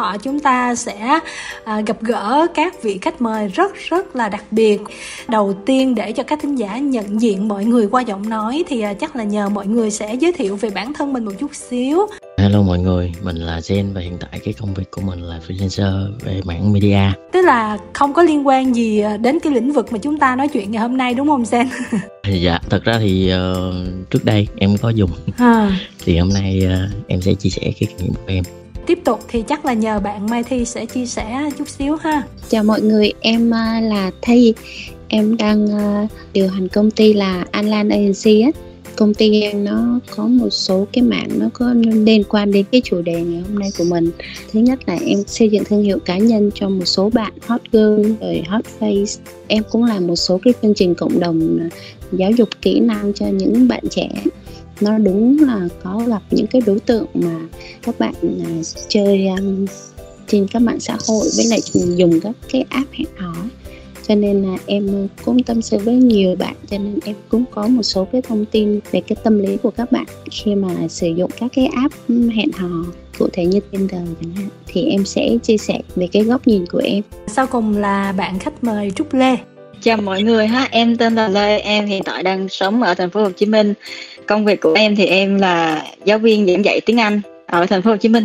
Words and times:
thọ 0.00 0.16
chúng 0.22 0.40
ta 0.40 0.74
sẽ 0.74 1.18
à, 1.64 1.80
gặp 1.80 1.96
gỡ 2.00 2.46
các 2.54 2.82
vị 2.82 2.98
khách 3.02 3.22
mời 3.22 3.48
rất 3.48 3.72
rất 3.88 4.16
là 4.16 4.28
đặc 4.28 4.44
biệt 4.50 4.78
đầu 5.28 5.54
tiên 5.66 5.94
để 5.94 6.12
cho 6.12 6.22
các 6.22 6.38
thính 6.42 6.54
giả 6.54 6.78
nhận 6.78 7.20
diện 7.20 7.48
mọi 7.48 7.64
người 7.64 7.86
qua 7.86 8.02
giọng 8.02 8.28
nói 8.28 8.64
thì 8.68 8.80
à, 8.80 8.94
chắc 8.94 9.16
là 9.16 9.24
nhờ 9.24 9.48
mọi 9.48 9.66
người 9.66 9.90
sẽ 9.90 10.14
giới 10.14 10.32
thiệu 10.32 10.56
về 10.56 10.70
bản 10.70 10.92
thân 10.94 11.12
mình 11.12 11.24
một 11.24 11.32
chút 11.40 11.54
xíu 11.54 12.06
Hello 12.38 12.62
mọi 12.62 12.78
người, 12.78 13.12
mình 13.22 13.36
là 13.36 13.58
Jen 13.60 13.92
và 13.92 14.00
hiện 14.00 14.16
tại 14.20 14.40
cái 14.44 14.54
công 14.60 14.74
việc 14.74 14.90
của 14.90 15.00
mình 15.00 15.22
là 15.22 15.40
freelancer 15.48 16.10
về 16.24 16.40
mảng 16.44 16.72
media. 16.72 16.98
Tức 17.32 17.42
là 17.44 17.78
không 17.92 18.14
có 18.14 18.22
liên 18.22 18.46
quan 18.46 18.74
gì 18.74 19.00
à, 19.00 19.16
đến 19.16 19.38
cái 19.42 19.52
lĩnh 19.52 19.72
vực 19.72 19.92
mà 19.92 19.98
chúng 19.98 20.18
ta 20.18 20.36
nói 20.36 20.48
chuyện 20.48 20.70
ngày 20.70 20.82
hôm 20.82 20.96
nay 20.96 21.14
đúng 21.14 21.28
không 21.28 21.42
Jen? 21.42 21.66
dạ, 22.40 22.58
thật 22.70 22.84
ra 22.84 22.98
thì 22.98 23.32
uh, 23.34 24.10
trước 24.10 24.24
đây 24.24 24.46
em 24.56 24.76
có 24.82 24.88
dùng. 24.88 25.10
À. 25.36 25.78
thì 26.04 26.18
hôm 26.18 26.28
nay 26.28 26.60
uh, 26.66 27.08
em 27.08 27.20
sẽ 27.20 27.34
chia 27.34 27.50
sẻ 27.50 27.62
cái 27.62 27.74
kinh 27.88 27.96
nghiệm 27.96 28.14
của 28.14 28.26
em. 28.26 28.44
Tiếp 28.86 28.98
tục 29.04 29.20
thì 29.28 29.42
chắc 29.48 29.64
là 29.64 29.72
nhờ 29.72 30.00
bạn 30.00 30.26
Mai 30.30 30.44
Thi 30.44 30.64
sẽ 30.64 30.86
chia 30.86 31.06
sẻ 31.06 31.50
chút 31.58 31.68
xíu 31.68 31.96
ha. 31.96 32.22
Chào 32.48 32.64
mọi 32.64 32.80
người, 32.80 33.12
em 33.20 33.54
à, 33.54 33.80
là 33.80 34.10
Thi. 34.22 34.54
Em 35.08 35.36
đang 35.36 35.78
à, 35.78 36.06
điều 36.32 36.48
hành 36.48 36.68
công 36.68 36.90
ty 36.90 37.12
là 37.12 37.44
Anlan 37.50 37.88
Agency 37.88 38.40
á 38.40 38.50
công 39.00 39.14
ty 39.14 39.40
em 39.40 39.64
nó 39.64 40.00
có 40.16 40.26
một 40.26 40.48
số 40.50 40.86
cái 40.92 41.02
mảng 41.02 41.28
nó 41.38 41.46
có 41.52 41.74
liên 42.06 42.24
quan 42.28 42.52
đến 42.52 42.64
cái 42.72 42.80
chủ 42.84 43.02
đề 43.02 43.22
ngày 43.22 43.42
hôm 43.48 43.58
nay 43.58 43.70
của 43.78 43.84
mình 43.84 44.10
thứ 44.52 44.60
nhất 44.60 44.78
là 44.86 44.98
em 45.06 45.18
xây 45.26 45.48
dựng 45.48 45.64
thương 45.64 45.82
hiệu 45.82 45.98
cá 46.04 46.18
nhân 46.18 46.50
cho 46.54 46.68
một 46.68 46.84
số 46.84 47.10
bạn 47.10 47.32
hot 47.46 47.60
girl 47.72 48.12
rồi 48.20 48.42
hot 48.48 48.64
face 48.80 49.18
em 49.46 49.62
cũng 49.70 49.84
làm 49.84 50.06
một 50.06 50.16
số 50.16 50.40
cái 50.44 50.54
chương 50.62 50.74
trình 50.74 50.94
cộng 50.94 51.20
đồng 51.20 51.58
à, 51.60 51.68
giáo 52.12 52.30
dục 52.30 52.48
kỹ 52.62 52.80
năng 52.80 53.12
cho 53.12 53.26
những 53.26 53.68
bạn 53.68 53.82
trẻ 53.90 54.08
nó 54.80 54.98
đúng 54.98 55.38
là 55.42 55.68
có 55.82 56.02
gặp 56.06 56.22
những 56.30 56.46
cái 56.46 56.62
đối 56.66 56.80
tượng 56.80 57.06
mà 57.14 57.40
các 57.82 57.98
bạn 57.98 58.14
uh, 58.24 58.66
chơi 58.88 59.26
um, 59.26 59.66
trên 60.26 60.46
các 60.46 60.62
mạng 60.62 60.80
xã 60.80 60.96
hội 61.08 61.28
với 61.36 61.46
lại 61.46 61.60
dùng 61.96 62.20
các 62.20 62.32
cái 62.52 62.64
app 62.70 62.92
hẹn 62.92 63.08
hò 63.16 63.34
cho 64.08 64.14
nên 64.14 64.42
là 64.42 64.56
em 64.66 65.08
cũng 65.24 65.42
tâm 65.42 65.62
sự 65.62 65.78
với 65.78 65.94
nhiều 65.94 66.36
bạn 66.36 66.54
cho 66.70 66.78
nên 66.78 66.98
em 67.04 67.16
cũng 67.28 67.44
có 67.50 67.66
một 67.66 67.82
số 67.82 68.04
cái 68.12 68.22
thông 68.22 68.44
tin 68.44 68.80
về 68.90 69.00
cái 69.00 69.16
tâm 69.24 69.38
lý 69.38 69.56
của 69.56 69.70
các 69.70 69.92
bạn 69.92 70.06
khi 70.30 70.54
mà 70.54 70.88
sử 70.88 71.08
dụng 71.08 71.30
các 71.40 71.50
cái 71.54 71.66
app 71.66 71.94
hẹn 72.08 72.52
hò 72.52 72.84
cụ 73.20 73.28
thể 73.32 73.46
như 73.46 73.60
Tinder 73.60 74.00
chẳng 74.20 74.32
hạn 74.36 74.48
thì 74.66 74.84
em 74.84 75.04
sẽ 75.04 75.28
chia 75.42 75.56
sẻ 75.56 75.80
về 75.96 76.08
cái 76.12 76.22
góc 76.22 76.46
nhìn 76.46 76.66
của 76.66 76.80
em. 76.84 77.02
Sau 77.26 77.46
cùng 77.46 77.76
là 77.76 78.12
bạn 78.12 78.38
khách 78.38 78.64
mời 78.64 78.90
Trúc 78.90 79.14
Lê. 79.14 79.36
Chào 79.82 79.96
mọi 79.96 80.22
người 80.22 80.46
ha, 80.46 80.68
em 80.70 80.96
tên 80.96 81.14
là 81.14 81.28
Lê, 81.28 81.58
em 81.58 81.86
hiện 81.86 82.02
tại 82.02 82.22
đang 82.22 82.48
sống 82.48 82.82
ở 82.82 82.94
thành 82.94 83.10
phố 83.10 83.22
Hồ 83.22 83.30
Chí 83.30 83.46
Minh. 83.46 83.74
Công 84.30 84.44
việc 84.44 84.60
của 84.60 84.72
em 84.72 84.96
thì 84.96 85.06
em 85.06 85.38
là 85.38 85.84
giáo 86.04 86.18
viên 86.18 86.46
giảng 86.46 86.64
dạy 86.64 86.80
tiếng 86.80 87.00
Anh 87.00 87.20
ở 87.46 87.66
thành 87.66 87.82
phố 87.82 87.90
Hồ 87.90 87.96
Chí 87.96 88.08
Minh. 88.08 88.24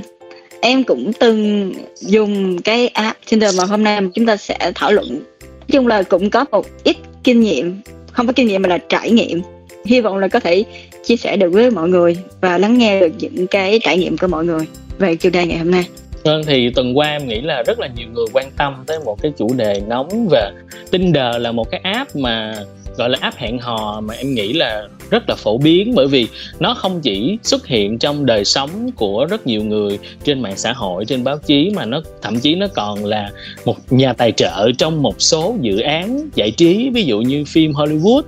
Em 0.61 0.83
cũng 0.83 1.11
từng 1.19 1.73
dùng 1.95 2.61
cái 2.61 2.87
app 2.87 3.17
Tinder 3.29 3.57
mà 3.57 3.63
hôm 3.65 3.83
nay 3.83 4.01
chúng 4.13 4.25
ta 4.25 4.37
sẽ 4.37 4.71
thảo 4.75 4.91
luận. 4.91 5.09
Nói 5.09 5.67
chung 5.67 5.87
là 5.87 6.03
cũng 6.03 6.29
có 6.29 6.45
một 6.51 6.65
ít 6.83 6.97
kinh 7.23 7.41
nghiệm, 7.41 7.81
không 8.11 8.27
có 8.27 8.33
kinh 8.33 8.47
nghiệm 8.47 8.61
mà 8.61 8.69
là 8.69 8.77
trải 8.77 9.11
nghiệm. 9.11 9.41
Hy 9.85 10.01
vọng 10.01 10.17
là 10.17 10.27
có 10.27 10.39
thể 10.39 10.63
chia 11.03 11.15
sẻ 11.15 11.37
được 11.37 11.49
với 11.53 11.71
mọi 11.71 11.89
người 11.89 12.17
và 12.41 12.57
lắng 12.57 12.77
nghe 12.77 12.99
được 12.99 13.11
những 13.19 13.47
cái 13.47 13.79
trải 13.83 13.97
nghiệm 13.97 14.17
của 14.17 14.27
mọi 14.27 14.45
người 14.45 14.65
về 14.97 15.15
chủ 15.15 15.29
đề 15.29 15.45
ngày 15.45 15.57
hôm 15.57 15.71
nay. 15.71 15.87
Vâng 16.23 16.41
thì 16.47 16.69
tuần 16.75 16.97
qua 16.97 17.07
em 17.07 17.27
nghĩ 17.27 17.41
là 17.41 17.63
rất 17.63 17.79
là 17.79 17.87
nhiều 17.95 18.07
người 18.13 18.25
quan 18.33 18.51
tâm 18.57 18.73
tới 18.87 18.99
một 19.05 19.21
cái 19.21 19.31
chủ 19.37 19.53
đề 19.57 19.81
nóng 19.87 20.27
về 20.31 20.51
Tinder 20.91 21.35
là 21.39 21.51
một 21.51 21.71
cái 21.71 21.81
app 21.83 22.15
mà 22.15 22.55
gọi 22.97 23.09
là 23.09 23.17
app 23.21 23.37
hẹn 23.37 23.59
hò 23.59 24.01
mà 24.01 24.13
em 24.13 24.33
nghĩ 24.33 24.53
là 24.53 24.87
rất 25.09 25.29
là 25.29 25.35
phổ 25.35 25.57
biến 25.57 25.95
bởi 25.95 26.07
vì 26.07 26.27
nó 26.59 26.73
không 26.73 27.01
chỉ 27.01 27.37
xuất 27.43 27.67
hiện 27.67 27.99
trong 27.99 28.25
đời 28.25 28.45
sống 28.45 28.91
của 28.91 29.25
rất 29.29 29.47
nhiều 29.47 29.63
người 29.63 29.99
trên 30.23 30.41
mạng 30.41 30.57
xã 30.57 30.73
hội, 30.73 31.05
trên 31.05 31.23
báo 31.23 31.37
chí, 31.37 31.71
mà 31.75 31.85
nó, 31.85 32.01
thậm 32.21 32.39
chí 32.39 32.55
nó 32.55 32.67
còn 32.73 33.05
là 33.05 33.29
một 33.65 33.75
nhà 33.89 34.13
tài 34.13 34.31
trợ 34.31 34.71
trong 34.77 35.01
một 35.01 35.21
số 35.21 35.55
dự 35.61 35.79
án 35.79 36.29
giải 36.35 36.51
trí, 36.51 36.89
ví 36.89 37.03
dụ 37.03 37.21
như 37.21 37.43
phim 37.45 37.71
Hollywood 37.71 38.21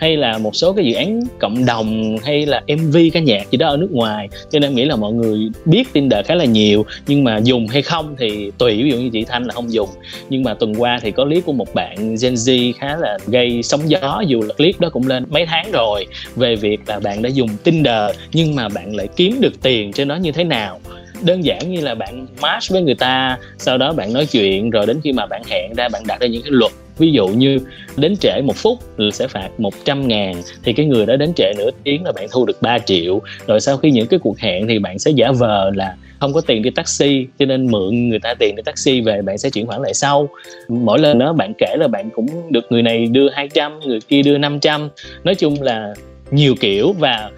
hay 0.00 0.16
là 0.16 0.38
một 0.38 0.56
số 0.56 0.72
cái 0.72 0.84
dự 0.84 0.92
án 0.92 1.20
cộng 1.38 1.64
đồng 1.66 2.16
hay 2.24 2.46
là 2.46 2.62
mv 2.68 2.96
ca 3.12 3.20
nhạc 3.20 3.50
gì 3.50 3.58
đó 3.58 3.68
ở 3.68 3.76
nước 3.76 3.92
ngoài. 3.92 4.28
Cho 4.50 4.58
nên 4.58 4.70
em 4.70 4.74
nghĩ 4.74 4.84
là 4.84 4.96
mọi 4.96 5.12
người 5.12 5.48
biết 5.64 5.92
Tinder 5.92 6.26
khá 6.26 6.34
là 6.34 6.44
nhiều, 6.44 6.86
nhưng 7.06 7.24
mà 7.24 7.40
dùng 7.42 7.66
hay 7.66 7.82
không 7.82 8.14
thì 8.18 8.50
tùy, 8.58 8.82
ví 8.82 8.90
dụ 8.90 8.96
như 8.96 9.10
chị 9.12 9.24
Thanh 9.24 9.44
là 9.44 9.54
không 9.54 9.72
dùng. 9.72 9.88
Nhưng 10.30 10.42
mà 10.42 10.54
tuần 10.54 10.74
qua 10.74 10.98
thì 11.02 11.10
có 11.10 11.24
clip 11.24 11.44
của 11.44 11.52
một 11.52 11.74
bạn 11.74 11.96
Gen 12.22 12.34
Z 12.34 12.72
khá 12.78 12.96
là 12.96 13.18
gây 13.26 13.62
sóng 13.62 13.90
gió, 13.90 14.22
dù 14.26 14.42
là 14.42 14.54
clip 14.54 14.80
đó 14.80 14.88
cũng 14.92 15.06
lên 15.06 15.24
mấy 15.30 15.46
tháng 15.46 15.70
rồi, 15.72 16.06
về 16.36 16.56
việc 16.56 16.80
là 16.86 17.00
bạn 17.00 17.22
đã 17.22 17.28
dùng 17.28 17.48
Tinder 17.64 18.10
nhưng 18.32 18.54
mà 18.54 18.68
bạn 18.68 18.96
lại 18.96 19.08
kiếm 19.16 19.40
được 19.40 19.62
tiền 19.62 19.92
trên 19.92 20.08
nó 20.08 20.16
như 20.16 20.32
thế 20.32 20.44
nào. 20.44 20.80
Đơn 21.22 21.44
giản 21.44 21.72
như 21.72 21.80
là 21.80 21.94
bạn 21.94 22.26
match 22.42 22.70
với 22.70 22.82
người 22.82 22.94
ta, 22.94 23.38
sau 23.58 23.78
đó 23.78 23.92
bạn 23.92 24.12
nói 24.12 24.26
chuyện, 24.26 24.70
rồi 24.70 24.86
đến 24.86 25.00
khi 25.04 25.12
mà 25.12 25.26
bạn 25.26 25.42
hẹn 25.50 25.74
ra, 25.76 25.88
bạn 25.88 26.02
đặt 26.06 26.20
ra 26.20 26.26
những 26.26 26.42
cái 26.42 26.50
luật 26.52 26.72
ví 27.00 27.12
dụ 27.12 27.28
như 27.28 27.58
đến 27.96 28.16
trễ 28.16 28.40
một 28.44 28.56
phút 28.56 28.78
là 28.96 29.10
sẽ 29.10 29.26
phạt 29.26 29.48
100 29.58 30.08
ngàn, 30.08 30.42
thì 30.64 30.72
cái 30.72 30.86
người 30.86 31.06
đó 31.06 31.16
đến 31.16 31.32
trễ 31.36 31.52
nửa 31.58 31.70
tiếng 31.84 32.04
là 32.04 32.12
bạn 32.12 32.26
thu 32.32 32.46
được 32.46 32.62
3 32.62 32.78
triệu. 32.78 33.20
Rồi 33.46 33.60
sau 33.60 33.76
khi 33.76 33.90
những 33.90 34.06
cái 34.06 34.20
cuộc 34.22 34.38
hẹn 34.38 34.68
thì 34.68 34.78
bạn 34.78 34.98
sẽ 34.98 35.10
giả 35.10 35.32
vờ 35.32 35.70
là 35.74 35.96
không 36.20 36.32
có 36.32 36.40
tiền 36.40 36.62
đi 36.62 36.70
taxi, 36.70 37.26
cho 37.38 37.46
nên 37.46 37.70
mượn 37.70 38.08
người 38.08 38.18
ta 38.18 38.34
tiền 38.34 38.56
đi 38.56 38.62
taxi 38.62 39.00
về 39.00 39.22
bạn 39.22 39.38
sẽ 39.38 39.50
chuyển 39.50 39.66
khoản 39.66 39.82
lại 39.82 39.94
sau. 39.94 40.28
Mỗi 40.68 40.98
lần 40.98 41.18
đó 41.18 41.32
bạn 41.32 41.52
kể 41.58 41.76
là 41.78 41.88
bạn 41.88 42.10
cũng 42.10 42.52
được 42.52 42.64
người 42.70 42.82
này 42.82 43.06
đưa 43.06 43.30
200 43.30 43.80
người 43.80 44.00
kia 44.08 44.22
đưa 44.22 44.38
500 44.38 44.88
nói 45.24 45.34
chung 45.34 45.62
là 45.62 45.94
nhiều 46.30 46.54
kiểu 46.60 46.92
và 46.98 47.30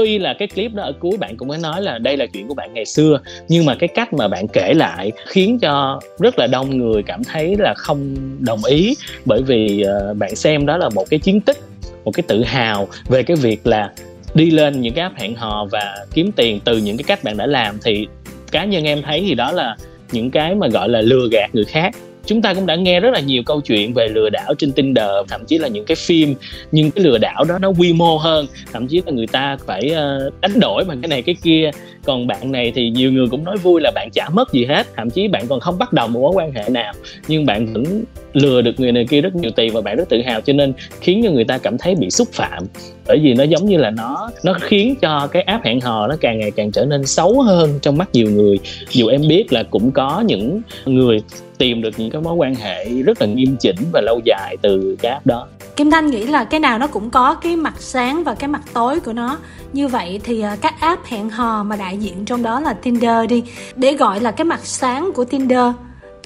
tuy 0.00 0.18
là 0.18 0.34
cái 0.34 0.48
clip 0.48 0.72
đó 0.74 0.82
ở 0.82 0.92
cuối 0.92 1.16
bạn 1.18 1.36
cũng 1.36 1.48
có 1.48 1.56
nói 1.56 1.82
là 1.82 1.98
đây 1.98 2.16
là 2.16 2.26
chuyện 2.26 2.48
của 2.48 2.54
bạn 2.54 2.74
ngày 2.74 2.84
xưa 2.84 3.20
nhưng 3.48 3.66
mà 3.66 3.74
cái 3.74 3.88
cách 3.88 4.12
mà 4.12 4.28
bạn 4.28 4.48
kể 4.48 4.72
lại 4.74 5.12
khiến 5.26 5.58
cho 5.58 6.00
rất 6.18 6.38
là 6.38 6.46
đông 6.46 6.78
người 6.78 7.02
cảm 7.02 7.24
thấy 7.24 7.56
là 7.58 7.74
không 7.76 8.16
đồng 8.40 8.64
ý. 8.64 8.94
Bởi 9.24 9.42
vì 9.42 9.84
uh, 10.10 10.16
bạn 10.16 10.36
xem 10.36 10.66
đó 10.66 10.76
là 10.76 10.88
một 10.88 11.04
cái 11.10 11.20
chiến 11.20 11.40
tích 11.40 11.56
một 12.04 12.10
cái 12.10 12.22
tự 12.28 12.42
hào 12.44 12.88
về 13.08 13.22
cái 13.22 13.36
việc 13.36 13.66
là 13.66 13.92
đi 14.34 14.50
lên 14.50 14.80
những 14.80 14.94
cái 14.94 15.02
app 15.02 15.16
hẹn 15.16 15.34
hò 15.34 15.66
và 15.72 15.96
kiếm 16.14 16.32
tiền 16.32 16.60
từ 16.64 16.78
những 16.78 16.96
cái 16.96 17.04
cách 17.04 17.24
bạn 17.24 17.36
đã 17.36 17.46
làm. 17.46 17.78
Thì 17.84 18.06
cá 18.52 18.64
nhân 18.64 18.84
em 18.84 19.02
thấy 19.02 19.24
thì 19.28 19.34
đó 19.34 19.52
là 19.52 19.76
những 20.12 20.30
cái 20.30 20.54
mà 20.54 20.68
gọi 20.68 20.88
là 20.88 21.00
lừa 21.00 21.28
gạt 21.32 21.54
người 21.54 21.64
khác 21.64 21.94
chúng 22.26 22.42
ta 22.42 22.54
cũng 22.54 22.66
đã 22.66 22.76
nghe 22.76 23.00
rất 23.00 23.10
là 23.12 23.20
nhiều 23.20 23.42
câu 23.46 23.60
chuyện 23.60 23.92
về 23.94 24.08
lừa 24.08 24.30
đảo 24.30 24.54
trên 24.58 24.72
Tinder, 24.72 25.08
thậm 25.28 25.44
chí 25.46 25.58
là 25.58 25.68
những 25.68 25.84
cái 25.84 25.96
phim 25.96 26.34
nhưng 26.72 26.90
cái 26.90 27.04
lừa 27.04 27.18
đảo 27.18 27.44
đó 27.44 27.58
nó 27.58 27.68
quy 27.68 27.92
mô 27.92 28.18
hơn. 28.18 28.46
Thậm 28.72 28.86
chí 28.88 29.02
là 29.06 29.12
người 29.12 29.26
ta 29.26 29.56
phải 29.66 29.90
ờ, 29.90 30.30
đánh 30.40 30.60
đổi 30.60 30.84
bằng 30.84 31.00
cái 31.02 31.08
này 31.08 31.22
cái 31.22 31.34
kia 31.42 31.70
còn 32.04 32.26
bạn 32.26 32.52
này 32.52 32.72
thì 32.74 32.90
nhiều 32.90 33.12
người 33.12 33.26
cũng 33.30 33.44
nói 33.44 33.56
vui 33.56 33.80
là 33.80 33.90
bạn 33.94 34.08
chả 34.12 34.28
mất 34.28 34.52
gì 34.52 34.64
hết, 34.64 34.86
thậm 34.96 35.10
chí 35.10 35.28
bạn 35.28 35.46
còn 35.48 35.60
không 35.60 35.78
bắt 35.78 35.92
đầu 35.92 36.08
một 36.08 36.20
mối 36.20 36.32
quan 36.34 36.52
hệ 36.52 36.68
nào. 36.68 36.92
Nhưng 37.28 37.46
bạn 37.46 37.66
vẫn 37.72 37.84
lừa 38.32 38.62
được 38.62 38.80
người 38.80 38.92
này 38.92 39.06
kia 39.10 39.20
rất 39.20 39.34
nhiều 39.34 39.50
tiền 39.56 39.72
và 39.74 39.80
bạn 39.80 39.96
rất 39.96 40.08
tự 40.08 40.22
hào, 40.22 40.40
cho 40.40 40.52
nên 40.52 40.72
khiến 41.00 41.20
cho 41.24 41.30
người 41.30 41.44
ta 41.44 41.58
cảm 41.58 41.78
thấy 41.78 41.94
bị 41.94 42.10
xúc 42.10 42.28
phạm. 42.32 42.64
Bởi 43.06 43.18
vì 43.22 43.34
nó 43.34 43.44
giống 43.44 43.66
như 43.66 43.76
là 43.76 43.90
nó 43.90 44.30
nó 44.44 44.54
khiến 44.60 44.94
cho 45.00 45.26
cái 45.26 45.42
app 45.42 45.64
hẹn 45.64 45.80
hò 45.80 46.06
nó 46.06 46.16
càng 46.20 46.40
ngày 46.40 46.50
càng 46.50 46.70
trở 46.72 46.84
nên 46.84 47.06
xấu 47.06 47.42
hơn 47.42 47.78
trong 47.82 47.98
mắt 47.98 48.08
nhiều 48.12 48.30
người. 48.30 48.58
Dù 48.90 49.06
em 49.06 49.20
biết 49.28 49.52
là 49.52 49.62
cũng 49.62 49.90
có 49.90 50.20
những 50.26 50.60
người 50.86 51.22
tìm 51.58 51.82
được 51.82 51.90
những 51.96 52.10
cái 52.10 52.22
mối 52.22 52.34
quan 52.34 52.54
hệ 52.54 52.84
rất 52.84 53.20
là 53.20 53.26
nghiêm 53.26 53.56
chỉnh 53.60 53.76
và 53.92 54.00
lâu 54.00 54.20
dài 54.24 54.56
từ 54.62 54.96
cái 55.02 55.12
app 55.12 55.26
đó. 55.26 55.46
Kim 55.76 55.90
Thanh 55.90 56.10
nghĩ 56.10 56.26
là 56.26 56.44
cái 56.44 56.60
nào 56.60 56.78
nó 56.78 56.86
cũng 56.86 57.10
có 57.10 57.34
cái 57.34 57.56
mặt 57.56 57.74
sáng 57.78 58.24
và 58.24 58.34
cái 58.34 58.48
mặt 58.48 58.62
tối 58.74 59.00
của 59.00 59.12
nó. 59.12 59.38
Như 59.72 59.88
vậy 59.88 60.20
thì 60.24 60.40
à, 60.40 60.56
các 60.60 60.80
app 60.80 61.04
hẹn 61.04 61.30
hò 61.30 61.62
mà 61.62 61.76
đại 61.90 61.98
diện 61.98 62.24
trong 62.24 62.42
đó 62.42 62.60
là 62.60 62.72
Tinder 62.72 63.28
đi. 63.28 63.42
Để 63.76 63.92
gọi 63.92 64.20
là 64.20 64.30
cái 64.30 64.44
mặt 64.44 64.60
sáng 64.62 65.10
của 65.14 65.24
Tinder 65.24 65.66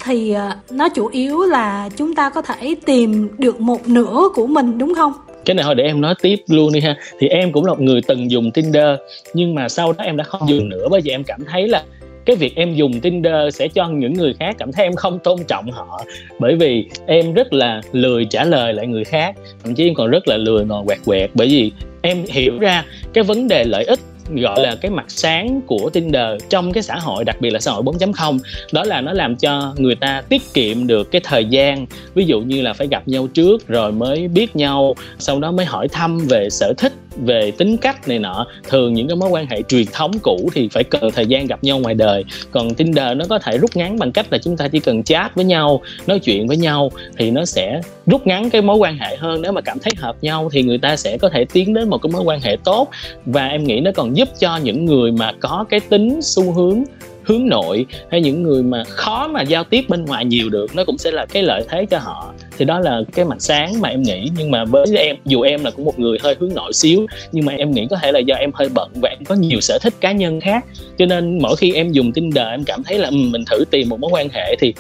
thì 0.05 0.33
ờ, 0.33 0.51
nó 0.71 0.89
chủ 0.89 1.07
yếu 1.07 1.43
là 1.43 1.89
chúng 1.97 2.15
ta 2.15 2.31
có 2.31 2.43
thể 2.43 2.75
tìm 2.87 3.29
được 3.39 3.61
một 3.61 3.89
nửa 3.89 4.29
của 4.35 4.47
mình, 4.47 4.79
đúng 4.79 4.95
không? 4.95 5.13
cái 5.45 5.55
này 5.55 5.65
thôi, 5.65 5.75
để 5.75 5.85
em 5.85 6.01
nói 6.01 6.15
tiếp 6.23 6.37
luôn 6.49 6.73
đi 6.73 6.81
ha. 6.81 6.97
Thì 7.19 7.29
em 7.29 7.53
cũng 7.53 7.65
là 7.65 7.73
một 7.73 7.81
người 7.81 8.01
từng 8.09 8.31
dùng 8.31 8.51
Tinder, 8.51 8.99
nhưng 9.35 9.55
mà 9.55 9.69
sau 9.69 9.93
đó 9.93 10.05
em 10.05 10.17
đã 10.17 10.25
không 10.25 10.49
dùng 10.49 10.69
nữa. 10.69 10.89
Bởi 10.91 11.01
vì 11.01 11.11
em 11.11 11.25
cảm 11.25 11.45
thấy 11.45 11.69
là 11.69 11.83
cái 12.27 12.37
việc 12.37 12.57
em 12.57 12.75
dùng 12.75 13.01
Tinder 13.01 13.55
sẽ 13.55 13.69
cho 13.69 13.89
những 13.89 14.13
người 14.13 14.35
khác 14.39 14.57
cảm 14.59 14.73
thấy 14.73 14.87
em 14.87 14.95
không 14.95 15.19
tôn 15.19 15.39
trọng 15.49 15.71
họ. 15.71 16.01
Bởi 16.39 16.57
vì 16.57 16.89
em 17.07 17.35
rất 17.35 17.53
là 17.53 17.83
lười 17.93 18.25
trả 18.25 18.45
lời 18.45 18.73
lại 18.73 18.87
người 18.87 19.05
khác, 19.05 19.35
thậm 19.65 19.75
chí 19.75 19.89
em 19.89 19.95
còn 19.95 20.11
rất 20.11 20.29
là 20.29 20.37
lười 20.37 20.65
ngồi 20.65 20.85
quẹt 20.87 20.99
quẹt. 21.05 21.31
Bởi 21.35 21.49
vì 21.49 21.73
em 22.03 22.25
hiểu 22.29 22.59
ra 22.59 22.85
cái 23.13 23.25
vấn 23.25 23.49
đề 23.49 23.65
lợi 23.65 23.85
ích 23.85 24.01
gọi 24.29 24.61
là 24.61 24.77
cái 24.81 24.91
mặt 24.91 25.05
sáng 25.09 25.61
của 25.67 25.91
Tinder 25.93 26.43
trong 26.49 26.73
cái 26.73 26.83
xã 26.83 26.97
hội, 26.97 27.25
đặc 27.25 27.37
biệt 27.41 27.51
là 27.51 27.61
xã 27.61 27.71
hội 27.71 27.83
4.0 27.83 28.39
đó 28.73 28.85
là 28.85 29.01
nó 29.01 29.13
làm 29.13 29.37
cho 29.37 29.75
người 29.77 29.95
ta 29.95 30.23
tiết 30.29 30.43
kiệm 30.55 30.87
được 30.87 31.11
cái 31.11 31.21
thời 31.25 31.45
gian. 31.45 31.87
Ví 32.15 32.25
dụ 32.25 32.41
như 32.41 32.63
là 32.63 32.73
phải 32.73 32.87
gặp 32.87 33.09
nhau 33.09 33.27
trước 33.27 33.69
rồi 33.69 33.93
mới 33.93 34.29
biết 34.29 34.57
nhau, 34.57 34.95
sau 35.19 35.41
đó 35.41 35.53
mới 35.53 35.67
hỏi 35.67 35.89
thăm 35.89 36.19
về 36.19 36.51
sở 36.51 36.73
thích, 36.79 36.93
về 37.17 37.51
tính 37.51 37.77
cách 37.77 38.09
này 38.09 38.19
nọ. 38.19 38.47
Thường 38.69 38.95
những 38.95 39.09
cái 39.09 39.17
mối 39.17 39.29
quan 39.29 39.47
hệ 39.47 39.63
truyền 39.63 39.87
thống 39.93 40.13
cũ 40.23 40.51
thì 40.55 40.69
phải 40.69 40.85
cần 40.85 41.11
thời 41.15 41.27
gian 41.27 41.47
gặp 41.47 41.65
nhau 41.65 41.79
ngoài 41.79 41.95
đời. 41.95 42.25
Còn 42.51 42.75
Tinder 42.75 43.17
nó 43.17 43.25
có 43.29 43.39
thể 43.39 43.59
rút 43.59 43.77
ngắn 43.77 43.99
bằng 43.99 44.13
cách 44.13 44.27
là 44.31 44.39
chúng 44.39 44.57
ta 44.57 44.69
chỉ 44.69 44.81
cần 44.81 45.03
chat 45.03 45.35
với 45.35 45.45
nhau, 45.45 45.81
nói 46.07 46.19
chuyện 46.19 46.47
với 46.47 46.57
nhau 46.57 46.91
thì 47.19 47.31
nó 47.31 47.45
sẽ 47.45 47.81
rút 48.07 48.27
ngắn 48.27 48.51
cái 48.51 48.63
mối 48.63 48.77
quan 48.77 48.99
hệ 48.99 49.17
hơn. 49.17 49.43
Nếu 49.43 49.53
mà 49.53 49.61
cảm 49.61 49.79
thấy 49.79 49.93
hợp 49.99 50.17
nhau 50.23 50.49
thì 50.53 50.63
người 50.63 50.79
ta 50.79 50.97
sẽ 50.97 51.19
có 51.19 51.29
thể 51.29 51.45
tiến 51.53 51.75
đến 51.75 51.91
một 51.91 51.99
cái 51.99 52.11
mối 52.13 52.23
quan 52.23 52.41
hệ 52.41 52.57
tốt. 52.65 52.89
Và 53.27 53.47
em 53.47 53.65
nghĩ 53.65 53.81
nó 53.81 53.91
còn 53.95 54.14
giúp 54.15 54.29
cho 54.39 54.57
những 54.57 54.85
người 54.85 55.13
mà 55.13 55.33
có 55.41 55.65
cái 55.71 55.81
tính 55.81 56.19
xu 56.23 56.53
hướng 56.53 56.85
hướng 57.25 57.47
nội 57.47 57.87
hay 58.11 58.21
những 58.21 58.43
người 58.43 58.63
mà 58.63 58.85
khó 58.85 59.29
mà 59.29 59.43
giao 59.43 59.65
tiếp 59.65 59.85
bên 59.89 60.05
ngoài 60.05 60.25
nhiều 60.25 60.49
được 60.49 60.75
nó 60.75 60.85
cũng 60.85 60.99
sẽ 60.99 61.11
là 61.11 61.27
cái 61.27 61.43
lợi 61.43 61.65
thế 61.69 61.87
cho 61.87 61.99
họ. 61.99 62.35
Thì 62.59 62.65
đó 62.65 62.81
là 62.81 63.01
cái 63.13 63.25
mặt 63.25 63.37
sáng 63.39 63.81
mà 63.81 63.89
em 63.89 64.03
nghĩ. 64.03 64.31
Nhưng 64.39 64.51
mà 64.51 64.65
với 64.65 64.87
em 64.97 65.17
dù 65.25 65.41
em 65.41 65.65
là 65.65 65.71
cũng 65.71 65.85
một 65.85 65.99
người 65.99 66.19
hơi 66.23 66.37
hướng 66.41 66.55
nội 66.55 66.73
xíu 66.73 67.07
nhưng 67.33 67.45
mà 67.45 67.53
em 67.53 67.71
nghĩ 67.71 67.87
có 67.91 67.97
thể 68.03 68.13
là 68.13 68.19
do 68.19 68.35
em 68.35 68.51
hơi 68.55 68.69
bận 68.75 68.91
và 68.95 69.09
em 69.09 69.25
có 69.25 69.35
nhiều 69.35 69.61
sở 69.61 69.79
thích 69.83 69.95
cá 70.01 70.13
nhân 70.13 70.41
khác. 70.41 70.65
Cho 70.99 71.07
nên 71.07 71.39
mỗi 71.43 71.57
khi 71.57 71.73
em 71.73 71.93
dùng 71.93 72.13
Tinder 72.13 72.47
em 72.47 72.65
cảm 72.65 72.83
thấy 72.85 72.99
là 72.99 73.09
um, 73.09 73.33
mình 73.33 73.45
thử 73.51 73.65
tìm 73.71 73.89
một 73.89 74.01
mối 74.01 74.11
quan 74.15 74.29
hệ 74.29 74.57
thì 74.61 74.75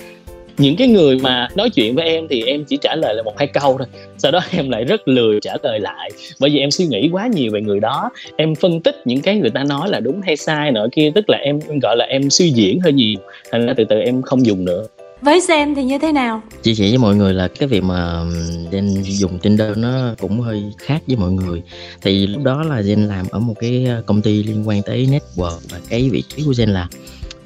những 0.59 0.77
cái 0.77 0.89
người 0.89 1.19
mà 1.19 1.49
nói 1.55 1.71
chuyện 1.71 1.95
với 1.95 2.05
em 2.05 2.27
thì 2.31 2.43
em 2.43 2.65
chỉ 2.65 2.79
trả 2.83 2.95
lời 2.95 3.15
là 3.15 3.23
một 3.23 3.39
hai 3.39 3.47
câu 3.47 3.79
thôi. 3.79 3.87
Sau 4.19 4.33
đó 4.33 4.41
em 4.51 4.71
lại 4.71 4.85
rất 4.85 5.09
lười 5.09 5.41
trả 5.41 5.53
lời 5.63 5.81
lại. 5.81 6.11
Bởi 6.41 6.51
vì 6.51 6.59
em 6.59 6.71
suy 6.71 6.87
nghĩ 6.87 7.09
quá 7.13 7.27
nhiều 7.27 7.53
về 7.53 7.61
người 7.61 7.81
đó. 7.81 8.11
Em 8.37 8.55
phân 8.55 8.81
tích 8.81 8.97
những 9.05 9.21
cái 9.21 9.37
người 9.37 9.51
ta 9.51 9.65
nói 9.65 9.89
là 9.89 10.01
đúng 10.01 10.21
hay 10.23 10.37
sai 10.37 10.73
nọ 10.73 10.87
kia. 10.93 11.11
Tức 11.15 11.31
là 11.31 11.39
em 11.39 11.59
gọi 11.83 11.97
là 11.97 12.05
em 12.05 12.31
suy 12.31 12.51
diễn 12.51 12.81
hơi 12.81 12.93
nhiều. 12.93 13.19
Thành 13.51 13.67
ra 13.67 13.75
từ 13.77 13.85
từ 13.85 13.99
em 13.99 14.23
không 14.23 14.47
dùng 14.47 14.65
nữa. 14.65 14.87
Với 15.25 15.41
Zen 15.41 15.75
thì 15.75 15.85
như 15.85 15.99
thế 15.99 16.13
nào? 16.13 16.43
Chia 16.63 16.75
sẻ 16.75 16.85
với 16.89 16.99
mọi 16.99 17.17
người 17.17 17.35
là 17.35 17.49
cái 17.49 17.69
việc 17.69 17.83
mà 17.83 18.25
Zen 18.71 19.03
dùng 19.03 19.39
Tinder 19.39 19.79
nó 19.79 20.15
cũng 20.21 20.41
hơi 20.41 20.63
khác 20.79 21.03
với 21.07 21.17
mọi 21.17 21.31
người. 21.31 21.63
Thì 22.03 22.27
lúc 22.27 22.43
đó 22.43 22.63
là 22.63 22.81
Zen 22.81 23.09
làm 23.09 23.27
ở 23.31 23.39
một 23.39 23.55
cái 23.61 23.87
công 24.07 24.23
ty 24.23 24.43
liên 24.43 24.69
quan 24.69 24.83
tới 24.83 25.09
network 25.11 25.59
Và 25.71 25.81
cái 25.89 26.11
vị 26.11 26.23
trí 26.29 26.43
của 26.45 26.53
Zen 26.53 26.73
là 26.73 26.89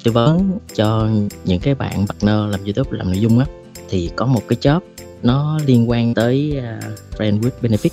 tư 0.03 0.11
vấn 0.11 0.59
cho 0.75 1.09
những 1.45 1.59
cái 1.59 1.75
bạn 1.75 2.07
partner 2.07 2.51
làm 2.51 2.63
youtube 2.63 2.97
làm 2.97 3.07
nội 3.07 3.19
dung 3.19 3.39
á 3.39 3.45
thì 3.89 4.09
có 4.15 4.25
một 4.25 4.41
cái 4.47 4.57
job 4.61 4.79
nó 5.23 5.59
liên 5.65 5.89
quan 5.89 6.13
tới 6.13 6.57
uh, 6.57 7.19
friend 7.19 7.41
with 7.41 7.49
benefit. 7.61 7.89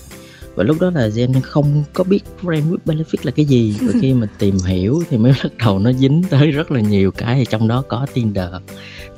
Và 0.54 0.64
lúc 0.64 0.80
đó 0.80 0.90
là 0.90 1.08
Jen 1.08 1.40
không 1.42 1.84
có 1.92 2.04
biết 2.04 2.24
friend 2.42 2.70
with 2.70 2.78
benefit 2.86 3.18
là 3.22 3.30
cái 3.30 3.44
gì. 3.44 3.76
Và 3.82 3.92
khi 4.00 4.14
mà 4.14 4.26
tìm 4.38 4.58
hiểu 4.66 5.02
thì 5.10 5.18
mới 5.18 5.32
bắt 5.42 5.52
đầu 5.64 5.78
nó 5.78 5.92
dính 5.92 6.22
tới 6.30 6.50
rất 6.50 6.70
là 6.70 6.80
nhiều 6.80 7.10
cái. 7.10 7.38
Thì 7.38 7.44
trong 7.50 7.68
đó 7.68 7.82
có 7.88 8.06
Tinder. 8.14 8.48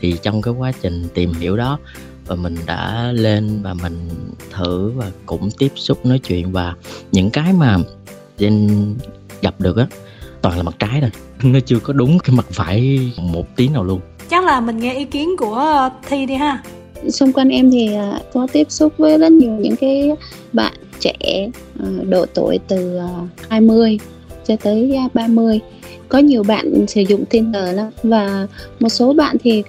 Thì 0.00 0.16
trong 0.22 0.42
cái 0.42 0.54
quá 0.54 0.72
trình 0.82 1.08
tìm 1.14 1.32
hiểu 1.32 1.56
đó 1.56 1.78
và 2.26 2.36
mình 2.36 2.56
đã 2.66 3.12
lên 3.12 3.62
và 3.62 3.74
mình 3.74 4.08
thử 4.50 4.90
và 4.90 5.10
cũng 5.26 5.50
tiếp 5.58 5.72
xúc 5.74 6.06
nói 6.06 6.18
chuyện. 6.18 6.52
Và 6.52 6.74
những 7.12 7.30
cái 7.30 7.52
mà 7.52 7.76
Jen 8.38 8.94
gặp 9.42 9.54
được 9.58 9.76
á 9.76 9.86
toàn 10.42 10.56
là 10.56 10.62
mặt 10.62 10.74
trái 10.78 11.00
thôi 11.00 11.10
nó 11.42 11.58
chưa 11.66 11.78
có 11.78 11.92
đúng 11.92 12.18
cái 12.18 12.36
mặt 12.36 12.46
phải 12.50 13.00
một 13.16 13.56
tí 13.56 13.68
nào 13.68 13.84
luôn. 13.84 14.00
Chắc 14.30 14.44
là 14.44 14.60
mình 14.60 14.78
nghe 14.78 14.94
ý 14.94 15.04
kiến 15.04 15.36
của 15.38 15.54
ờ, 15.54 15.90
thi 16.08 16.26
đi 16.26 16.34
ha. 16.34 16.62
Xung 17.08 17.32
quanh 17.32 17.48
em 17.48 17.70
thì 17.70 17.94
ờ, 17.94 18.18
có 18.32 18.46
tiếp 18.52 18.66
xúc 18.70 18.92
với 18.98 19.18
rất 19.18 19.32
nhiều 19.32 19.50
những 19.50 19.76
cái 19.76 20.12
bạn 20.52 20.72
trẻ 21.00 21.48
ờ, 21.80 21.86
độ 22.08 22.26
tuổi 22.34 22.58
từ 22.68 22.98
20 23.50 23.98
cho 24.46 24.56
tới 24.56 24.98
30 25.14 25.60
có 26.08 26.18
nhiều 26.18 26.42
bạn 26.42 26.86
sử 26.86 27.00
dụng 27.00 27.24
Tinder 27.24 27.74
lắm 27.76 27.90
và 28.02 28.46
một 28.80 28.88
số 28.88 29.12
bạn 29.12 29.36
thì 29.42 29.62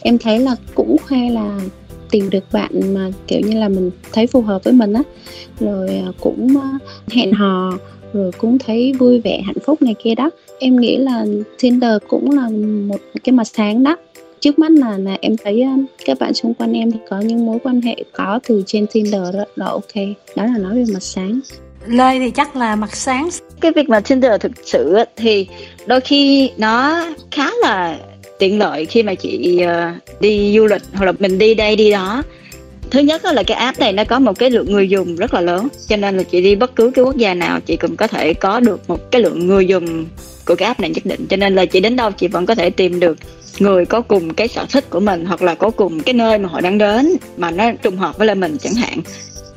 em 0.00 0.18
thấy 0.18 0.38
là 0.38 0.56
cũng 0.74 0.96
khoe 1.08 1.30
là 1.30 1.60
tìm 2.10 2.30
được 2.30 2.44
bạn 2.52 2.94
mà 2.94 3.10
kiểu 3.26 3.40
như 3.40 3.58
là 3.58 3.68
mình 3.68 3.90
thấy 4.12 4.26
phù 4.26 4.42
hợp 4.42 4.64
với 4.64 4.72
mình 4.72 4.92
á. 4.92 5.02
Rồi 5.60 6.02
cũng 6.20 6.56
hẹn 7.10 7.32
hò 7.32 7.72
rồi 8.12 8.30
cũng 8.38 8.58
thấy 8.58 8.92
vui 8.92 9.20
vẻ 9.20 9.42
hạnh 9.46 9.56
phúc 9.66 9.82
này 9.82 9.94
kia 10.04 10.14
đó. 10.14 10.30
Em 10.58 10.80
nghĩ 10.80 10.96
là 10.96 11.24
Tinder 11.60 11.92
cũng 12.08 12.30
là 12.30 12.48
một 12.88 12.98
cái 13.24 13.32
mặt 13.32 13.44
sáng 13.44 13.82
đó. 13.82 13.96
Trước 14.40 14.58
mắt 14.58 14.70
là 14.70 14.98
là 14.98 15.16
em 15.20 15.36
thấy 15.44 15.64
các 16.04 16.18
bạn 16.20 16.34
xung 16.34 16.54
quanh 16.54 16.72
em 16.72 16.90
thì 16.90 16.98
có 17.10 17.20
những 17.20 17.46
mối 17.46 17.58
quan 17.62 17.80
hệ 17.80 17.96
có 18.12 18.40
từ 18.48 18.62
trên 18.66 18.86
Tinder 18.92 19.34
đó 19.34 19.44
là 19.56 19.66
ok. 19.66 19.94
Đó 20.36 20.44
là 20.44 20.58
nói 20.58 20.74
về 20.74 20.84
mặt 20.92 21.02
sáng. 21.02 21.40
Lê 21.86 22.18
thì 22.18 22.30
chắc 22.30 22.56
là 22.56 22.76
mặt 22.76 22.96
sáng. 22.96 23.28
Cái 23.60 23.72
việc 23.72 23.88
mà 23.88 24.00
Tinder 24.00 24.40
thực 24.40 24.52
sự 24.64 24.96
thì 25.16 25.46
đôi 25.86 26.00
khi 26.00 26.50
nó 26.58 27.04
khá 27.30 27.50
là 27.62 27.98
tiện 28.38 28.58
lợi 28.58 28.86
khi 28.86 29.02
mà 29.02 29.14
chị 29.14 29.60
ờ, 29.60 29.92
đi 30.20 30.56
du 30.56 30.66
lịch 30.66 30.82
hoặc 30.94 31.04
là 31.06 31.12
mình 31.18 31.38
đi 31.38 31.54
đây 31.54 31.76
đi 31.76 31.90
đó 31.90 32.22
thứ 32.92 33.00
nhất 33.00 33.24
là 33.24 33.42
cái 33.42 33.56
app 33.56 33.78
này 33.78 33.92
nó 33.92 34.04
có 34.04 34.18
một 34.18 34.38
cái 34.38 34.50
lượng 34.50 34.72
người 34.72 34.88
dùng 34.88 35.16
rất 35.16 35.34
là 35.34 35.40
lớn, 35.40 35.68
cho 35.88 35.96
nên 35.96 36.16
là 36.16 36.22
chị 36.22 36.42
đi 36.42 36.56
bất 36.56 36.76
cứ 36.76 36.90
cái 36.94 37.04
quốc 37.04 37.16
gia 37.16 37.34
nào 37.34 37.60
chị 37.60 37.76
cũng 37.76 37.96
có 37.96 38.06
thể 38.06 38.34
có 38.34 38.60
được 38.60 38.80
một 38.88 39.10
cái 39.10 39.22
lượng 39.22 39.46
người 39.46 39.66
dùng 39.66 40.06
của 40.46 40.54
cái 40.54 40.66
app 40.66 40.80
này 40.80 40.90
nhất 40.90 41.06
định. 41.06 41.26
Cho 41.28 41.36
nên 41.36 41.54
là 41.54 41.64
chị 41.64 41.80
đến 41.80 41.96
đâu 41.96 42.10
chị 42.10 42.28
vẫn 42.28 42.46
có 42.46 42.54
thể 42.54 42.70
tìm 42.70 43.00
được 43.00 43.18
người 43.58 43.86
có 43.86 44.00
cùng 44.00 44.34
cái 44.34 44.48
sở 44.48 44.66
thích 44.72 44.90
của 44.90 45.00
mình, 45.00 45.24
hoặc 45.24 45.42
là 45.42 45.54
có 45.54 45.70
cùng 45.70 46.00
cái 46.00 46.12
nơi 46.12 46.38
mà 46.38 46.48
họ 46.48 46.60
đang 46.60 46.78
đến 46.78 47.16
mà 47.36 47.50
nó 47.50 47.72
trùng 47.82 47.96
hợp 47.96 48.18
với 48.18 48.26
lại 48.26 48.36
mình 48.36 48.58
chẳng 48.58 48.74
hạn. 48.74 48.98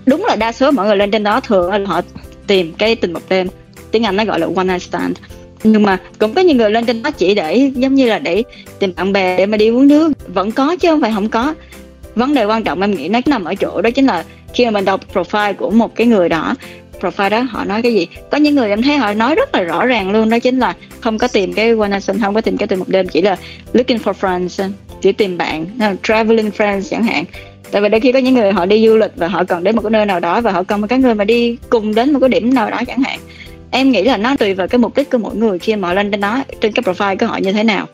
Đúng 0.05 0.25
là 0.25 0.35
đa 0.35 0.51
số 0.51 0.71
mọi 0.71 0.87
người 0.87 0.97
lên 0.97 1.11
trên 1.11 1.23
đó 1.23 1.39
thường 1.39 1.71
là 1.71 1.79
họ 1.85 2.01
tìm 2.47 2.73
cái 2.77 2.95
tình 2.95 3.13
một 3.13 3.21
đêm 3.29 3.47
tiếng 3.91 4.05
anh 4.05 4.15
nó 4.15 4.25
gọi 4.25 4.39
là 4.39 4.47
one 4.55 4.65
night 4.65 4.81
stand. 4.81 5.17
Nhưng 5.63 5.83
mà 5.83 5.97
cũng 6.19 6.33
có 6.33 6.41
những 6.41 6.57
người 6.57 6.71
lên 6.71 6.85
trên 6.85 7.03
đó 7.03 7.11
chỉ 7.11 7.35
để, 7.35 7.71
giống 7.75 7.95
như 7.95 8.07
là 8.07 8.19
để 8.19 8.43
tìm 8.79 8.93
bạn 8.95 9.13
bè 9.13 9.37
để 9.37 9.45
mà 9.45 9.57
đi 9.57 9.69
uống 9.69 9.87
nước. 9.87 10.11
Vẫn 10.27 10.51
có 10.51 10.75
chứ 10.75 10.89
không 10.89 11.01
phải 11.01 11.11
không 11.15 11.29
có 11.29 11.53
vấn 12.15 12.33
đề 12.33 12.45
quan 12.45 12.63
trọng 12.63 12.81
em 12.81 12.91
nghĩ 12.91 13.09
nó 13.09 13.19
nằm 13.25 13.43
ở 13.43 13.55
chỗ 13.55 13.81
đó 13.81 13.89
chính 13.89 14.05
là 14.05 14.23
khi 14.53 14.65
mà 14.65 14.71
mình 14.71 14.85
đọc 14.85 15.01
profile 15.13 15.53
của 15.53 15.69
một 15.69 15.95
cái 15.95 16.07
người 16.07 16.29
đó, 16.29 16.55
profile 17.01 17.29
đó 17.29 17.41
họ 17.41 17.65
nói 17.65 17.81
cái 17.81 17.93
gì? 17.93 18.07
Có 18.31 18.37
những 18.37 18.55
người 18.55 18.69
em 18.69 18.81
thấy 18.81 18.97
họ 18.97 19.13
nói 19.13 19.35
rất 19.35 19.55
là 19.55 19.61
rõ 19.61 19.85
ràng 19.85 20.11
luôn, 20.11 20.29
đó 20.29 20.39
chính 20.39 20.59
là 20.59 20.73
không 20.99 21.17
có 21.17 21.27
tìm 21.27 21.53
cái 21.53 21.71
one 21.79 21.89
night 21.89 22.21
không 22.21 22.33
có 22.33 22.41
tìm 22.41 22.57
cái 22.57 22.67
tìm 22.67 22.79
một 22.79 22.89
đêm, 22.89 23.07
chỉ 23.07 23.21
là 23.21 23.37
looking 23.73 23.97
for 23.97 24.13
friends, 24.13 24.69
chỉ 25.01 25.11
tìm 25.11 25.37
bạn 25.37 25.65
ờ, 25.79 25.95
traveling 26.03 26.49
friends 26.49 26.81
chẳng 26.81 27.03
hạn. 27.03 27.25
Tại 27.71 27.81
vì 27.81 27.89
đôi 27.89 28.01
khi 28.01 28.11
có 28.11 28.19
những 28.19 28.33
người 28.33 28.51
họ 28.51 28.65
đi 28.65 28.87
du 28.87 28.97
lịch 28.97 29.11
và 29.15 29.27
họ 29.27 29.43
cần 29.43 29.63
đến 29.63 29.75
một 29.75 29.81
cái 29.81 29.91
nơi 29.91 30.05
nào 30.05 30.19
đó 30.19 30.41
và 30.41 30.51
họ 30.51 30.63
cần 30.63 30.81
một 30.81 30.87
cái 30.89 30.99
người 30.99 31.15
mà 31.15 31.23
đi 31.23 31.57
cùng 31.69 31.95
đến 31.95 32.13
một 32.13 32.19
cái 32.19 32.29
điểm 32.29 32.53
nào 32.53 32.69
đó 32.69 32.81
chẳng 32.87 33.03
hạn. 33.03 33.19
Em 33.71 33.91
nghĩ 33.91 34.03
là 34.03 34.17
nó 34.17 34.35
tùy 34.35 34.53
vào 34.53 34.67
cái 34.67 34.79
mục 34.79 34.95
đích 34.95 35.09
của 35.09 35.17
mỗi 35.17 35.35
người 35.35 35.59
khi 35.59 35.75
mà 35.75 35.87
họ 35.87 35.93
lên 35.93 36.11
trên 36.11 36.21
đó, 36.21 36.43
trên 36.61 36.71
cái 36.71 36.83
profile 36.83 37.17
của 37.17 37.25
họ 37.25 37.37
như 37.37 37.51
thế 37.51 37.63
nào. 37.63 37.87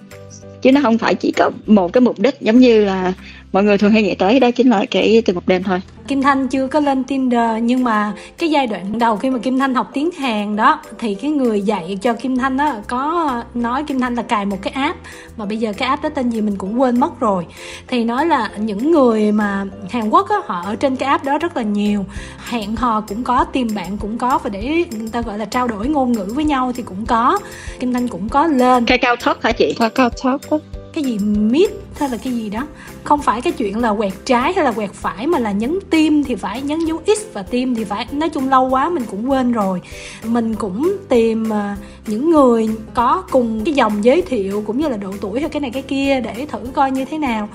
Chứ 0.62 0.72
nó 0.72 0.82
không 0.82 0.98
phải 0.98 1.16
chỉ 1.16 1.34
có 1.38 1.52
một 1.66 1.94
cái 1.94 2.02
mục 2.02 2.20
đích 2.20 2.42
giống 2.42 2.60
như 2.60 2.86
là 2.86 3.14
mọi 3.52 3.64
người 3.64 3.78
thường 3.78 3.92
hay 3.92 4.04
nghĩ 4.04 4.16
tới 4.16 4.40
đó 4.40 4.52
chính 4.52 4.70
là 4.70 4.86
cái 4.92 5.22
từ 5.26 5.34
một 5.34 5.48
đêm 5.48 5.64
thôi. 5.64 5.82
Kim 6.08 6.22
Thanh 6.22 6.48
chưa 6.48 6.68
có 6.68 6.80
lên 6.80 7.04
Tinder 7.04 7.64
nhưng 7.64 7.84
mà 7.84 8.14
cái 8.38 8.50
giai 8.52 8.68
đoạn 8.68 9.00
đầu 9.00 9.18
khi 9.18 9.30
mà 9.30 9.40
Kim 9.40 9.60
Thanh 9.60 9.76
học 9.76 9.90
tiếng 9.94 10.12
Hàn 10.12 10.56
đó 10.56 10.82
thì 11.00 11.16
cái 11.16 11.32
người 11.32 11.62
dạy 11.62 11.98
cho 12.02 12.14
Kim 12.14 12.38
Thanh 12.38 12.58
đó 12.58 12.76
có 12.88 13.44
nói 13.54 13.84
Kim 13.84 14.00
Thanh 14.00 14.16
là 14.16 14.22
cài 14.22 14.46
một 14.46 14.58
cái 14.62 14.74
app 14.74 15.00
mà 15.38 15.46
bây 15.46 15.58
giờ 15.58 15.74
cái 15.78 15.90
app 15.90 16.04
đó 16.04 16.10
tên 16.10 16.30
gì 16.30 16.42
mình 16.42 16.56
cũng 16.56 16.82
quên 16.82 17.00
mất 17.00 17.20
rồi. 17.20 17.46
Thì 17.88 18.04
nói 18.04 18.26
là 18.26 18.52
những 18.58 18.92
người 18.92 19.32
mà 19.32 19.66
Hàn 19.90 20.10
Quốc 20.10 20.30
á 20.30 20.36
họ 20.46 20.64
ở 20.66 20.76
trên 20.76 20.96
cái 20.96 21.10
app 21.10 21.24
đó 21.24 21.38
rất 21.38 21.58
là 21.58 21.64
nhiều. 21.64 22.06
Hẹn 22.50 22.76
hò 22.76 23.02
cũng 23.02 23.24
có 23.24 23.44
tìm 23.44 23.68
bạn 23.76 23.98
cũng 23.98 24.18
có 24.18 24.40
và 24.44 24.50
để 24.50 24.84
người 25.00 25.10
ta 25.12 25.22
gọi 25.22 25.38
là 25.38 25.46
trao 25.46 25.68
đổi 25.68 25.88
ngôn 25.88 26.12
ngữ 26.12 26.26
với 26.36 26.44
nhau 26.44 26.72
thì 26.76 26.84
cũng 26.84 27.06
có. 27.06 27.40
Kim 27.80 27.94
Thanh 27.94 28.08
cũng 28.08 28.30
có 28.30 28.48
lên. 28.48 28.86
Kakao 28.86 29.16
cao 29.16 29.26
Talk 29.26 29.44
hả 29.44 29.52
chị? 29.52 29.76
Kakao 29.80 30.10
Talk 30.24 30.42
á 30.50 30.58
cái 30.94 31.04
gì 31.04 31.18
mid 31.20 31.70
hay 32.00 32.10
là 32.10 32.18
cái 32.18 32.34
gì 32.34 32.50
đó. 32.50 32.68
Không 33.04 33.22
phải 33.22 33.42
cái 33.42 33.54
chuyện 33.54 33.80
là 33.80 33.94
quẹt 33.94 34.14
trái 34.26 34.54
hay 34.54 34.66
là 34.66 34.72
quẹt 34.72 34.92
phải, 34.94 35.28
mà 35.28 35.40
là 35.40 35.52
nhấn 35.52 35.80
tim 35.90 36.24
thì 36.24 36.36
phải, 36.36 36.62
nhấn 36.62 36.86
dấu 36.86 37.02
x 37.08 37.34
và 37.34 37.42
tim 37.44 37.76
thì 37.76 37.84
phải. 37.84 38.08
Nói 38.12 38.30
chung 38.30 38.50
lâu 38.50 38.70
quá 38.70 38.90
mình 38.90 39.04
cũng 39.12 39.30
quên 39.30 39.52
rồi. 39.52 39.82
Mình 40.26 40.56
cũng 40.56 40.96
tìm 41.10 41.54
à, 41.54 41.78
những 42.08 42.32
người 42.32 42.70
có 42.94 43.24
cùng 43.32 43.62
cái 43.66 43.74
dòng 43.74 44.04
giới 44.04 44.22
thiệu 44.22 44.64
cũng 44.68 44.80
như 44.80 44.88
là 44.88 44.98
độ 44.98 45.14
tuổi 45.22 45.40
hay 45.40 45.50
cái 45.50 45.60
này 45.60 45.72
cái 45.72 45.84
kia 45.84 46.22
để 46.22 46.46
thử 46.50 46.60
coi 46.74 46.92
như 46.92 47.06
thế 47.06 47.18
nào. 47.18 47.50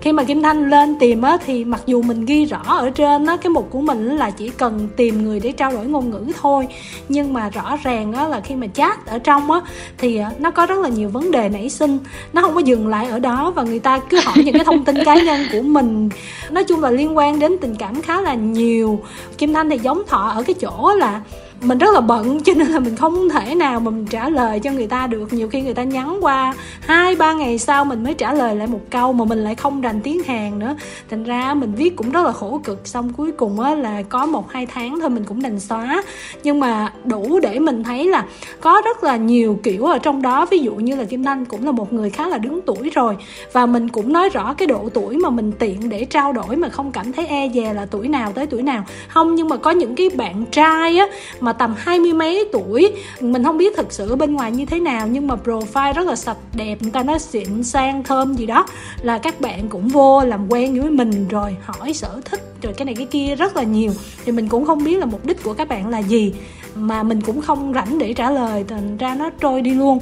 Khi 0.00 0.12
mà 0.12 0.24
kim 0.24 0.42
thanh 0.42 0.70
lên 0.70 0.98
tìm 0.98 1.22
á, 1.22 1.36
thì 1.46 1.64
mặc 1.64 1.82
dù 1.86 2.02
mình 2.02 2.24
ghi 2.24 2.44
rõ 2.44 2.62
ở 2.66 2.90
trên 2.90 3.26
á, 3.26 3.36
cái 3.36 3.50
mục 3.50 3.68
của 3.70 3.80
mình 3.80 4.16
là 4.16 4.30
chỉ 4.30 4.48
cần 4.48 4.88
tìm 4.96 5.24
người 5.24 5.40
để 5.40 5.52
trao 5.52 5.72
đổi 5.72 5.86
ngôn 5.86 6.10
ngữ 6.10 6.32
thôi, 6.40 6.66
nhưng 7.08 7.32
mà 7.32 7.48
rõ 7.48 7.76
ràng 7.82 8.12
á 8.12 8.28
là 8.28 8.40
khi 8.40 8.54
mà 8.54 8.66
chat 8.66 9.06
ở 9.06 9.18
trong 9.18 9.50
á, 9.50 9.60
thì 9.98 10.16
à, 10.16 10.30
nó 10.38 10.50
có 10.50 10.66
rất 10.66 10.78
là 10.78 10.88
nhiều 10.88 11.08
vấn 11.08 11.30
đề 11.30 11.48
nảy 11.48 11.68
sinh. 11.68 11.98
Nó 12.32 12.42
không 12.42 12.54
có 12.54 12.60
dừng 12.60 12.81
lại 12.88 13.06
ở 13.06 13.18
đó 13.18 13.52
và 13.56 13.62
người 13.62 13.78
ta 13.78 13.98
cứ 13.98 14.20
hỏi 14.24 14.36
những 14.44 14.54
cái 14.54 14.64
thông 14.64 14.84
tin 14.84 15.04
cá 15.04 15.14
nhân 15.14 15.46
của 15.52 15.62
mình. 15.62 16.08
Nói 16.50 16.64
chung 16.64 16.80
là 16.80 16.90
liên 16.90 17.16
quan 17.16 17.38
đến 17.38 17.56
tình 17.60 17.74
cảm 17.78 18.02
khá 18.02 18.20
là 18.20 18.34
nhiều. 18.34 19.00
Kim 19.38 19.54
thanh 19.54 19.70
thì 19.70 19.78
giống 19.78 20.02
thọ 20.08 20.32
ở 20.34 20.42
cái 20.42 20.54
chỗ 20.54 20.94
là 20.94 21.20
mình 21.62 21.78
rất 21.78 21.94
là 21.94 22.00
bận, 22.00 22.40
cho 22.42 22.52
nên 22.56 22.68
là 22.68 22.78
mình 22.78 22.96
không 22.96 23.28
thể 23.28 23.54
nào 23.54 23.80
mà 23.80 23.90
mình 23.90 24.06
trả 24.06 24.28
lời 24.28 24.60
cho 24.60 24.70
người 24.70 24.86
ta 24.86 25.06
được. 25.06 25.32
Nhiều 25.32 25.48
khi 25.48 25.60
người 25.60 25.74
ta 25.74 25.82
nhắn 25.82 26.18
qua, 26.20 26.54
hai, 26.80 27.14
ba 27.14 27.32
ngày 27.32 27.58
sau 27.58 27.84
mình 27.84 28.04
mới 28.04 28.14
trả 28.14 28.32
lời 28.32 28.56
lại 28.56 28.66
một 28.66 28.80
câu 28.90 29.12
mà 29.12 29.24
mình 29.24 29.44
lại 29.44 29.54
không 29.54 29.80
rành 29.80 30.00
tiếng 30.00 30.22
hàn 30.22 30.58
nữa. 30.58 30.76
Thành 31.10 31.24
ra 31.24 31.54
mình 31.54 31.72
viết 31.74 31.96
cũng 31.96 32.10
rất 32.10 32.24
là 32.24 32.32
khổ 32.32 32.60
cực, 32.64 32.86
xong 32.86 33.12
cuối 33.12 33.32
cùng 33.32 33.60
á 33.60 33.74
là 33.74 34.02
có 34.02 34.26
một, 34.26 34.50
hai 34.52 34.66
tháng 34.66 35.00
thôi 35.00 35.10
mình 35.10 35.24
cũng 35.24 35.42
đành 35.42 35.60
xóa. 35.60 36.02
Nhưng 36.42 36.60
mà 36.60 36.92
đủ 37.04 37.38
để 37.42 37.58
mình 37.58 37.84
thấy 37.84 38.04
là 38.04 38.24
có 38.60 38.82
rất 38.84 39.04
là 39.04 39.16
nhiều 39.16 39.58
kiểu 39.62 39.84
ở 39.84 39.98
trong 39.98 40.22
đó. 40.22 40.46
Ví 40.50 40.58
dụ 40.58 40.74
như 40.74 40.96
là 40.96 41.04
kim 41.04 41.24
thanh 41.24 41.44
cũng 41.44 41.66
là 41.66 41.72
một 41.72 41.92
người 41.92 42.10
khá 42.10 42.28
là 42.28 42.38
đứng 42.38 42.60
tuổi 42.66 42.90
rồi, 42.90 43.16
và 43.52 43.66
mình 43.66 43.88
cũng 43.88 44.12
nói 44.12 44.28
rõ 44.28 44.54
cái 44.54 44.66
độ 44.66 44.88
tuổi 44.94 45.16
mà 45.16 45.30
mình 45.30 45.52
tiện 45.58 45.88
để 45.88 46.04
trao 46.04 46.32
đổi 46.32 46.56
mà 46.56 46.68
không 46.68 46.92
cảm 46.92 47.12
thấy 47.12 47.26
e 47.26 47.48
dè 47.54 47.72
là 47.72 47.86
tuổi 47.90 48.08
nào 48.08 48.32
tới 48.32 48.46
tuổi 48.46 48.62
nào. 48.62 48.84
Không, 49.08 49.34
nhưng 49.34 49.48
mà 49.48 49.56
có 49.56 49.70
những 49.70 49.94
cái 49.94 50.10
bạn 50.14 50.44
trai 50.50 50.98
á 50.98 51.06
mà 51.40 51.51
tầm 51.52 51.74
hai 51.78 51.98
mươi 51.98 52.12
mấy 52.12 52.48
tuổi. 52.52 52.92
Mình 53.20 53.44
không 53.44 53.58
biết 53.58 53.76
thực 53.76 53.92
sự 53.92 54.16
bên 54.16 54.34
ngoài 54.34 54.52
như 54.52 54.66
thế 54.66 54.80
nào 54.80 55.08
nhưng 55.08 55.26
mà 55.26 55.36
profile 55.44 55.92
rất 55.92 56.06
là 56.06 56.16
sạch 56.16 56.36
đẹp 56.54 56.82
người 56.82 56.90
ta 56.90 57.02
nói 57.02 57.18
xịn 57.18 57.64
sang 57.64 58.02
thơm 58.02 58.34
gì 58.34 58.46
đó. 58.46 58.66
Là 59.02 59.18
các 59.18 59.40
bạn 59.40 59.68
cũng 59.68 59.88
vô 59.88 60.24
làm 60.24 60.48
quen 60.48 60.80
với 60.80 60.90
mình 60.90 61.28
rồi 61.28 61.56
hỏi 61.64 61.92
sở 61.92 62.20
thích 62.24 62.40
rồi 62.62 62.72
cái 62.72 62.84
này 62.84 62.94
cái 62.94 63.06
kia 63.06 63.34
rất 63.34 63.56
là 63.56 63.62
nhiều. 63.62 63.92
Thì 64.24 64.32
mình 64.32 64.48
cũng 64.48 64.66
không 64.66 64.84
biết 64.84 64.98
là 64.98 65.06
mục 65.06 65.26
đích 65.26 65.42
của 65.42 65.52
các 65.52 65.68
bạn 65.68 65.88
là 65.88 65.98
gì 65.98 66.34
mà 66.74 67.02
mình 67.02 67.20
cũng 67.20 67.40
không 67.40 67.72
rảnh 67.74 67.98
để 67.98 68.12
trả 68.12 68.30
lời 68.30 68.64
thành 68.68 68.96
ra 68.96 69.14
nó 69.14 69.30
trôi 69.40 69.62
đi 69.62 69.74
luôn. 69.74 69.98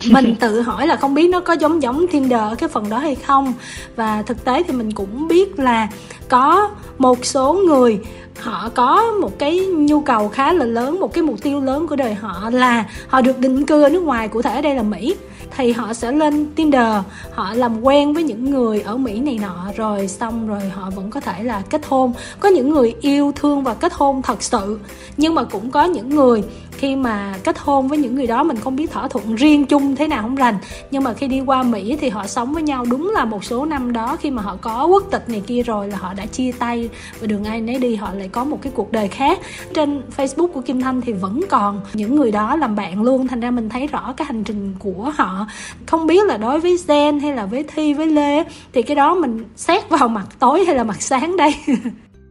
Mình 0.10 0.34
tự 0.40 0.60
hỏi 0.60 0.86
là 0.86 0.96
không 0.96 1.14
biết 1.14 1.28
nó 1.28 1.40
có 1.40 1.52
giống 1.52 1.82
giống 1.82 2.06
Tinder 2.06 2.58
cái 2.58 2.68
phần 2.68 2.88
đó 2.88 2.98
hay 2.98 3.14
không. 3.14 3.52
Và 3.96 4.22
thực 4.22 4.44
tế 4.44 4.62
thì 4.62 4.72
mình 4.72 4.92
cũng 4.92 5.28
biết 5.28 5.58
là 5.58 5.88
có 6.28 6.70
một 6.98 7.24
số 7.24 7.52
người 7.52 8.00
họ 8.40 8.68
có 8.74 9.12
một 9.20 9.38
cái 9.38 9.58
nhu 9.66 10.00
cầu 10.00 10.28
khá 10.28 10.52
là 10.52 10.64
lớn, 10.64 11.00
một 11.00 11.12
cái 11.14 11.22
mục 11.22 11.42
tiêu 11.42 11.60
lớn 11.60 11.86
của 11.86 11.96
đời 11.96 12.14
họ 12.14 12.50
là 12.50 12.84
họ 13.08 13.20
được 13.20 13.38
định 13.38 13.66
cư 13.66 13.82
ở 13.82 13.88
nước 13.88 14.02
ngoài, 14.02 14.28
cụ 14.28 14.42
thể 14.42 14.54
ở 14.54 14.60
đây 14.60 14.74
là 14.74 14.82
mỹ. 14.82 15.16
Thì 15.56 15.72
họ 15.72 15.92
sẽ 15.92 16.12
lên 16.12 16.46
Tinder, 16.54 16.94
họ 17.32 17.54
làm 17.54 17.80
quen 17.82 18.14
với 18.14 18.22
những 18.22 18.50
người 18.50 18.80
ở 18.80 18.96
Mỹ 18.96 19.20
này 19.20 19.38
nọ, 19.42 19.72
rồi 19.76 20.08
xong 20.08 20.48
rồi 20.48 20.60
họ 20.74 20.90
vẫn 20.90 21.10
có 21.10 21.20
thể 21.20 21.42
là 21.42 21.62
kết 21.70 21.80
hôn. 21.88 22.12
Có 22.40 22.48
những 22.48 22.70
người 22.70 22.94
yêu 23.00 23.32
thương 23.36 23.62
và 23.62 23.74
kết 23.74 23.92
hôn 23.94 24.22
thật 24.22 24.42
sự, 24.42 24.78
nhưng 25.16 25.34
mà 25.34 25.44
cũng 25.44 25.70
có 25.70 25.84
những 25.84 26.08
người 26.08 26.44
khi 26.80 26.96
mà 26.96 27.34
kết 27.44 27.58
hôn 27.58 27.88
với 27.88 27.98
những 27.98 28.14
người 28.14 28.26
đó 28.26 28.42
mình 28.42 28.56
không 28.56 28.76
biết 28.76 28.90
thỏa 28.90 29.08
thuận 29.08 29.34
riêng 29.34 29.66
chung 29.66 29.96
thế 29.96 30.08
nào 30.08 30.22
không 30.22 30.34
rành. 30.34 30.58
Nhưng 30.90 31.04
mà 31.04 31.12
khi 31.12 31.28
đi 31.28 31.40
qua 31.40 31.62
Mỹ 31.62 31.96
thì 32.00 32.08
họ 32.08 32.26
sống 32.26 32.54
với 32.54 32.62
nhau 32.62 32.84
đúng 32.90 33.10
là 33.14 33.24
một 33.24 33.44
số 33.44 33.64
năm 33.64 33.92
đó 33.92 34.16
khi 34.20 34.30
mà 34.30 34.42
họ 34.42 34.56
có 34.60 34.86
quốc 34.86 35.04
tịch 35.10 35.28
này 35.28 35.42
kia 35.46 35.62
rồi 35.62 35.88
là 35.88 35.96
họ 35.96 36.14
đã 36.14 36.26
chia 36.26 36.52
tay 36.58 36.88
và 37.20 37.26
đường 37.26 37.44
ai 37.44 37.60
nấy 37.60 37.78
đi, 37.78 37.94
họ 37.94 38.12
lại 38.14 38.28
có 38.28 38.44
một 38.44 38.58
cái 38.62 38.72
cuộc 38.74 38.92
đời 38.92 39.08
khác. 39.08 39.38
Trên 39.74 40.02
Facebook 40.16 40.48
của 40.48 40.60
Kim 40.60 40.80
Thanh 40.80 41.00
thì 41.00 41.12
vẫn 41.12 41.40
còn 41.48 41.80
những 41.94 42.16
người 42.16 42.30
đó 42.30 42.56
làm 42.56 42.76
bạn 42.76 43.02
luôn, 43.02 43.28
thành 43.28 43.40
ra 43.40 43.50
mình 43.50 43.68
thấy 43.68 43.86
rõ 43.86 44.14
cái 44.16 44.26
hành 44.26 44.44
trình 44.44 44.74
của 44.78 45.12
họ. 45.14 45.46
Không 45.86 46.06
biết 46.06 46.26
là 46.26 46.36
đối 46.36 46.60
với 46.60 46.76
Zen 46.86 47.20
hay 47.20 47.34
là 47.34 47.46
với 47.46 47.64
Thi, 47.74 47.94
với 47.94 48.06
Lê 48.06 48.44
thì 48.72 48.82
cái 48.82 48.94
đó 48.94 49.14
mình 49.14 49.44
xét 49.56 49.88
vào 49.88 50.08
mặt 50.08 50.26
tối 50.38 50.64
hay 50.64 50.74
là 50.74 50.84
mặt 50.84 51.02
sáng 51.02 51.36
đây? 51.36 51.54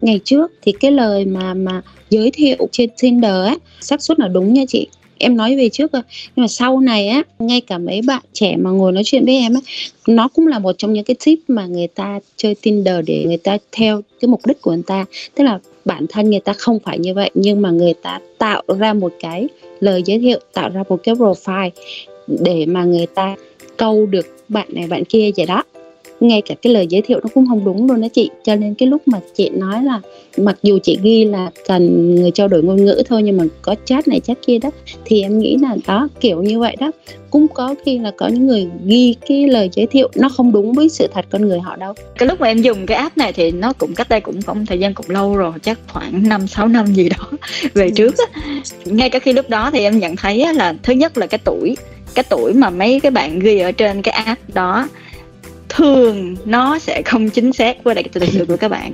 Ngày 0.01 0.20
trước 0.24 0.51
thì 0.62 0.72
cái 0.72 0.91
lời 0.91 1.25
mà 1.25 1.53
mà 1.53 1.82
giới 2.10 2.32
thiệu 2.32 2.58
trên 2.72 2.89
Tinder 3.01 3.46
á, 3.46 3.56
xác 3.82 4.01
suất 4.01 4.20
là 4.20 4.28
đúng 4.28 4.54
nha 4.54 4.63
chị. 4.68 4.88
Em 5.18 5.38
nói 5.38 5.56
về 5.56 5.70
trước 5.70 5.92
rồi. 5.92 6.01
Nhưng 6.36 6.44
mà 6.44 6.48
sau 6.48 6.80
này 6.80 7.08
á, 7.08 7.24
ngay 7.39 7.62
cả 7.62 7.78
mấy 7.78 8.01
bạn 8.01 8.22
trẻ 8.34 8.56
mà 8.58 8.70
ngồi 8.70 8.92
nói 8.92 9.04
chuyện 9.06 9.25
với 9.25 9.36
em 9.36 9.54
á, 9.54 9.60
nó 10.08 10.28
cũng 10.28 10.48
là 10.48 10.60
một 10.60 10.75
trong 10.78 10.94
những 10.94 11.04
cái 11.04 11.16
tip 11.25 11.39
mà 11.48 11.66
người 11.66 11.88
ta 11.88 12.20
chơi 12.38 12.56
Tinder 12.62 12.96
để 13.06 13.24
người 13.28 13.38
ta 13.38 13.58
theo 13.72 14.01
cái 14.22 14.30
mục 14.30 14.46
đích 14.46 14.62
của 14.62 14.72
người 14.72 14.84
ta. 14.88 15.06
Tức 15.36 15.44
là 15.44 15.60
bản 15.86 16.06
thân 16.10 16.30
người 16.30 16.39
ta 16.39 16.54
không 16.54 16.80
phải 16.80 17.00
như 17.00 17.13
vậy, 17.13 17.32
nhưng 17.34 17.62
mà 17.62 17.72
người 17.72 17.94
ta 17.94 18.20
tạo 18.38 18.63
ra 18.80 18.94
một 18.94 19.13
cái 19.20 19.48
lời 19.80 20.04
giới 20.06 20.20
thiệu, 20.20 20.39
tạo 20.54 20.70
ra 20.70 20.84
một 20.89 21.00
cái 21.04 21.16
profile 21.16 21.70
để 22.28 22.66
mà 22.66 22.84
người 22.84 23.06
ta 23.06 23.36
câu 23.78 24.06
được 24.06 24.25
bạn 24.50 24.68
này 24.72 24.88
bạn 24.88 25.06
kia 25.06 25.32
vậy 25.38 25.46
đó 25.46 25.63
ngay 26.19 26.41
cả 26.41 26.55
cái 26.61 26.73
lời 26.73 26.88
giới 26.89 27.01
thiệu 27.01 27.19
nó 27.23 27.29
cũng 27.33 27.47
không 27.47 27.65
đúng 27.65 27.88
luôn 27.88 28.01
đó 28.01 28.07
chị. 28.13 28.29
Cho 28.43 28.55
nên 28.55 28.75
cái 28.75 28.89
lúc 28.89 29.07
mà 29.07 29.19
chị 29.35 29.49
nói 29.49 29.83
là 29.83 30.01
mặc 30.38 30.57
dù 30.63 30.79
chị 30.83 30.97
ghi 31.03 31.25
là 31.25 31.51
cần 31.67 32.15
người 32.15 32.31
trao 32.31 32.47
đổi 32.47 32.63
ngôn 32.63 32.85
ngữ 32.85 33.03
thôi 33.09 33.23
nhưng 33.23 33.38
mà 33.38 33.43
có 33.61 33.75
chat 33.85 34.07
này 34.07 34.19
chat 34.19 34.38
kia 34.47 34.59
đó 34.59 34.69
thì 35.05 35.21
em 35.21 35.39
nghĩ 35.39 35.57
là 35.61 35.75
đó 35.88 36.07
kiểu 36.19 36.41
như 36.41 36.59
vậy 36.59 36.75
đó. 36.79 36.91
Cũng 37.29 37.47
có 37.47 37.75
khi 37.85 37.99
là 37.99 38.11
có 38.17 38.27
những 38.27 38.47
người 38.47 38.67
ghi 38.85 39.15
cái 39.27 39.47
lời 39.47 39.69
giới 39.73 39.88
thiệu 39.88 40.09
nó 40.15 40.29
không 40.29 40.51
đúng 40.51 40.73
với 40.73 40.89
sự 40.89 41.07
thật 41.13 41.25
con 41.29 41.47
người 41.47 41.59
họ 41.59 41.75
đâu. 41.75 41.93
Cái 42.17 42.29
lúc 42.29 42.39
mà 42.41 42.47
em 42.47 42.61
dùng 42.61 42.85
cái 42.85 42.97
app 42.97 43.17
này 43.17 43.33
thì 43.33 43.51
nó 43.51 43.73
cũng 43.73 43.95
cách 43.95 44.09
đây 44.09 44.21
cũng 44.21 44.41
cũng 44.41 44.65
thời 44.65 44.79
gian 44.79 44.93
cũng 44.93 45.09
lâu 45.09 45.35
rồi 45.35 45.53
chắc 45.63 45.79
khoảng 45.88 46.29
năm 46.29 46.47
sáu 46.47 46.67
năm 46.67 46.85
gì 46.85 47.09
đó 47.09 47.31
về 47.73 47.85
ừ. 47.85 47.91
trước 47.95 48.15
á. 48.17 48.41
Ngay 48.85 49.09
cả 49.09 49.19
khi 49.19 49.33
lúc 49.33 49.49
đó 49.49 49.71
thì 49.71 49.79
em 49.79 49.99
nhận 49.99 50.15
thấy 50.15 50.53
là 50.53 50.73
thứ 50.83 50.93
nhất 50.93 51.17
là 51.17 51.27
cái 51.27 51.39
tuổi 51.43 51.75
cái 52.13 52.23
tuổi 52.29 52.53
mà 52.53 52.69
mấy 52.69 52.99
cái 52.99 53.11
bạn 53.11 53.39
ghi 53.39 53.59
ở 53.59 53.71
trên 53.71 54.01
cái 54.01 54.13
app 54.13 54.53
đó 54.53 54.88
thường 55.69 56.35
nó 56.45 56.79
sẽ 56.79 57.01
không 57.01 57.29
chính 57.29 57.53
xác 57.53 57.83
với 57.83 57.95
lại 57.95 58.03
cái 58.03 58.27
tuổi 58.35 58.45
của 58.45 58.57
các 58.57 58.67
bạn. 58.67 58.91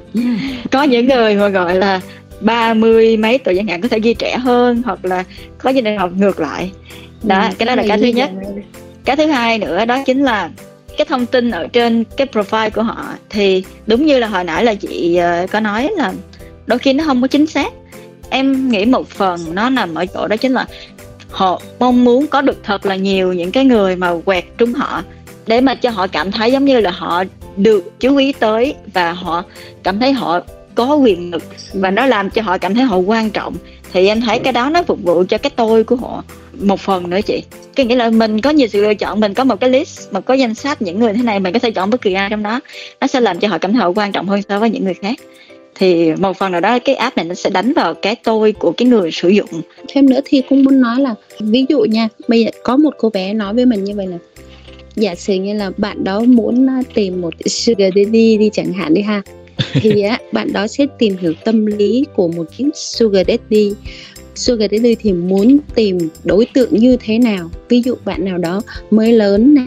Có 0.72 0.84
những 0.84 1.08
người 1.08 1.36
mà 1.36 1.48
gọi 1.48 1.75
là 1.75 2.01
ba 2.41 2.74
mươi 2.74 3.17
mấy 3.17 3.38
tuổi 3.38 3.55
chẳng 3.55 3.67
hạn 3.67 3.82
có 3.82 3.88
thể 3.88 4.00
ghi 4.00 4.13
trẻ 4.13 4.38
hơn 4.38 4.82
hoặc 4.86 5.05
là 5.05 5.24
có 5.58 5.70
những 5.70 5.84
trường 5.84 5.98
hợp 5.98 6.12
ngược 6.17 6.39
lại. 6.39 6.72
Đó 7.24 7.41
ừ, 7.41 7.50
cái 7.58 7.65
đó 7.65 7.75
là 7.75 7.84
cái 7.88 7.98
thứ 7.98 8.08
nhất. 8.08 8.29
cái 9.05 9.15
thứ 9.15 9.25
hai 9.25 9.58
nữa 9.58 9.86
đó 9.86 10.03
chính 10.05 10.24
là 10.24 10.50
cái 10.98 11.05
thông 11.05 11.25
tin 11.25 11.51
ở 11.51 11.67
trên 11.67 12.03
cái 12.17 12.27
profile 12.34 12.70
của 12.70 12.84
họ 12.84 13.05
thì 13.29 13.63
đúng 13.88 14.05
như 14.05 14.20
là 14.20 14.27
hồi 14.27 14.44
nãy 14.44 14.63
là 14.63 14.75
chị 14.75 15.20
uh, 15.44 15.51
có 15.51 15.60
nói 15.60 15.89
là 15.98 16.13
đôi 16.67 16.79
khi 16.79 16.94
nó 16.94 17.03
không 17.03 17.22
có 17.22 17.27
chính 17.27 17.48
xác. 17.48 17.74
Em 18.29 18.70
nghĩ 18.70 18.86
một 18.86 19.10
phần 19.10 19.39
nó 19.53 19.70
nằm 19.70 19.96
ở 19.96 20.05
chỗ 20.05 20.27
đó 20.27 20.36
chính 20.36 20.53
là 20.53 20.65
họ 21.29 21.62
mong 21.79 22.05
muốn 22.05 22.27
có 22.27 22.41
được 22.41 22.63
thật 22.63 22.86
là 22.86 22.96
nhiều 22.96 23.34
những 23.34 23.51
cái 23.51 23.65
người 23.65 23.96
mà 23.96 24.12
quẹt 24.25 24.44
trúng 24.58 24.74
họ 24.74 25.03
để 25.48 25.62
mà 25.62 25.75
cho 25.75 25.90
họ 25.90 26.08
cảm 26.08 26.32
thấy 26.32 26.52
giống 26.52 26.66
như 26.66 26.80
là 26.80 26.92
họ 26.92 27.24
được 27.58 28.00
chú 28.00 28.18
ý 28.18 28.34
tới 28.34 28.75
và 28.94 29.12
họ 29.14 29.44
cảm 29.84 30.00
thấy 30.00 30.14
họ 30.14 30.40
có 30.75 30.96
quyền 30.96 31.32
lực 31.32 31.44
và 31.74 31.92
nó 31.92 32.06
làm 32.06 32.30
cho 32.30 32.42
họ 32.42 32.58
cảm 32.58 32.75
thấy 32.75 32.84
họ 32.84 32.98
quan 32.98 33.30
trọng, 33.30 33.56
thì 33.94 34.08
em 34.08 34.22
thấy 34.22 34.40
cái 34.40 34.54
đó 34.54 34.70
nó 34.70 34.84
phục 34.84 35.04
vụ 35.04 35.24
cho 35.30 35.38
cái 35.38 35.50
tôi 35.56 35.84
của 35.84 35.96
họ 35.96 36.24
một 36.60 36.80
phần 36.80 37.10
nữa 37.10 37.20
chị. 37.25 37.44
Cái 37.75 37.86
nghĩa 37.86 37.96
là 37.96 38.10
mình 38.10 38.42
có 38.42 38.50
nhiều 38.50 38.68
sự 38.68 38.82
lựa 38.82 38.94
chọn, 38.94 39.20
mình 39.20 39.34
có 39.34 39.44
một 39.44 39.60
cái 39.60 39.70
list 39.70 40.12
mà 40.12 40.20
có 40.20 40.34
danh 40.34 40.54
sách 40.54 40.82
những 40.82 41.00
người 41.00 41.14
thế 41.14 41.24
này, 41.24 41.40
mình 41.40 41.54
có 41.54 41.60
thể 41.60 41.72
chọn 41.72 41.90
bất 41.90 42.02
kỳ 42.02 42.14
ai 42.14 42.30
trong 42.30 42.44
đó, 42.44 42.60
nó 43.02 43.08
sẽ 43.08 43.20
làm 43.20 43.40
cho 43.40 43.48
họ 43.48 43.58
cảm 43.58 43.72
thấy 43.72 43.82
họ 43.82 43.90
quan 43.90 44.12
trọng 44.12 44.28
hơn 44.28 44.42
so 44.50 44.60
với 44.60 44.70
những 44.70 44.84
người 44.84 44.94
khác. 44.94 45.20
Thì 45.75 46.16
một 46.16 46.38
phần 46.38 46.52
nào 46.52 46.62
đó 46.62 46.80
cái 46.80 46.96
app 46.96 47.18
này 47.18 47.25
nó 47.25 47.34
sẽ 47.34 47.50
đánh 47.50 47.74
vào 47.74 47.94
cái 47.94 48.16
tôi 48.16 48.52
của 48.52 48.72
cái 48.72 48.88
người 48.88 49.12
sử 49.12 49.30
dụng. 49.30 49.50
Thêm 49.88 50.10
nữa 50.10 50.20
thì 50.25 50.42
cũng 50.50 50.64
muốn 50.64 50.82
nói 50.82 51.00
là, 51.00 51.16
ví 51.40 51.66
dụ 51.70 51.80
nha, 51.80 52.08
bây 52.28 52.44
giờ 52.44 52.52
có 52.64 52.78
một 52.78 52.94
cô 52.98 53.10
bé 53.10 53.34
nói 53.34 53.54
với 53.54 53.66
mình 53.66 53.84
như 53.84 53.94
vậy 53.96 54.08
là 54.08 54.18
giả 54.96 55.16
sử 55.16 55.34
như 55.34 55.54
là 55.54 55.72
bạn 55.78 56.04
đó 56.04 56.20
muốn 56.20 56.70
à, 56.70 56.82
tìm 56.94 57.22
một 57.22 57.34
sugar 57.46 57.94
daddy 57.96 58.38
đi 58.38 58.50
chẳng 58.54 58.74
hạn 58.74 58.94
đi 58.94 59.02
ha. 59.02 59.22
Thì 59.74 60.02
á 60.02 60.20
bạn 60.32 60.54
đó 60.54 60.68
sẽ 60.68 60.86
tìm 61.00 61.18
hiểu 61.18 61.34
tâm 61.46 61.66
lý 61.66 62.06
của 62.16 62.28
một 62.28 62.46
cái 62.58 62.68
sugar 62.75 63.28
daddy. 63.28 63.74
Sugar 64.36 64.72
daddy 64.72 64.96
thì 64.96 65.14
muốn 65.14 65.58
tìm 65.75 65.98
đối 66.24 66.46
tượng 66.46 66.70
như 66.72 66.98
thế 67.00 67.20
nào? 67.20 67.50
Ví 67.70 67.82
dụ 67.82 67.96
bạn 68.06 68.25
nào 68.25 68.38
đó 68.38 68.62
mới 68.92 69.12
lớn 69.12 69.54
này 69.54 69.66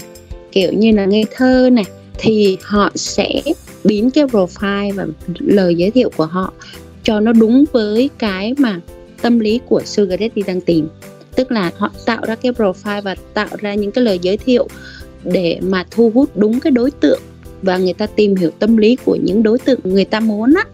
kiểu 0.52 0.72
như 0.72 0.92
là 0.92 1.04
ngây 1.04 1.24
thơ 1.34 1.70
này 1.72 1.84
thì 2.18 2.56
họ 2.62 2.90
sẽ 2.94 3.42
biến 3.84 4.10
cái 4.10 4.24
profile 4.24 4.94
và 4.94 5.06
lời 5.38 5.74
giới 5.74 5.90
thiệu 5.90 6.10
của 6.16 6.26
họ 6.26 6.52
cho 7.02 7.20
nó 7.20 7.32
đúng 7.32 7.64
với 7.72 8.10
cái 8.18 8.54
mà 8.58 8.80
tâm 9.22 9.38
lý 9.38 9.60
của 9.68 9.82
sugar 9.84 10.20
daddy 10.20 10.42
đang 10.42 10.60
tìm. 10.60 10.88
Tức 11.36 11.52
là 11.52 11.70
họ 11.76 11.90
tạo 12.06 12.22
ra 12.26 12.34
cái 12.34 12.52
profile 12.52 13.02
và 13.02 13.16
tạo 13.34 13.48
ra 13.58 13.74
những 13.74 13.92
cái 13.92 14.04
lời 14.04 14.18
giới 14.22 14.36
thiệu 14.36 14.68
để 15.24 15.58
mà 15.62 15.84
thu 15.90 16.12
hút 16.14 16.30
đúng 16.34 16.60
cái 16.60 16.70
đối 16.70 16.90
tượng 16.90 17.20
và 17.62 17.76
người 17.76 17.94
ta 17.94 18.06
tìm 18.06 18.36
hiểu 18.36 18.50
tâm 18.58 18.76
lý 18.76 18.96
của 19.04 19.16
những 19.22 19.42
đối 19.42 19.58
tượng 19.58 19.80
người 19.84 20.04
ta 20.04 20.20
muốn 20.20 20.54
á, 20.54 20.64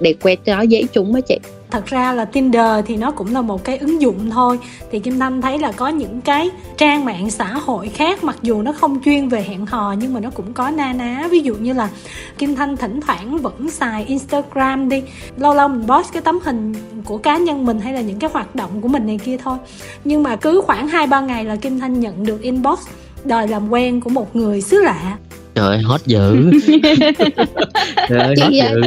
để 0.00 0.14
quẹt 0.22 0.38
cho 0.44 0.60
dễ 0.60 0.82
chúng 0.92 1.14
á 1.14 1.20
chị. 1.20 1.38
Thật 1.70 1.86
ra 1.86 2.12
là 2.12 2.24
Tinder 2.24 2.84
thì 2.86 2.96
nó 2.96 3.10
cũng 3.10 3.34
là 3.34 3.40
một 3.40 3.64
cái 3.64 3.78
ứng 3.78 4.00
dụng 4.00 4.30
thôi. 4.30 4.58
Thì 4.90 4.98
Kim 4.98 5.18
Thanh 5.18 5.42
thấy 5.42 5.58
là 5.58 5.72
có 5.72 5.88
những 5.88 6.20
cái 6.20 6.50
trang 6.76 7.04
mạng 7.04 7.30
xã 7.30 7.54
hội 7.54 7.88
khác, 7.88 8.24
mặc 8.24 8.36
dù 8.42 8.62
nó 8.62 8.72
không 8.72 9.00
chuyên 9.04 9.28
về 9.28 9.42
hẹn 9.42 9.66
hò, 9.66 9.94
nhưng 9.98 10.14
mà 10.14 10.20
nó 10.20 10.30
cũng 10.30 10.52
có 10.52 10.70
na 10.70 10.92
ná. 10.92 11.28
Ví 11.30 11.40
dụ 11.40 11.54
như 11.54 11.72
là 11.72 11.90
Kim 12.38 12.56
Thanh 12.56 12.76
thỉnh 12.76 13.00
thoảng 13.00 13.38
vẫn 13.38 13.70
xài 13.70 14.04
Instagram 14.04 14.88
đi. 14.88 15.02
Lâu 15.36 15.54
lâu 15.54 15.68
mình 15.68 15.86
post 15.88 16.12
cái 16.12 16.22
tấm 16.22 16.38
hình 16.44 16.74
của 17.04 17.18
cá 17.18 17.38
nhân 17.38 17.66
mình 17.66 17.80
hay 17.80 17.92
là 17.92 18.00
những 18.00 18.18
cái 18.18 18.30
hoạt 18.32 18.54
động 18.54 18.80
của 18.80 18.88
mình 18.88 19.06
này 19.06 19.18
kia 19.24 19.36
thôi. 19.36 19.58
Nhưng 20.04 20.22
mà 20.22 20.36
cứ 20.36 20.62
khoảng 20.66 20.88
hai 20.88 21.06
ba 21.06 21.20
ngày 21.20 21.44
là 21.44 21.56
Kim 21.56 21.80
Thanh 21.80 22.00
nhận 22.00 22.26
được 22.26 22.42
inbox 22.42 22.78
đòi 23.26 23.48
làm 23.48 23.68
quen 23.68 24.00
của 24.00 24.10
một 24.10 24.36
người 24.36 24.60
xứ 24.60 24.82
lạ. 24.82 25.18
Trời 25.54 25.78
hot 25.78 26.00
dữ. 26.06 26.50
Trời 28.08 28.34
hot 28.40 28.52
dữ. 28.52 28.80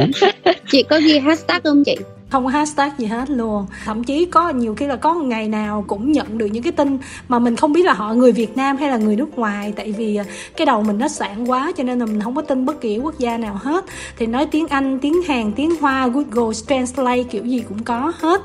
Chị 0.70 0.82
có 0.82 1.00
ghi 1.00 1.18
hashtag 1.18 1.60
không 1.64 1.84
chị 1.84 1.96
không 2.30 2.44
có 2.44 2.50
hashtag 2.50 2.90
gì 2.98 3.06
hết 3.06 3.30
luôn. 3.30 3.66
Thậm 3.84 4.04
chí 4.04 4.24
có 4.24 4.50
nhiều 4.50 4.74
khi 4.74 4.86
là 4.86 4.96
có 4.96 5.14
ngày 5.14 5.48
nào 5.48 5.84
cũng 5.86 6.12
nhận 6.12 6.38
được 6.38 6.46
những 6.46 6.62
cái 6.62 6.72
tin 6.72 6.98
mà 7.28 7.38
mình 7.38 7.56
không 7.56 7.72
biết 7.72 7.86
là 7.86 7.92
họ 7.92 8.14
người 8.14 8.32
Việt 8.32 8.56
Nam 8.56 8.76
hay 8.76 8.90
là 8.90 8.96
người 8.96 9.16
nước 9.16 9.38
ngoài. 9.38 9.72
Tại 9.76 9.92
vì 9.92 10.16
à, 10.16 10.24
cái 10.56 10.66
đầu 10.66 10.82
mình 10.82 10.98
nó 10.98 11.08
sản 11.08 11.50
quá 11.50 11.72
cho 11.76 11.82
nên 11.82 11.98
là 11.98 12.06
mình 12.06 12.20
không 12.20 12.34
có 12.34 12.42
tin 12.42 12.66
bất 12.66 12.80
kỳ 12.80 12.98
quốc 12.98 13.18
gia 13.18 13.38
nào 13.38 13.58
hết. 13.62 13.84
Thì 14.18 14.26
nói 14.26 14.46
tiếng 14.46 14.66
Anh, 14.68 14.98
tiếng 14.98 15.22
Hàn, 15.22 15.52
tiếng 15.52 15.70
Hoa, 15.80 16.08
Google 16.08 16.54
Translate 16.68 17.22
kiểu 17.22 17.44
gì 17.44 17.64
cũng 17.68 17.82
có 17.82 18.12
hết. 18.18 18.40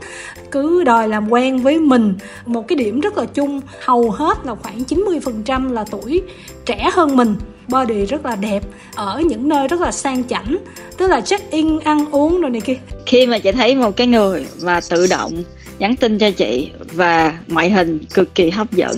Cứ 0.52 0.84
đòi 0.84 1.08
làm 1.08 1.30
quen 1.30 1.58
với 1.58 1.80
mình. 1.80 2.14
Một 2.46 2.68
cái 2.68 2.76
điểm 2.76 3.00
rất 3.00 3.18
là 3.18 3.26
chung. 3.26 3.62
Hầu 3.86 4.12
hết 4.12 4.46
là 4.46 4.56
khoảng 4.56 4.84
90% 4.84 5.72
là 5.72 5.86
tuổi 5.92 6.22
trẻ 6.66 6.90
hơn 6.94 7.16
mình. 7.16 7.36
Body 7.68 8.06
rất 8.06 8.26
là 8.26 8.36
đẹp, 8.36 8.64
ở 8.96 9.22
những 9.26 9.50
nơi 9.50 9.68
rất 9.68 9.82
là 9.82 9.92
sang 9.92 10.24
chảnh, 10.28 10.58
tức 10.98 11.08
là 11.08 11.22
check 11.22 11.52
in, 11.52 11.80
ăn 11.80 12.06
uống 12.12 12.42
rồi 12.42 12.52
này 12.52 12.62
kia. 12.62 12.78
Khi 13.06 13.26
mà 13.26 13.40
chị 13.40 13.52
thấy 13.52 13.76
một 13.76 13.98
cái 13.98 14.08
người 14.08 14.46
mà 14.64 14.80
tự 14.90 15.08
động 15.08 15.44
nhắn 15.80 15.96
tin 15.96 16.18
cho 16.18 16.32
chị 16.32 16.70
và 16.94 17.38
ngoại 17.48 17.70
hình 17.70 18.00
cực 18.14 18.36
kỳ 18.36 18.50
hấp 18.50 18.72
dẫn, 18.72 18.98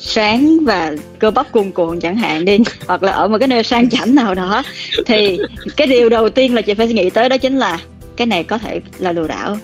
sáng 0.00 0.58
và 0.64 0.92
cơ 1.18 1.30
bắp 1.30 1.52
cuồn 1.52 1.70
cuộn 1.70 2.00
chẳng 2.00 2.16
hạn 2.16 2.44
đi, 2.44 2.58
hoặc 2.86 3.02
là 3.02 3.12
ở 3.12 3.28
một 3.28 3.36
cái 3.38 3.48
nơi 3.48 3.62
sang 3.62 3.90
chảnh 3.90 4.14
nào 4.14 4.34
đó, 4.34 4.62
thì 5.06 5.38
cái 5.76 5.86
điều 5.86 6.08
đầu 6.08 6.28
tiên 6.28 6.54
là 6.54 6.62
chị 6.62 6.74
phải 6.74 6.86
nghĩ 6.86 7.10
tới 7.10 7.28
đó 7.28 7.36
chính 7.38 7.58
là 7.58 7.78
cái 8.16 8.26
này 8.26 8.44
có 8.44 8.58
thể 8.58 8.80
là 8.98 9.12
lừa 9.12 9.28
đảo 9.28 9.58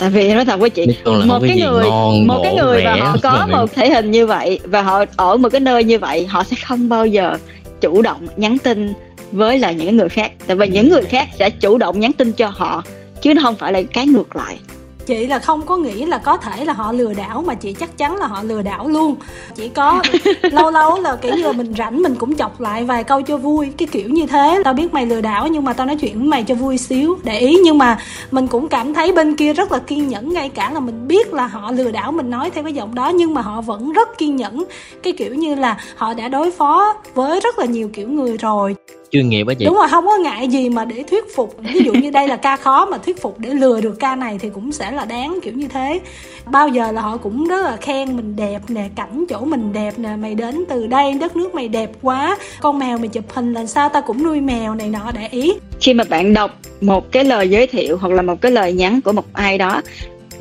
tại 0.00 0.10
vì 0.10 0.34
nói 0.34 0.44
thật 0.44 0.60
với 0.60 0.70
chị 0.70 0.86
một 1.04 1.38
cái, 1.40 1.48
cái 1.48 1.60
người 1.60 1.84
ngon, 1.84 2.26
một 2.26 2.40
cái 2.42 2.54
người 2.54 2.84
mà 2.84 2.94
họ 2.94 3.16
có 3.22 3.46
một 3.50 3.74
thể 3.74 3.90
hình 3.90 4.10
như 4.10 4.26
vậy 4.26 4.60
và 4.64 4.82
họ 4.82 5.04
ở 5.16 5.36
một 5.36 5.48
cái 5.48 5.60
nơi 5.60 5.84
như 5.84 5.98
vậy 5.98 6.26
họ 6.26 6.44
sẽ 6.44 6.56
không 6.64 6.88
bao 6.88 7.06
giờ 7.06 7.36
chủ 7.80 8.02
động 8.02 8.26
nhắn 8.36 8.58
tin 8.58 8.92
với 9.32 9.58
là 9.58 9.72
những 9.72 9.96
người 9.96 10.08
khác. 10.08 10.32
Tại 10.46 10.56
vì 10.56 10.68
những 10.68 10.88
người 10.88 11.02
khác 11.02 11.28
sẽ 11.38 11.50
chủ 11.50 11.78
động 11.78 12.00
nhắn 12.00 12.12
tin 12.12 12.32
cho 12.32 12.48
họ 12.48 12.82
chứ 13.22 13.34
nó 13.34 13.42
không 13.42 13.56
phải 13.56 13.72
là 13.72 13.82
cái 13.82 14.06
ngược 14.06 14.36
lại 14.36 14.58
chị 15.06 15.26
là 15.26 15.38
không 15.38 15.66
có 15.66 15.76
nghĩ 15.76 16.04
là 16.04 16.18
có 16.18 16.36
thể 16.36 16.64
là 16.64 16.72
họ 16.72 16.92
lừa 16.92 17.14
đảo 17.14 17.42
mà 17.46 17.54
chị 17.54 17.72
chắc 17.72 17.98
chắn 17.98 18.16
là 18.16 18.26
họ 18.26 18.42
lừa 18.42 18.62
đảo 18.62 18.88
luôn. 18.88 19.16
Chỉ 19.54 19.68
có 19.68 20.02
lâu 20.42 20.70
lâu 20.70 21.00
là 21.00 21.16
kiểu 21.16 21.34
như 21.34 21.42
là 21.42 21.52
mình 21.52 21.74
rảnh 21.78 22.02
mình 22.02 22.14
cũng 22.14 22.36
chọc 22.36 22.60
lại 22.60 22.84
vài 22.84 23.04
câu 23.04 23.22
cho 23.22 23.36
vui 23.36 23.72
cái 23.76 23.88
kiểu 23.92 24.08
như 24.08 24.26
thế. 24.26 24.62
Tao 24.64 24.74
biết 24.74 24.94
mày 24.94 25.06
lừa 25.06 25.20
đảo 25.20 25.48
nhưng 25.48 25.64
mà 25.64 25.72
tao 25.72 25.86
nói 25.86 25.96
chuyện 25.96 26.18
với 26.18 26.28
mày 26.28 26.42
cho 26.42 26.54
vui 26.54 26.78
xíu 26.78 27.18
để 27.24 27.38
ý. 27.38 27.58
Nhưng 27.64 27.78
mà 27.78 27.98
mình 28.30 28.46
cũng 28.46 28.68
cảm 28.68 28.94
thấy 28.94 29.12
bên 29.12 29.36
kia 29.36 29.52
rất 29.52 29.72
là 29.72 29.78
kiên 29.78 30.08
nhẫn 30.08 30.32
ngay 30.32 30.48
cả 30.48 30.70
là 30.70 30.80
mình 30.80 31.08
biết 31.08 31.34
là 31.34 31.46
họ 31.46 31.72
lừa 31.72 31.90
đảo 31.90 32.12
mình 32.12 32.30
nói 32.30 32.50
theo 32.50 32.64
cái 32.64 32.72
giọng 32.72 32.94
đó 32.94 33.08
nhưng 33.08 33.34
mà 33.34 33.40
họ 33.40 33.60
vẫn 33.60 33.92
rất 33.92 34.18
kiên 34.18 34.36
nhẫn. 34.36 34.64
Cái 35.02 35.12
kiểu 35.12 35.34
như 35.34 35.54
là 35.54 35.76
họ 35.96 36.14
đã 36.14 36.28
đối 36.28 36.50
phó 36.50 36.94
với 37.14 37.40
rất 37.40 37.58
là 37.58 37.64
nhiều 37.64 37.90
kiểu 37.92 38.08
người 38.08 38.36
rồi 38.36 38.76
chuyên 39.10 39.28
nghiệp 39.28 39.46
á 39.46 39.54
chị. 39.54 39.64
Đúng 39.64 39.74
rồi 39.74 39.88
không 39.90 40.06
có 40.06 40.16
ngại 40.16 40.48
gì 40.48 40.68
mà 40.68 40.84
để 40.84 41.02
thuyết 41.10 41.24
phục. 41.36 41.56
Ví 41.74 41.80
dụ 41.84 41.92
như 41.92 42.10
đây 42.10 42.28
là 42.28 42.36
ca 42.36 42.56
khó 42.56 42.86
mà 42.86 42.98
thuyết 42.98 43.22
phục 43.22 43.38
để 43.38 43.50
lừa 43.50 43.80
được 43.80 43.96
ca 44.00 44.16
này 44.16 44.38
thì 44.38 44.50
cũng 44.54 44.72
sẽ 44.72 44.90
là 44.90 45.04
đáng 45.04 45.38
kiểu 45.42 45.52
như 45.54 45.68
thế. 45.68 46.00
Bao 46.46 46.68
giờ 46.68 46.92
là 46.92 47.02
họ 47.02 47.16
cũng 47.16 47.48
rất 47.48 47.62
là 47.62 47.76
khen 47.76 48.16
mình 48.16 48.36
đẹp 48.36 48.60
nè 48.68 48.88
cảnh 48.96 49.24
chỗ 49.28 49.40
mình 49.40 49.72
đẹp 49.72 49.98
nè 49.98 50.08
mày 50.18 50.34
đến 50.34 50.64
từ 50.68 50.86
đây 50.86 51.12
đất 51.12 51.36
nước 51.36 51.54
mày 51.54 51.68
đẹp 51.68 51.90
quá 52.02 52.36
con 52.60 52.78
mèo 52.78 52.98
mày 52.98 53.08
chụp 53.08 53.24
hình 53.28 53.52
là 53.52 53.66
sao 53.66 53.88
ta 53.88 54.00
cũng 54.00 54.22
nuôi 54.22 54.40
mèo 54.40 54.74
này 54.74 54.88
nọ 54.88 55.10
để 55.14 55.28
ý. 55.30 55.52
Khi 55.80 55.94
mà 55.94 56.04
bạn 56.08 56.34
đọc 56.34 56.50
một 56.80 57.12
cái 57.12 57.24
lời 57.24 57.50
giới 57.50 57.66
thiệu 57.66 57.96
hoặc 58.00 58.12
là 58.12 58.22
một 58.22 58.40
cái 58.40 58.52
lời 58.52 58.72
nhắn 58.72 59.00
của 59.00 59.12
một 59.12 59.24
ai 59.32 59.58
đó 59.58 59.82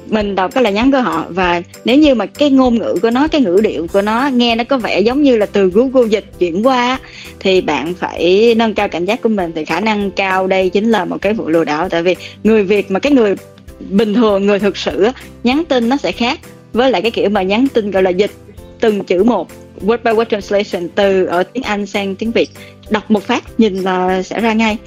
mình 0.09 0.35
đọc 0.35 0.53
cái 0.53 0.63
lời 0.63 0.73
nhắn 0.73 0.91
của 0.91 1.01
họ. 1.01 1.25
Và 1.29 1.61
nếu 1.85 1.97
như 1.97 2.15
mà 2.15 2.25
cái 2.25 2.49
ngôn 2.49 2.75
ngữ 2.75 2.95
của 3.01 3.09
nó, 3.09 3.27
cái 3.27 3.41
ngữ 3.41 3.59
điệu 3.63 3.87
của 3.93 4.01
nó 4.01 4.27
nghe 4.33 4.55
nó 4.55 4.63
có 4.63 4.77
vẻ 4.77 4.99
giống 4.99 5.23
như 5.23 5.37
là 5.37 5.45
từ 5.45 5.69
Google 5.69 6.07
dịch 6.09 6.25
chuyển 6.39 6.67
qua 6.67 6.99
thì 7.39 7.61
bạn 7.61 7.93
phải 7.93 8.53
nâng 8.57 8.73
cao 8.73 8.87
cảnh 8.87 9.05
giác 9.05 9.21
của 9.21 9.29
mình, 9.29 9.51
thì 9.55 9.65
khả 9.65 9.79
năng 9.79 10.11
cao 10.11 10.47
đây 10.47 10.69
chính 10.69 10.91
là 10.91 11.05
một 11.05 11.17
cái 11.21 11.33
vụ 11.33 11.49
lừa 11.49 11.63
đảo. 11.63 11.89
Tại 11.89 12.03
vì 12.03 12.15
người 12.43 12.63
Việt 12.63 12.91
mà 12.91 12.99
cái 12.99 13.11
người 13.11 13.35
bình 13.89 14.13
thường, 14.13 14.45
người 14.45 14.59
thực 14.59 14.77
sự 14.77 15.07
nhắn 15.43 15.63
tin 15.69 15.89
nó 15.89 15.97
sẽ 15.97 16.11
khác 16.11 16.39
với 16.73 16.91
lại 16.91 17.01
cái 17.01 17.11
kiểu 17.11 17.29
mà 17.29 17.41
nhắn 17.41 17.67
tin 17.73 17.91
gọi 17.91 18.03
là 18.03 18.09
dịch 18.09 18.31
từng 18.79 19.03
chữ 19.03 19.23
một, 19.23 19.47
word 19.85 19.97
by 20.03 20.11
word 20.11 20.25
translation, 20.25 20.89
từ 20.95 21.25
ở 21.25 21.43
tiếng 21.43 21.63
Anh 21.63 21.85
sang 21.85 22.15
tiếng 22.15 22.31
Việt. 22.31 22.49
Đọc 22.89 23.11
một 23.11 23.23
phát 23.23 23.43
nhìn 23.59 23.77
là 23.77 24.23
sẽ 24.23 24.41
ra 24.41 24.53
ngay 24.53 24.77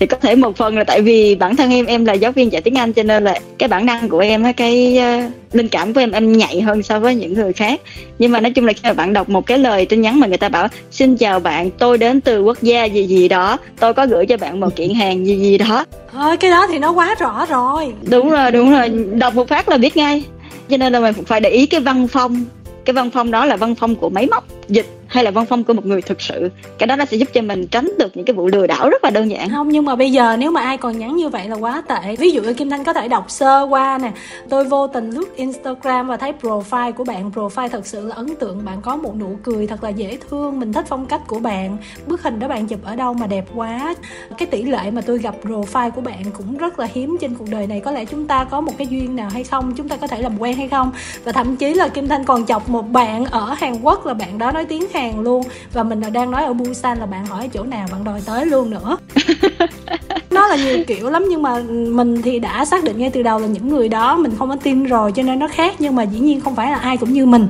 thì 0.00 0.06
có 0.06 0.16
thể 0.16 0.34
một 0.34 0.56
phần 0.56 0.78
là 0.78 0.84
tại 0.84 1.02
vì 1.02 1.34
bản 1.34 1.56
thân 1.56 1.70
em 1.70 1.86
em 1.86 2.04
là 2.04 2.12
giáo 2.12 2.32
viên 2.32 2.52
dạy 2.52 2.62
tiếng 2.62 2.78
Anh 2.78 2.92
cho 2.92 3.02
nên 3.02 3.24
là 3.24 3.38
cái 3.58 3.68
bản 3.68 3.86
năng 3.86 4.08
của 4.08 4.18
em 4.18 4.52
cái 4.52 4.98
uh, 4.98 5.32
linh 5.54 5.68
cảm 5.68 5.94
của 5.94 6.00
em 6.00 6.10
em 6.10 6.32
nhạy 6.32 6.60
hơn 6.60 6.82
so 6.82 7.00
với 7.00 7.14
những 7.14 7.34
người 7.34 7.52
khác. 7.52 7.80
Nhưng 8.18 8.32
mà 8.32 8.40
nói 8.40 8.52
chung 8.52 8.66
là 8.66 8.72
khi 8.72 8.80
mà 8.84 8.92
bạn 8.92 9.12
đọc 9.12 9.28
một 9.28 9.46
cái 9.46 9.58
lời 9.58 9.86
tin 9.86 10.00
nhắn 10.00 10.20
mà 10.20 10.26
người 10.26 10.36
ta 10.36 10.48
bảo 10.48 10.68
xin 10.90 11.16
chào 11.16 11.40
bạn 11.40 11.70
tôi 11.70 11.98
đến 11.98 12.20
từ 12.20 12.42
quốc 12.42 12.62
gia 12.62 12.84
gì 12.84 13.06
gì 13.06 13.28
đó 13.28 13.56
tôi 13.80 13.94
có 13.94 14.06
gửi 14.06 14.26
cho 14.26 14.36
bạn 14.36 14.60
một 14.60 14.76
kiện 14.76 14.94
hàng 14.94 15.26
gì 15.26 15.36
gì 15.36 15.58
đó. 15.58 15.84
Thôi 16.12 16.36
cái 16.36 16.50
đó 16.50 16.66
thì 16.70 16.78
nó 16.78 16.92
quá 16.92 17.14
rõ 17.18 17.46
rồi. 17.46 17.92
Đúng 18.10 18.30
rồi 18.30 18.50
đúng 18.50 18.70
rồi. 18.72 18.88
Đọc 19.12 19.34
một 19.34 19.48
phát 19.48 19.68
là 19.68 19.76
biết 19.76 19.96
ngay. 19.96 20.24
Cho 20.70 20.76
nên 20.76 20.92
là 20.92 21.00
mình 21.00 21.12
phải 21.26 21.40
để 21.40 21.50
ý 21.50 21.66
cái 21.66 21.80
văn 21.80 22.08
phong. 22.08 22.44
Cái 22.84 22.94
văn 22.94 23.10
phong 23.10 23.30
đó 23.30 23.46
là 23.46 23.56
văn 23.56 23.74
phong 23.74 23.96
của 23.96 24.08
máy 24.08 24.26
móc 24.26 24.44
dịch 24.68 24.86
hay 25.08 25.24
là 25.24 25.30
văn 25.30 25.46
phong 25.48 25.64
của 25.64 25.72
một 25.72 25.86
người 25.86 26.02
thực 26.02 26.20
sự? 26.20 26.50
Cái 26.78 26.86
đó 26.86 26.96
nó 26.96 27.04
sẽ 27.04 27.16
giúp 27.16 27.28
cho 27.34 27.42
mình 27.42 27.66
tránh 27.66 27.92
được 27.98 28.16
những 28.16 28.24
cái 28.24 28.34
vụ 28.34 28.46
lừa 28.46 28.66
đảo 28.66 28.90
rất 28.90 29.04
là 29.04 29.10
đơn 29.10 29.30
giản. 29.30 29.50
Không, 29.50 29.68
nhưng 29.68 29.84
mà 29.84 29.96
bây 29.96 30.12
giờ 30.12 30.36
nếu 30.36 30.50
mà 30.50 30.60
ai 30.60 30.76
còn 30.76 30.98
nhắn 30.98 31.16
như 31.16 31.28
vậy 31.28 31.48
là 31.48 31.56
quá 31.56 31.82
tệ. 31.88 32.16
Ví 32.16 32.30
dụ 32.30 32.42
như 32.42 32.54
kim 32.54 32.70
thanh 32.70 32.84
có 32.84 32.92
thể 32.92 33.08
đọc 33.08 33.30
sơ 33.30 33.62
qua 33.62 33.98
nè. 34.02 34.12
Tôi 34.48 34.64
vô 34.64 34.86
tình 34.86 35.10
lướt 35.10 35.36
instagram 35.36 36.08
và 36.08 36.16
thấy 36.16 36.32
profile 36.42 36.92
của 36.92 37.04
bạn. 37.04 37.30
Profile 37.30 37.68
thật 37.68 37.86
sự 37.86 38.06
là 38.06 38.14
ấn 38.14 38.34
tượng. 38.34 38.64
Bạn 38.64 38.82
có 38.82 38.96
một 38.96 39.16
nụ 39.16 39.38
cười 39.42 39.66
thật 39.66 39.84
là 39.84 39.90
dễ 39.90 40.18
thương. 40.30 40.60
Mình 40.60 40.72
thích 40.72 40.84
phong 40.88 41.06
cách 41.06 41.20
của 41.26 41.38
bạn. 41.38 41.76
Bức 42.06 42.22
hình 42.22 42.38
đó 42.38 42.48
bạn 42.48 42.66
chụp 42.66 42.84
ở 42.84 42.96
đâu 42.96 43.14
mà 43.14 43.26
đẹp 43.26 43.44
quá. 43.54 43.94
Cái 44.38 44.46
tỷ 44.46 44.62
lệ 44.62 44.90
mà 44.90 45.00
tôi 45.00 45.18
gặp 45.18 45.34
profile 45.42 45.90
của 45.90 46.00
bạn 46.00 46.22
cũng 46.36 46.56
rất 46.56 46.78
là 46.78 46.88
hiếm 46.92 47.16
trên 47.20 47.34
cuộc 47.34 47.48
đời 47.50 47.66
này. 47.66 47.80
Có 47.80 47.90
lẽ 47.90 48.04
chúng 48.04 48.26
ta 48.26 48.44
có 48.44 48.60
một 48.60 48.72
cái 48.78 48.86
duyên 48.86 49.16
nào 49.16 49.28
hay 49.32 49.44
không? 49.44 49.74
Chúng 49.76 49.88
ta 49.88 49.96
có 49.96 50.06
thể 50.06 50.22
làm 50.22 50.38
quen 50.38 50.56
hay 50.56 50.68
không? 50.68 50.92
Và 51.24 51.32
thậm 51.32 51.56
chí 51.56 51.74
là 51.74 51.88
kim 51.88 52.08
thanh 52.08 52.24
còn 52.24 52.46
chọc 52.46 52.68
một 52.68 52.82
bạn 52.82 53.24
ở 53.24 53.54
hàn 53.58 53.80
quốc 53.82 54.06
là 54.06 54.14
bạn 54.14 54.38
đó 54.38 54.52
nói 54.52 54.64
tiếng 54.64 54.88
hàng 54.98 55.20
luôn. 55.20 55.42
Và 55.72 55.82
mình 55.82 56.00
đang 56.12 56.30
nói 56.30 56.44
ở 56.44 56.52
Busan 56.52 56.98
là 56.98 57.06
bạn 57.06 57.26
hỏi 57.26 57.50
chỗ 57.52 57.64
nào 57.64 57.88
bạn 57.92 58.04
đòi 58.04 58.20
tới 58.26 58.46
luôn 58.46 58.70
nữa. 58.70 58.96
Nó 60.30 60.46
là 60.46 60.56
nhiều 60.56 60.78
kiểu 60.86 61.10
lắm 61.10 61.24
nhưng 61.28 61.42
mà 61.42 61.62
mình 61.68 62.22
thì 62.22 62.38
đã 62.38 62.64
xác 62.64 62.84
định 62.84 62.98
ngay 62.98 63.10
từ 63.10 63.22
đầu 63.22 63.38
là 63.38 63.46
những 63.46 63.68
người 63.68 63.88
đó 63.88 64.16
mình 64.16 64.32
không 64.38 64.48
có 64.48 64.56
tin 64.56 64.84
rồi 64.84 65.12
cho 65.12 65.22
nên 65.22 65.38
nó 65.38 65.48
khác. 65.48 65.74
Nhưng 65.78 65.96
mà 65.96 66.02
dĩ 66.02 66.18
nhiên 66.18 66.40
không 66.40 66.56
phải 66.56 66.70
là 66.70 66.76
ai 66.76 66.96
cũng 66.96 67.12
như 67.12 67.26
mình. 67.26 67.46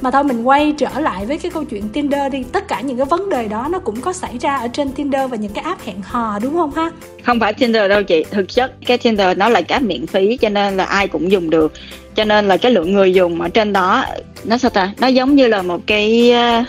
Mà 0.00 0.10
thôi 0.10 0.24
mình 0.24 0.42
quay 0.42 0.74
trở 0.78 1.00
lại 1.00 1.26
với 1.26 1.38
cái 1.38 1.50
câu 1.50 1.64
chuyện 1.64 1.88
Tinder 1.88 2.32
đi. 2.32 2.44
Tất 2.52 2.68
cả 2.68 2.80
những 2.80 2.96
cái 2.96 3.06
vấn 3.06 3.30
đề 3.30 3.48
đó 3.48 3.68
nó 3.70 3.78
cũng 3.78 4.00
có 4.00 4.12
xảy 4.12 4.38
ra 4.38 4.56
ở 4.56 4.68
trên 4.68 4.92
Tinder 4.92 5.30
và 5.30 5.36
những 5.36 5.52
cái 5.52 5.64
app 5.64 5.84
hẹn 5.84 5.96
hò 6.02 6.38
đúng 6.42 6.54
không 6.54 6.72
ha? 6.72 6.90
Không 7.24 7.40
phải 7.40 7.54
Tinder 7.54 7.90
đâu 7.90 8.02
chị. 8.02 8.24
Thực 8.30 8.48
chất 8.48 8.72
cái 8.86 8.98
Tinder 8.98 9.38
nó 9.38 9.48
là 9.48 9.60
cái 9.60 9.80
miễn 9.80 10.06
phí 10.06 10.36
cho 10.36 10.48
nên 10.48 10.76
là 10.76 10.84
ai 10.84 11.08
cũng 11.08 11.32
dùng 11.32 11.50
được 11.50 11.72
cho 12.18 12.24
nên 12.24 12.48
là 12.48 12.56
cái 12.56 12.72
lượng 12.72 12.92
người 12.92 13.12
dùng 13.12 13.40
ở 13.40 13.48
trên 13.48 13.72
đó, 13.72 14.04
nó 14.44 14.58
sao 14.58 14.70
ta? 14.70 14.92
Nó 15.00 15.06
giống 15.06 15.36
như 15.36 15.46
là 15.46 15.62
một 15.62 15.80
cái 15.86 16.30
ờ, 16.30 16.64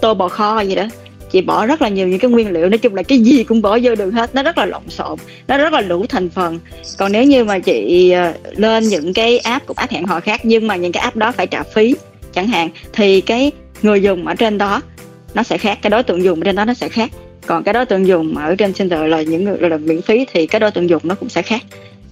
tô 0.00 0.14
bò 0.14 0.28
kho 0.28 0.60
gì 0.60 0.74
đó. 0.74 0.84
Chị 1.30 1.40
bỏ 1.40 1.66
rất 1.66 1.82
là 1.82 1.88
nhiều 1.88 2.08
những 2.08 2.18
cái 2.18 2.30
nguyên 2.30 2.50
liệu, 2.50 2.68
nói 2.68 2.78
chung 2.78 2.94
là 2.94 3.02
cái 3.02 3.18
gì 3.18 3.44
cũng 3.44 3.62
bỏ 3.62 3.78
vô 3.82 3.94
được 3.94 4.10
hết. 4.10 4.34
Nó 4.34 4.42
rất 4.42 4.58
là 4.58 4.66
lộn 4.66 4.82
xộn, 4.88 5.18
nó 5.48 5.58
rất 5.58 5.72
là 5.72 5.80
đủ 5.80 6.06
thành 6.08 6.28
phần. 6.28 6.58
Còn 6.98 7.12
nếu 7.12 7.24
như 7.24 7.44
mà 7.44 7.58
chị 7.58 8.10
ờ, 8.10 8.32
lên 8.56 8.84
những 8.84 9.14
cái 9.14 9.38
app 9.38 9.66
của 9.66 9.74
app 9.76 9.92
hẹn 9.92 10.06
hò 10.06 10.20
khác 10.20 10.40
nhưng 10.42 10.66
mà 10.66 10.76
những 10.76 10.92
cái 10.92 11.02
app 11.02 11.16
đó 11.16 11.32
phải 11.32 11.46
trả 11.46 11.62
phí, 11.62 11.94
chẳng 12.32 12.48
hạn, 12.48 12.68
thì 12.92 13.20
cái 13.20 13.52
người 13.82 14.02
dùng 14.02 14.26
ở 14.26 14.34
trên 14.34 14.58
đó, 14.58 14.82
nó 15.34 15.42
sẽ 15.42 15.58
khác, 15.58 15.78
cái 15.82 15.90
đối 15.90 16.02
tượng 16.02 16.24
dùng 16.24 16.40
ở 16.40 16.44
trên 16.44 16.56
đó 16.56 16.64
nó 16.64 16.74
sẽ 16.74 16.88
khác. 16.88 17.10
Còn 17.46 17.64
cái 17.64 17.74
đối 17.74 17.86
tượng 17.86 18.06
dùng 18.06 18.36
ở 18.36 18.54
trên 18.54 18.72
Tinder 18.72 19.00
là 19.06 19.22
những 19.22 19.44
người, 19.44 19.56
là 19.60 19.76
miễn 19.76 20.02
phí 20.02 20.26
thì 20.32 20.46
cái 20.46 20.60
đối 20.60 20.70
tượng 20.70 20.88
dùng 20.88 21.02
nó 21.04 21.14
cũng 21.14 21.28
sẽ 21.28 21.42
khác 21.42 21.62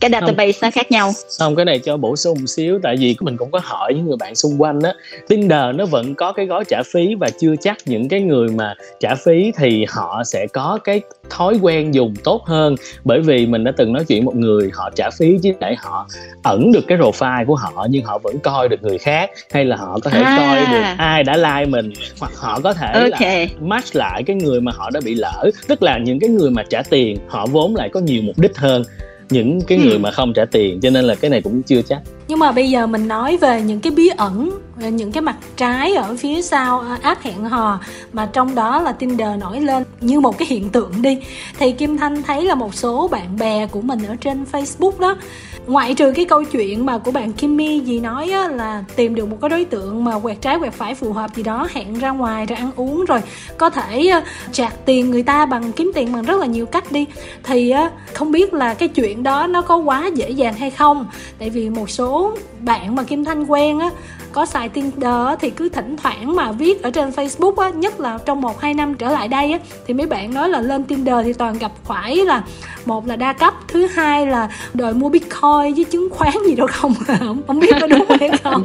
cái 0.03 0.11
database 0.11 0.53
không. 0.53 0.61
nó 0.62 0.71
khác 0.71 0.91
nhau 0.91 1.12
không 1.38 1.57
cái 1.57 1.65
này 1.65 1.79
cho 1.79 1.97
bổ 1.97 2.17
sung 2.17 2.38
một 2.41 2.47
xíu 2.47 2.79
tại 2.83 2.97
vì 2.99 3.17
mình 3.21 3.37
cũng 3.37 3.51
có 3.51 3.61
hỏi 3.65 3.95
những 3.95 4.07
người 4.07 4.17
bạn 4.17 4.35
xung 4.35 4.62
quanh 4.62 4.81
á 4.81 4.93
Tinder 5.29 5.75
nó 5.75 5.87
vẫn 5.87 6.15
có 6.15 6.33
cái 6.33 6.47
gói 6.47 6.65
trả 6.69 6.83
phí 6.93 7.15
và 7.15 7.29
chưa 7.41 7.55
chắc 7.62 7.77
những 7.85 8.09
cái 8.09 8.21
người 8.21 8.49
mà 8.49 8.75
trả 9.01 9.15
phí 9.15 9.53
thì 9.57 9.87
họ 9.88 10.23
sẽ 10.25 10.47
có 10.53 10.79
cái 10.85 11.01
thói 11.31 11.59
quen 11.62 11.95
dùng 11.95 12.15
tốt 12.25 12.43
hơn 12.47 12.75
bởi 13.05 13.21
vì 13.21 13.47
mình 13.47 13.65
đã 13.65 13.73
từng 13.77 13.93
nói 13.93 14.05
chuyện 14.09 14.25
một 14.25 14.37
người 14.37 14.71
họ 14.75 14.91
trả 14.97 15.11
phí 15.11 15.38
chứ 15.43 15.53
để 15.61 15.75
họ 15.79 16.07
ẩn 16.43 16.73
được 16.73 16.85
cái 16.88 16.99
profile 16.99 17.47
của 17.47 17.55
họ 17.55 17.87
nhưng 17.91 18.05
họ 18.05 18.19
vẫn 18.19 18.38
coi 18.38 18.69
được 18.69 18.83
người 18.83 18.99
khác 18.99 19.31
hay 19.53 19.65
là 19.65 19.77
họ 19.77 19.99
có 20.03 20.11
thể 20.11 20.21
à. 20.21 20.37
coi 20.38 20.61
được 20.61 20.87
ai 20.99 21.25
đã 21.25 21.37
like 21.37 21.71
mình 21.71 21.93
hoặc 22.21 22.33
họ 22.37 22.61
có 22.61 22.73
thể 22.75 22.93
okay. 22.93 23.47
là 23.47 23.53
match 23.61 23.97
lại 23.97 24.23
cái 24.23 24.37
người 24.37 24.61
mà 24.61 24.73
họ 24.75 24.91
đã 24.91 25.01
bị 25.05 25.15
lỡ 25.15 25.51
tức 25.69 25.83
là 25.83 25.99
những 25.99 26.21
cái 26.21 26.31
người 26.31 26.51
mà 26.51 26.62
trả 26.71 26.83
tiền 26.91 27.19
họ 27.29 27.47
vốn 27.47 27.77
lại 27.77 27.88
có 27.88 28.01
nhiều 28.01 28.23
mục 28.23 28.38
đích 28.38 28.57
hơn 28.57 28.83
những 29.31 29.61
cái 29.67 29.79
người 29.79 29.99
mà 29.99 30.11
không 30.11 30.33
trả 30.35 30.45
tiền 30.45 30.81
cho 30.81 30.91
nên 30.91 31.05
là 31.05 31.15
cái 31.15 31.31
này 31.31 31.43
cũng 31.43 31.63
chưa 31.63 31.83
chắc. 31.83 32.01
Nhưng 32.29 32.39
mà 32.39 32.53
bây 32.53 32.71
giờ 32.71 32.87
mình 32.87 33.09
nói 33.09 33.37
về 33.37 33.63
những 33.63 33.81
cái 33.81 33.91
bí 33.91 34.09
ẩn 34.17 34.51
những 34.91 35.13
cái 35.13 35.23
mặt 35.23 35.37
trái 35.57 35.95
ở 35.95 36.17
phía 36.17 36.43
sau 36.43 36.81
à, 36.81 36.99
app 37.03 37.23
hẹn 37.23 37.45
hò 37.45 37.81
mà 38.13 38.29
trong 38.33 38.55
đó 38.55 38.83
là 38.83 38.93
Tinder 38.93 39.39
nổi 39.41 39.61
lên 39.61 39.85
như 40.01 40.21
một 40.21 40.39
cái 40.39 40.49
hiện 40.49 40.69
tượng 40.71 41.03
đi. 41.03 41.19
Thì 41.59 41.73
Kim 41.73 41.99
Thanh 41.99 42.23
thấy 42.23 42.45
là 42.45 42.55
một 42.55 42.75
số 42.75 43.09
bạn 43.09 43.39
bè 43.39 43.67
của 43.67 43.81
mình 43.81 44.01
ở 44.09 44.17
trên 44.21 44.45
Facebook 44.53 45.01
đó 45.01 45.17
ngoại 45.66 45.94
trừ 45.94 46.12
cái 46.12 46.25
câu 46.25 46.44
chuyện 46.44 46.87
mà 46.87 46.98
của 46.98 47.11
bạn 47.11 47.33
Kimmy 47.33 47.81
gì 47.81 48.01
nói 48.01 48.31
á, 48.31 48.48
là 48.48 48.85
tìm 48.96 49.14
được 49.14 49.29
một 49.29 49.37
cái 49.40 49.51
đối 49.51 49.64
tượng 49.64 50.05
mà 50.05 50.18
quẹt 50.18 50.40
trái 50.40 50.59
quẹt 50.59 50.72
phải 50.72 50.94
phù 50.94 51.12
hợp 51.12 51.35
gì 51.35 51.42
đó 51.42 51.68
hẹn 51.70 51.94
ra 51.94 52.11
ngoài 52.11 52.46
rồi 52.46 52.57
ăn 52.57 52.70
uống 52.77 53.05
rồi 53.05 53.20
có 53.59 53.70
thể 53.70 54.12
uh, 54.18 54.25
chạc 54.53 54.75
tiền 54.85 55.11
người 55.11 55.22
ta 55.22 55.46
bằng 55.46 55.72
kiếm 55.72 55.92
tiền 55.94 56.12
bằng 56.12 56.22
rất 56.22 56.40
là 56.40 56.46
nhiều 56.46 56.66
cách 56.66 56.92
đi. 56.92 57.07
Thì 57.42 57.75
uh, 57.87 57.92
không 58.14 58.33
biết 58.33 58.55
là 58.55 58.75
cái 58.75 58.88
chuyện 58.88 59.22
đó 59.22 59.46
nó 59.46 59.62
có 59.62 59.77
quá 59.77 60.11
dễ 60.14 60.31
dàng 60.31 60.55
hay 60.55 60.70
không? 60.70 61.07
Tại 61.38 61.51
vì 61.51 61.70
một 61.70 61.90
số 61.90 62.37
bạn 62.61 62.96
mà 62.96 63.03
Kim 63.03 63.25
Thanh 63.25 63.44
quen 63.44 63.79
á 63.79 63.90
có 64.33 64.47
xài 64.47 64.68
Tinder 64.68 65.38
thì 65.40 65.51
cứ 65.51 65.68
thỉnh 65.68 65.97
thoảng 66.03 66.37
mà 66.37 66.53
viết 66.53 66.83
ở 66.83 66.90
trên 66.90 67.11
Facebook 67.11 67.55
á, 67.57 67.71
nhất 67.71 68.01
là 68.01 68.18
trong 68.27 68.40
một, 68.40 68.61
hai 68.61 68.75
năm 68.75 68.95
trở 68.95 69.09
lại 69.09 69.29
đây 69.29 69.53
á, 69.53 69.59
thì 69.87 69.95
mấy 69.95 70.07
bạn 70.07 70.35
nói 70.35 70.49
là 70.49 70.61
lên 70.61 70.85
Tinder 70.85 71.16
thì 71.25 71.33
toàn 71.33 71.59
gặp 71.59 71.73
phải 71.85 72.16
là 72.16 72.42
một 72.87 73.07
là 73.07 73.16
đa 73.16 73.33
cấp, 73.33 73.55
thứ 73.68 73.87
hai 73.87 74.27
là 74.27 74.49
đòi 74.75 74.95
mua 74.95 75.09
Bitcoin 75.09 75.75
với 75.75 75.85
chứng 75.90 76.09
khoán 76.11 76.35
gì 76.47 76.55
đâu 76.55 76.66
không 76.71 76.95
không 77.47 77.61
biết 77.61 77.75
có 77.81 77.87
đúng 77.87 78.05
hay 78.21 78.31
không. 78.42 78.64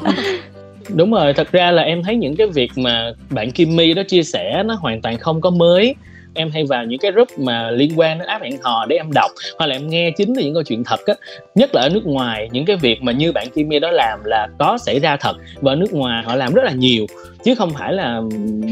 Đúng 0.89 1.11
rồi, 1.11 1.33
thật 1.33 1.51
ra 1.51 1.71
là 1.71 1.81
em 1.81 2.03
thấy 2.03 2.15
những 2.15 2.35
cái 2.35 2.47
việc 2.47 2.71
mà 2.75 3.11
bạn 3.29 3.51
Kimmy 3.51 3.93
đó 3.93 4.03
chia 4.07 4.23
sẻ, 4.23 4.63
nó 4.65 4.75
hoàn 4.75 5.01
toàn 5.01 5.17
không 5.17 5.41
có 5.41 5.49
mới 5.49 5.95
em 6.37 6.49
hay 6.53 6.65
vào 6.69 6.85
những 6.85 6.99
cái 6.99 7.11
group 7.11 7.27
mà 7.39 7.71
liên 7.71 7.91
quan 7.95 8.19
đến 8.19 8.27
app 8.27 8.43
hẹn 8.43 8.57
hò 8.61 8.85
để 8.85 8.95
em 8.95 9.11
đọc, 9.13 9.31
hoặc 9.57 9.65
là 9.65 9.75
em 9.75 9.89
nghe 9.89 10.11
chính 10.17 10.35
từ 10.35 10.41
những 10.41 10.53
câu 10.53 10.63
chuyện 10.63 10.83
thật 10.83 10.99
á. 11.05 11.13
Nhất 11.55 11.69
là 11.73 11.81
ở 11.81 11.89
nước 11.89 12.05
ngoài, 12.05 12.49
những 12.51 12.65
cái 12.65 12.75
việc 12.75 13.01
mà 13.01 13.11
như 13.11 13.31
bạn 13.31 13.47
Kimmy 13.49 13.79
đó 13.79 13.91
làm 13.91 14.19
là 14.25 14.47
có 14.59 14.77
xảy 14.77 14.99
ra 14.99 15.17
thật, 15.17 15.33
và 15.61 15.71
ở 15.71 15.75
nước 15.75 15.93
ngoài 15.93 16.23
họ 16.23 16.35
làm 16.35 16.53
rất 16.53 16.63
là 16.65 16.71
nhiều 16.71 17.05
chứ 17.47 17.55
không 17.55 17.73
phải 17.73 17.93
là 17.93 18.21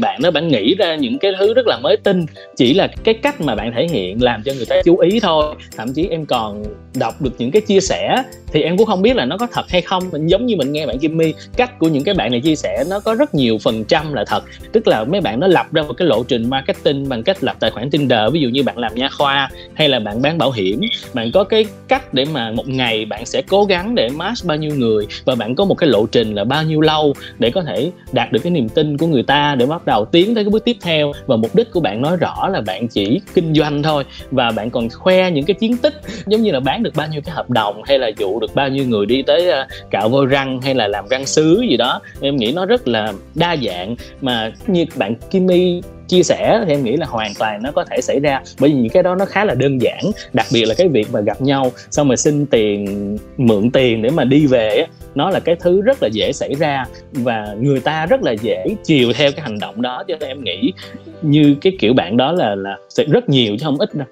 bạn 0.00 0.22
đó 0.22 0.30
bạn 0.30 0.48
nghĩ 0.48 0.74
ra 0.74 0.94
những 0.94 1.18
cái 1.18 1.32
thứ 1.38 1.54
rất 1.54 1.66
là 1.66 1.78
mới 1.82 1.96
tinh, 1.96 2.26
chỉ 2.56 2.74
là 2.74 2.88
cái 3.04 3.14
cách 3.14 3.40
mà 3.40 3.54
bạn 3.54 3.72
thể 3.74 3.86
hiện 3.90 4.22
làm 4.22 4.42
cho 4.42 4.52
người 4.52 4.66
ta 4.66 4.76
chú 4.84 4.98
ý 4.98 5.20
thôi. 5.20 5.54
Thậm 5.76 5.92
chí 5.92 6.08
em 6.10 6.26
còn 6.26 6.64
đọc 6.94 7.22
được 7.22 7.30
những 7.38 7.50
cái 7.50 7.62
chia 7.62 7.80
sẻ, 7.80 8.22
thì 8.52 8.62
em 8.62 8.76
cũng 8.76 8.86
không 8.86 9.02
biết 9.02 9.16
là 9.16 9.24
nó 9.24 9.38
có 9.38 9.46
thật 9.52 9.70
hay 9.70 9.80
không. 9.80 10.02
Mình 10.12 10.26
giống 10.26 10.46
như 10.46 10.56
mình 10.56 10.72
nghe 10.72 10.86
bạn 10.86 10.98
Kimmy 10.98 11.34
cách 11.56 11.78
của 11.78 11.88
những 11.88 12.04
cái 12.04 12.14
bạn 12.14 12.30
này 12.30 12.40
chia 12.40 12.56
sẻ 12.56 12.84
nó 12.90 13.00
có 13.00 13.14
rất 13.14 13.34
nhiều 13.34 13.58
phần 13.62 13.84
trăm 13.84 14.12
là 14.12 14.24
thật. 14.24 14.44
Tức 14.72 14.88
là 14.88 15.04
mấy 15.04 15.20
bạn 15.20 15.40
nó 15.40 15.46
lập 15.46 15.66
ra 15.72 15.82
một 15.82 15.92
cái 15.92 16.08
lộ 16.08 16.22
trình 16.22 16.50
marketing 16.50 17.08
bằng 17.08 17.22
cách 17.22 17.44
lập 17.44 17.56
tài 17.60 17.70
khoản 17.70 17.90
Tinder, 17.90 18.32
ví 18.32 18.40
dụ 18.40 18.48
như 18.48 18.62
bạn 18.62 18.78
làm 18.78 18.94
nha 18.94 19.08
khoa 19.08 19.50
hay 19.74 19.88
là 19.88 20.00
bạn 20.00 20.22
bán 20.22 20.38
bảo 20.38 20.50
hiểm. 20.50 20.80
Bạn 21.14 21.32
có 21.32 21.44
cái 21.44 21.64
cách 21.88 22.14
để 22.14 22.24
mà 22.24 22.50
một 22.50 22.68
ngày 22.68 23.04
bạn 23.04 23.26
sẽ 23.26 23.42
cố 23.48 23.64
gắng 23.64 23.94
để 23.94 24.08
match 24.08 24.44
bao 24.44 24.56
nhiêu 24.56 24.74
người 24.74 25.06
và 25.24 25.34
bạn 25.34 25.54
có 25.54 25.64
một 25.64 25.74
cái 25.74 25.90
lộ 25.90 26.06
trình 26.06 26.34
là 26.34 26.44
bao 26.44 26.62
nhiêu 26.62 26.80
lâu 26.80 27.14
để 27.38 27.50
có 27.50 27.62
thể 27.62 27.90
đạt 28.12 28.32
được 28.32 28.40
cái 28.42 28.50
niềm 28.50 28.65
tin 28.68 28.98
của 28.98 29.06
người 29.06 29.22
ta 29.22 29.54
để 29.54 29.66
bắt 29.66 29.86
đầu 29.86 30.04
tiến 30.04 30.34
tới 30.34 30.44
cái 30.44 30.50
bước 30.50 30.64
tiếp 30.64 30.76
theo. 30.82 31.12
Và 31.26 31.36
mục 31.36 31.54
đích 31.54 31.70
của 31.72 31.80
bạn 31.80 32.02
nói 32.02 32.16
rõ 32.16 32.48
là 32.48 32.60
bạn 32.60 32.88
chỉ 32.88 33.20
kinh 33.34 33.54
doanh 33.54 33.82
thôi. 33.82 34.04
Và 34.30 34.50
bạn 34.50 34.70
còn 34.70 34.88
khoe 34.90 35.30
những 35.30 35.44
cái 35.44 35.54
chiến 35.54 35.76
tích, 35.76 35.94
giống 36.26 36.42
như 36.42 36.50
là 36.50 36.60
bán 36.60 36.82
được 36.82 36.94
bao 36.96 37.08
nhiêu 37.08 37.20
cái 37.24 37.34
hợp 37.34 37.50
đồng, 37.50 37.82
hay 37.82 37.98
là 37.98 38.10
dụ 38.18 38.40
được 38.40 38.54
bao 38.54 38.68
nhiêu 38.68 38.84
người 38.84 39.06
đi 39.06 39.22
tới 39.22 39.50
ờ, 39.50 39.66
cạo 39.90 40.08
vôi 40.08 40.26
răng, 40.26 40.60
hay 40.62 40.74
là 40.74 40.88
làm 40.88 41.08
răng 41.08 41.26
sứ 41.26 41.62
gì 41.70 41.76
đó. 41.76 42.00
Em 42.20 42.36
nghĩ 42.36 42.52
nó 42.52 42.66
rất 42.66 42.88
là 42.88 43.12
đa 43.34 43.56
dạng. 43.56 43.96
Mà 44.20 44.52
như 44.66 44.84
bạn 44.96 45.14
Kimmy 45.30 45.82
chia 46.08 46.22
sẻ 46.22 46.60
thì 46.66 46.72
em 46.72 46.84
nghĩ 46.84 46.96
là 46.96 47.06
hoàn 47.06 47.32
toàn 47.38 47.62
nó 47.62 47.70
có 47.72 47.84
thể 47.84 48.00
xảy 48.00 48.20
ra. 48.20 48.40
Bởi 48.60 48.70
vì 48.70 48.76
những 48.76 48.92
cái 48.92 49.02
đó 49.02 49.14
nó 49.14 49.24
khá 49.24 49.44
là 49.44 49.54
đơn 49.54 49.80
giản. 49.80 50.00
Đặc 50.32 50.46
biệt 50.52 50.64
là 50.64 50.74
cái 50.74 50.88
việc 50.88 51.08
mà 51.12 51.20
gặp 51.20 51.40
nhau, 51.40 51.72
xong 51.90 52.08
rồi 52.08 52.16
xin 52.16 52.46
tiền, 52.46 53.16
mượn 53.36 53.70
tiền 53.70 54.02
để 54.02 54.10
mà 54.10 54.24
đi 54.24 54.46
về 54.46 54.86
nó 55.16 55.30
là 55.30 55.40
cái 55.40 55.56
thứ 55.60 55.80
rất 55.80 55.98
là 56.02 56.08
dễ 56.12 56.32
xảy 56.32 56.54
ra 56.54 56.84
và 57.12 57.56
người 57.60 57.80
ta 57.80 58.06
rất 58.06 58.22
là 58.22 58.32
dễ 58.32 58.66
chiều 58.84 59.12
theo 59.12 59.32
cái 59.32 59.40
hành 59.40 59.58
động 59.58 59.82
đó. 59.82 60.02
Cho 60.08 60.16
nên 60.20 60.28
em 60.28 60.44
nghĩ 60.44 60.72
như 61.22 61.56
cái 61.60 61.72
kiểu 61.78 61.94
bạn 61.94 62.16
đó 62.16 62.32
là 62.32 62.54
là 62.54 62.76
sẽ 62.88 63.04
rất 63.04 63.28
nhiều 63.28 63.56
chứ 63.58 63.64
không 63.64 63.78
ít 63.78 63.94
đâu. 63.94 64.06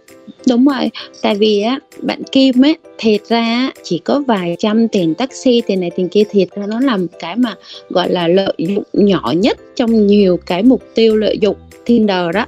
Đúng 0.48 0.66
rồi, 0.66 0.90
tại 1.22 1.34
vì 1.34 1.62
á, 1.62 1.78
bạn 2.02 2.22
kim 2.32 2.64
ấy, 2.64 2.76
thiệt 2.98 3.20
ra 3.28 3.70
chỉ 3.82 3.98
có 3.98 4.22
vài 4.26 4.56
trăm 4.58 4.88
tiền 4.88 5.14
taxi, 5.14 5.62
tiền 5.66 5.80
này 5.80 5.90
tiền 5.96 6.08
kia, 6.08 6.22
thiệt 6.30 6.48
ra 6.56 6.66
nó 6.66 6.80
làm 6.80 7.06
cái 7.18 7.36
mà 7.36 7.54
gọi 7.90 8.10
là 8.10 8.28
lợi 8.28 8.54
dụng 8.58 8.84
nhỏ 8.92 9.32
nhất 9.36 9.58
trong 9.76 10.06
nhiều 10.06 10.38
cái 10.46 10.62
mục 10.62 10.82
tiêu 10.94 11.16
lợi 11.16 11.38
dụng 11.40 11.56
Tinder 11.84 12.34
đó 12.34 12.46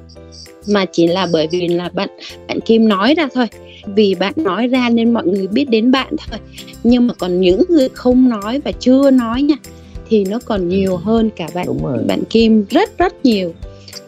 mà 0.66 0.84
chỉ 0.84 1.06
là 1.06 1.28
bởi 1.32 1.48
vì 1.50 1.68
là 1.68 1.88
bạn 1.88 2.08
bạn 2.48 2.60
Kim 2.60 2.88
nói 2.88 3.14
ra 3.14 3.28
thôi. 3.34 3.46
Vì 3.86 4.14
bạn 4.14 4.32
nói 4.36 4.66
ra 4.66 4.88
nên 4.88 5.12
mọi 5.12 5.26
người 5.26 5.46
biết 5.46 5.70
đến 5.70 5.90
bạn 5.90 6.16
thôi. 6.28 6.38
Nhưng 6.84 7.06
mà 7.06 7.14
còn 7.14 7.40
những 7.40 7.62
người 7.68 7.88
không 7.88 8.28
nói 8.28 8.60
và 8.64 8.72
chưa 8.72 9.10
nói 9.10 9.42
nha 9.42 9.56
thì 10.08 10.24
nó 10.24 10.38
còn 10.44 10.68
nhiều 10.68 10.96
hơn 10.96 11.30
cả 11.36 11.48
bạn 11.54 11.66
bạn 12.06 12.22
Kim 12.30 12.64
rất 12.70 12.98
rất 12.98 13.24
nhiều. 13.24 13.54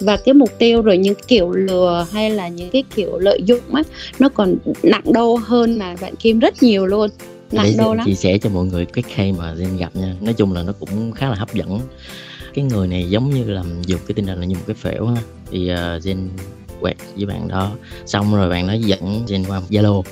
Và 0.01 0.17
cái 0.17 0.35
mục 0.35 0.59
tiêu 0.59 0.83
rồi 0.83 0.99
những 0.99 1.15
kiểu 1.29 1.51
lừa 1.51 2.07
hay 2.13 2.31
là 2.31 2.49
những 2.49 2.71
cái 2.71 2.85
kiểu 2.95 3.19
lợi 3.19 3.43
dụng 3.47 3.75
á 3.75 3.83
nó 4.19 4.29
còn 4.29 4.57
nặng 4.83 5.13
đô 5.13 5.35
hơn 5.35 5.79
là 5.79 5.97
bạn 6.01 6.17
Kim 6.17 6.39
rất 6.39 6.63
nhiều 6.63 6.87
luôn. 6.87 7.11
Nặng 7.53 7.67
Để 7.69 7.75
đô 7.79 7.95
lắm. 7.95 8.07
chia 8.07 8.15
sẻ 8.15 8.39
cho 8.39 8.51
mọi 8.51 8.67
người 8.67 8.87
cái 8.87 9.05
khay 9.15 9.33
mà 9.33 9.55
Zen 9.55 9.79
gặp 9.79 9.97
nha. 9.97 10.15
Nói 10.21 10.35
chung 10.35 10.53
là 10.53 10.63
nó 10.63 10.73
cũng 10.73 11.13
khá 11.13 11.29
là 11.29 11.35
hấp 11.35 11.55
dẫn. 11.55 11.81
Cái 12.55 12.65
người 12.65 12.89
này 12.89 13.11
giống 13.11 13.31
như 13.31 13.45
là 13.45 13.63
dùng 13.87 14.01
cái 14.07 14.15
tinh 14.15 14.27
thần 14.27 14.41
là 14.41 14.47
như 14.47 14.55
một 14.55 14.63
cái 14.67 14.77
phễu 14.77 15.07
ha 15.07 15.23
thì 15.51 15.73
uh, 15.73 15.77
Zen 15.77 16.29
quẹt 16.81 16.97
với 17.17 17.27
bạn 17.27 17.49
đó. 17.49 17.73
Xong 18.07 18.35
rồi 18.35 18.49
bạn 18.49 18.67
nó 18.67 18.73
dẫn 18.73 19.25
Zen 19.27 19.45
qua 19.49 19.61
Zalo. 19.71 20.03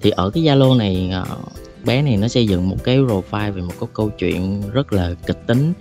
Thì 0.00 0.10
ở 0.10 0.30
cái 0.30 0.42
Zalo 0.42 0.76
này 0.76 1.12
uh, 1.22 1.38
bé 1.84 2.02
này 2.02 2.16
nó 2.16 2.28
xây 2.28 2.46
dựng 2.46 2.68
một 2.68 2.84
cái 2.84 2.98
profile 2.98 3.52
về 3.52 3.62
một 3.62 3.72
cái 3.80 3.88
câu 3.94 4.10
chuyện 4.18 4.62
rất 4.72 4.92
là 4.92 5.10
kịch 5.26 5.46
tính. 5.46 5.72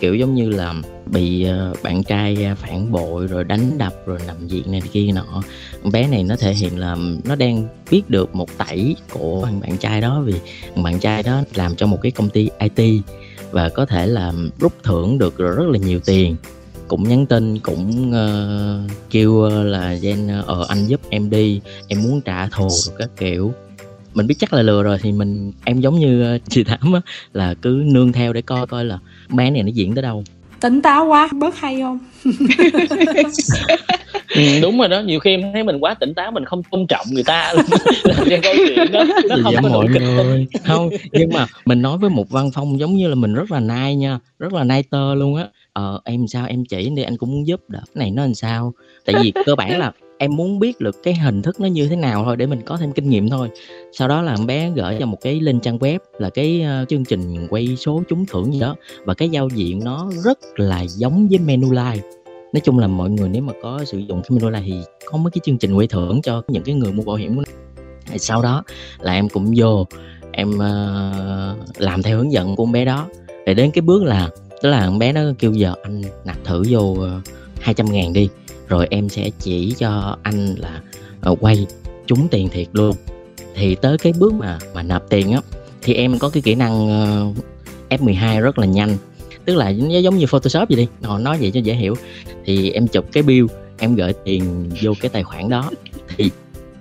Kiểu 0.00 0.14
giống 0.14 0.34
như 0.34 0.50
là 0.50 0.74
bị 1.06 1.44
ờ, 1.44 1.72
bạn 1.82 2.02
trai 2.02 2.44
ờ, 2.44 2.54
phản 2.54 2.92
bội 2.92 3.26
rồi 3.26 3.44
đánh 3.44 3.78
đập 3.78 3.94
rồi 4.06 4.18
nằm 4.26 4.48
viện 4.48 4.72
này 4.72 4.82
kia 4.92 5.12
nọ. 5.12 5.42
Bé 5.92 6.06
này 6.08 6.22
nó 6.22 6.36
thể 6.36 6.54
hiện 6.54 6.78
là 6.78 6.96
nó 7.24 7.34
đang 7.34 7.68
biết 7.90 8.02
được 8.08 8.34
một 8.34 8.58
tẩy 8.58 8.96
của 9.12 9.48
bạn 9.60 9.76
trai 9.76 10.00
đó 10.00 10.20
vì 10.20 10.34
bạn 10.82 11.00
trai 11.00 11.22
đó 11.22 11.42
làm 11.54 11.76
cho 11.76 11.86
một 11.86 11.98
cái 12.02 12.12
công 12.12 12.28
ty 12.28 12.50
IT 12.58 13.02
và 13.50 13.68
có 13.68 13.86
thể 13.86 14.06
là 14.06 14.32
rút 14.60 14.72
thưởng 14.82 15.18
được 15.18 15.38
rất 15.38 15.66
là 15.68 15.78
nhiều 15.78 16.00
tiền 16.06 16.36
cũng 16.90 17.08
nhắn 17.08 17.26
tin 17.26 17.58
cũng 17.58 18.12
uh, 18.12 18.90
kêu 19.10 19.48
là 19.48 19.94
gen 19.94 20.28
ờ 20.46 20.66
anh 20.68 20.86
giúp 20.86 21.00
em 21.10 21.30
đi 21.30 21.60
em 21.88 22.02
muốn 22.02 22.20
trả 22.20 22.46
thù 22.46 22.68
các 22.98 23.08
kiểu. 23.16 23.52
Mình 24.14 24.26
biết 24.26 24.34
chắc 24.38 24.52
là 24.52 24.62
lừa 24.62 24.82
rồi 24.82 24.98
thì 25.02 25.12
mình 25.12 25.52
em 25.64 25.80
giống 25.80 25.98
như 25.98 26.34
uh, 26.36 26.42
chị 26.48 26.64
thám 26.64 26.92
á 26.92 27.00
là 27.32 27.54
cứ 27.62 27.82
nương 27.86 28.12
theo 28.12 28.32
để 28.32 28.42
coi 28.42 28.66
coi 28.66 28.84
là 28.84 28.98
bé 29.28 29.50
này 29.50 29.62
nó 29.62 29.68
diễn 29.68 29.94
tới 29.94 30.02
đâu. 30.02 30.24
Tỉnh 30.60 30.82
táo 30.82 31.06
quá 31.06 31.28
bớt 31.32 31.56
hay 31.56 31.80
không? 31.80 31.98
Ừ, 34.34 34.42
đúng 34.62 34.78
rồi 34.78 34.88
đó 34.88 35.00
nhiều 35.00 35.20
khi 35.20 35.30
em 35.30 35.52
thấy 35.52 35.62
mình 35.62 35.78
quá 35.80 35.94
tỉnh 35.94 36.14
táo 36.14 36.30
mình 36.30 36.44
không 36.44 36.62
tôn 36.70 36.86
trọng 36.86 37.06
người 37.10 37.24
ta. 37.24 37.52
Làm 38.04 38.26
câu 38.42 38.54
chuyện 38.68 38.92
đó 38.92 39.04
nó 39.28 39.36
không 39.42 39.54
có 39.62 39.68
mọi 39.68 39.86
người. 39.88 40.46
Không 40.64 40.90
nhưng 41.12 41.30
mà 41.32 41.46
mình 41.64 41.82
nói 41.82 41.98
với 41.98 42.10
một 42.10 42.30
văn 42.30 42.50
phong 42.54 42.78
giống 42.78 42.94
như 42.94 43.08
là 43.08 43.14
mình 43.14 43.34
rất 43.34 43.50
là 43.50 43.60
nai 43.60 43.96
nha 43.96 44.18
rất 44.38 44.52
là 44.52 44.64
nai 44.64 44.82
tơ 44.82 45.14
luôn 45.14 45.36
á 45.36 45.44
ờ 45.72 46.00
em 46.04 46.28
sao? 46.28 46.46
Em 46.46 46.64
chỉ 46.64 46.90
đi 46.90 47.02
anh 47.02 47.16
cũng 47.16 47.32
muốn 47.32 47.46
giúp 47.46 47.60
đỡ. 47.68 47.80
Cái 47.94 48.04
này 48.04 48.10
nó 48.10 48.22
làm 48.22 48.34
sao? 48.34 48.72
Tại 49.04 49.14
vì 49.22 49.32
cơ 49.46 49.54
bản 49.54 49.78
là 49.78 49.92
em 50.18 50.36
muốn 50.36 50.58
biết 50.58 50.80
được 50.80 51.02
cái 51.02 51.14
hình 51.14 51.42
thức 51.42 51.60
nó 51.60 51.66
như 51.66 51.88
thế 51.88 51.96
nào 51.96 52.24
thôi 52.24 52.36
để 52.36 52.46
mình 52.46 52.60
có 52.62 52.76
thêm 52.76 52.92
kinh 52.92 53.10
nghiệm 53.10 53.28
thôi. 53.28 53.48
Sau 53.92 54.08
đó 54.08 54.22
là 54.22 54.36
bé 54.46 54.70
gửi 54.70 54.96
cho 55.00 55.06
một 55.06 55.18
cái 55.20 55.40
link 55.40 55.62
trang 55.62 55.78
web 55.78 55.98
là 56.18 56.30
cái 56.30 56.64
uh, 56.82 56.88
chương 56.88 57.04
trình 57.04 57.46
quay 57.50 57.76
số 57.76 58.02
trúng 58.08 58.26
thưởng 58.26 58.52
gì 58.52 58.60
đó. 58.60 58.76
Và 59.04 59.14
cái 59.14 59.28
giao 59.28 59.48
diện 59.48 59.80
nó 59.84 60.10
rất 60.24 60.38
là 60.56 60.82
giống 60.82 61.28
với 61.28 61.38
menu 61.38 61.68
Manulife. 61.68 62.00
Nói 62.52 62.60
chung 62.64 62.78
là 62.78 62.86
mọi 62.86 63.10
người 63.10 63.28
nếu 63.28 63.42
mà 63.42 63.52
có 63.62 63.84
sử 63.84 63.98
dụng 63.98 64.22
cái 64.22 64.30
menu 64.30 64.50
Manulife 64.50 64.62
thì 64.64 64.74
có 65.04 65.18
mấy 65.18 65.30
cái 65.30 65.40
chương 65.44 65.58
trình 65.58 65.74
quay 65.74 65.86
thưởng 65.86 66.22
cho 66.22 66.42
những 66.48 66.62
cái 66.62 66.74
người 66.74 66.92
mua 66.92 67.02
bảo 67.02 67.16
hiểm 67.16 67.36
của 67.36 67.42
nó. 67.46 67.52
Sau 68.16 68.42
đó 68.42 68.64
là 69.00 69.12
em 69.12 69.28
cũng 69.28 69.52
vô 69.56 69.86
em 70.32 70.50
uh, 70.50 71.80
làm 71.80 72.02
theo 72.02 72.18
hướng 72.18 72.32
dẫn 72.32 72.56
của 72.56 72.64
con 72.64 72.72
bé 72.72 72.84
đó. 72.84 73.06
Để 73.46 73.54
đến 73.54 73.70
cái 73.70 73.82
bước 73.82 74.02
là 74.02 74.28
tức 74.62 74.70
là 74.70 74.86
con 74.86 74.98
bé 74.98 75.12
nó 75.12 75.20
kêu 75.38 75.52
giờ 75.52 75.74
anh 75.82 76.02
nạp 76.24 76.36
thử 76.44 76.62
vô 76.68 76.80
uh, 76.80 77.00
200 77.60 77.92
ngàn 77.92 78.12
đi 78.12 78.28
rồi 78.68 78.86
em 78.90 79.08
sẽ 79.08 79.30
chỉ 79.38 79.74
cho 79.78 80.16
anh 80.22 80.54
là 80.58 80.80
uh, 81.30 81.38
quay 81.40 81.66
trúng 82.06 82.28
tiền 82.28 82.48
thiệt 82.48 82.66
luôn. 82.72 82.96
Thì 83.54 83.74
tới 83.74 83.98
cái 83.98 84.12
bước 84.18 84.34
mà 84.34 84.58
mà 84.74 84.82
nạp 84.82 85.02
tiền 85.08 85.32
á 85.32 85.40
thì 85.82 85.94
em 85.94 86.18
có 86.18 86.28
cái 86.28 86.42
kỹ 86.42 86.54
năng 86.54 86.84
uh, 87.30 87.36
F12 87.90 88.40
rất 88.40 88.58
là 88.58 88.66
nhanh. 88.66 88.96
Tức 89.44 89.56
là 89.56 89.70
nó 89.70 89.98
giống 89.98 90.18
như 90.18 90.26
Photoshop 90.26 90.68
vậy 90.68 90.76
đi 90.76 90.86
họ 91.02 91.18
nói 91.18 91.38
vậy 91.40 91.50
cho 91.54 91.60
dễ 91.60 91.74
hiểu. 91.74 91.94
Thì 92.44 92.70
em 92.70 92.86
chụp 92.86 93.04
cái 93.12 93.22
bill 93.22 93.46
em 93.78 93.94
gửi 93.94 94.12
tiền 94.24 94.70
vô 94.82 94.92
cái 95.00 95.08
tài 95.08 95.22
khoản 95.22 95.48
đó 95.48 95.70
thì 96.16 96.30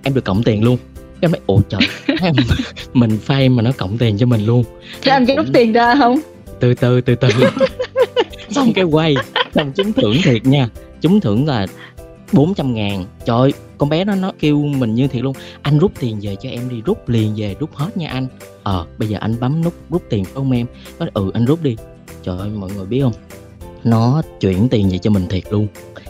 em 0.04 0.14
được 0.14 0.26
cộng 0.26 0.44
tiền 0.44 0.64
luôn. 0.64 0.78
Em 1.22 1.32
nói 1.32 1.42
ồ 1.46 1.62
trời 1.70 1.82
em, 2.22 2.36
mình 2.94 3.18
phay 3.18 3.50
mà 3.50 3.62
nó 3.62 3.72
cộng 3.78 3.98
tiền 3.98 4.18
cho 4.18 4.26
mình 4.26 4.46
luôn. 4.46 4.64
Thế 5.02 5.12
anh 5.12 5.26
có 5.26 5.34
rút 5.36 5.46
tiền 5.54 5.74
ra 5.74 5.96
không 5.96 6.20
từ 6.60 6.74
từ 6.74 7.02
từ 7.02 7.16
từ. 7.16 7.30
Xong 8.50 8.74
cái 8.74 8.84
quay. 8.84 9.16
Xong 9.56 9.72
trúng 9.72 9.94
thưởng 9.94 10.16
thiệt 10.24 10.46
nha. 10.46 10.70
Trúng 11.02 11.20
thưởng 11.20 11.48
là 11.48 11.68
400 12.32 12.74
ngàn. 12.74 13.06
Trời 13.26 13.54
con 13.78 13.90
bé 13.90 14.06
nó 14.06 14.16
nó 14.16 14.32
kêu 14.40 14.58
mình 14.58 14.96
như 14.96 15.08
thiệt 15.08 15.24
luôn. 15.24 15.34
Anh 15.62 15.80
rút 15.80 15.92
tiền 16.00 16.20
về 16.22 16.36
cho 16.42 16.50
em 16.50 16.70
đi. 16.70 16.82
Rút 16.86 17.10
liền 17.10 17.34
về 17.36 17.56
rút 17.60 17.76
hết 17.76 17.98
nha 17.98 18.10
anh. 18.10 18.28
Ờ 18.64 18.82
à, 18.82 18.86
bây 18.98 19.10
giờ 19.10 19.18
anh 19.22 19.40
bấm 19.40 19.64
nút 19.64 19.74
rút 19.90 20.04
tiền 20.10 20.24
phải 20.24 20.34
không 20.34 20.52
em. 20.52 20.66
Nó 21.00 21.06
ừ 21.14 21.32
anh 21.34 21.46
rút 21.46 21.64
đi. 21.64 21.76
Trời 22.24 22.38
ơi 22.38 22.50
mọi 22.50 22.70
người 22.76 22.86
biết 22.86 23.02
không? 23.02 23.14
Nó 23.84 24.22
chuyển 24.40 24.70
tiền 24.70 24.90
về 24.90 24.98
cho 24.98 25.10
mình 25.10 25.28
thiệt 25.30 25.44
luôn. 25.50 25.68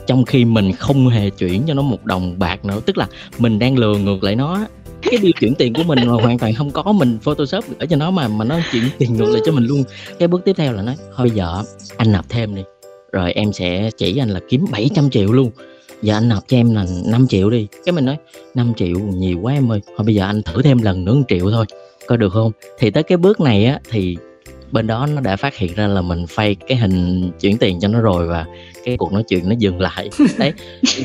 Trong 0.08 0.26
khi 0.26 0.46
mình 0.46 0.72
không 0.72 1.08
hề 1.08 1.30
chuyển 1.30 1.64
cho 1.68 1.74
nó 1.74 1.82
một 1.82 2.06
đồng 2.06 2.40
bạc 2.40 2.66
nữa. 2.66 2.80
Tức 2.86 2.98
là 2.98 3.08
mình 3.38 3.60
đang 3.60 3.78
lừa 3.78 3.98
ngược 3.98 4.24
lại 4.24 4.36
nó 4.36 4.68
cái 5.02 5.18
điều 5.22 5.32
chuyển 5.40 5.56
tiền 5.56 5.74
của 5.74 5.84
mình 5.84 6.00
là 6.00 6.14
hoàn 6.14 6.40
toàn 6.40 6.54
không 6.54 6.72
có, 6.72 6.92
mình 6.92 7.18
photoshop 7.22 7.64
ở 7.80 7.86
cho 7.86 7.96
nó 7.96 8.12
mà 8.12 8.28
mà 8.28 8.46
nó 8.46 8.60
chuyển 8.72 8.84
tiền 8.98 9.14
ngược 9.14 9.30
lại 9.32 9.42
cho 9.46 9.52
mình 9.52 9.66
luôn. 9.66 9.84
Cái 10.20 10.28
bước 10.28 10.42
tiếp 10.46 10.54
theo 10.58 10.74
là 10.74 10.82
nói, 10.82 10.96
thôi 11.16 11.28
bây 11.28 11.38
giờ 11.38 11.64
anh 11.98 12.12
nạp 12.12 12.30
thêm 12.30 12.56
đi, 12.56 12.62
rồi 13.12 13.32
em 13.32 13.54
sẽ 13.54 13.92
chỉ 13.98 14.18
anh 14.18 14.30
là 14.30 14.40
kiếm 14.50 14.66
700 14.72 15.10
triệu 15.10 15.32
luôn. 15.32 15.52
Giờ 16.02 16.14
anh 16.14 16.30
nộp 16.30 16.44
cho 16.48 16.58
em 16.58 16.76
là 16.76 16.86
5 17.06 17.28
triệu 17.28 17.50
đi. 17.50 17.68
Cái 17.86 17.94
mình 17.94 18.06
nói 18.06 18.18
5 18.56 18.74
triệu 18.78 19.00
nhiều 19.00 19.40
quá 19.42 19.54
em 19.54 19.72
ơi, 19.72 19.82
thôi 19.98 20.06
bây 20.06 20.16
giờ 20.16 20.26
anh 20.26 20.44
thử 20.44 20.62
thêm 20.62 20.82
lần 20.82 21.06
nữa 21.06 21.14
1 21.14 21.22
triệu 21.28 21.52
thôi, 21.52 21.66
coi 22.08 22.18
được 22.18 22.34
không? 22.34 22.52
Thì 22.80 22.92
tới 22.92 23.04
cái 23.04 23.18
bước 23.18 23.40
này 23.40 23.66
á, 23.66 23.80
thì 23.90 24.18
bên 24.72 24.88
đó 24.88 25.06
nó 25.06 25.22
đã 25.22 25.36
phát 25.36 25.56
hiện 25.56 25.74
ra 25.74 25.88
là 25.88 26.02
mình 26.02 26.28
phay 26.28 26.56
cái 26.56 26.78
hình 26.78 27.32
chuyển 27.42 27.58
tiền 27.58 27.80
cho 27.80 27.88
nó 27.88 28.02
rồi 28.02 28.28
và 28.28 28.46
cái 28.90 28.98
cuộc 28.98 29.14
nói 29.14 29.24
chuyện 29.28 29.50
nó 29.50 29.56
dừng 29.58 29.82
lại. 29.82 30.10
Đấy 30.38 30.54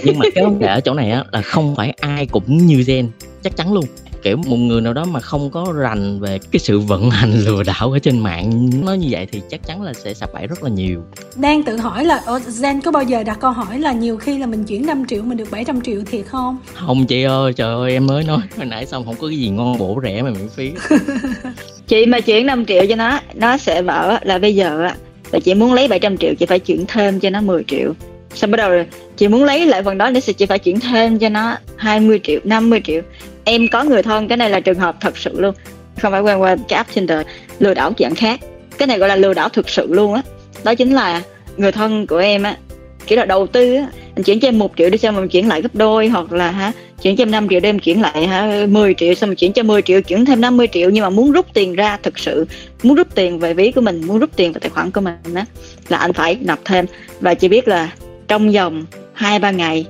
nhưng 0.04 0.18
mà 0.18 0.24
cái 0.34 0.44
vấn 0.44 0.58
đề 0.58 0.66
ở 0.66 0.80
chỗ 0.80 0.94
này 0.94 1.10
á 1.10 1.24
là 1.32 1.42
không 1.42 1.76
phải 1.76 1.90
ai 1.90 2.26
cũng 2.26 2.56
như 2.56 2.84
gen 2.86 3.08
chắc 3.42 3.56
chắn 3.56 3.72
luôn. 3.72 3.84
Kiểu 4.22 4.36
một 4.36 4.56
người 4.56 4.80
nào 4.80 4.92
đó 4.92 5.04
mà 5.04 5.20
không 5.20 5.50
có 5.50 5.72
rành 5.76 6.20
về 6.20 6.38
cái 6.52 6.60
sự 6.60 6.80
vận 6.80 7.10
hành 7.10 7.32
lừa 7.44 7.62
đảo 7.62 7.92
ở 7.92 7.98
trên 7.98 8.18
mạng 8.18 8.70
nó 8.84 8.94
như 8.94 9.08
vậy 9.10 9.26
thì 9.32 9.42
chắc 9.50 9.66
chắn 9.66 9.82
là 9.82 9.92
sẽ 9.92 10.14
sập 10.14 10.32
bẫy 10.32 10.46
rất 10.46 10.62
là 10.62 10.70
nhiều. 10.70 11.02
Đang 11.36 11.62
tự 11.62 11.76
hỏi 11.76 12.04
là 12.04 12.22
Zen 12.26 12.80
có 12.84 12.90
bao 12.90 13.02
giờ 13.02 13.22
đặt 13.22 13.38
câu 13.40 13.50
hỏi 13.50 13.78
là 13.78 13.92
nhiều 13.92 14.16
khi 14.16 14.38
là 14.38 14.46
mình 14.46 14.64
chuyển 14.64 14.86
5 14.86 15.04
triệu 15.08 15.22
mình 15.22 15.38
được 15.38 15.50
700 15.50 15.80
triệu 15.80 16.00
thiệt 16.10 16.26
không? 16.26 16.58
Không 16.74 17.06
chị 17.06 17.22
ơi 17.22 17.52
trời 17.52 17.74
ơi 17.74 17.92
em 17.92 18.06
mới 18.06 18.24
nói 18.24 18.40
hồi 18.56 18.66
nãy 18.66 18.86
xong 18.86 19.04
không 19.04 19.16
có 19.20 19.28
cái 19.28 19.38
gì 19.38 19.48
ngon 19.48 19.78
bổ 19.78 20.00
rẻ 20.02 20.22
mà 20.22 20.30
miễn 20.30 20.48
phí. 20.48 20.72
Chị 21.86 22.06
mà 22.06 22.20
chuyển 22.20 22.46
5 22.46 22.66
triệu 22.66 22.82
cho 22.88 22.96
nó 22.96 23.20
nó 23.34 23.56
sẽ 23.56 23.82
bảo 23.82 24.18
là 24.22 24.38
bây 24.38 24.54
giờ 24.54 24.88
và 25.30 25.38
chị 25.38 25.54
muốn 25.54 25.74
lấy 25.74 25.88
700 25.88 26.16
triệu, 26.16 26.34
chị 26.34 26.46
phải 26.46 26.58
chuyển 26.58 26.84
thêm 26.88 27.20
cho 27.20 27.30
nó 27.30 27.40
10 27.40 27.64
triệu. 27.64 27.92
Xong 28.34 28.50
bắt 28.50 28.56
đầu 28.56 28.70
rồi, 28.70 28.86
chị 29.16 29.28
muốn 29.28 29.44
lấy 29.44 29.66
lại 29.66 29.82
phần 29.82 29.98
đó 29.98 30.10
nữa 30.10 30.20
thì 30.26 30.32
chị 30.32 30.46
phải 30.46 30.58
chuyển 30.58 30.80
thêm 30.80 31.18
cho 31.18 31.28
nó 31.28 31.56
20 31.76 32.20
triệu 32.22 32.40
50 32.44 32.80
triệu. 32.84 33.02
Em 33.44 33.68
có 33.68 33.84
người 33.84 34.02
thân, 34.02 34.28
cái 34.28 34.36
này 34.36 34.50
là 34.50 34.60
trường 34.60 34.78
hợp 34.78 34.96
thật 35.00 35.18
sự 35.18 35.40
luôn. 35.40 35.54
Không 36.02 36.12
phải 36.12 36.20
quen 36.20 36.42
qua 36.42 36.56
cái 36.68 36.76
app 36.76 36.94
Tinder, 36.94 37.26
lừa 37.58 37.74
đảo 37.74 37.92
dạng 37.98 38.14
khác. 38.14 38.40
Cái 38.78 38.86
này 38.86 38.98
gọi 38.98 39.08
là 39.08 39.16
lừa 39.16 39.34
đảo 39.34 39.48
thực 39.48 39.68
sự 39.68 39.86
luôn 39.90 40.14
á. 40.14 40.22
Đó. 40.24 40.30
đó 40.64 40.74
chính 40.74 40.94
là 40.94 41.22
người 41.56 41.72
thân 41.72 42.06
của 42.06 42.18
em 42.18 42.42
á 42.42 42.56
kiểu 43.06 43.18
là 43.18 43.24
đầu 43.24 43.46
tư 43.46 43.74
á, 43.74 43.88
anh 44.16 44.22
chuyển 44.24 44.40
cho 44.40 44.48
em 44.48 44.58
một 44.58 44.72
triệu 44.76 44.90
đi 44.90 44.98
xong 44.98 45.16
mình 45.16 45.28
chuyển 45.28 45.48
lại 45.48 45.62
gấp 45.62 45.74
đôi 45.74 46.08
hoặc 46.08 46.32
là 46.32 46.50
hả, 46.50 46.72
chuyển 47.02 47.16
cho 47.16 47.22
em 47.22 47.30
5 47.30 47.48
triệu 47.48 47.60
đem 47.60 47.78
chuyển 47.78 48.00
lại 48.00 48.26
hả 48.26 48.66
10 48.68 48.94
triệu 48.94 49.14
xong 49.14 49.30
mình 49.30 49.36
chuyển 49.36 49.52
cho 49.52 49.62
10 49.62 49.82
triệu, 49.82 50.00
chuyển 50.00 50.24
thêm 50.24 50.40
50 50.40 50.68
triệu. 50.72 50.90
Nhưng 50.90 51.02
mà 51.02 51.10
muốn 51.10 51.32
rút 51.32 51.46
tiền 51.54 51.74
ra 51.74 51.98
thực 52.02 52.18
sự, 52.18 52.46
muốn 52.82 52.94
rút 52.94 53.14
tiền 53.14 53.38
về 53.38 53.54
ví 53.54 53.72
của 53.72 53.80
mình, 53.80 54.02
muốn 54.06 54.18
rút 54.18 54.30
tiền 54.36 54.52
vào 54.52 54.60
tài 54.60 54.70
khoản 54.70 54.90
của 54.90 55.00
mình 55.00 55.34
á, 55.34 55.44
là 55.88 55.98
anh 55.98 56.12
phải 56.12 56.38
nạp 56.40 56.58
thêm. 56.64 56.86
Và 57.20 57.34
chỉ 57.34 57.48
biết 57.48 57.68
là 57.68 57.92
trong 58.28 58.52
vòng 58.52 58.84
hai, 59.12 59.38
ba 59.38 59.50
ngày, 59.50 59.86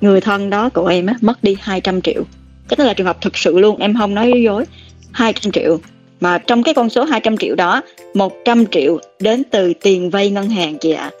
người 0.00 0.20
thân 0.20 0.50
đó 0.50 0.68
của 0.68 0.86
em 0.86 1.06
á, 1.06 1.14
mất 1.20 1.44
đi 1.44 1.56
200 1.60 2.02
triệu. 2.02 2.22
Cái 2.68 2.76
đó 2.76 2.84
là 2.84 2.94
trường 2.94 3.06
hợp 3.06 3.20
thực 3.20 3.38
sự 3.38 3.58
luôn, 3.58 3.76
em 3.76 3.94
không 3.98 4.14
nói 4.14 4.42
dối. 4.44 4.64
200 5.12 5.52
triệu. 5.52 5.78
Mà 6.20 6.38
trong 6.38 6.62
cái 6.62 6.74
con 6.74 6.90
số 6.90 7.04
200 7.04 7.36
triệu 7.36 7.54
đó 7.54 7.82
100 8.14 8.66
triệu 8.66 8.98
đến 9.20 9.42
từ 9.50 9.72
tiền 9.82 10.10
vay 10.10 10.30
ngân 10.30 10.50
hàng 10.50 10.78
chị 10.78 10.92
ạ. 10.92 11.10
À. 11.12 11.16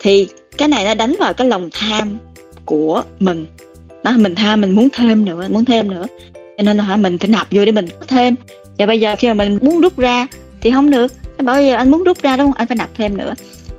thì 0.00 0.28
cái 0.58 0.68
này 0.68 0.84
nó 0.84 0.94
đánh 0.94 1.16
vào 1.18 1.34
cái 1.34 1.46
lòng 1.46 1.70
tham 1.72 2.18
của 2.64 3.02
mình. 3.18 3.46
Đó, 4.04 4.12
mình 4.16 4.34
tham 4.34 4.60
mình 4.60 4.70
muốn 4.70 4.88
thêm 4.92 5.24
nữa, 5.24 5.46
muốn 5.50 5.64
thêm 5.64 5.90
nữa. 5.90 6.06
Cho 6.34 6.62
nên 6.62 6.76
là 6.76 6.84
hả, 6.84 6.96
mình 6.96 7.18
phải 7.18 7.28
nạp 7.28 7.46
vô 7.50 7.64
để 7.64 7.72
mình 7.72 7.88
có 8.00 8.06
thêm. 8.06 8.34
Và 8.78 8.86
bây 8.86 9.00
giờ 9.00 9.16
khi 9.18 9.28
mà 9.28 9.34
mình 9.34 9.58
muốn 9.62 9.80
rút 9.80 9.98
ra 9.98 10.26
thì 10.60 10.70
không 10.70 10.90
được. 10.90 11.12
Bảo 11.38 11.62
giờ 11.62 11.74
anh 11.74 11.90
muốn 11.90 12.04
rút 12.04 12.22
ra 12.22 12.36
đúng 12.36 12.46
không? 12.46 12.56
Anh 12.56 12.66
phải 12.66 12.76
nạp 12.76 12.90
thêm 12.96 13.16
nữa. 13.16 13.34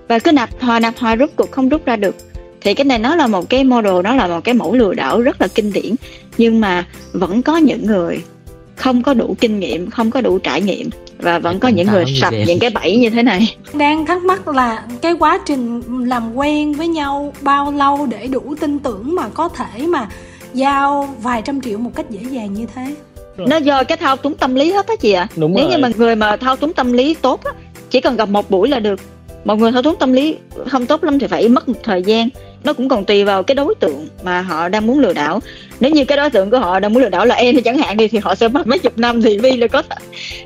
Và 0.07 0.19
cứ 0.19 0.31
nạp 0.31 0.49
hoài 0.59 0.79
nạp 0.79 0.97
hoài 0.97 1.15
rút 1.15 1.31
cuộc 1.35 1.51
không 1.51 1.69
rút 1.69 1.85
ra 1.85 1.95
được. 1.95 2.15
Thì 2.61 2.73
cái 2.73 2.85
này 2.85 2.99
nó 2.99 3.15
là 3.15 3.27
một 3.27 3.49
cái 3.49 3.63
model, 3.63 4.01
nó 4.03 4.15
là 4.15 4.27
một 4.27 4.43
cái 4.43 4.53
mẫu 4.53 4.75
lừa 4.75 4.93
đảo 4.93 5.21
rất 5.21 5.41
là 5.41 5.47
kinh 5.47 5.73
điển. 5.73 5.95
Nhưng 6.37 6.61
mà 6.61 6.85
vẫn 7.11 7.41
có 7.41 7.57
những 7.57 7.85
người 7.85 8.21
không 8.77 9.03
có 9.03 9.13
đủ 9.13 9.35
kinh 9.39 9.59
nghiệm 9.59 9.89
không 9.89 10.11
có 10.11 10.21
đủ 10.21 10.39
trải 10.39 10.61
nghiệm 10.61 10.89
và 11.17 11.39
vẫn 11.39 11.59
có 11.59 11.67
những 11.67 11.87
người 11.87 12.05
sập 12.21 12.33
những 12.47 12.59
cái 12.59 12.69
bẫy 12.69 12.97
như 12.97 13.09
thế 13.09 13.23
này 13.23 13.55
đang 13.73 14.05
thắc 14.05 14.23
mắc 14.23 14.47
là 14.47 14.83
cái 15.01 15.13
quá 15.13 15.39
trình 15.45 15.81
làm 16.07 16.35
quen 16.35 16.73
với 16.73 16.87
nhau 16.87 17.33
bao 17.41 17.71
lâu 17.71 18.07
để 18.11 18.27
đủ 18.27 18.55
tin 18.59 18.79
tưởng 18.79 19.15
mà 19.15 19.29
có 19.29 19.49
thể 19.49 19.87
mà 19.87 20.09
giao 20.53 21.15
vài 21.21 21.41
trăm 21.41 21.61
triệu 21.61 21.77
một 21.77 21.91
cách 21.95 22.09
dễ 22.09 22.21
dàng 22.31 22.53
như 22.53 22.65
thế 22.75 22.95
nó 23.37 23.57
do 23.57 23.83
cái 23.83 23.97
thao 23.97 24.17
túng 24.17 24.35
tâm 24.35 24.55
lý 24.55 24.71
hết 24.71 24.87
á 24.87 24.93
chị 24.99 25.11
ạ 25.11 25.27
à. 25.29 25.33
nếu 25.35 25.49
rồi. 25.49 25.65
như 25.71 25.77
mà 25.77 25.89
người 25.97 26.15
mà 26.15 26.37
thao 26.37 26.55
túng 26.55 26.73
tâm 26.73 26.93
lý 26.93 27.13
tốt 27.13 27.43
á 27.43 27.51
chỉ 27.89 28.01
cần 28.01 28.15
gặp 28.15 28.29
một 28.29 28.49
buổi 28.49 28.69
là 28.69 28.79
được 28.79 28.99
một 29.47 29.59
người 29.59 29.71
thao 29.71 29.81
túng 29.81 29.95
tâm 29.95 30.13
lý 30.13 30.35
không 30.67 30.85
tốt 30.85 31.03
lắm 31.03 31.19
thì 31.19 31.27
phải 31.27 31.49
mất 31.49 31.69
một 31.69 31.75
thời 31.83 32.03
gian. 32.03 32.29
Nó 32.63 32.73
cũng 32.73 32.89
còn 32.89 33.05
tùy 33.05 33.23
vào 33.23 33.43
cái 33.43 33.55
đối 33.55 33.75
tượng 33.75 34.07
mà 34.23 34.41
họ 34.41 34.69
đang 34.69 34.87
muốn 34.87 34.99
lừa 34.99 35.13
đảo. 35.13 35.39
Nếu 35.79 35.91
như 35.91 36.05
cái 36.05 36.17
đối 36.17 36.29
tượng 36.29 36.49
của 36.49 36.59
họ 36.59 36.79
đang 36.79 36.93
muốn 36.93 37.03
lừa 37.03 37.09
đảo 37.09 37.25
là 37.25 37.35
em 37.35 37.55
thì 37.55 37.61
chẳng 37.61 37.77
hạn 37.77 37.97
đi 37.97 38.07
thì 38.07 38.19
họ 38.19 38.35
sẽ 38.35 38.47
mất 38.47 38.67
mấy 38.67 38.79
chục 38.79 38.97
năm 38.97 39.21
thì 39.21 39.37
vi 39.37 39.57
là 39.57 39.67
có 39.67 39.81
thể. 39.81 39.95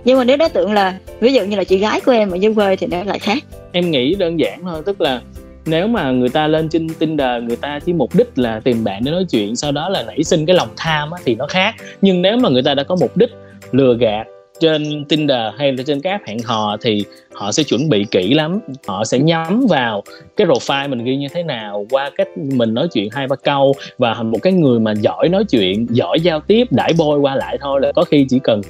Nhưng 0.06 0.18
mà 0.18 0.24
nếu 0.24 0.38
đối 0.38 0.50
tượng 0.50 0.74
là 0.74 0.98
ví 1.20 1.34
dụ 1.34 1.44
như 1.44 1.56
là 1.56 1.64
chị 1.64 1.78
gái 1.78 2.00
của 2.00 2.12
em 2.12 2.32
ở 2.32 2.36
dưới 2.36 2.54
quê 2.54 2.76
thì 2.76 2.88
nó 2.88 3.04
lại 3.04 3.20
khác. 3.20 3.44
Em 3.72 3.92
nghĩ 3.92 4.16
đơn 4.16 4.40
giản 4.40 4.60
thôi 4.64 4.82
tức 4.86 5.02
là 5.02 5.22
nếu 5.66 5.88
mà 5.88 6.12
người 6.12 6.30
ta 6.30 6.48
lên 6.48 6.70
trên 6.70 6.90
Tinder 6.90 7.44
người 7.44 7.56
ta 7.56 7.80
chỉ 7.86 7.94
mục 7.94 8.16
đích 8.16 8.30
là 8.36 8.62
tìm 8.64 8.84
bạn 8.84 9.02
để 9.06 9.12
nói 9.12 9.26
chuyện 9.30 9.56
sau 9.56 9.72
đó 9.72 9.90
là 9.90 10.04
nảy 10.04 10.24
sinh 10.24 10.46
cái 10.46 10.56
lòng 10.56 10.70
tham 10.78 11.12
á, 11.12 11.20
thì 11.26 11.36
nó 11.36 11.48
khác. 11.48 11.76
Nhưng 12.02 12.22
nếu 12.22 12.38
mà 12.38 12.50
người 12.50 12.64
ta 12.64 12.74
đã 12.74 12.84
có 12.84 12.96
mục 12.96 13.18
đích 13.18 13.30
lừa 13.72 13.98
gạt 14.00 14.28
trên 14.62 15.06
Tinder 15.06 15.54
hay 15.58 15.72
là 15.72 15.84
trên 15.88 16.02
các 16.02 16.12
app 16.12 16.28
hẹn 16.28 16.40
hò 16.40 16.78
thì 16.82 17.04
họ 17.34 17.52
sẽ 17.52 17.64
chuẩn 17.64 17.90
bị 17.90 18.06
kỹ 18.12 18.34
lắm. 18.34 18.60
Họ 18.88 19.04
sẽ 19.06 19.20
nhắm 19.20 19.66
vào 19.70 20.04
cái 20.38 20.48
profile 20.48 20.90
mình 20.90 21.04
ghi 21.04 21.16
như 21.16 21.28
thế 21.34 21.44
nào, 21.44 21.86
qua 21.90 22.10
cách 22.18 22.28
mình 22.38 22.74
nói 22.74 22.88
chuyện 22.94 23.10
hai 23.12 23.28
ba 23.28 23.36
câu 23.36 23.74
và 23.98 24.24
một 24.24 24.38
cái 24.42 24.54
người 24.54 24.80
mà 24.80 24.94
giỏi 25.02 25.30
nói 25.30 25.44
chuyện, 25.44 25.88
giỏi 25.90 26.20
giao 26.20 26.40
tiếp, 26.40 26.68
đãi 26.72 26.94
bôi 26.98 27.20
qua 27.20 27.36
lại 27.36 27.58
thôi 27.62 27.80
là 27.84 27.92
có 27.92 28.04
khi 28.04 28.26
chỉ 28.30 28.40
cần 28.44 28.62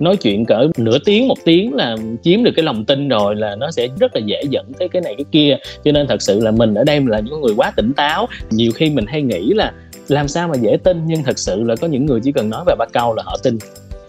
nói 0.00 0.16
chuyện 0.16 0.44
cỡ 0.44 0.68
nửa 0.78 0.98
tiếng, 1.04 1.28
một 1.28 1.38
tiếng 1.44 1.74
là 1.74 1.96
chiếm 2.22 2.44
được 2.44 2.52
cái 2.56 2.64
lòng 2.64 2.84
tin 2.84 3.08
rồi 3.08 3.36
là 3.36 3.56
nó 3.56 3.70
sẽ 3.70 3.88
rất 4.00 4.14
là 4.14 4.20
dễ 4.24 4.42
dẫn 4.50 4.72
tới 4.78 4.88
cái 4.88 5.02
này 5.02 5.14
cái 5.16 5.24
kia. 5.32 5.56
Cho 5.84 5.92
nên 5.92 6.06
thật 6.06 6.22
sự 6.22 6.40
là 6.40 6.50
mình 6.50 6.74
ở 6.74 6.84
đây 6.84 7.00
là 7.06 7.20
những 7.20 7.40
người 7.40 7.54
quá 7.56 7.72
tỉnh 7.76 7.92
táo. 7.92 8.28
Nhiều 8.50 8.72
khi 8.74 8.90
mình 8.90 9.06
hay 9.06 9.22
nghĩ 9.22 9.52
là 9.54 9.72
làm 10.08 10.28
sao 10.28 10.48
mà 10.48 10.54
dễ 10.60 10.76
tin 10.84 11.00
nhưng 11.06 11.22
thật 11.22 11.38
sự 11.38 11.62
là 11.62 11.76
có 11.80 11.86
những 11.86 12.06
người 12.06 12.20
chỉ 12.24 12.32
cần 12.32 12.50
nói 12.50 12.64
vài 12.66 12.76
ba 12.78 12.86
câu 12.92 13.14
là 13.14 13.22
họ 13.26 13.36
tin 13.42 13.58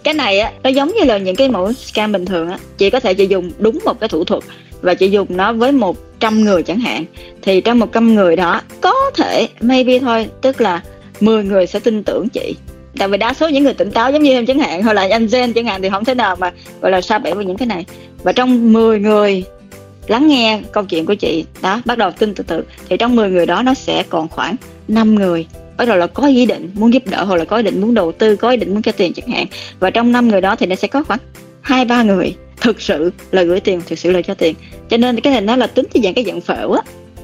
cái 0.03 0.13
này 0.13 0.39
á, 0.39 0.51
nó 0.63 0.69
giống 0.69 0.91
như 0.99 1.03
là 1.03 1.17
những 1.17 1.35
cái 1.35 1.49
mẫu 1.49 1.73
scam 1.73 2.11
bình 2.11 2.25
thường 2.25 2.49
á. 2.49 2.57
Chị 2.77 2.89
có 2.89 2.99
thể 2.99 3.13
chị 3.13 3.27
dùng 3.27 3.51
đúng 3.57 3.79
một 3.85 3.99
cái 3.99 4.09
thủ 4.09 4.23
thuật 4.23 4.43
và 4.81 4.93
chị 4.93 5.09
dùng 5.09 5.27
nó 5.29 5.53
với 5.53 5.71
một 5.71 5.97
trăm 6.19 6.43
người 6.43 6.63
chẳng 6.63 6.79
hạn. 6.79 7.05
Thì 7.41 7.61
trong 7.61 7.79
một 7.79 7.93
trăm 7.93 8.15
người 8.15 8.35
đó, 8.35 8.61
có 8.81 8.93
thể 9.15 9.47
maybe 9.61 9.99
thôi, 9.99 10.27
tức 10.41 10.61
là 10.61 10.81
10 11.19 11.43
người 11.43 11.67
sẽ 11.67 11.79
tin 11.79 12.03
tưởng 12.03 12.29
chị. 12.29 12.55
Tại 12.97 13.07
vì 13.07 13.17
đa 13.17 13.33
số 13.33 13.49
những 13.49 13.63
người 13.63 13.73
tỉnh 13.73 13.91
táo 13.91 14.11
giống 14.11 14.23
như 14.23 14.31
em 14.31 14.45
chẳng 14.45 14.59
hạn, 14.59 14.83
hoặc 14.83 14.93
là 14.93 15.07
anh 15.11 15.25
Zen 15.25 15.53
chẳng 15.53 15.65
hạn 15.65 15.81
thì 15.81 15.89
không 15.89 16.05
thể 16.05 16.15
nào 16.15 16.35
mà, 16.35 16.51
gọi 16.81 16.91
là, 16.91 17.01
sao 17.01 17.19
bể 17.19 17.33
với 17.33 17.45
những 17.45 17.57
cái 17.57 17.67
này. 17.67 17.85
Và 18.23 18.31
trong 18.31 18.73
10 18.73 18.99
người 18.99 19.43
lắng 20.07 20.27
nghe 20.27 20.61
câu 20.71 20.83
chuyện 20.83 21.05
của 21.05 21.13
chị, 21.13 21.45
đó, 21.61 21.81
bắt 21.85 21.97
đầu 21.97 22.11
tin 22.11 22.33
từ 22.35 22.43
từ, 22.47 22.63
thì 22.89 22.97
trong 22.97 23.15
10 23.15 23.29
người 23.29 23.45
đó 23.45 23.61
nó 23.61 23.73
sẽ 23.73 24.03
còn 24.09 24.27
khoảng 24.27 24.55
5 24.87 25.15
người 25.15 25.47
bắt 25.81 25.87
đầu 25.87 25.97
là 25.97 26.07
có 26.07 26.27
ý 26.27 26.45
định 26.45 26.69
muốn 26.73 26.93
giúp 26.93 27.03
đỡ 27.05 27.23
hoặc 27.23 27.35
là 27.35 27.45
có 27.45 27.57
ý 27.57 27.63
định 27.63 27.81
muốn 27.81 27.93
đầu 27.93 28.11
tư 28.11 28.35
có 28.35 28.49
ý 28.49 28.57
định 28.57 28.73
muốn 28.73 28.81
cho 28.81 28.91
tiền 28.91 29.13
chẳng 29.13 29.27
hạn. 29.27 29.45
Và 29.79 29.89
trong 29.89 30.11
năm 30.11 30.27
người 30.27 30.41
đó 30.41 30.55
thì 30.55 30.65
nó 30.65 30.75
sẽ 30.75 30.87
có 30.87 31.03
khoảng 31.03 31.19
hai 31.61 31.85
ba 31.85 32.03
người 32.03 32.35
thực 32.61 32.81
sự 32.81 33.11
là 33.31 33.43
gửi 33.43 33.59
tiền 33.59 33.81
thực 33.87 33.99
sự 33.99 34.11
là 34.11 34.21
cho 34.21 34.33
tiền. 34.33 34.55
Cho 34.89 34.97
nên 34.97 35.19
cái 35.19 35.33
này 35.33 35.41
nó 35.41 35.55
là 35.55 35.67
tính 35.67 35.85
theo 35.93 36.03
dạng 36.03 36.13
cái 36.13 36.25
dạng 36.25 36.41
phễu 36.41 36.71
á. 36.71 36.81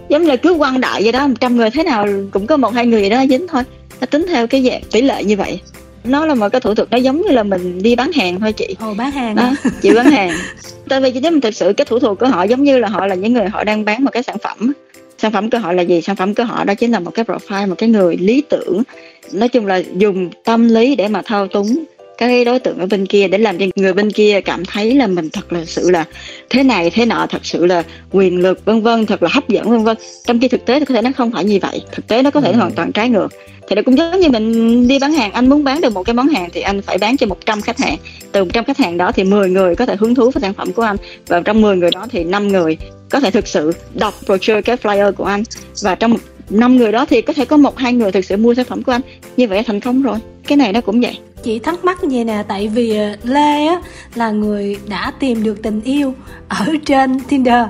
Giống 0.10 0.24
như 0.24 0.38
cứ 0.38 0.56
quăng 0.58 0.82
đại 0.82 1.04
vậy 1.04 1.12
đó 1.12 1.28
một 1.28 1.34
trăm 1.40 1.58
người 1.58 1.70
thế 1.70 1.84
nào 1.84 2.08
cũng 2.32 2.48
có 2.48 2.58
một 2.58 2.74
hai 2.74 2.86
người 2.86 3.02
gì 3.02 3.10
đó 3.10 3.26
dính 3.30 3.48
thôi. 3.48 3.64
Nó 4.00 4.06
tính 4.06 4.26
theo 4.28 4.48
cái 4.48 4.64
dạng 4.64 4.82
tỷ 4.92 5.02
lệ 5.02 5.24
như 5.24 5.38
vậy. 5.38 5.60
Nó 6.04 6.26
là 6.26 6.36
một 6.36 6.50
cái 6.50 6.62
thủ 6.62 6.74
thuật 6.74 6.92
nó 6.92 6.98
giống 6.98 7.22
như 7.22 7.30
là 7.30 7.44
mình 7.44 7.84
đi 7.84 7.96
bán 7.96 8.12
hàng 8.12 8.40
thôi 8.40 8.54
chị. 8.54 8.76
Ồ 8.80 8.94
bán 8.94 9.12
hàng 9.12 9.36
đó, 9.36 9.52
chị 9.82 9.92
bán 9.96 10.12
hàng. 10.12 10.32
Tại 10.90 11.02
vì 11.02 11.20
nếu 11.22 11.32
mình 11.32 11.42
thực 11.42 11.56
sự 11.56 11.74
cái 11.78 11.86
thủ 11.86 12.00
thuật 12.00 12.20
của 12.20 12.28
họ 12.28 12.44
giống 12.44 12.64
như 12.64 12.80
là 12.80 12.88
họ 12.88 13.06
là 13.06 13.16
những 13.16 13.34
người 13.34 13.50
họ 13.50 13.64
đang 13.64 13.86
bán 13.86 14.04
một 14.04 14.12
cái 14.14 14.24
sản 14.24 14.38
phẩm 14.38 14.74
sản 15.18 15.32
phẩm 15.32 15.50
cơ 15.50 15.58
hội 15.58 15.76
là 15.76 15.82
gì? 15.82 16.02
Sản 16.02 16.16
phẩm 16.16 16.34
cơ 16.34 16.44
hội 16.44 16.66
đó 16.66 16.76
chính 16.76 16.92
là 16.92 17.00
một 17.00 17.12
cái 17.14 17.26
profile, 17.26 17.70
một 17.70 17.76
cái 17.78 17.90
người 17.90 18.18
lý 18.18 18.44
tưởng. 18.50 18.84
Nói 19.32 19.50
chung 19.50 19.66
là 19.66 19.82
dùng 19.98 20.30
tâm 20.44 20.68
lý 20.68 20.96
để 20.96 21.08
mà 21.08 21.22
thao 21.26 21.48
túng 21.48 21.86
cái 22.18 22.46
đối 22.46 22.60
tượng 22.60 22.80
ở 22.80 22.86
bên 22.86 23.06
kia 23.06 23.28
để 23.28 23.38
làm 23.38 23.58
cho 23.58 23.66
người 23.76 23.94
bên 23.94 24.12
kia 24.12 24.42
cảm 24.42 24.66
thấy 24.66 24.96
là 24.96 25.08
mình 25.08 25.30
thật 25.30 25.54
là 25.54 25.66
sự 25.66 25.90
là 25.92 26.06
thế 26.50 26.64
này 26.64 26.90
thế 26.90 27.06
nọ 27.06 27.28
thật 27.30 27.46
sự 27.46 27.66
là 27.66 27.84
quyền 28.12 28.42
lực 28.42 28.66
vân 28.66 28.82
vân 28.82 29.06
thật 29.06 29.24
là 29.24 29.30
hấp 29.32 29.50
dẫn 29.50 29.70
vân 29.70 29.84
vân. 29.84 29.98
Trong 30.26 30.40
khi 30.40 30.48
thực 30.48 30.66
tế 30.66 30.80
thì 30.80 30.86
có 30.86 30.96
thể 30.96 31.02
nó 31.02 31.10
không 31.18 31.32
phải 31.32 31.46
như 31.46 31.60
vậy. 31.62 31.82
Thực 31.92 32.08
tế 32.08 32.22
nó 32.22 32.32
có 32.32 32.42
thể 32.42 32.52
ừ. 32.52 32.58
hoàn 32.58 32.72
toàn 32.72 32.92
trái 32.92 33.10
ngược. 33.10 33.28
Thì 33.68 33.76
nó 33.76 33.82
cũng 33.86 33.98
giống 33.98 34.20
như 34.20 34.30
mình 34.30 34.88
đi 34.88 35.00
bán 35.00 35.14
hàng 35.14 35.32
anh 35.32 35.50
muốn 35.50 35.64
bán 35.64 35.82
được 35.82 35.94
một 35.94 36.04
cái 36.04 36.14
món 36.14 36.28
hàng 36.28 36.50
thì 36.54 36.62
anh 36.62 36.82
phải 36.82 36.98
bán 36.98 37.18
cho 37.18 37.28
100 37.28 37.62
khách 37.62 37.78
hàng. 37.78 37.98
Từ 38.32 38.44
100 38.44 38.64
khách 38.64 38.78
hàng 38.78 38.98
đó 38.98 39.12
thì 39.12 39.24
10 39.24 39.50
người 39.50 39.76
có 39.76 39.86
thể 39.86 39.96
hứng 39.96 40.16
thú 40.16 40.32
với 40.32 40.42
sản 40.42 40.54
phẩm 40.54 40.74
của 40.74 40.82
anh. 40.82 40.98
Và 41.28 41.40
trong 41.40 41.62
10 41.62 41.76
người 41.76 41.92
đó 41.92 42.08
thì 42.12 42.24
5 42.24 42.48
người 42.48 42.78
có 43.10 43.20
thể 43.20 43.32
thực 43.32 43.48
sự 43.48 43.72
đọc 43.94 44.14
brochure 44.26 44.62
cái 44.62 44.76
flyer 44.76 45.12
của 45.12 45.26
anh. 45.26 45.44
Và 45.84 45.96
trong 45.96 46.18
năm 46.50 46.78
người 46.78 46.92
đó 46.92 47.06
thì 47.06 47.22
có 47.22 47.34
thể 47.34 47.46
có 47.46 47.58
một 47.58 47.78
hai 47.78 47.94
người 47.94 48.12
thực 48.12 48.26
sự 48.26 48.38
mua 48.38 48.54
sản 48.54 48.66
phẩm 48.66 48.84
của 48.84 48.92
anh. 48.92 49.02
Như 49.38 49.48
vậy 49.48 49.64
thành 49.64 49.80
công 49.80 50.02
rồi. 50.02 50.18
Cái 50.48 50.58
này 50.58 50.74
nó 50.74 50.82
cũng 50.82 51.02
vậy. 51.02 51.20
Chị 51.44 51.60
thắc 51.60 51.86
mắc 51.86 52.04
như 52.04 52.26
nè 52.26 52.44
tại 52.48 52.68
vì 52.68 52.98
ờ, 52.98 53.16
lê 53.24 53.66
á 53.66 53.82
là 54.16 54.32
người 54.32 54.78
đã 54.90 55.12
tìm 55.20 55.44
được 55.44 55.64
tình 55.64 55.82
yêu 55.82 56.14
ở 56.48 56.66
trên 56.86 57.20
tinder. 57.20 57.64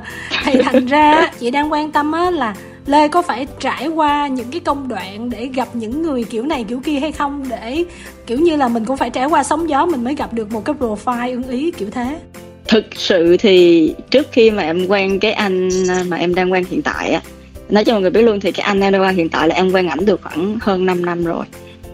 Thì 0.44 0.62
thành 0.64 0.86
ra 0.86 1.32
chị 1.40 1.52
đang 1.52 1.72
quan 1.72 1.92
tâm 1.92 2.12
á 2.12 2.32
là 2.32 2.56
lê 2.86 3.08
có 3.08 3.22
phải 3.22 3.48
trải 3.60 3.88
qua 3.88 4.28
những 4.28 4.48
cái 4.52 4.60
công 4.60 4.88
đoạn 4.88 5.30
để 5.30 5.46
gặp 5.46 5.68
những 5.74 6.02
người 6.02 6.24
kiểu 6.24 6.44
này 6.44 6.66
kiểu 6.68 6.80
kia 6.80 7.00
hay 7.00 7.12
không? 7.12 7.46
Để 7.50 7.84
kiểu 8.28 8.40
như 8.40 8.56
là 8.56 8.68
mình 8.68 8.86
cũng 8.86 8.98
phải 8.98 9.10
trải 9.10 9.26
qua 9.26 9.44
sóng 9.44 9.70
gió 9.70 9.86
mình 9.86 10.04
mới 10.04 10.16
gặp 10.16 10.34
được 10.34 10.52
một 10.52 10.66
cái 10.66 10.76
profile 10.80 11.32
ưng 11.32 11.48
ý 11.50 11.72
kiểu 11.72 11.90
thế. 11.92 12.20
Thực 12.68 12.86
sự 12.96 13.38
thì 13.38 13.94
trước 14.12 14.28
khi 14.32 14.52
mà 14.52 14.64
em 14.64 14.88
quen 14.88 15.20
cái 15.20 15.32
anh 15.32 15.70
mà 16.08 16.18
em 16.18 16.36
đang 16.36 16.52
quen 16.52 16.64
hiện 16.70 16.82
tại 16.82 17.10
á 17.12 17.22
nói 17.70 17.86
cho 17.86 17.94
mọi 17.94 18.02
người 18.02 18.10
biết 18.10 18.22
luôn 18.22 18.40
thì 18.40 18.52
cái 18.52 18.66
anh 18.66 18.82
em 18.82 18.94
đang 18.94 19.16
hiện 19.16 19.30
tại 19.30 19.48
là 19.48 19.56
em 19.56 19.72
quen 19.72 19.88
ảnh 19.88 20.06
được 20.06 20.22
khoảng 20.24 20.58
hơn 20.62 20.86
5 20.86 21.06
năm 21.06 21.26
rồi. 21.26 21.46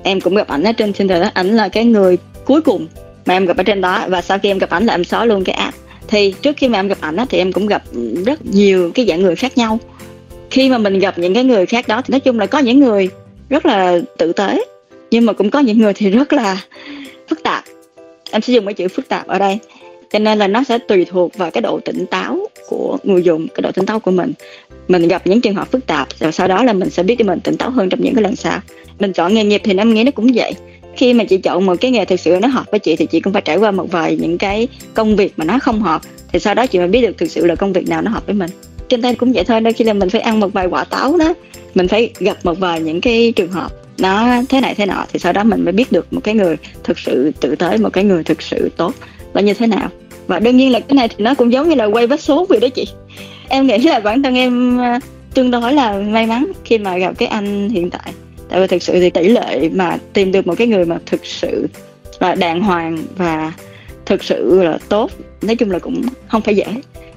Em 0.03 0.21
cũng 0.21 0.35
gặp 0.35 0.47
ảnh 0.47 0.63
ở 0.63 0.71
trên 0.71 0.93
Tinder 0.93 1.21
đó. 1.21 1.29
Ảnh 1.33 1.55
là 1.55 1.69
cái 1.69 1.85
người 1.85 2.17
cuối 2.45 2.61
cùng 2.61 2.87
mà 3.25 3.33
em 3.33 3.45
gặp 3.45 3.57
ở 3.57 3.63
trên 3.63 3.81
đó. 3.81 4.05
Và 4.07 4.21
sau 4.21 4.39
khi 4.39 4.49
em 4.49 4.57
gặp 4.57 4.69
ảnh 4.69 4.85
là 4.85 4.93
em 4.93 5.03
xóa 5.03 5.25
luôn 5.25 5.43
cái 5.43 5.55
app. 5.55 5.77
Thì 6.07 6.33
trước 6.41 6.57
khi 6.57 6.67
mà 6.67 6.79
em 6.79 6.87
gặp 6.87 6.97
ảnh 7.01 7.17
thì 7.29 7.37
em 7.37 7.51
cũng 7.51 7.67
gặp 7.67 7.83
rất 8.25 8.45
nhiều 8.45 8.91
cái 8.95 9.05
dạng 9.05 9.21
người 9.21 9.35
khác 9.35 9.57
nhau. 9.57 9.79
Khi 10.49 10.69
mà 10.69 10.77
mình 10.77 10.99
gặp 10.99 11.19
những 11.19 11.33
cái 11.33 11.43
người 11.43 11.65
khác 11.65 11.87
đó 11.87 12.01
thì 12.01 12.11
nói 12.11 12.19
chung 12.19 12.39
là 12.39 12.45
có 12.45 12.59
những 12.59 12.79
người 12.79 13.09
rất 13.49 13.65
là 13.65 13.99
tự 14.17 14.33
tế, 14.33 14.65
nhưng 15.11 15.25
mà 15.25 15.33
cũng 15.33 15.49
có 15.49 15.59
những 15.59 15.79
người 15.79 15.93
thì 15.93 16.09
rất 16.09 16.33
là 16.33 16.57
phức 17.29 17.43
tạp. 17.43 17.63
Em 18.31 18.41
sẽ 18.41 18.53
dùng 18.53 18.65
cái 18.65 18.73
chữ 18.73 18.87
phức 18.87 19.07
tạp 19.07 19.27
ở 19.27 19.39
đây 19.39 19.59
cho 20.13 20.19
nên 20.19 20.39
là 20.39 20.47
nó 20.47 20.63
sẽ 20.63 20.77
tùy 20.77 21.05
thuộc 21.05 21.37
vào 21.37 21.51
cái 21.51 21.61
độ 21.61 21.79
tỉnh 21.85 22.05
táo 22.05 22.39
của 22.69 22.97
người 23.03 23.23
dùng, 23.23 23.47
cái 23.47 23.61
độ 23.61 23.71
tỉnh 23.71 23.85
táo 23.85 23.99
của 23.99 24.11
mình. 24.11 24.33
Mình 24.87 25.07
gặp 25.07 25.27
những 25.27 25.41
trường 25.41 25.55
hợp 25.55 25.71
phức 25.71 25.87
tạp, 25.87 26.07
rồi 26.19 26.31
sau 26.31 26.47
đó 26.47 26.63
là 26.63 26.73
mình 26.73 26.89
sẽ 26.89 27.03
biết 27.03 27.15
để 27.19 27.25
mình 27.25 27.39
tỉnh 27.39 27.57
táo 27.57 27.71
hơn 27.71 27.89
trong 27.89 28.01
những 28.03 28.15
cái 28.15 28.23
lần 28.23 28.35
sau. 28.35 28.59
Mình 28.99 29.13
chọn 29.13 29.33
nghề 29.33 29.43
nghiệp 29.43 29.61
thì 29.63 29.77
em 29.77 29.93
nghĩ 29.93 30.03
nó 30.03 30.11
cũng 30.11 30.31
vậy. 30.35 30.53
Khi 30.95 31.13
mà 31.13 31.23
chị 31.23 31.37
chọn 31.37 31.65
một 31.65 31.75
cái 31.81 31.91
nghề 31.91 32.05
thực 32.05 32.19
sự 32.19 32.39
nó 32.41 32.47
hợp 32.47 32.65
với 32.71 32.79
chị 32.79 32.95
thì 32.95 33.05
chị 33.05 33.19
cũng 33.19 33.33
phải 33.33 33.41
trải 33.41 33.57
qua 33.57 33.71
một 33.71 33.91
vài 33.91 34.15
những 34.15 34.37
cái 34.37 34.67
công 34.93 35.15
việc 35.15 35.33
mà 35.37 35.45
nó 35.45 35.59
không 35.59 35.81
hợp. 35.81 36.01
Thì 36.33 36.39
sau 36.39 36.53
đó 36.53 36.65
chị 36.65 36.79
mới 36.79 36.87
biết 36.87 37.01
được 37.01 37.17
thực 37.17 37.31
sự 37.31 37.45
là 37.45 37.55
công 37.55 37.73
việc 37.73 37.87
nào 37.87 38.01
nó 38.01 38.11
hợp 38.11 38.25
với 38.25 38.35
mình. 38.35 38.49
Trên 38.89 39.01
tay 39.01 39.15
cũng 39.15 39.33
vậy 39.33 39.43
thôi, 39.43 39.61
đôi 39.61 39.73
khi 39.73 39.85
là 39.85 39.93
mình 39.93 40.09
phải 40.09 40.21
ăn 40.21 40.39
một 40.39 40.53
vài 40.53 40.67
quả 40.67 40.83
táo 40.83 41.17
đó. 41.17 41.33
Mình 41.75 41.87
phải 41.87 42.09
gặp 42.19 42.37
một 42.43 42.59
vài 42.59 42.81
những 42.81 43.01
cái 43.01 43.33
trường 43.35 43.51
hợp 43.51 43.71
nó 43.97 44.41
thế 44.49 44.61
này 44.61 44.75
thế 44.75 44.85
nọ, 44.85 45.05
thì 45.13 45.19
sau 45.19 45.33
đó 45.33 45.43
mình 45.43 45.65
mới 45.65 45.71
biết 45.71 45.91
được 45.91 46.13
một 46.13 46.21
cái 46.23 46.35
người 46.35 46.55
thực 46.83 46.99
sự, 46.99 47.31
tự 47.39 47.55
tới 47.55 47.77
một 47.77 47.89
cái 47.93 48.03
người 48.03 48.23
thực 48.23 48.41
sự 48.41 48.69
tốt 48.77 48.93
là 49.33 49.41
như 49.41 49.53
thế 49.53 49.67
nào 49.67 49.89
và 50.27 50.39
đương 50.39 50.57
nhiên 50.57 50.71
là 50.71 50.79
cái 50.79 50.95
này 50.95 51.07
thì 51.07 51.15
nó 51.17 51.33
cũng 51.33 51.53
giống 51.53 51.69
như 51.69 51.75
là 51.75 51.85
quay 51.85 52.07
vết 52.07 52.21
số 52.21 52.45
vậy 52.49 52.59
đó 52.59 52.67
chị. 52.75 52.87
Em 53.49 53.67
nghĩ 53.67 53.77
là 53.77 53.99
bản 53.99 54.23
thân 54.23 54.35
em 54.35 54.77
ờ, 54.77 54.99
tương 55.33 55.51
đối 55.51 55.73
là 55.73 55.93
may 55.93 56.25
mắn 56.25 56.51
khi 56.65 56.77
mà 56.77 56.97
gặp 56.97 57.13
cái 57.17 57.27
anh 57.27 57.69
hiện 57.69 57.89
tại. 57.89 58.13
Tại 58.49 58.61
vì 58.61 58.67
thực 58.67 58.83
sự 58.83 58.93
thì 58.99 59.09
tỷ 59.09 59.27
lệ 59.27 59.69
mà 59.73 59.97
tìm 60.13 60.31
được 60.31 60.47
một 60.47 60.55
cái 60.57 60.67
người 60.67 60.85
mà 60.85 60.97
thực 61.05 61.25
sự 61.25 61.67
là 62.19 62.35
đàng 62.35 62.61
hoàng 62.61 62.97
và 63.17 63.53
thực 64.05 64.23
sự 64.23 64.63
là 64.63 64.77
tốt, 64.89 65.11
nói 65.41 65.55
chung 65.55 65.71
là 65.71 65.79
cũng 65.79 66.01
không 66.27 66.41
phải 66.41 66.55
dễ 66.55 66.65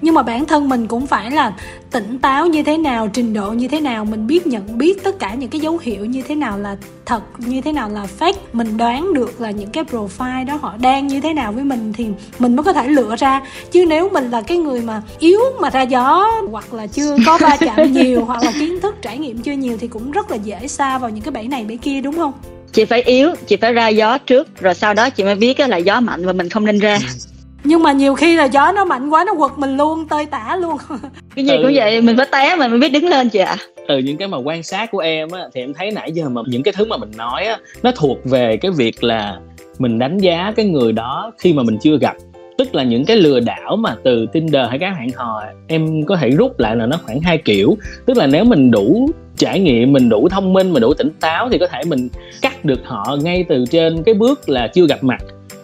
nhưng 0.00 0.14
mà 0.14 0.22
bản 0.22 0.46
thân 0.46 0.68
mình 0.68 0.86
cũng 0.86 1.06
phải 1.06 1.30
là 1.30 1.54
tỉnh 1.90 2.18
táo 2.18 2.46
như 2.46 2.62
thế 2.62 2.78
nào 2.78 3.08
trình 3.08 3.32
độ 3.32 3.50
như 3.50 3.68
thế 3.68 3.80
nào 3.80 4.04
mình 4.04 4.26
biết 4.26 4.46
nhận 4.46 4.78
biết 4.78 5.04
tất 5.04 5.18
cả 5.18 5.34
những 5.34 5.50
cái 5.50 5.60
dấu 5.60 5.78
hiệu 5.82 6.04
như 6.04 6.22
thế 6.22 6.34
nào 6.34 6.58
là 6.58 6.76
thật 7.06 7.22
như 7.38 7.60
thế 7.60 7.72
nào 7.72 7.88
là 7.88 8.06
fake 8.18 8.32
mình 8.52 8.76
đoán 8.76 9.14
được 9.14 9.40
là 9.40 9.50
những 9.50 9.70
cái 9.70 9.84
profile 9.84 10.46
đó 10.46 10.58
họ 10.62 10.74
đang 10.80 11.06
như 11.06 11.20
thế 11.20 11.34
nào 11.34 11.52
với 11.52 11.64
mình 11.64 11.92
thì 11.92 12.06
mình 12.38 12.56
mới 12.56 12.64
có 12.64 12.72
thể 12.72 12.88
lựa 12.88 13.16
ra. 13.16 13.42
Chứ 13.70 13.84
nếu 13.88 14.08
mình 14.08 14.30
là 14.30 14.40
cái 14.40 14.58
người 14.58 14.80
mà 14.80 15.02
yếu 15.18 15.40
mà 15.60 15.70
ra 15.70 15.82
gió 15.82 16.30
hoặc 16.50 16.74
là 16.74 16.86
chưa 16.86 17.16
có 17.26 17.38
va 17.38 17.56
chạm 17.60 17.92
nhiều 17.92 18.24
hoặc 18.24 18.42
là 18.42 18.52
kiến 18.58 18.80
thức 18.80 18.94
trải 19.02 19.18
nghiệm 19.18 19.38
chưa 19.38 19.52
nhiều 19.52 19.76
thì 19.80 19.88
cũng 19.88 20.10
rất 20.10 20.30
là 20.30 20.36
dễ 20.36 20.68
xa 20.68 20.98
vào 20.98 21.10
những 21.10 21.24
cái 21.24 21.32
bẫy 21.32 21.48
này 21.48 21.64
bẫy 21.64 21.76
kia 21.76 22.00
đúng 22.00 22.16
không? 22.16 22.32
Chị 22.72 22.84
phải 22.84 23.02
yếu 23.02 23.30
chị 23.46 23.56
phải 23.56 23.72
ra 23.72 23.88
gió 23.88 24.18
trước 24.18 24.60
rồi 24.60 24.74
sau 24.74 24.94
đó 24.94 25.10
chị 25.10 25.24
mới 25.24 25.34
biết 25.34 25.60
là 25.60 25.76
gió 25.76 26.00
mạnh 26.00 26.26
và 26.26 26.32
mình 26.32 26.48
không 26.48 26.66
nên 26.66 26.78
ra 26.78 26.98
nhưng 27.66 27.82
mà 27.82 27.92
nhiều 27.92 28.14
khi 28.14 28.36
là 28.36 28.44
gió 28.44 28.72
nó 28.72 28.84
mạnh 28.84 29.10
quá 29.10 29.24
nó 29.26 29.34
quật 29.34 29.52
mình 29.56 29.76
luôn 29.76 30.08
tơi 30.08 30.26
tả 30.26 30.56
luôn 30.60 30.76
cái 31.36 31.44
gì 31.44 31.50
ừ. 31.50 31.62
cũng 31.62 31.72
vậy 31.74 32.00
mình 32.00 32.16
phải 32.16 32.26
té 32.32 32.56
mình 32.56 32.70
mới 32.70 32.80
biết 32.80 32.88
đứng 32.88 33.08
lên 33.08 33.28
chị 33.28 33.38
ạ 33.38 33.56
à. 33.58 33.64
từ 33.88 33.98
những 33.98 34.16
cái 34.16 34.28
mà 34.28 34.38
quan 34.38 34.62
sát 34.62 34.90
của 34.90 34.98
em 34.98 35.28
á 35.30 35.40
thì 35.54 35.60
em 35.60 35.74
thấy 35.74 35.90
nãy 35.90 36.12
giờ 36.12 36.28
mà 36.28 36.42
những 36.46 36.62
cái 36.62 36.74
thứ 36.76 36.84
mà 36.84 36.96
mình 36.96 37.10
nói 37.16 37.44
á 37.44 37.58
nó 37.82 37.92
thuộc 37.96 38.18
về 38.24 38.56
cái 38.56 38.70
việc 38.70 39.04
là 39.04 39.38
mình 39.78 39.98
đánh 39.98 40.18
giá 40.18 40.52
cái 40.56 40.66
người 40.66 40.92
đó 40.92 41.32
khi 41.38 41.52
mà 41.52 41.62
mình 41.62 41.78
chưa 41.82 41.98
gặp 42.00 42.16
tức 42.58 42.74
là 42.74 42.82
những 42.82 43.04
cái 43.04 43.16
lừa 43.16 43.40
đảo 43.40 43.76
mà 43.76 43.96
từ 44.04 44.26
Tinder 44.32 44.68
hay 44.68 44.78
các 44.78 44.92
hẹn 45.00 45.10
hò 45.14 45.42
em 45.66 46.04
có 46.04 46.16
thể 46.16 46.30
rút 46.30 46.60
lại 46.60 46.76
là 46.76 46.86
nó 46.86 46.96
khoảng 47.02 47.20
hai 47.20 47.38
kiểu 47.38 47.76
tức 48.06 48.16
là 48.16 48.26
nếu 48.26 48.44
mình 48.44 48.70
đủ 48.70 49.10
trải 49.36 49.60
nghiệm 49.60 49.92
mình 49.92 50.08
đủ 50.08 50.28
thông 50.28 50.52
minh 50.52 50.72
mình 50.72 50.80
đủ 50.80 50.94
tỉnh 50.94 51.10
táo 51.20 51.48
thì 51.48 51.58
có 51.58 51.66
thể 51.66 51.80
mình 51.86 52.08
cắt 52.42 52.64
được 52.64 52.80
họ 52.84 53.16
ngay 53.22 53.44
từ 53.48 53.64
trên 53.70 54.02
cái 54.02 54.14
bước 54.14 54.48
là 54.48 54.68
chưa 54.68 54.86
gặp 54.86 55.04
mặt 55.04 55.20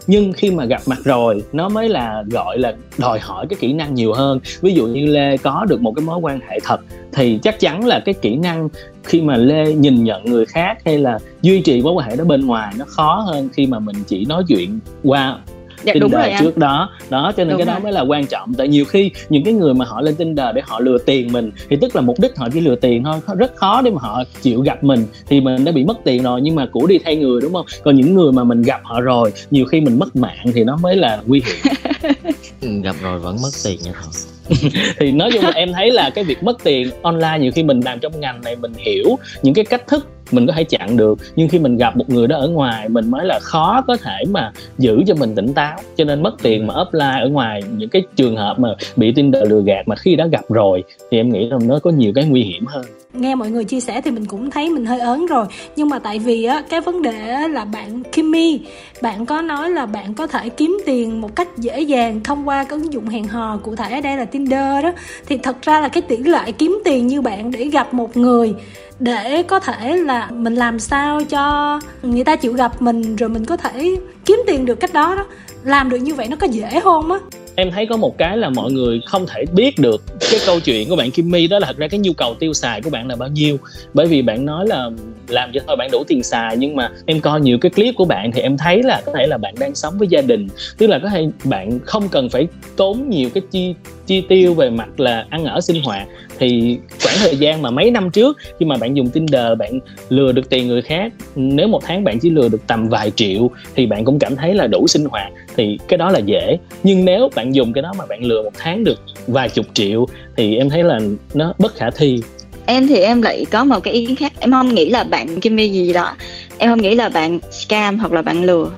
nhưng 0.07 0.33
khi 0.33 0.51
mà 0.51 0.65
gặp 0.65 0.81
mặt 0.87 0.99
rồi, 1.05 1.43
nó 1.53 1.69
mới 1.69 1.89
là, 1.89 2.25
gọi 2.31 2.59
là, 2.59 2.75
đòi 2.99 3.19
hỏi 3.19 3.47
cái 3.51 3.57
kỹ 3.61 3.73
năng 3.73 3.95
nhiều 3.95 4.13
hơn. 4.13 4.41
Ví 4.61 4.75
dụ 4.75 4.87
như 4.87 5.07
lê 5.07 5.37
có 5.37 5.67
được 5.69 5.81
một 5.81 5.93
cái 5.97 6.05
mối 6.05 6.19
quan 6.19 6.41
hệ 6.49 6.59
thật, 6.65 6.81
thì 7.13 7.39
chắc 7.43 7.61
chắn 7.61 7.87
là 7.87 8.01
cái 8.05 8.15
kỹ 8.15 8.37
năng 8.37 8.69
khi 9.05 9.21
mà 9.21 9.37
lê 9.37 9.73
nhìn 9.73 10.05
nhận 10.05 10.25
người 10.25 10.47
khác 10.47 10.79
hay 10.85 10.99
là 10.99 11.19
duy 11.43 11.61
trì 11.61 11.83
mối 11.83 11.93
quan 11.93 12.09
hệ 12.09 12.17
đó 12.17 12.25
bên 12.25 12.47
ngoài 12.47 12.75
nó 12.79 12.85
khó 12.89 13.25
hơn 13.27 13.49
khi 13.53 13.67
mà 13.67 13.79
mình 13.79 13.97
chỉ 14.07 14.25
nói 14.25 14.45
chuyện 14.49 14.79
qua 15.03 15.39
dạ, 15.85 15.93
Tinder 15.93 16.13
rồi 16.13 16.31
trước 16.41 16.57
đó. 16.59 16.91
Đó 17.11 17.33
cho 17.37 17.45
nên 17.45 17.49
đúng 17.49 17.59
cái 17.59 17.67
đó 17.67 17.73
rồi. 17.73 17.83
mới 17.83 17.93
là 17.93 18.01
quan 18.01 18.27
trọng. 18.27 18.55
Tại 18.55 18.69
nhiều 18.69 18.85
khi 18.85 19.11
những 19.29 19.45
cái 19.45 19.55
người 19.55 19.75
mà 19.75 19.85
họ 19.85 20.01
lên 20.01 20.17
Tinder 20.17 20.47
để 20.55 20.63
họ 20.65 20.81
lừa 20.81 20.99
tiền 20.99 21.33
mình 21.33 21.51
thì 21.71 21.77
tức 21.81 21.97
là 21.97 22.03
mục 22.03 22.21
đích 22.21 22.37
họ 22.37 22.49
chỉ 22.53 22.61
lừa 22.61 22.77
tiền 22.77 23.05
thôi 23.05 23.37
rất 23.37 23.57
khó 23.57 23.83
để 23.83 23.91
mà 23.91 23.99
họ 24.01 24.23
chịu 24.43 24.61
gặp 24.61 24.85
mình. 24.85 25.07
Thì 25.27 25.41
mình 25.41 25.65
đã 25.65 25.73
bị 25.73 25.85
mất 25.85 25.97
tiền 26.05 26.23
rồi 26.23 26.41
nhưng 26.41 26.55
mà 26.55 26.67
cũ 26.73 26.87
đi 26.87 26.99
thay 27.05 27.17
người 27.17 27.41
đúng 27.41 27.53
không? 27.53 27.67
Còn 27.85 27.97
những 27.97 28.15
người 28.15 28.33
mà 28.33 28.45
mình 28.45 28.63
gặp 28.63 28.81
họ 28.85 29.01
rồi 29.01 29.33
nhiều 29.51 29.65
khi 29.65 29.81
mình 29.81 29.99
mất 29.99 30.17
mạng 30.17 30.47
thì 30.55 30.65
nó 30.65 30.77
mới 30.77 30.97
là 30.97 31.21
nguy 31.27 31.43
hiểm. 31.47 31.73
Ừ, 32.63 32.69
gặp 32.83 32.97
rồi 33.03 33.19
vẫn 33.19 33.37
mất 33.43 33.51
tiền 33.65 33.79
nha 33.85 33.93
thôi 34.03 34.13
thì 34.99 35.13
nói 35.13 35.31
chung 35.33 35.45
là 35.45 35.51
em 35.51 35.73
thấy 35.73 35.91
là 35.91 36.11
cái 36.11 36.25
việc 36.25 36.43
mất 36.43 36.65
tiền 36.65 36.91
online 37.03 37.39
nhiều 37.41 37.53
khi 37.55 37.63
mình 37.63 37.81
làm 37.85 38.01
trong 38.01 38.21
ngành 38.21 38.41
này 38.45 38.57
mình 38.57 38.73
hiểu 38.77 39.19
những 39.43 39.55
cái 39.55 39.65
cách 39.65 39.87
thức 39.87 40.07
mình 40.31 40.47
có 40.47 40.53
thể 40.53 40.65
chặn 40.65 40.97
được. 40.97 41.19
Nhưng 41.37 41.49
khi 41.49 41.59
mình 41.59 41.77
gặp 41.77 41.97
một 41.97 42.11
người 42.11 42.27
đó 42.27 42.37
ở 42.37 42.49
ngoài, 42.49 42.89
mình 42.89 43.11
mới 43.11 43.27
là 43.27 43.39
khó 43.43 43.83
có 43.87 43.97
thể 43.97 44.25
mà 44.31 44.53
giữ 44.79 45.03
cho 45.07 45.15
mình 45.15 45.35
tỉnh 45.35 45.55
táo. 45.55 45.79
Cho 45.97 46.05
nên 46.05 46.23
mất 46.23 46.35
tiền 46.43 46.67
mà 46.67 46.75
offline 46.75 47.23
ở 47.23 47.29
ngoài 47.29 47.63
những 47.77 47.89
cái 47.89 48.03
trường 48.17 48.37
hợp 48.37 48.59
mà 48.59 48.69
bị 48.97 49.13
Tinder 49.13 49.43
lừa 49.51 49.63
gạt 49.63 49.89
mà 49.89 49.97
khi 49.97 50.17
đã 50.17 50.27
gặp 50.27 50.45
rồi, 50.49 50.85
thì 51.11 51.19
em 51.19 51.33
nghĩ 51.33 51.49
là 51.49 51.59
nó 51.65 51.79
có 51.79 51.91
nhiều 51.91 52.13
cái 52.15 52.25
nguy 52.25 52.43
hiểm 52.43 52.67
hơn. 52.67 52.85
Nghe 53.15 53.35
mọi 53.35 53.51
người 53.51 53.65
chia 53.65 53.81
sẻ 53.81 54.01
thì 54.01 54.11
mình 54.11 54.27
cũng 54.27 54.51
thấy 54.51 54.71
mình 54.71 54.87
hơi 54.87 55.01
ớn 55.01 55.27
rồi. 55.27 55.47
Nhưng 55.77 55.89
mà 55.89 55.99
tại 55.99 56.19
vì 56.19 56.45
á, 56.45 56.63
cái 56.69 56.81
vấn 56.81 57.03
đề 57.03 57.49
là 57.49 57.65
bạn 57.65 58.03
Kimmy 58.13 58.61
bạn 59.03 59.27
có 59.27 59.43
nói 59.43 59.71
là 59.71 59.87
bạn 59.87 60.15
có 60.15 60.27
thể 60.27 60.49
kiếm 60.49 60.79
tiền 60.87 61.21
một 61.21 61.37
cách 61.37 61.49
dễ 61.59 61.81
dàng 61.81 62.21
thông 62.25 62.49
qua 62.49 62.65
cái 62.65 62.79
ứng 62.79 62.93
dụng 62.93 63.09
hẹn 63.09 63.25
hò 63.25 63.57
cụ 63.57 63.77
thể 63.77 63.95
ở 63.95 64.01
đây 64.01 64.17
là 64.17 64.25
Tinder 64.25 64.85
đó. 64.85 64.93
Thì 65.27 65.37
thật 65.37 65.57
ra 65.63 65.81
là 65.81 65.89
cái 65.89 66.03
tỷ 66.03 66.17
lệ 66.17 66.53
kiếm 66.59 66.79
tiền 66.85 67.07
như 67.07 67.23
bạn 67.23 67.51
để 67.51 67.65
gặp 67.65 67.95
một 67.95 68.17
người 68.17 68.55
để 69.03 69.43
có 69.43 69.61
thể 69.61 69.97
là 69.97 70.29
mình 70.31 70.55
làm 70.55 70.79
sao 70.79 71.25
cho 71.25 71.81
người 72.03 72.25
ta 72.25 72.37
chịu 72.37 72.53
gặp 72.53 72.83
mình, 72.83 73.17
rồi 73.17 73.29
mình 73.29 73.45
có 73.45 73.57
thể 73.57 73.97
kiếm 74.25 74.43
tiền 74.47 74.67
được 74.67 74.75
cách 74.75 74.93
đó 74.93 75.15
đó. 75.15 75.25
Làm 75.65 75.91
được 75.91 75.97
như 75.97 76.15
vậy 76.15 76.29
nó 76.29 76.37
có 76.37 76.47
dễ 76.47 76.81
không 76.81 77.13
á 77.13 77.19
em 77.55 77.71
thấy 77.71 77.87
có 77.87 77.97
một 77.97 78.19
cái 78.19 78.37
là 78.37 78.51
mọi 78.51 78.73
người 78.73 79.01
không 79.07 79.27
thể 79.27 79.45
biết 79.53 79.79
được 79.79 80.03
cái 80.21 80.41
câu 80.47 80.61
chuyện 80.61 80.89
của 80.89 80.97
bạn 80.97 81.11
Kimmy 81.11 81.47
đó 81.47 81.59
là 81.59 81.67
thật 81.67 81.77
ra 81.77 81.89
cái 81.89 82.01
nhu 82.01 82.13
cầu 82.13 82.35
tiêu 82.35 82.53
xài 82.53 82.83
của 82.83 82.91
bạn 82.91 83.09
là 83.09 83.17
bao 83.17 83.29
nhiêu. 83.29 83.57
Bởi 83.95 84.07
vì 84.07 84.23
bạn 84.23 84.47
nói 84.47 84.67
là 84.67 84.91
làm 85.29 85.51
cho 85.55 85.61
thôi, 85.67 85.77
bạn 85.77 85.89
đủ 85.93 86.05
tiền 86.09 86.23
xài, 86.23 86.57
nhưng 86.57 86.77
mà 86.77 86.91
em 87.07 87.21
coi 87.21 87.41
nhiều 87.41 87.59
cái 87.59 87.71
clip 87.71 87.95
của 87.97 88.05
bạn 88.05 88.33
thì 88.33 88.41
em 88.41 88.57
thấy 88.59 88.83
là 88.83 89.03
có 89.07 89.13
thể 89.17 89.27
là 89.27 89.39
bạn 89.39 89.55
đang 89.59 89.75
sống 89.75 89.99
với 89.99 90.09
gia 90.09 90.21
đình. 90.21 90.49
Tức 90.79 90.87
là 90.87 90.99
có 91.03 91.09
thể 91.09 91.27
bạn 91.45 91.79
không 91.85 92.09
cần 92.09 92.29
phải 92.29 92.47
tốn 92.77 93.11
nhiều 93.11 93.31
cái 93.35 93.43
chi 93.51 93.75
chi 94.07 94.21
tiêu 94.29 94.55
về 94.55 94.71
mặt 94.71 95.01
là 95.01 95.27
ăn 95.31 95.45
ở, 95.45 95.61
sinh 95.61 95.83
hoạt. 95.83 96.09
Thì 96.39 96.79
khoảng 97.05 97.17
thời 97.19 97.37
gian 97.37 97.63
mà 97.63 97.71
mấy 97.71 97.91
năm 97.91 98.11
trước, 98.11 98.39
khi 98.59 98.67
mà 98.67 98.77
bạn 98.77 98.97
dùng 98.97 99.09
Tinder, 99.09 99.59
bạn 99.59 99.81
lừa 100.09 100.33
được 100.33 100.51
tiền 100.51 100.69
người 100.69 100.83
khác, 100.83 101.13
nếu 101.37 101.69
một 101.69 101.81
tháng 101.85 102.05
bạn 102.05 102.19
chỉ 102.19 102.31
lừa 102.31 102.49
được 102.49 102.67
tầm 102.67 102.89
vài 102.89 103.11
triệu, 103.11 103.51
thì 103.75 103.87
bạn 103.87 104.05
cũng 104.05 104.19
cảm 104.19 104.37
thấy 104.37 104.55
là 104.55 104.67
đủ 104.67 104.87
sinh 104.87 105.05
hoạt 105.05 105.33
thì 105.57 105.79
cái 105.89 105.99
đó 105.99 106.11
là 106.11 106.19
dễ. 106.19 106.59
Nhưng 106.83 107.05
nếu 107.05 107.31
bạn 107.35 107.55
dùng 107.55 107.73
cái 107.73 107.83
đó 107.83 107.93
mà 107.99 108.07
bạn 108.07 108.25
lừa 108.25 108.43
một 108.43 108.53
tháng 108.59 108.85
được 108.85 109.01
vài 109.27 109.49
chục 109.49 109.67
triệu 109.75 110.07
thì 110.37 110.57
em 110.57 110.71
thấy 110.71 110.83
là 110.83 111.01
nó 111.35 111.55
bất 111.59 111.77
khả 111.77 111.91
thi. 111.91 112.23
Em 112.67 112.87
thì 112.87 112.97
em 112.97 113.23
lại 113.23 113.47
có 113.51 113.65
một 113.65 113.81
cái 113.81 113.95
ý 113.95 114.07
kiến 114.07 114.17
khác. 114.17 114.33
Em 114.41 114.53
không 114.53 114.75
nghĩ 114.75 114.91
là 114.91 115.05
bạn 115.05 115.41
Kimmy 115.41 115.69
gì 115.69 115.93
đó. 115.93 116.17
Em 116.59 116.71
không 116.71 116.83
nghĩ 116.83 116.95
là 116.95 117.09
bạn 117.09 117.39
scam 117.51 117.99
hoặc 117.99 118.13
là 118.13 118.23
bạn 118.23 118.45
lừa 118.45 118.71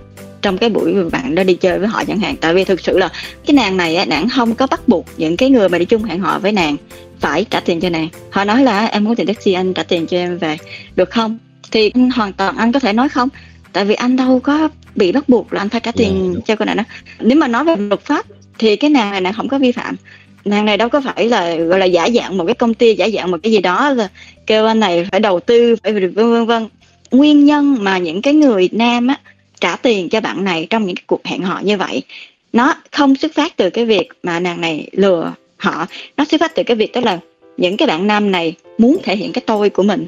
trong 0.43 0.59
cái 0.59 0.71
buổi 0.71 0.93
mà 0.93 1.09
bạn 1.13 1.35
đó 1.35 1.43
đi 1.43 1.55
chơi 1.55 1.79
với 1.79 1.89
họ 1.89 2.05
chẳng 2.05 2.19
hạn. 2.19 2.37
Tại 2.41 2.55
vì 2.55 2.65
thực 2.65 2.81
sự 2.81 2.99
là 2.99 3.09
cái 3.47 3.55
nàng 3.55 3.77
này 3.77 3.97
á, 3.97 4.05
nàng 4.05 4.29
không 4.29 4.55
có 4.55 4.67
bắt 4.67 4.89
buộc 4.89 5.07
những 5.17 5.37
cái 5.37 5.51
người 5.51 5.69
mà 5.69 5.79
đi 5.79 5.85
chung 5.85 6.03
hẹn 6.03 6.21
họ 6.21 6.39
với 6.39 6.53
nàng 6.53 6.77
phải 7.21 7.45
trả 7.51 7.61
tiền 7.61 7.81
cho 7.81 7.91
nàng. 7.91 8.09
Họ 8.31 8.45
nói 8.45 8.63
là 8.63 8.87
em 8.87 9.05
muốn 9.05 9.17
tiền 9.17 9.27
taxi, 9.27 9.53
anh 9.53 9.75
trả 9.75 9.83
tiền 9.83 10.07
cho 10.07 10.17
em 10.17 10.39
về. 10.39 10.57
Được 10.97 11.11
không? 11.11 11.39
Thì 11.71 11.93
hoàn 12.15 12.33
toàn 12.33 12.57
anh 12.57 12.73
có 12.73 12.81
thể 12.81 12.93
nói 12.93 13.09
không 13.09 13.29
tại 13.75 13.85
vì 13.85 13.95
anh 13.95 14.17
đâu 14.17 14.41
có 14.41 14.69
bị 14.97 15.13
bắt 15.13 15.29
buộc 15.29 15.53
là 15.53 15.61
anh 15.61 15.69
phải 15.69 15.81
trả 15.81 15.93
tiền 15.93 16.33
yeah. 16.33 16.47
cho 16.47 16.57
con 16.57 16.67
này 16.67 16.77
đó. 16.77 16.83
Nếu 17.21 17.39
mà 17.39 17.49
nói 17.49 17.65
về 17.65 17.77
luật 17.77 18.01
pháp 18.01 18.27
thì 18.59 18.77
cái 18.77 18.91
nàng 18.91 19.11
này 19.11 19.21
nàng 19.21 19.33
không 19.33 19.49
có 19.49 19.59
vi 19.59 19.73
phạm. 19.73 19.97
Nàng 20.45 20.65
này 20.65 20.77
đâu 20.77 20.89
có 20.89 21.01
phải 21.01 21.29
là 21.29 21.55
gọi 21.57 21.79
là 21.79 21.87
giả 21.87 22.09
dạng 22.15 22.37
một 22.37 22.45
cái 22.47 22.55
công 22.55 22.75
ty 22.75 22.95
giả 22.95 23.09
dạng 23.09 23.31
một 23.31 23.39
cái 23.43 23.53
gì 23.53 23.59
đó 23.59 23.91
là 23.91 24.09
kêu 24.47 24.67
anh 24.67 24.81
này 24.81 25.07
phải 25.11 25.21
đầu 25.21 25.41
tư 25.41 25.77
phải 25.83 25.93
vân 25.93 26.15
vân 26.15 26.47
vân. 26.47 26.69
Nguyên 27.11 27.45
nhân 27.45 27.77
mà 27.81 27.99
những 27.99 28.23
cái 28.23 28.35
người 28.35 28.69
nam 28.73 29.07
á 29.07 29.21
trả 29.61 29.77
tiền 29.77 30.09
cho 30.09 30.21
bạn 30.21 30.45
này 30.45 30.67
trong 30.71 30.87
những 30.87 30.97
cái 30.97 31.05
cuộc 31.07 31.25
hẹn 31.25 31.43
hò 31.43 31.61
như 31.61 31.77
vậy 31.77 32.03
nó 32.53 32.75
không 32.93 33.17
xuất 33.17 33.35
phát 33.35 33.57
từ 33.57 33.71
cái 33.71 33.85
việc 33.85 34.09
mà 34.23 34.41
nàng 34.41 34.61
này 34.61 34.89
lừa 34.93 35.35
họ. 35.57 35.87
Nó 36.17 36.25
xuất 36.25 36.41
phát 36.41 36.55
từ 36.55 36.63
cái 36.63 36.77
việc 36.77 36.93
đó 36.93 37.01
là 37.01 37.19
những 37.57 37.77
cái 37.77 37.89
bạn 37.89 38.07
nam 38.07 38.31
này 38.31 38.55
muốn 38.79 38.99
thể 39.03 39.17
hiện 39.17 39.33
cái 39.33 39.43
tôi 39.47 39.71
của 39.71 39.83
mình 39.83 40.07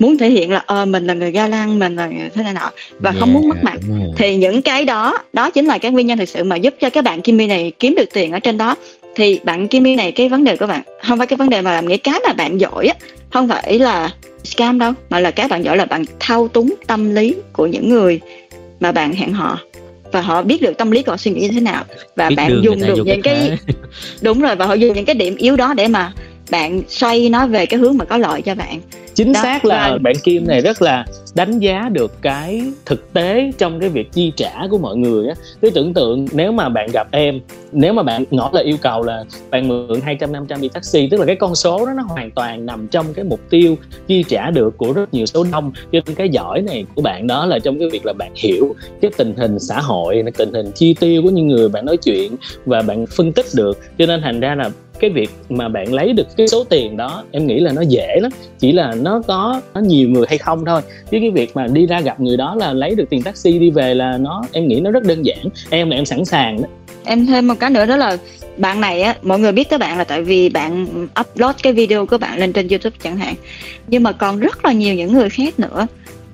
muốn 0.00 0.18
thể 0.18 0.30
hiện 0.30 0.50
là 0.50 0.62
ờ 0.66 0.84
mình 0.84 1.06
là 1.06 1.14
người 1.14 1.30
ga 1.30 1.48
lăng 1.48 1.78
mình 1.78 1.96
là 1.96 2.10
thế 2.34 2.42
này 2.42 2.52
nọ 2.52 2.70
và 2.98 3.10
yeah, 3.10 3.20
không 3.20 3.32
muốn 3.32 3.48
mất 3.48 3.64
mặt. 3.64 3.78
thì 4.16 4.36
những 4.36 4.62
cái 4.62 4.84
đó 4.84 5.18
đó 5.32 5.50
chính 5.50 5.66
là 5.66 5.78
cái 5.78 5.90
nguyên 5.90 6.06
nhân 6.06 6.18
thực 6.18 6.28
sự 6.28 6.44
mà 6.44 6.56
giúp 6.56 6.74
cho 6.80 6.90
các 6.90 7.04
bạn 7.04 7.22
Kimmy 7.22 7.46
này 7.46 7.72
kiếm 7.78 7.94
được 7.94 8.08
tiền 8.12 8.32
ở 8.32 8.38
trên 8.38 8.58
đó. 8.58 8.76
Thì 9.14 9.40
bạn 9.44 9.68
Kimmy 9.68 9.96
này 9.96 10.12
cái 10.12 10.28
vấn 10.28 10.44
đề 10.44 10.56
của 10.56 10.66
bạn 10.66 10.82
không 11.06 11.18
phải 11.18 11.26
cái 11.26 11.36
vấn 11.36 11.50
đề 11.50 11.62
mà 11.62 11.72
làm 11.72 11.88
nghĩa 11.88 11.96
cái 11.96 12.20
mà 12.26 12.32
bạn 12.32 12.60
giỏi 12.60 12.86
á 12.86 12.94
không 13.30 13.48
phải 13.48 13.78
là 13.78 14.10
scam 14.44 14.78
đâu 14.78 14.92
mà 15.10 15.20
là 15.20 15.30
cái 15.30 15.48
bạn 15.48 15.64
giỏi 15.64 15.76
là 15.76 15.84
bạn 15.84 16.04
thao 16.20 16.48
túng 16.48 16.74
tâm 16.86 17.14
lý 17.14 17.34
của 17.52 17.66
những 17.66 17.88
người 17.88 18.20
mà 18.80 18.92
bạn 18.92 19.12
hẹn 19.12 19.32
hò 19.32 19.58
và 20.12 20.20
họ 20.20 20.42
biết 20.42 20.62
được 20.62 20.78
tâm 20.78 20.90
lý 20.90 21.02
của 21.02 21.12
họ 21.12 21.16
suy 21.16 21.30
nghĩ 21.30 21.40
như 21.40 21.50
thế 21.52 21.60
nào 21.60 21.84
và 22.16 22.28
biết 22.28 22.34
bạn 22.34 22.60
dùng 22.62 22.80
được 22.80 23.02
những 23.04 23.22
cái 23.22 23.58
đúng 24.20 24.40
rồi 24.40 24.56
và 24.56 24.66
họ 24.66 24.74
dùng 24.74 24.94
những 24.94 25.04
cái 25.04 25.14
điểm 25.14 25.36
yếu 25.36 25.56
đó 25.56 25.74
để 25.74 25.88
mà 25.88 26.12
bạn 26.50 26.82
xoay 26.88 27.28
nó 27.28 27.46
về 27.46 27.66
cái 27.66 27.80
hướng 27.80 27.98
mà 27.98 28.04
có 28.04 28.16
lợi 28.16 28.42
cho 28.42 28.54
bạn. 28.54 28.80
Chính 29.14 29.32
đó, 29.32 29.40
xác 29.42 29.64
là 29.64 29.90
và... 29.90 29.98
bạn 29.98 30.14
Kim 30.24 30.46
này 30.46 30.60
rất 30.60 30.82
là 30.82 31.04
đánh 31.34 31.58
giá 31.58 31.88
được 31.92 32.22
cái 32.22 32.62
thực 32.86 33.12
tế 33.12 33.52
trong 33.58 33.80
cái 33.80 33.88
việc 33.88 34.12
chi 34.12 34.32
trả 34.36 34.66
của 34.70 34.78
mọi 34.78 34.96
người 34.96 35.28
á. 35.28 35.34
Cứ 35.62 35.70
tưởng 35.70 35.94
tượng 35.94 36.26
nếu 36.32 36.52
mà 36.52 36.68
bạn 36.68 36.88
gặp 36.92 37.08
em 37.10 37.40
nếu 37.72 37.92
mà 37.92 38.02
bạn 38.02 38.24
ngỏ 38.30 38.50
lời 38.52 38.64
yêu 38.64 38.76
cầu 38.82 39.02
là 39.02 39.24
bạn 39.50 39.68
mượn 39.68 40.00
200 40.00 40.32
500 40.32 40.60
đi 40.60 40.68
taxi 40.68 41.08
tức 41.10 41.20
là 41.20 41.26
cái 41.26 41.36
con 41.36 41.54
số 41.54 41.86
đó 41.86 41.92
nó 41.96 42.02
hoàn 42.02 42.30
toàn 42.30 42.66
nằm 42.66 42.88
trong 42.88 43.14
cái 43.14 43.24
mục 43.24 43.40
tiêu 43.50 43.76
chi 44.06 44.24
trả 44.28 44.50
được 44.50 44.78
của 44.78 44.92
rất 44.92 45.14
nhiều 45.14 45.26
số 45.26 45.44
đông. 45.52 45.72
Cho 45.92 46.00
nên 46.06 46.14
cái 46.14 46.28
giỏi 46.28 46.62
này 46.62 46.84
của 46.94 47.02
bạn 47.02 47.26
đó 47.26 47.46
là 47.46 47.58
trong 47.58 47.78
cái 47.78 47.88
việc 47.92 48.06
là 48.06 48.12
bạn 48.12 48.32
hiểu 48.34 48.74
cái 49.02 49.10
tình 49.16 49.34
hình 49.36 49.58
xã 49.58 49.80
hội 49.80 50.22
tình 50.36 50.52
hình 50.52 50.70
chi 50.74 50.94
tiêu 51.00 51.22
của 51.22 51.30
những 51.30 51.48
người 51.48 51.68
bạn 51.68 51.84
nói 51.84 51.96
chuyện 51.96 52.36
và 52.66 52.82
bạn 52.82 53.06
phân 53.06 53.32
tích 53.32 53.46
được. 53.54 53.78
Cho 53.98 54.06
nên 54.06 54.20
thành 54.22 54.40
ra 54.40 54.54
là 54.54 54.70
cái 55.00 55.10
việc 55.10 55.30
mà 55.48 55.68
bạn 55.68 55.92
lấy 55.92 56.12
được 56.12 56.26
cái 56.36 56.48
số 56.48 56.64
tiền 56.64 56.96
đó, 56.96 57.24
em 57.30 57.46
nghĩ 57.46 57.60
là 57.60 57.72
nó 57.72 57.82
dễ 57.82 58.16
lắm. 58.20 58.32
Chỉ 58.58 58.72
là 58.72 58.94
nó 58.94 59.22
có, 59.26 59.60
nó 59.74 59.80
nhiều 59.80 60.08
người 60.08 60.26
hay 60.28 60.38
không 60.38 60.64
thôi. 60.64 60.82
Chứ 61.10 61.18
cái 61.20 61.30
việc 61.30 61.56
mà 61.56 61.66
đi 61.66 61.86
ra 61.86 62.00
gặp 62.00 62.20
người 62.20 62.36
đó 62.36 62.54
là 62.54 62.72
lấy 62.72 62.94
được 62.94 63.04
tiền 63.10 63.22
taxi 63.22 63.58
đi 63.58 63.70
về 63.70 63.94
là 63.94 64.18
nó, 64.18 64.44
em 64.52 64.68
nghĩ 64.68 64.80
nó 64.80 64.90
rất 64.90 65.02
đơn 65.04 65.22
giản. 65.22 65.44
Em 65.70 65.90
là 65.90 65.96
em 65.96 66.04
sẵn 66.04 66.24
sàng 66.24 66.62
đó. 66.62 66.68
Em 67.04 67.26
thêm 67.26 67.48
một 67.48 67.54
cái 67.60 67.70
nữa 67.70 67.86
đó 67.86 67.96
là 67.96 68.16
bạn 68.56 68.80
này 68.80 69.02
á, 69.02 69.14
mọi 69.22 69.38
người 69.38 69.52
biết 69.52 69.68
tới 69.70 69.78
bạn 69.78 69.98
là 69.98 70.04
tại 70.04 70.22
vì 70.22 70.48
bạn 70.48 70.86
upload 71.20 71.56
cái 71.62 71.72
video 71.72 72.06
của 72.06 72.18
bạn 72.18 72.38
lên 72.38 72.52
trên 72.52 72.68
youtube 72.68 72.96
chẳng 73.02 73.16
hạn. 73.16 73.34
Nhưng 73.88 74.02
mà 74.02 74.12
còn 74.12 74.40
rất 74.40 74.64
là 74.64 74.72
nhiều 74.72 74.94
những 74.94 75.12
người 75.12 75.30
khác 75.30 75.60
nữa. 75.60 75.86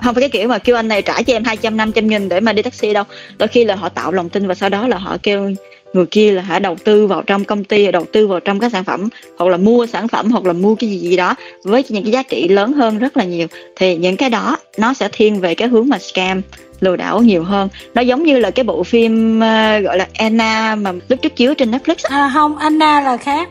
Không 0.05 0.15
phải 0.15 0.21
cái 0.21 0.29
kiểu 0.29 0.49
mà 0.49 0.59
kêu 0.59 0.77
anh 0.77 0.89
này 0.89 1.03
trả 1.03 1.23
cho 1.23 1.33
em 1.33 1.45
200 1.45 1.77
500 1.77 2.07
nghìn 2.07 2.29
để 2.29 2.41
mà 2.41 2.53
đi 2.53 2.63
taxi 2.63 2.93
đâu. 2.93 3.05
Đôi 3.39 3.49
khi 3.49 3.65
là 3.65 3.75
họ 3.75 3.89
tạo 3.89 4.13
lòng 4.13 4.29
tin 4.29 4.47
và 4.47 4.55
sau 4.55 4.69
đó 4.69 4.89
là 4.89 4.97
họ 4.97 5.17
kêu 5.23 5.51
người 5.93 6.07
kia 6.07 6.33
là 6.33 6.43
hãy 6.43 6.61
đầu 6.61 6.77
tư 6.85 7.07
vào 7.07 7.23
trong 7.23 7.45
công 7.45 7.65
ty 7.65 7.93
đầu 7.93 8.05
tư 8.13 8.27
vào 8.27 8.41
trong 8.41 8.61
các 8.61 8.73
sản 8.73 8.85
phẩm 8.85 9.09
hoặc 9.39 9.51
là 9.51 9.57
mua 9.57 9.87
sản 9.87 10.09
phẩm 10.09 10.31
hoặc 10.31 10.45
là 10.45 10.53
mua 10.53 10.75
cái 10.75 10.91
gì 10.91 10.99
gì 10.99 11.17
đó 11.17 11.35
với 11.65 11.85
những 11.89 12.03
cái 12.03 12.13
giá 12.13 12.23
trị 12.23 12.49
lớn 12.49 12.73
hơn 12.73 12.99
rất 12.99 13.17
là 13.17 13.25
nhiều. 13.25 13.47
Thì 13.77 13.97
những 13.97 14.17
cái 14.17 14.31
đó 14.31 14.57
nó 14.79 14.95
sẽ 14.95 15.09
thiên 15.13 15.41
về 15.41 15.55
cái 15.55 15.69
hướng 15.69 15.89
mà 15.89 15.99
scam 15.99 16.43
lừa 16.81 16.97
đảo 16.97 17.23
nhiều 17.23 17.45
hơn. 17.45 17.69
Nó 17.95 18.03
giống 18.03 18.23
như 18.23 18.39
là 18.39 18.51
cái 18.51 18.65
bộ 18.65 18.83
phim 18.83 19.37
uh, 19.37 19.85
gọi 19.85 19.99
là 19.99 20.07
Anna 20.15 20.75
mà 20.75 20.93
lúc 21.09 21.23
trước 21.23 21.37
chiếu 21.37 21.55
trên 21.55 21.71
Netflix 21.71 21.95
à 22.03 22.31
không 22.35 22.57
Anna 22.57 23.01
là 23.01 23.17
khác. 23.17 23.49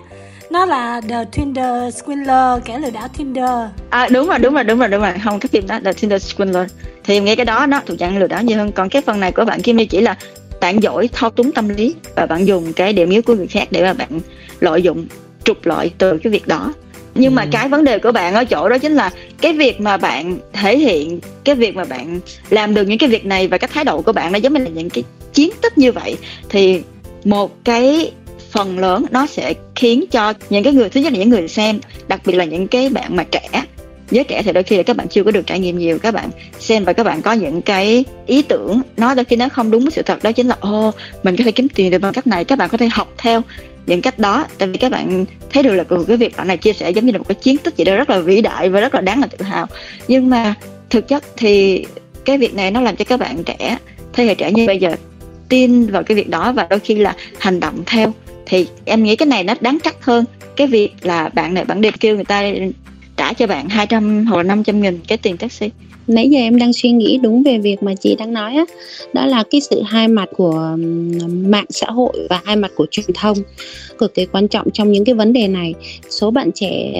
Nó 0.50 0.66
là 0.66 1.02
The 1.10 1.26
Tinder 1.32 1.96
Swindler 1.96 2.60
kẻ 2.60 2.80
lừa 2.80 2.90
đảo 2.90 3.08
Tinder. 3.18 3.50
À 3.90 4.08
đúng 4.12 4.28
rồi 4.28 4.40
đúng 4.40 4.54
rồi 4.54 4.64
đúng 4.64 4.80
rồi 4.80 4.88
đúng 4.88 5.02
rồi. 5.02 5.12
Không 5.24 5.40
cái 5.40 5.50
phim 5.52 5.68
đó 5.68 5.80
The 5.86 5.94
Tinder 5.94 6.34
Swindler. 6.34 6.66
Thì 7.04 7.14
em 7.14 7.26
nghĩ 7.26 7.36
cái 7.36 7.46
đó 7.46 7.66
nó 7.66 7.82
thuộc 7.86 8.00
dạng 8.00 8.18
lừa 8.18 8.28
đảo 8.28 8.44
nhiều 8.44 8.58
hơn. 8.58 8.72
Còn 8.72 8.90
cái 8.90 9.02
phần 9.02 9.20
này 9.20 9.32
của 9.32 9.46
bạn 9.46 9.62
Kim 9.62 9.78
Ly 9.78 9.86
chỉ 9.86 10.02
là 10.02 10.16
bạn 10.60 10.84
giỏi 10.84 11.10
thao 11.14 11.30
túng 11.30 11.51
tâm 11.51 11.70
lý 11.70 11.95
và 12.16 12.26
bạn 12.26 12.47
dùng 12.47 12.74
cái 12.74 12.93
điểm 12.93 13.10
yếu 13.10 13.22
của 13.22 13.36
người 13.36 13.47
khác 13.47 13.68
để 13.72 13.84
mà 13.84 13.93
bạn 13.93 14.20
lợi 14.60 14.82
dụng 14.82 15.08
trục 15.43 15.66
lợi 15.66 15.91
từ 15.97 16.18
cái 16.18 16.32
việc 16.32 16.47
đó 16.47 16.74
nhưng 17.16 17.32
ừ. 17.32 17.36
mà 17.36 17.45
cái 17.51 17.70
vấn 17.70 17.84
đề 17.84 17.99
của 17.99 18.12
bạn 18.12 18.34
ở 18.34 18.45
chỗ 18.45 18.70
đó 18.70 18.78
chính 18.78 18.95
là 18.95 19.12
cái 19.41 19.53
việc 19.53 19.82
mà 19.82 19.97
bạn 19.97 20.38
thể 20.53 20.78
hiện 20.78 21.20
cái 21.43 21.56
việc 21.56 21.76
mà 21.76 21.86
bạn 21.86 22.20
làm 22.49 22.74
được 22.74 22.88
những 22.88 22.97
cái 22.97 23.10
việc 23.10 23.26
này 23.26 23.47
và 23.47 23.58
cái 23.58 23.70
thái 23.74 23.84
độ 23.84 24.01
của 24.01 24.12
bạn 24.12 24.32
nó 24.32 24.38
giống 24.38 24.53
như 24.53 24.60
là 24.60 24.70
những 24.70 24.89
cái 24.89 25.03
chiến 25.34 25.49
tích 25.62 25.78
như 25.78 25.91
vậy 25.91 26.18
thì 26.49 26.82
một 27.24 27.64
cái 27.64 28.12
phần 28.51 28.80
lớn 28.80 29.06
nó 29.12 29.26
sẽ 29.26 29.53
khiến 29.76 30.06
cho 30.12 30.34
những 30.49 30.64
cái 30.64 30.74
người 30.74 30.89
thứ 30.89 31.01
nhất 31.01 31.14
là 31.14 31.20
những 31.20 31.30
người 31.30 31.47
xem 31.47 31.80
đặc 32.08 32.22
biệt 32.26 32.34
là 32.34 32.45
những 32.45 32.68
cái 32.68 32.89
bạn 32.89 33.16
mà 33.16 33.24
trẻ 33.24 33.49
giới 34.12 34.24
trẻ 34.24 34.41
thì 34.43 34.51
đôi 34.51 34.64
khi 34.64 34.78
là 34.78 34.84
các 34.84 34.97
bạn 34.97 35.08
chưa 35.08 35.24
có 35.24 35.32
được 35.32 35.47
trải 35.47 35.60
nghiệm 35.60 35.80
nhiều. 35.80 35.99
Các 35.99 36.14
bạn 36.14 36.30
xem 36.60 36.84
và 36.84 36.93
các 36.93 37.03
bạn 37.03 37.22
có 37.22 37.34
những 37.34 37.62
cái 37.62 38.06
ý 38.26 38.41
tưởng. 38.41 38.82
Nó 38.97 39.16
đôi 39.16 39.26
khi 39.26 39.36
nó 39.36 39.49
không 39.49 39.72
đúng 39.72 39.84
với 39.84 39.91
sự 39.91 40.01
thật 40.01 40.24
đó, 40.24 40.32
chính 40.32 40.47
là 40.47 40.58
ô 40.60 40.91
mình 41.24 41.36
có 41.36 41.43
thể 41.43 41.51
kiếm 41.51 41.68
tiền 41.70 41.91
được 41.91 41.99
bằng 41.99 42.14
cách 42.14 42.28
này. 42.28 42.43
Các 42.43 42.60
bạn 42.60 42.70
có 42.70 42.78
thể 42.78 42.88
học 42.91 43.14
theo 43.18 43.41
những 43.86 44.01
cách 44.01 44.20
đó. 44.20 44.45
Tại 44.58 44.68
vì 44.68 44.78
các 44.78 44.91
bạn 44.91 45.26
thấy 45.49 45.64
được 45.64 45.74
là 45.74 45.84
ừ, 45.89 46.06
cái 46.08 46.18
việc 46.18 46.38
bạn 46.38 46.47
này 46.47 46.58
chia 46.58 46.74
sẻ 46.74 46.89
giống 46.89 47.06
như 47.06 47.12
là 47.12 47.18
một 47.18 47.28
cái 47.28 47.36
chiến 47.36 47.58
tích 47.58 47.78
gì 47.78 47.84
đó 47.84 47.95
rất 47.95 48.10
là 48.10 48.20
vĩ 48.20 48.41
đại 48.41 48.70
và 48.70 48.80
rất 48.80 48.95
là 48.95 49.01
đáng 49.01 49.22
là 49.22 49.28
tự 49.28 49.45
hào. 49.45 49.68
Nhưng 50.08 50.30
mà 50.30 50.53
thực 50.89 51.08
chất 51.08 51.24
thì 51.38 51.86
cái 52.26 52.38
việc 52.38 52.53
này 52.53 52.72
nó 52.72 52.82
làm 52.82 52.95
cho 52.95 53.06
các 53.06 53.20
bạn 53.20 53.43
trẻ, 53.43 53.78
thế 54.14 54.26
hệ 54.26 54.36
trẻ 54.36 54.51
như 54.51 54.68
bây 54.68 54.78
giờ 54.78 54.95
tin 55.49 55.86
vào 55.86 56.03
cái 56.03 56.16
việc 56.16 56.30
đó 56.30 56.51
và 56.51 56.68
đôi 56.70 56.80
khi 56.80 56.95
là 56.95 57.16
hành 57.39 57.60
động 57.60 57.84
theo. 57.86 58.14
Thì 58.45 58.68
em 58.86 59.03
nghĩ 59.03 59.16
cái 59.16 59.26
này 59.26 59.43
nó 59.43 59.53
đáng 59.62 59.78
trách 59.84 59.95
hơn. 60.01 60.26
Cái 60.56 60.68
việc 60.68 60.93
là 61.01 61.30
bạn 61.30 61.53
này 61.53 61.66
bạn 61.66 61.82
đi 61.82 61.91
kêu 61.99 62.16
người 62.16 62.26
ta 62.26 62.43
trả 63.18 63.34
cho 63.34 63.47
bạn 63.47 63.70
200 63.70 64.26
hoặc 64.26 64.38
là 64.38 64.43
500 64.43 64.82
nghìn 64.82 64.99
cái 65.07 65.18
tiền 65.18 65.38
taxi. 65.38 65.70
Nãy 66.07 66.30
giờ 66.30 66.39
em 66.39 66.57
đang 66.57 66.74
suy 66.74 66.91
nghĩ 66.91 67.20
đúng 67.24 67.43
về 67.43 67.57
việc 67.57 67.84
mà 67.84 67.95
chị 67.95 68.16
đang 68.16 68.34
nói 68.34 68.55
á. 68.55 68.66
Đó 69.13 69.26
là 69.26 69.43
cái 69.51 69.61
sự 69.61 69.82
hai 69.82 70.07
mặt 70.07 70.30
của 70.38 70.78
mạng 71.28 71.66
xã 71.70 71.88
hội 71.88 72.28
và 72.30 72.41
hai 72.45 72.55
mặt 72.55 72.72
của 72.76 72.86
truyền 72.91 73.05
thông. 73.13 73.38
Cực 73.97 74.13
kỳ 74.13 74.26
quan 74.26 74.47
trọng 74.47 74.72
trong 74.72 74.91
những 74.91 75.05
cái 75.05 75.16
vấn 75.16 75.34
đề 75.34 75.47
này. 75.47 75.74
Số 76.09 76.32
bạn 76.32 76.51
trẻ 76.51 76.93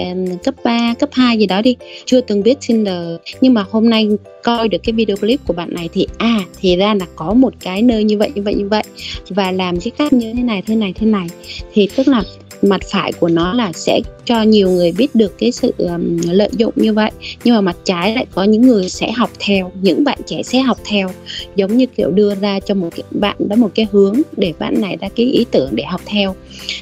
cấp 0.44 0.54
3, 0.64 0.94
cấp 0.98 1.08
2 1.12 1.38
gì 1.38 1.46
đó 1.46 1.62
đi 1.62 1.76
chưa 2.04 2.20
từng 2.20 2.42
biết 2.42 2.58
Tinder. 2.68 3.16
Nhưng 3.40 3.54
mà 3.54 3.64
hôm 3.70 3.90
nay 3.90 4.08
coi 4.42 4.68
được 4.68 4.78
cái 4.82 4.92
video 4.92 5.16
clip 5.16 5.40
của 5.46 5.54
bạn 5.54 5.74
này 5.74 5.88
thì 5.92 6.06
à 6.18 6.40
thì 6.60 6.76
ra 6.76 6.94
là 6.94 7.06
có 7.16 7.32
một 7.32 7.54
cái 7.60 7.82
nơi 7.82 8.04
như 8.04 8.18
vậy 8.18 8.30
như 8.34 8.42
vậy 8.42 8.54
như 8.54 8.68
vậy. 8.68 8.82
Và 9.28 9.52
làm 9.52 9.80
cái 9.80 9.90
cách 9.98 10.12
như 10.12 10.32
thế 10.34 10.42
này 10.42 10.62
thế 10.66 10.76
này 10.76 10.92
thế 10.96 11.06
này. 11.06 11.26
Thì 11.72 11.88
tức 11.96 12.08
là 12.08 12.22
mặt 12.62 12.80
phải 12.92 13.12
của 13.12 13.28
nó 13.28 13.52
là 13.52 13.72
sẽ 13.72 14.00
cho 14.24 14.42
nhiều 14.42 14.70
người 14.70 14.92
biết 14.92 15.14
được 15.14 15.38
cái 15.38 15.52
sự 15.52 15.74
um, 15.78 16.18
lợi 16.30 16.48
dụng 16.52 16.72
như 16.76 16.92
vậy. 16.92 17.10
Nhưng 17.44 17.54
mà 17.54 17.60
mặt 17.60 17.76
trái 17.84 18.14
lại 18.14 18.26
có 18.34 18.44
những 18.44 18.62
người 18.62 18.88
sẽ 18.88 19.12
học 19.12 19.30
theo 19.38 19.72
những 19.82 20.04
bạn 20.04 20.18
trẻ 20.26 20.42
sẽ 20.42 20.60
học 20.60 20.78
theo. 20.84 21.10
Giống 21.56 21.76
như 21.76 21.86
kiểu 21.86 22.10
đưa 22.10 22.34
ra 22.34 22.60
cho 22.60 22.74
một 22.74 22.88
cái 22.96 23.04
bạn 23.10 23.36
đó 23.38 23.56
một 23.56 23.70
cái 23.74 23.86
hướng 23.92 24.20
để 24.36 24.52
bạn 24.58 24.80
này 24.80 24.96
ra 25.00 25.08
cái 25.16 25.26
ý 25.26 25.46
tưởng 25.50 25.70
để 25.72 25.84
học 25.84 26.00
theo. 26.06 26.34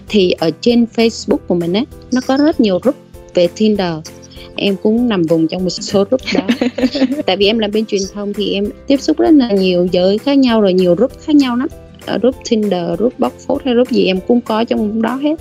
Thì 0.09 0.31
ở 0.31 0.51
trên 0.61 0.87
Facebook 0.97 1.39
của 1.47 1.55
mình 1.55 1.77
ấy 1.77 1.85
nó 2.13 2.21
có 2.27 2.37
rất 2.37 2.61
nhiều 2.61 2.79
group 2.83 2.97
về 3.35 3.49
Tinder. 3.57 3.95
Em 4.57 4.77
cũng 4.83 5.09
nằm 5.09 5.23
vùng 5.23 5.49
trong 5.49 5.65
một 5.65 5.71
số 5.71 6.05
group 6.05 6.21
đó. 6.35 6.69
Tại 7.27 7.37
vì 7.37 7.47
em 7.47 7.59
làm 7.59 7.71
bên 7.71 7.87
truyền 7.87 8.03
thông 8.15 8.33
thì 8.33 8.53
em 8.53 8.71
tiếp 8.87 9.01
xúc 9.01 9.19
rất 9.19 9.31
là 9.31 9.51
nhiều 9.51 9.89
giới 9.93 10.19
khác 10.19 10.39
nhau 10.39 10.61
rồi 10.61 10.73
nhiều 10.73 10.95
group 10.95 11.13
khác 11.21 11.37
nhau 11.37 11.57
lắm. 11.57 11.69
Ở 12.07 12.19
group 12.19 12.35
Tinder, 12.51 12.99
group 12.99 13.21
Boxfoot 13.21 13.59
hay 13.65 13.75
group 13.75 13.91
gì 13.91 14.07
em 14.07 14.21
cũng 14.29 14.41
có 14.41 14.65
trong 14.65 15.03
đó 15.03 15.17
hết 15.17 15.35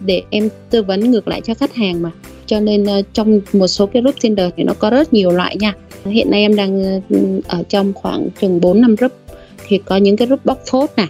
để 0.00 0.22
em 0.30 0.48
tư 0.70 0.82
vấn 0.82 1.10
ngược 1.10 1.28
lại 1.28 1.40
cho 1.40 1.54
khách 1.54 1.74
hàng 1.74 2.02
mà. 2.02 2.10
Cho 2.46 2.60
nên 2.60 2.82
uh, 2.82 3.06
trong 3.12 3.40
một 3.52 3.66
số 3.66 3.86
cái 3.86 4.02
group 4.02 4.14
Tinder 4.20 4.50
thì 4.56 4.62
nó 4.62 4.74
có 4.78 4.90
rất 4.90 5.12
nhiều 5.12 5.30
loại 5.30 5.56
nha. 5.56 5.74
Hiện 6.04 6.30
nay 6.30 6.40
em 6.40 6.56
đang 6.56 6.96
uh, 6.96 7.48
ở 7.48 7.62
trong 7.68 7.92
khoảng 7.92 8.28
chừng 8.40 8.60
4 8.60 8.80
năm 8.80 8.96
group. 8.96 9.12
Thì 9.68 9.80
có 9.84 9.96
những 9.96 10.16
cái 10.16 10.26
group 10.26 10.46
Boxfoot 10.46 10.86
nè 10.96 11.06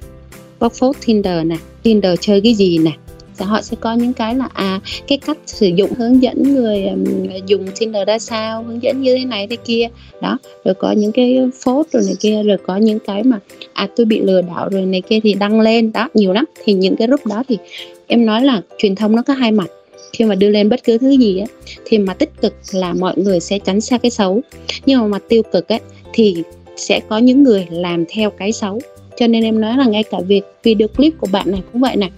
Boxfoot 0.61 0.93
Tinder 1.07 1.47
nè 1.47 1.57
Tinder 1.83 2.19
chơi 2.21 2.41
cái 2.41 2.55
gì 2.55 2.79
nè. 2.79 2.93
Thì 3.39 3.45
họ 3.45 3.63
sẽ 3.63 3.77
có 3.81 3.93
những 3.93 4.13
cái 4.13 4.35
là 4.35 4.49
à 4.53 4.81
cái 5.09 5.19
cách 5.19 5.39
sử 5.47 5.67
dụng 5.67 5.91
hướng 5.95 6.23
dẫn 6.23 6.55
người 6.55 6.85
um, 6.85 7.05
dùng 7.47 7.67
Tinder 7.79 8.09
ra 8.09 8.19
sao 8.19 8.63
hướng 8.63 8.83
dẫn 8.83 9.03
như 9.03 9.17
thế 9.19 9.25
này 9.25 9.47
thế 9.47 9.57
kia. 9.57 9.89
Đó 10.23 10.39
rồi 10.65 10.75
có 10.75 10.93
những 10.93 11.13
cái 11.13 11.39
phốt 11.65 11.87
rồi 11.93 12.03
này 12.07 12.15
kia 12.21 12.43
rồi 12.43 12.57
có 12.67 12.77
những 12.77 12.99
cái 12.99 13.23
mà 13.23 13.39
à 13.73 13.89
tôi 13.97 14.07
bị 14.07 14.21
lừa 14.21 14.43
đảo 14.43 14.69
rồi 14.69 14.83
này 14.83 15.01
kia 15.01 15.21
thì 15.23 15.35
đăng 15.35 15.61
lên. 15.61 15.93
Đó 15.93 16.09
nhiều 16.15 16.33
lắm. 16.33 16.45
Thì 16.65 16.73
những 16.73 16.97
cái 16.97 17.09
group 17.09 17.27
đó 17.27 17.43
thì 17.49 17.59
em 18.07 18.27
nói 18.27 18.45
là 18.45 18.63
truyền 18.79 18.95
thông 18.95 19.17
nó 19.17 19.23
có 19.23 19.35
hai 19.35 19.53
mặt. 19.53 19.67
Khi 20.13 20.25
mà 20.25 20.35
đưa 20.35 20.49
lên 20.49 20.69
bất 20.69 20.85
cứ 20.85 20.99
thứ 20.99 21.11
gì 21.11 21.39
á, 21.39 21.47
thì 21.85 21.99
mà 21.99 22.15
tích 22.15 22.31
cực 22.41 22.55
là 22.73 22.93
mọi 22.93 23.15
người 23.17 23.41
sẽ 23.41 23.59
tránh 23.59 23.81
xa 23.81 23.99
cái 23.99 24.11
xấu. 24.11 24.41
Nhưng 24.87 25.01
mà 25.01 25.07
mặt 25.07 25.23
tiêu 25.29 25.43
cực 25.53 25.69
á, 25.69 25.79
thì 26.13 26.43
sẽ 26.77 27.01
có 27.09 27.19
những 27.19 27.43
người 27.43 27.67
làm 27.71 28.05
theo 28.09 28.31
cái 28.31 28.53
xấu. 28.53 28.81
Cho 29.17 29.27
nên 29.27 29.45
em 29.45 29.61
nói 29.61 29.77
là 29.77 29.85
ngay 29.85 30.03
cả 30.03 30.19
việc 30.27 30.43
video 30.63 30.89
clip 30.89 31.13
của 31.19 31.29
bạn 31.33 31.51
này 31.51 31.63
cũng 31.73 31.83
vậy 31.83 31.97
nè. 31.97 32.11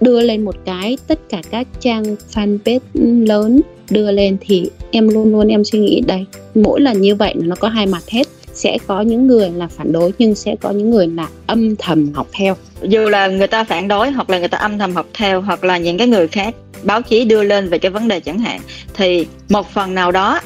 Đưa 0.00 0.20
lên 0.20 0.44
một 0.44 0.54
cái, 0.64 0.98
tất 1.06 1.28
cả 1.28 1.42
các 1.50 1.68
trang 1.80 2.16
fanpage 2.34 3.26
lớn 3.26 3.60
đưa 3.90 4.10
lên 4.10 4.36
thì 4.40 4.70
em 4.90 5.08
luôn 5.08 5.32
luôn 5.32 5.48
em 5.48 5.64
suy 5.64 5.78
nghĩ 5.78 6.00
đây, 6.06 6.24
mỗi 6.54 6.80
lần 6.80 7.00
như 7.00 7.14
vậy 7.14 7.34
nó 7.36 7.56
có 7.56 7.68
hai 7.68 7.86
mặt 7.86 8.02
hết 8.08 8.26
sẽ 8.56 8.78
có 8.86 9.00
những 9.00 9.26
người 9.26 9.50
là 9.50 9.66
phản 9.66 9.92
đối, 9.92 10.12
nhưng 10.18 10.34
sẽ 10.34 10.56
có 10.60 10.70
những 10.70 10.90
người 10.90 11.06
là 11.06 11.28
âm 11.46 11.76
thầm 11.76 12.12
học 12.14 12.26
theo. 12.32 12.56
Dù 12.82 13.08
là 13.08 13.26
người 13.26 13.46
ta 13.46 13.64
phản 13.64 13.88
đối 13.88 14.10
hoặc 14.10 14.30
là 14.30 14.38
người 14.38 14.48
ta 14.48 14.58
âm 14.58 14.78
thầm 14.78 14.94
học 14.94 15.06
theo 15.14 15.40
hoặc 15.40 15.64
là 15.64 15.78
những 15.78 15.98
cái 15.98 16.06
người 16.06 16.28
khác 16.28 16.54
báo 16.82 17.02
chí 17.02 17.24
đưa 17.24 17.42
lên 17.42 17.68
về 17.68 17.78
cái 17.78 17.90
vấn 17.90 18.08
đề 18.08 18.20
chẳng 18.20 18.38
hạn, 18.38 18.60
thì 18.94 19.26
một 19.48 19.70
phần 19.70 19.94
nào 19.94 20.12
đó 20.12 20.40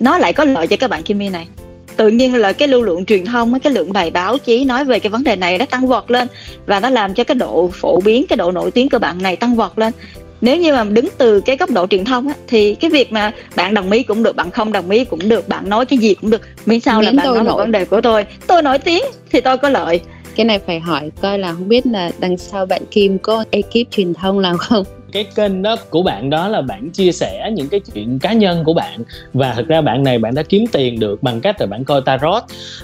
nó 0.00 0.18
lại 0.18 0.32
có 0.32 0.44
lợi 0.44 0.66
cho 0.66 0.76
các 0.76 0.90
bạn 0.90 1.02
Kimmy 1.02 1.28
này. 1.28 1.48
Tự 1.96 2.08
nhiên 2.08 2.34
là 2.34 2.52
cái 2.52 2.68
lưu 2.68 2.82
lượng 2.82 3.04
truyền 3.04 3.24
thông 3.24 3.60
cái 3.60 3.72
lượng 3.72 3.92
bài 3.92 4.10
báo 4.10 4.38
chí 4.38 4.64
nói 4.64 4.84
về 4.84 4.98
cái 4.98 5.10
vấn 5.10 5.24
đề 5.24 5.36
này 5.36 5.58
nó 5.58 5.64
tăng 5.66 5.86
vọt 5.86 6.10
lên 6.10 6.28
và 6.66 6.80
nó 6.80 6.90
làm 6.90 7.14
cho 7.14 7.24
cái 7.24 7.34
độ 7.34 7.70
phổ 7.74 8.00
biến, 8.00 8.26
cái 8.26 8.36
độ 8.36 8.52
nổi 8.52 8.70
tiếng 8.70 8.88
của 8.88 8.98
bạn 8.98 9.22
này 9.22 9.36
tăng 9.36 9.56
vọt 9.56 9.72
lên 9.76 9.92
nếu 10.40 10.56
như 10.56 10.72
mà 10.72 10.84
đứng 10.84 11.08
từ 11.18 11.40
cái 11.40 11.56
góc 11.56 11.70
độ 11.70 11.86
truyền 11.86 12.04
thông 12.04 12.28
á, 12.28 12.34
thì 12.46 12.74
cái 12.74 12.90
việc 12.90 13.12
mà 13.12 13.32
bạn 13.56 13.74
đồng 13.74 13.90
ý 13.90 14.02
cũng 14.02 14.22
được 14.22 14.36
bạn 14.36 14.50
không 14.50 14.72
đồng 14.72 14.90
ý 14.90 15.04
cũng 15.04 15.28
được 15.28 15.48
bạn 15.48 15.68
nói 15.68 15.86
cái 15.86 15.98
gì 15.98 16.14
cũng 16.14 16.30
được. 16.30 16.40
Miễn 16.66 16.80
sao 16.80 17.02
là 17.02 17.12
bạn 17.16 17.34
nói 17.34 17.44
một 17.44 17.56
vấn 17.56 17.72
đề 17.72 17.84
của 17.84 18.00
tôi. 18.00 18.24
Tôi 18.46 18.62
nổi 18.62 18.78
tiếng 18.78 19.04
thì 19.32 19.40
tôi 19.40 19.58
có 19.58 19.68
lợi. 19.68 20.00
Cái 20.36 20.44
này 20.44 20.58
phải 20.58 20.80
hỏi 20.80 21.10
coi 21.22 21.38
là 21.38 21.52
không 21.52 21.68
biết 21.68 21.86
là 21.86 22.10
đằng 22.18 22.36
sau 22.36 22.66
bạn 22.66 22.82
Kim 22.90 23.18
có 23.18 23.44
ekip 23.50 23.90
truyền 23.90 24.14
thông 24.14 24.42
nào 24.42 24.56
không? 24.56 24.84
Cái 25.12 25.24
kênh 25.34 25.62
đó 25.62 25.76
của 25.90 26.02
bạn 26.02 26.30
đó 26.30 26.48
là 26.48 26.62
bạn 26.62 26.90
chia 26.90 27.12
sẻ 27.12 27.50
những 27.54 27.68
cái 27.68 27.80
chuyện 27.94 28.18
cá 28.18 28.32
nhân 28.32 28.64
của 28.64 28.74
bạn. 28.74 29.00
Và 29.34 29.54
thực 29.56 29.68
ra 29.68 29.80
bạn 29.80 30.02
này 30.02 30.18
bạn 30.18 30.34
đã 30.34 30.42
kiếm 30.42 30.64
tiền 30.72 31.00
được 31.00 31.22
bằng 31.22 31.40
cách 31.40 31.60
là 31.60 31.66
bạn 31.66 31.84
coi 31.84 32.00
tarot. 32.00 32.42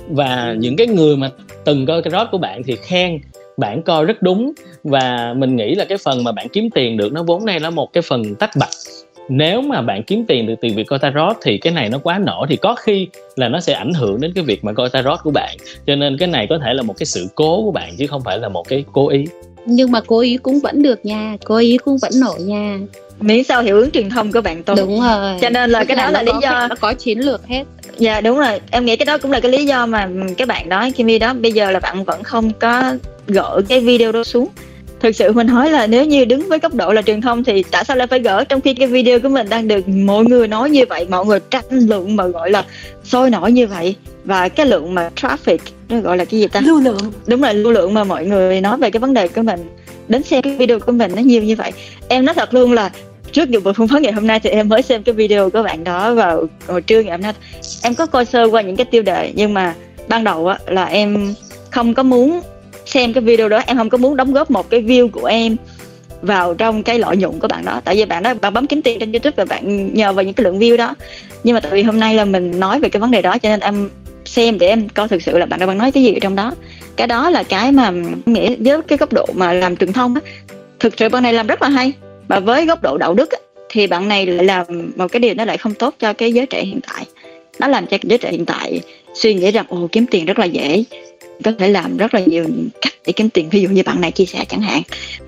Và 0.09 0.55
những 0.59 0.77
cái 0.77 0.87
người 0.87 1.17
mà 1.17 1.31
từng 1.65 1.87
coi 1.87 2.03
tarot 2.03 2.29
của 2.33 2.39
bạn 2.39 2.63
thì 2.67 2.77
khen 2.77 3.21
bạn 3.57 3.83
coi 3.83 4.05
rất 4.05 4.23
đúng. 4.23 4.53
Và 4.85 5.35
mình 5.37 5.57
nghĩ 5.57 5.75
là 5.75 5.85
cái 5.85 5.99
phần 5.99 6.25
mà 6.25 6.33
bạn 6.33 6.49
kiếm 6.49 6.71
tiền 6.71 6.97
được 6.97 7.13
nó 7.13 7.23
vốn 7.23 7.45
này 7.45 7.61
là 7.61 7.71
một 7.71 7.93
cái 7.93 8.03
phần 8.03 8.35
tách 8.35 8.51
bạch. 8.61 8.69
Nếu 9.29 9.61
mà 9.61 9.83
bạn 9.83 10.03
kiếm 10.03 10.25
tiền 10.29 10.47
được 10.47 10.55
từ 10.61 10.69
việc 10.77 10.85
coi 10.87 10.99
tarot 10.99 11.37
thì 11.43 11.59
cái 11.59 11.73
này 11.73 11.89
nó 11.89 11.99
quá 11.99 12.19
nổ 12.19 12.47
thì 12.49 12.57
có 12.57 12.75
khi 12.75 13.09
là 13.37 13.49
nó 13.49 13.61
sẽ 13.61 13.73
ảnh 13.73 13.93
hưởng 13.95 14.21
đến 14.21 14.33
cái 14.35 14.45
việc 14.45 14.65
mà 14.65 14.73
coi 14.73 14.91
tarot 14.91 15.19
của 15.23 15.31
bạn. 15.31 15.57
Cho 15.87 15.97
nên 15.97 16.19
cái 16.19 16.29
này 16.29 16.47
có 16.51 16.59
thể 16.59 16.75
là 16.75 16.83
một 16.83 16.95
cái 16.99 17.07
sự 17.07 17.27
cố 17.35 17.63
của 17.65 17.71
bạn 17.71 17.97
chứ 17.99 18.07
không 18.07 18.23
phải 18.25 18.39
là 18.39 18.49
một 18.49 18.69
cái 18.69 18.85
cố 18.93 19.09
ý. 19.09 19.25
Nhưng 19.67 19.93
mà 19.93 20.01
cố 20.07 20.21
ý 20.21 20.37
cũng 20.37 20.61
vẫn 20.61 20.83
được 20.83 21.05
nha 21.05 21.37
cố 21.45 21.57
ý 21.57 21.79
cũng 21.79 21.99
vẫn 22.03 22.13
nổi 22.21 22.41
nha. 22.41 22.79
Miễn 23.21 23.45
sao 23.45 23.63
hiệu 23.63 23.79
ứng 23.79 23.91
truyền 23.91 24.11
thông 24.11 24.33
của 24.33 24.41
bạn 24.41 24.63
tốt. 24.63 24.75
Đúng 24.77 25.01
rồi. 25.01 25.39
Cho 25.41 25.51
nên 25.51 25.71
là 25.71 25.79
Tức 25.79 25.85
cái 25.89 25.97
đó 25.97 26.05
là, 26.05 26.11
là 26.11 26.23
lý 26.23 26.33
do. 26.43 26.67
nó 26.69 26.75
có 26.81 26.93
chiến 26.93 27.19
lược 27.19 27.47
hết 27.47 27.65
dạ 27.99 28.21
đúng 28.21 28.39
rồi. 28.39 28.61
Em 28.71 28.85
nghĩ 28.85 28.97
cái 28.97 29.07
đó 29.07 29.19
cũng 29.19 29.33
là 29.33 29.41
cái 29.41 29.53
lý 29.53 29.65
do 29.65 29.87
mà 29.87 30.09
cái 30.37 30.47
bạn 30.47 30.69
đó 30.69 30.89
Kimi 30.97 31.19
đó 31.19 31.35
bây 31.35 31.53
giờ 31.53 31.71
là 31.71 31.81
bạn 31.81 32.05
vẫn 32.05 32.23
không 32.23 32.51
có 32.61 32.95
gỡ 33.27 33.63
cái 33.69 33.81
video 33.81 34.13
đó 34.13 34.25
xuống. 34.25 34.49
Thực 35.01 35.17
sự 35.17 35.33
mình 35.33 35.47
nói 35.47 35.71
là 35.71 35.87
nếu 35.87 36.05
như 36.05 36.25
đứng 36.25 36.49
với 36.49 36.59
góc 36.59 36.75
độ 36.75 36.93
là 36.93 37.03
truyền 37.03 37.21
thông 37.21 37.45
thì 37.45 37.65
tại 37.71 37.85
sao 37.85 37.97
lại 37.97 38.07
phải 38.07 38.21
gỡ 38.21 38.45
trong 38.45 38.61
khi 38.61 38.75
cái 38.75 38.89
video 38.89 39.21
của 39.21 39.29
mình 39.29 39.49
đang 39.49 39.69
được 39.69 39.89
mọi 39.89 40.25
người 40.25 40.49
nói 40.49 40.71
như 40.71 40.85
vậy 40.89 41.07
mọi 41.11 41.27
người 41.27 41.39
tranh 41.51 41.65
luận 41.71 42.17
mà 42.17 42.27
gọi 42.27 42.51
là 42.51 42.65
sôi 43.05 43.31
nổi 43.31 43.53
như 43.53 43.67
vậy. 43.67 43.95
Và 44.25 44.49
cái 44.49 44.67
lượng 44.67 44.95
mà 44.95 45.11
traffic 45.17 45.59
nó 45.89 46.01
gọi 46.01 46.17
là 46.17 46.25
cái 46.25 46.41
gì 46.41 46.47
ta? 46.47 46.61
Lưu 46.61 46.81
lượng. 46.81 47.13
Đúng 47.27 47.43
là 47.43 47.53
lưu 47.53 47.73
lượng 47.73 47.95
mà 47.95 48.05
mọi 48.05 48.27
người 48.27 48.61
nói 48.61 48.77
về 48.77 48.91
cái 48.91 49.01
vấn 49.01 49.15
đề 49.15 49.29
của 49.29 49.43
mình 49.43 49.61
đến 50.09 50.23
xem 50.23 50.43
cái 50.43 50.57
video 50.57 50.79
của 50.79 50.93
mình 50.93 51.13
nó 51.17 51.23
nhiều 51.23 51.43
như 51.43 51.57
vậy. 51.57 51.73
Em 52.09 52.25
nói 52.25 52.35
thật 52.35 52.55
luôn 52.55 52.73
là 52.73 52.91
trước 53.35 53.63
buổi 53.65 53.75
phỏng 53.75 53.87
vấn 53.87 54.03
ngày 54.03 54.13
hôm 54.13 54.27
nay 54.27 54.41
thì 54.41 54.51
em 54.51 54.69
mới 54.69 54.83
xem 54.83 55.03
cái 55.03 55.15
video 55.15 55.51
của 55.51 55.63
bạn 55.63 55.85
đó 55.85 56.15
vào 56.15 56.47
hồi 56.67 56.83
trưa 56.83 57.01
ngày 57.01 57.11
hôm 57.11 57.21
nay. 57.21 57.33
Em 57.83 57.95
có 57.95 58.07
coi 58.07 58.25
sơ 58.25 58.45
qua 58.45 58.63
những 58.63 58.77
cái 58.77 58.85
tiêu 58.85 59.03
đề, 59.03 59.33
nhưng 59.35 59.55
mà 59.55 59.75
ban 60.09 60.25
đầu 60.25 60.49
á, 60.49 60.59
là 60.67 60.85
em 60.85 61.35
không 61.71 61.95
có 61.95 62.03
muốn 62.03 62.41
xem 62.87 63.13
cái 63.13 63.23
video 63.23 63.49
đó, 63.49 63.63
em 63.67 63.77
không 63.77 63.91
có 63.91 63.99
muốn 63.99 64.17
đóng 64.17 64.33
góp 64.33 64.51
một 64.51 64.71
cái 64.71 64.83
view 64.83 65.09
của 65.09 65.27
em 65.27 65.57
vào 66.23 66.55
trong 66.55 66.83
cái 66.83 66.99
lợi 66.99 67.17
nhuận 67.17 67.39
của 67.41 67.49
bạn 67.49 67.65
đó. 67.65 67.81
Tại 67.85 67.97
vì 67.97 68.05
bạn 68.05 68.23
đó, 68.23 68.35
bạn 68.35 68.55
bấm 68.55 68.67
kiếm 68.67 68.83
tiền 68.83 68.99
trên 68.99 69.13
youtube 69.13 69.35
và 69.37 69.45
bạn 69.45 69.95
nhờ 69.95 70.13
vào 70.13 70.25
những 70.25 70.35
cái 70.35 70.45
lượng 70.45 70.59
view 70.59 70.77
đó. 70.77 70.95
Nhưng 71.45 71.55
mà 71.55 71.61
tại 71.61 71.73
vì 71.73 71.83
hôm 71.83 72.01
nay 72.01 72.15
là 72.15 72.25
mình 72.25 72.61
nói 72.61 72.81
về 72.81 72.89
cái 72.89 73.01
vấn 73.01 73.11
đề 73.11 73.23
đó, 73.23 73.39
cho 73.39 73.49
nên 73.49 73.61
em 73.61 73.91
xem 74.25 74.59
để 74.59 74.69
em 74.69 74.89
coi 74.89 75.09
thực 75.09 75.23
sự 75.23 75.39
là 75.39 75.47
bạn 75.47 75.61
đang 75.61 75.79
nói 75.79 75.93
cái 75.93 76.03
gì 76.03 76.15
ở 76.15 76.19
trong 76.21 76.37
đó. 76.37 76.53
Cái 76.97 77.07
đó 77.07 77.31
là 77.31 77.43
cái 77.43 77.73
mà 77.73 77.93
nghĩa 78.27 78.55
với 78.59 78.83
cái 78.83 78.99
góc 78.99 79.13
độ 79.13 79.27
mà 79.35 79.53
làm 79.53 79.77
truyền 79.77 79.93
thông 79.93 80.15
á, 80.15 80.21
thực 80.81 80.95
sự 80.97 81.09
bạn 81.09 81.23
này 81.23 81.33
làm 81.33 81.47
rất 81.47 81.63
là 81.63 81.69
hay 81.69 81.93
và 82.29 82.41
với 82.41 82.67
góc 82.67 82.83
độ 82.83 82.99
đạo 82.99 83.15
đức 83.15 83.29
thì 83.69 83.87
bạn 83.87 84.09
này 84.09 84.27
lại 84.27 84.45
làm 84.45 84.93
một 84.97 85.13
cái 85.13 85.21
điều 85.21 85.35
nó 85.35 85.45
lại 85.45 85.59
không 85.59 85.75
tốt 85.75 85.95
cho 85.99 86.13
cái 86.13 86.33
giới 86.33 86.47
trẻ 86.47 86.65
hiện 86.65 86.81
tại. 86.89 87.05
Nó 87.59 87.69
làm 87.69 87.87
cho 87.87 87.97
giới 88.03 88.19
trẻ 88.19 88.31
hiện 88.31 88.45
tại 88.47 88.81
suy 89.15 89.35
nghĩ 89.35 89.51
rằng, 89.51 89.65
ồ, 89.69 89.89
kiếm 89.93 90.07
tiền 90.07 90.25
rất 90.25 90.39
là 90.39 90.45
dễ, 90.45 90.85
có 91.45 91.53
thể 91.59 91.69
làm 91.69 91.97
rất 91.97 92.15
là 92.15 92.21
nhiều 92.27 92.45
cách 92.81 92.93
để 93.07 93.13
kiếm 93.13 93.31
tiền. 93.31 93.49
Ví 93.49 93.63
dụ 93.63 93.69
như 93.69 93.83
bạn 93.87 94.01
này 94.01 94.11
chia 94.11 94.25
sẻ 94.25 94.45
chẳng 94.49 94.61
hạn, 94.61 94.83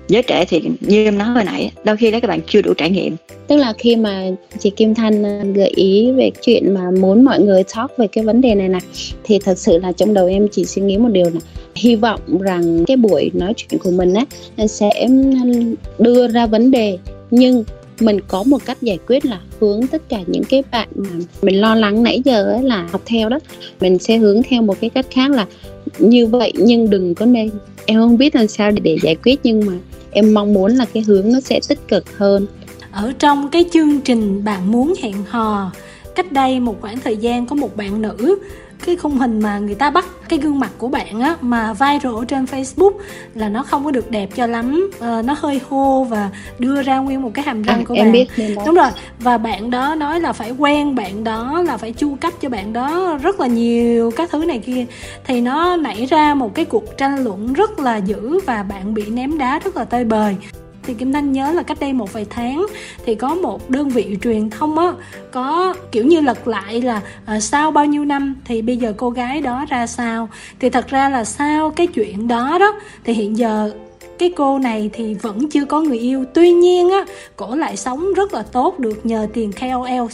giới 0.07 0.23
trẻ 0.23 0.45
thì 0.45 0.61
như 0.79 1.03
em 1.03 1.17
nói 1.17 1.27
hồi 1.27 1.43
nãy, 1.43 1.71
đôi 1.83 1.97
khi 1.97 2.11
đấy 2.11 2.21
các 2.21 2.27
bạn 2.27 2.39
chưa 2.47 2.61
đủ 2.61 2.73
trải 2.73 2.89
nghiệm. 2.89 3.15
Tức 3.47 3.55
là 3.55 3.73
khi 3.77 3.95
mà 3.95 4.23
chị 4.59 4.69
Kim 4.69 4.95
Thanh 4.95 5.25
à, 5.25 5.43
gợi 5.55 5.71
ý 5.75 6.11
về 6.11 6.31
chuyện 6.41 6.73
mà 6.73 6.91
muốn 6.99 7.25
mọi 7.25 7.39
người 7.39 7.63
talk 7.75 7.91
về 7.97 8.07
cái 8.07 8.23
vấn 8.23 8.41
đề 8.41 8.55
này 8.55 8.69
nè, 8.69 8.79
thì 9.23 9.39
thật 9.39 9.57
sự 9.57 9.77
là 9.77 9.91
trong 9.91 10.13
đầu 10.13 10.27
em 10.27 10.47
chỉ 10.51 10.65
suy 10.65 10.81
nghĩ 10.81 10.97
một 10.97 11.09
điều 11.11 11.25
là 11.25 11.39
hy 11.77 11.95
vọng 11.95 12.41
rằng 12.41 12.85
cái 12.85 12.97
buổi 12.97 13.31
nói 13.33 13.53
chuyện 13.57 13.79
của 13.83 13.91
mình 13.91 14.13
á 14.13 14.25
sẽ 14.67 15.07
đưa 15.99 16.27
ra 16.27 16.45
vấn 16.45 16.71
đề. 16.71 16.97
Nhưng 17.31 17.63
mình 17.99 18.19
có 18.27 18.43
một 18.43 18.65
cách 18.65 18.81
giải 18.81 18.99
quyết 19.07 19.25
là 19.25 19.39
hướng 19.59 19.87
tất 19.87 20.09
cả 20.09 20.19
những 20.27 20.43
cái 20.43 20.63
bạn 20.71 20.87
mà 20.95 21.09
mình 21.41 21.61
lo 21.61 21.75
lắng 21.75 22.03
nãy 22.03 22.21
giờ 22.25 22.43
ấy 22.43 22.63
là 22.63 22.87
học 22.91 23.01
theo 23.05 23.29
đó. 23.29 23.39
Mình 23.81 23.99
sẽ 23.99 24.17
hướng 24.17 24.43
theo 24.43 24.61
một 24.61 24.77
cái 24.81 24.89
cách 24.89 25.05
khác 25.11 25.31
là 25.31 25.45
như 25.99 26.27
vậy 26.27 26.53
nhưng 26.55 26.89
đừng 26.89 27.15
có 27.15 27.25
nên 27.25 27.49
em 27.85 27.99
không 27.99 28.17
biết 28.17 28.35
làm 28.35 28.47
sao 28.47 28.71
để, 28.71 28.79
để 28.83 28.97
giải 29.01 29.15
quyết 29.15 29.39
nhưng 29.43 29.65
mà 29.65 29.73
em 30.11 30.33
mong 30.33 30.53
muốn 30.53 30.75
là 30.75 30.85
cái 30.93 31.03
hướng 31.07 31.31
nó 31.31 31.39
sẽ 31.39 31.59
tích 31.69 31.87
cực 31.87 32.17
hơn. 32.17 32.47
Ở 32.91 33.13
trong 33.19 33.49
cái 33.51 33.65
chương 33.73 34.01
trình 34.01 34.43
bạn 34.43 34.71
muốn 34.71 34.93
hẹn 35.01 35.15
hò 35.27 35.71
cách 36.15 36.31
đây 36.31 36.59
một 36.59 36.81
khoảng 36.81 36.99
thời 36.99 37.17
gian 37.17 37.45
có 37.45 37.55
một 37.55 37.77
bạn 37.77 38.01
nữ 38.01 38.37
cái 38.85 38.95
khung 38.95 39.17
hình 39.17 39.39
mà 39.39 39.59
người 39.59 39.75
ta 39.75 39.89
bắt 39.89 40.05
cái 40.29 40.39
gương 40.39 40.59
mặt 40.59 40.71
của 40.77 40.87
bạn 40.87 41.21
á 41.21 41.35
mà 41.41 41.73
viral 41.73 42.25
trên 42.27 42.45
Facebook 42.45 42.91
là 43.33 43.49
nó 43.49 43.63
không 43.63 43.85
có 43.85 43.91
được 43.91 44.11
đẹp 44.11 44.29
cho 44.35 44.47
lắm. 44.47 44.89
Uh, 44.97 45.25
nó 45.25 45.35
hơi 45.39 45.61
hô 45.69 46.03
và 46.03 46.29
đưa 46.59 46.81
ra 46.81 46.97
nguyên 46.97 47.21
một 47.21 47.31
cái 47.33 47.45
hàm 47.45 47.61
răng 47.61 47.79
à, 47.79 47.83
của 47.87 47.93
em 47.93 48.05
bạn. 48.05 48.13
biết. 48.13 48.27
Đúng 48.65 48.75
rồi. 48.75 48.89
Và 49.19 49.37
bạn 49.37 49.69
đó 49.69 49.95
nói 49.95 50.21
là 50.21 50.33
phải 50.33 50.51
quen 50.51 50.95
bạn 50.95 51.23
đó 51.23 51.61
là 51.67 51.77
phải 51.77 51.93
chu 51.93 52.15
cấp 52.21 52.33
cho 52.41 52.49
bạn 52.49 52.73
đó 52.73 53.17
rất 53.23 53.39
là 53.39 53.47
nhiều 53.47 54.11
các 54.11 54.29
thứ 54.31 54.45
này 54.45 54.59
kia. 54.59 54.85
Thì 55.25 55.41
nó 55.41 55.75
nảy 55.75 56.05
ra 56.05 56.33
một 56.33 56.55
cái 56.55 56.65
cuộc 56.65 56.97
tranh 56.97 57.23
luận 57.23 57.53
rất 57.53 57.79
là 57.79 57.97
dữ 57.97 58.39
và 58.45 58.63
bạn 58.63 58.93
bị 58.93 59.05
ném 59.05 59.37
đá 59.37 59.59
rất 59.59 59.77
là 59.77 59.85
tơi 59.85 60.03
bời 60.03 60.35
thì 60.87 60.93
Kim 60.93 61.13
Thanh 61.13 61.31
nhớ 61.31 61.51
là 61.51 61.63
cách 61.63 61.77
đây 61.79 61.93
một 61.93 62.13
vài 62.13 62.25
tháng 62.29 62.65
thì 63.05 63.15
có 63.15 63.35
một 63.35 63.69
đơn 63.69 63.89
vị 63.89 64.17
truyền 64.21 64.49
thông 64.49 64.79
á 64.79 64.93
có 65.31 65.73
kiểu 65.91 66.05
như 66.05 66.21
lật 66.21 66.47
lại 66.47 66.81
là 66.81 67.01
uh, 67.35 67.43
sau 67.43 67.71
bao 67.71 67.85
nhiêu 67.85 68.05
năm 68.05 68.35
thì 68.45 68.61
bây 68.61 68.77
giờ 68.77 68.93
cô 68.97 69.09
gái 69.09 69.41
đó 69.41 69.65
ra 69.69 69.87
sao. 69.87 70.29
Thì 70.59 70.69
thật 70.69 70.87
ra 70.87 71.09
là 71.09 71.23
sau 71.23 71.71
cái 71.71 71.87
chuyện 71.87 72.27
đó 72.27 72.57
đó 72.59 72.79
thì 73.03 73.13
hiện 73.13 73.37
giờ 73.37 73.71
cái 74.19 74.33
cô 74.35 74.59
này 74.59 74.89
thì 74.93 75.13
vẫn 75.13 75.49
chưa 75.49 75.65
có 75.65 75.81
người 75.81 75.99
yêu. 75.99 76.25
Tuy 76.33 76.51
nhiên 76.51 76.89
á 76.89 77.05
cổ 77.35 77.55
lại 77.55 77.77
sống 77.77 78.13
rất 78.13 78.33
là 78.33 78.43
tốt 78.43 78.79
được 78.79 79.05
nhờ 79.05 79.27
tiền 79.33 79.51
KOL 79.51 80.07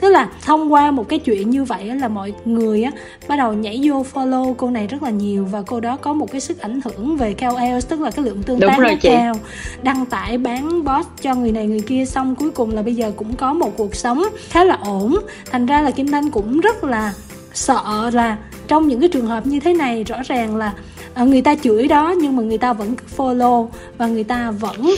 tức 0.00 0.08
là 0.08 0.28
thông 0.42 0.72
qua 0.72 0.90
một 0.90 1.08
cái 1.08 1.18
chuyện 1.18 1.50
như 1.50 1.64
vậy 1.64 1.84
là 1.84 2.08
mọi 2.08 2.32
người 2.44 2.82
á 2.82 2.90
bắt 3.28 3.36
đầu 3.36 3.52
nhảy 3.52 3.80
vô 3.82 4.04
follow 4.14 4.54
cô 4.54 4.70
này 4.70 4.86
rất 4.86 5.02
là 5.02 5.10
nhiều 5.10 5.44
và 5.50 5.62
cô 5.66 5.80
đó 5.80 5.96
có 5.96 6.12
một 6.12 6.32
cái 6.32 6.40
sức 6.40 6.60
ảnh 6.60 6.80
hưởng 6.84 7.16
về 7.16 7.34
KOL 7.34 7.78
tức 7.88 8.00
là 8.00 8.10
cái 8.10 8.24
lượng 8.24 8.42
tương 8.42 8.60
tác 8.60 8.78
rất 8.78 8.98
cao. 9.02 9.34
Đăng 9.82 10.06
tải 10.06 10.38
bán 10.38 10.84
boss 10.84 11.08
cho 11.22 11.34
người 11.34 11.52
này 11.52 11.66
người 11.66 11.80
kia 11.80 12.04
xong 12.04 12.34
cuối 12.34 12.50
cùng 12.50 12.74
là 12.74 12.82
bây 12.82 12.94
giờ 12.94 13.12
cũng 13.16 13.36
có 13.36 13.52
một 13.52 13.76
cuộc 13.76 13.94
sống 13.94 14.24
khá 14.48 14.64
là 14.64 14.78
ổn. 14.84 15.16
Thành 15.50 15.66
ra 15.66 15.82
là 15.82 15.90
kim 15.90 16.08
thanh 16.08 16.30
cũng 16.30 16.60
rất 16.60 16.84
là 16.84 17.12
sợ 17.54 18.10
là 18.12 18.36
trong 18.68 18.88
những 18.88 19.00
cái 19.00 19.08
trường 19.08 19.26
hợp 19.26 19.46
như 19.46 19.60
thế 19.60 19.74
này 19.74 20.04
rõ 20.04 20.16
ràng 20.26 20.56
là 20.56 20.72
à, 21.18 21.24
người 21.24 21.42
ta 21.42 21.54
chửi 21.54 21.88
đó 21.88 22.14
nhưng 22.20 22.36
mà 22.36 22.42
người 22.42 22.58
ta 22.58 22.72
vẫn 22.72 22.94
follow 23.16 23.68
và 23.98 24.06
người 24.06 24.24
ta 24.24 24.50
vẫn 24.50 24.94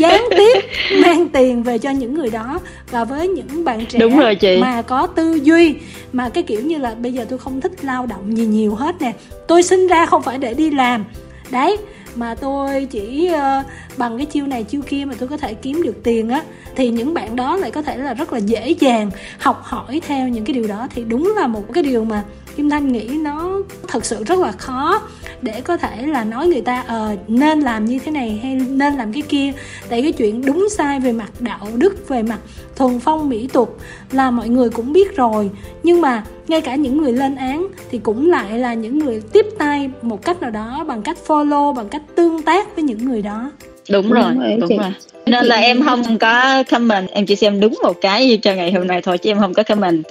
gián 0.00 0.24
tiếp 0.30 0.64
mang 1.02 1.28
tiền 1.28 1.62
về 1.62 1.78
cho 1.78 1.90
những 1.90 2.14
người 2.14 2.30
đó. 2.30 2.60
Và 2.90 3.04
với 3.04 3.28
những 3.28 3.64
bạn 3.64 3.86
trẻ 3.86 3.98
Đúng 3.98 4.18
rồi 4.18 4.34
chị. 4.34 4.58
mà 4.60 4.82
có 4.82 5.06
tư 5.06 5.38
duy 5.42 5.74
mà 6.12 6.28
cái 6.28 6.42
kiểu 6.42 6.60
như 6.60 6.78
là 6.78 6.94
bây 6.94 7.12
giờ 7.12 7.24
tôi 7.28 7.38
không 7.38 7.60
thích 7.60 7.84
lao 7.84 8.06
động 8.06 8.36
gì 8.36 8.46
nhiều 8.46 8.74
hết 8.74 8.94
nè. 9.00 9.12
Tôi 9.48 9.62
sinh 9.62 9.86
ra 9.86 10.06
không 10.06 10.22
phải 10.22 10.38
để 10.38 10.54
đi 10.54 10.70
làm. 10.70 11.04
Đấy 11.50 11.76
mà 12.14 12.34
tôi 12.34 12.86
chỉ 12.90 13.30
uh, 13.32 13.66
bằng 13.96 14.16
cái 14.16 14.26
chiêu 14.26 14.46
này 14.46 14.64
chiêu 14.64 14.80
kia 14.88 15.04
mà 15.04 15.14
tôi 15.18 15.28
có 15.28 15.36
thể 15.36 15.54
kiếm 15.54 15.82
được 15.82 16.02
tiền 16.02 16.28
á. 16.28 16.42
Thì 16.76 16.90
những 16.90 17.14
bạn 17.14 17.36
đó 17.36 17.56
lại 17.56 17.70
có 17.70 17.82
thể 17.82 17.96
là 17.96 18.14
rất 18.14 18.32
là 18.32 18.38
dễ 18.38 18.70
dàng 18.70 19.10
học 19.38 19.60
hỏi 19.64 20.00
theo 20.06 20.28
những 20.28 20.44
cái 20.44 20.54
điều 20.54 20.66
đó. 20.66 20.88
Thì 20.94 21.04
đúng 21.04 21.34
là 21.36 21.46
một 21.46 21.64
cái 21.72 21.82
điều 21.82 22.04
mà 22.04 22.22
Kim 22.56 22.70
Thanh 22.70 22.92
nghĩ 22.92 23.08
nó 23.08 23.60
thật 23.88 24.04
sự 24.04 24.24
rất 24.24 24.38
là 24.38 24.52
khó 24.52 25.00
để 25.42 25.60
có 25.60 25.76
thể 25.76 26.06
là 26.06 26.24
nói 26.24 26.46
người 26.46 26.60
ta 26.60 26.84
ờ 26.86 27.16
nên 27.28 27.60
làm 27.60 27.84
như 27.84 27.98
thế 27.98 28.12
này 28.12 28.40
hay 28.42 28.54
nên 28.54 28.94
làm 28.94 29.12
cái 29.12 29.22
kia. 29.22 29.52
Tại 29.88 30.02
cái 30.02 30.12
chuyện 30.12 30.44
đúng 30.46 30.68
sai 30.70 31.00
về 31.00 31.12
mặt 31.12 31.30
đạo 31.40 31.68
đức 31.74 32.08
về 32.08 32.22
mặt 32.22 32.38
thuần 32.76 33.00
phong 33.00 33.28
mỹ 33.28 33.48
tục 33.52 33.78
là 34.12 34.30
mọi 34.30 34.48
người 34.48 34.70
cũng 34.70 34.92
biết 34.92 35.16
rồi. 35.16 35.50
Nhưng 35.82 36.00
mà 36.00 36.24
ngay 36.48 36.60
cả 36.60 36.74
những 36.74 37.02
người 37.02 37.12
lên 37.12 37.36
án 37.36 37.66
thì 37.90 37.98
cũng 37.98 38.30
lại 38.30 38.58
là 38.58 38.74
những 38.74 38.98
người 38.98 39.22
tiếp 39.32 39.46
tay 39.58 39.90
một 40.02 40.24
cách 40.24 40.40
nào 40.40 40.50
đó 40.50 40.84
bằng 40.88 41.02
cách 41.02 41.18
follow 41.26 41.74
bằng 41.74 41.88
cách 41.88 42.02
tương 42.14 42.42
tác 42.42 42.76
với 42.76 42.84
những 42.84 43.04
người 43.04 43.22
đó. 43.22 43.50
Đúng, 43.90 44.10
rồi 44.10 44.24
đúng 44.28 44.40
rồi, 44.40 44.56
đúng 44.60 44.78
rồi. 44.78 44.92
nên 45.26 45.44
là 45.44 45.56
em 45.56 45.82
không 45.82 46.18
có 46.18 46.62
comment. 46.70 47.08
Em 47.10 47.26
chỉ 47.26 47.36
xem 47.36 47.60
đúng 47.60 47.78
một 47.82 48.00
cái 48.00 48.38
cho 48.42 48.54
ngày 48.54 48.72
hôm 48.72 48.86
nay 48.86 49.02
thôi 49.02 49.18
chứ 49.18 49.30
em 49.30 49.38
không 49.38 49.54
có 49.54 49.62
comment 49.62 50.04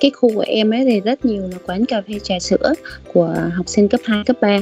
cái 0.00 0.10
khu 0.10 0.34
của 0.34 0.44
em 0.46 0.70
ấy 0.70 0.84
thì 0.84 1.00
rất 1.00 1.24
nhiều 1.24 1.42
là 1.42 1.58
quán 1.66 1.84
cà 1.84 2.02
phê 2.08 2.18
trà 2.22 2.38
sữa 2.38 2.74
của 3.12 3.34
học 3.54 3.68
sinh 3.68 3.88
cấp 3.88 4.00
2, 4.04 4.24
cấp 4.24 4.36
3 4.40 4.58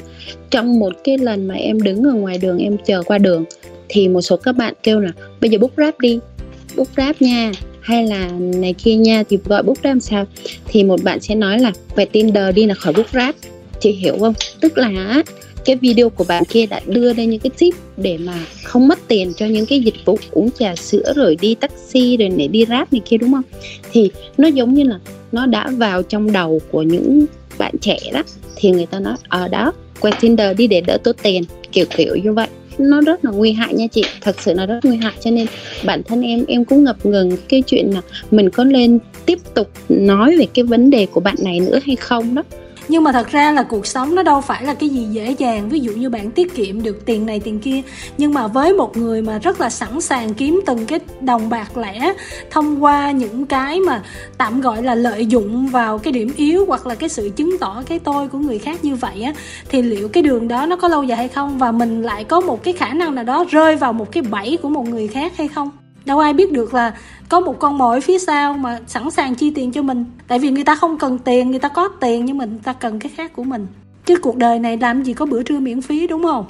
trong 0.51 0.79
một 0.79 0.93
cái 1.05 1.19
lần 1.19 1.49
mà 1.49 1.55
em 1.55 1.83
đứng 1.83 2.05
ở 2.05 2.13
ngoài 2.13 2.39
đường 2.39 2.59
em 2.59 2.77
chờ 2.87 3.03
qua 3.03 3.19
đường 3.19 3.45
thì 3.89 4.09
một 4.09 4.21
số 4.21 4.37
các 4.37 4.53
bạn 4.53 4.75
kêu 4.83 5.01
là 5.01 5.11
bây 5.41 5.51
giờ 5.51 5.59
book 5.59 5.73
rap 5.77 5.99
đi 6.01 6.19
book 6.77 6.89
rap 6.97 7.23
nha 7.23 7.53
hay 7.81 8.07
là 8.07 8.31
này 8.39 8.73
kia 8.73 8.95
nha 8.95 9.23
thì 9.29 9.39
gọi 9.45 9.63
book 9.63 9.85
làm 9.85 10.01
sao? 10.01 10.27
Thì 10.67 10.85
một 10.85 11.03
bạn 11.03 11.21
sẽ 11.21 11.35
nói 11.35 11.59
là 11.59 11.73
về 11.97 12.05
Tinder 12.05 12.55
đi 12.55 12.67
là 12.67 12.75
khỏi 12.75 12.93
book 12.93 13.11
rap 13.13 13.35
chị 13.81 13.93
hiểu 13.93 14.17
không? 14.21 14.35
Tức 14.61 14.79
là 14.79 15.23
cái 15.67 15.77
video 15.77 16.11
của 16.11 16.25
bạn 16.29 16.45
kia 16.45 16.67
đã 16.67 16.81
đưa 16.87 17.13
ra 17.13 17.25
những 17.25 17.41
cái 17.41 17.51
tip 17.59 17.75
để 17.97 18.19
mà 18.19 18.35
không 18.65 18.89
mất 18.89 18.99
tiền 19.09 19.33
cho 19.37 19.47
những 19.47 19.67
cái 19.67 19.81
dịch 19.81 19.95
vụ 20.05 20.19
uống 20.31 20.51
trà 20.59 20.77
sữa 20.77 21.13
rồi 21.17 21.37
đi 21.41 21.55
taxi 21.55 22.17
rồi 22.17 22.29
để 22.37 22.49
đi 22.49 22.65
rap 22.69 22.93
này 22.93 23.01
kia, 23.05 23.17
đúng 23.17 23.33
không? 23.33 23.43
Thì 23.93 24.11
nó 24.39 24.49
giống 24.49 24.75
như 24.75 24.85
là 24.85 24.99
nó 25.33 25.47
đã 25.47 25.71
vào 25.77 26.03
trong 26.03 26.33
đầu 26.33 26.61
của 26.71 26.83
những 26.83 27.27
bạn 27.59 27.75
trẻ 27.81 27.99
đó. 28.13 28.23
Thì 28.57 28.71
người 28.71 28.87
ta 28.87 28.99
nói 28.99 29.15
ở 29.29 29.49
đó 29.49 29.73
quay 30.01 30.15
Tinder 30.21 30.57
đi 30.57 30.67
để 30.67 30.81
đỡ 30.81 30.99
tốn 31.05 31.17
tiền. 31.23 31.45
Kiểu 31.73 31.85
kiểu 31.97 32.17
như 32.17 32.33
vậy. 32.33 32.49
Nó 32.79 33.01
rất 33.01 33.25
là 33.25 33.31
nguy 33.31 33.53
hại 33.53 33.75
nha 33.75 33.87
chị. 33.87 34.05
Thật 34.21 34.37
sự 34.43 34.55
nó 34.55 34.67
rất 34.67 34.81
nguy 34.85 34.97
hại. 34.97 35.15
Cho 35.21 35.31
nên 35.31 35.47
bản 35.85 36.03
thân 36.03 36.23
em 36.23 36.45
em 36.49 36.65
cũng 36.65 36.85
ngập 36.85 37.07
ngừng 37.07 37.37
cái 37.49 37.63
chuyện 37.63 37.91
là 37.95 38.01
mình 38.31 38.51
có 38.51 38.65
nên 38.65 38.99
tiếp 39.27 39.39
tục 39.55 39.71
nói 39.89 40.37
về 40.37 40.47
cái 40.55 40.65
vấn 40.65 40.91
đề 40.91 41.07
của 41.07 41.21
bạn 41.21 41.37
này 41.39 41.61
nữa 41.61 41.79
hay 41.87 41.97
không 41.97 42.35
đó 42.35 42.43
nhưng 42.89 43.05
mà 43.05 43.13
thật 43.13 43.29
ra 43.29 43.53
là 43.53 43.63
cuộc 43.63 43.87
sống 43.87 44.15
nó 44.15 44.23
đâu 44.23 44.41
phải 44.41 44.65
là 44.65 44.75
cái 44.75 44.89
gì 44.89 45.07
dễ 45.11 45.31
dàng. 45.39 45.69
Ví 45.69 45.81
dụ 45.81 45.93
như 45.93 46.11
bạn 46.11 46.31
tiết 46.31 46.55
kiệm 46.55 46.83
được 46.83 47.07
tiền 47.07 47.27
này 47.27 47.41
tiền 47.41 47.61
kia. 47.61 47.83
Nhưng 48.19 48.35
mà 48.35 48.47
với 48.47 48.73
một 48.73 48.97
người 48.97 49.23
mà 49.23 49.39
rất 49.39 49.61
là 49.61 49.71
sẵn 49.71 50.01
sàng 50.01 50.35
kiếm 50.35 50.61
từng 50.67 50.87
cái 50.87 51.01
đồng 51.21 51.49
bạc 51.49 51.77
lẻ 51.77 52.15
thông 52.51 52.85
qua 52.85 53.11
những 53.11 53.47
cái 53.47 53.81
mà 53.81 54.03
tạm 54.39 54.61
gọi 54.61 54.83
là 54.83 54.95
lợi 54.95 55.27
dụng 55.27 55.67
vào 55.67 55.99
cái 55.99 56.13
điểm 56.13 56.33
yếu 56.37 56.65
hoặc 56.67 56.87
là 56.87 56.95
cái 56.95 57.09
sự 57.09 57.31
chứng 57.37 57.59
tỏ 57.59 57.83
cái 57.87 57.99
tôi 57.99 58.29
của 58.29 58.39
người 58.39 58.59
khác 58.59 58.85
như 58.85 58.95
vậy 58.95 59.23
á, 59.23 59.33
thì 59.69 59.83
liệu 59.83 60.09
cái 60.09 60.23
đường 60.23 60.49
đó 60.49 60.67
nó 60.67 60.77
có 60.77 60.89
lâu 60.89 61.03
dài 61.03 61.19
hay 61.19 61.29
không? 61.29 61.59
Và 61.59 61.73
mình 61.73 62.03
lại 62.03 62.25
có 62.25 62.41
một 62.41 62.63
cái 62.63 62.75
khả 62.75 62.89
năng 62.89 63.15
nào 63.15 63.25
đó 63.25 63.45
rơi 63.51 63.77
vào 63.77 63.93
một 63.93 64.13
cái 64.13 64.23
bẫy 64.23 64.59
của 64.63 64.69
một 64.69 64.89
người 64.89 65.09
khác 65.09 65.33
hay 65.37 65.49
không? 65.49 65.71
Đâu 66.07 66.19
ai 66.19 66.33
biết 66.33 66.53
được 66.53 66.75
là 66.75 66.95
có 67.29 67.41
một 67.41 67.57
con 67.59 67.79
mồi 67.79 68.01
phía 68.01 68.19
sau 68.19 68.53
mà 68.53 68.81
sẵn 68.87 69.11
sàng 69.11 69.35
chi 69.35 69.53
tiền 69.55 69.73
cho 69.73 69.83
mình. 69.83 70.05
Tại 70.29 70.39
vì 70.39 70.51
người 70.51 70.65
ta 70.65 70.75
không 70.75 70.99
cần 70.99 71.19
tiền 71.19 71.51
người 71.51 71.59
ta 71.59 71.69
có 71.69 71.89
tiền 72.01 72.25
nhưng 72.25 72.39
mình 72.39 72.59
ta 72.59 72.73
cần 72.73 72.99
cái 72.99 73.13
khác 73.17 73.33
của 73.33 73.45
mình. 73.45 73.67
Chứ 74.07 74.17
cuộc 74.23 74.37
đời 74.37 74.59
này 74.59 74.77
làm 74.77 75.03
gì 75.03 75.15
có 75.15 75.27
bữa 75.27 75.43
trưa 75.43 75.61
miễn 75.61 75.83
phí 75.83 76.07
đúng 76.07 76.23
không? 76.23 76.45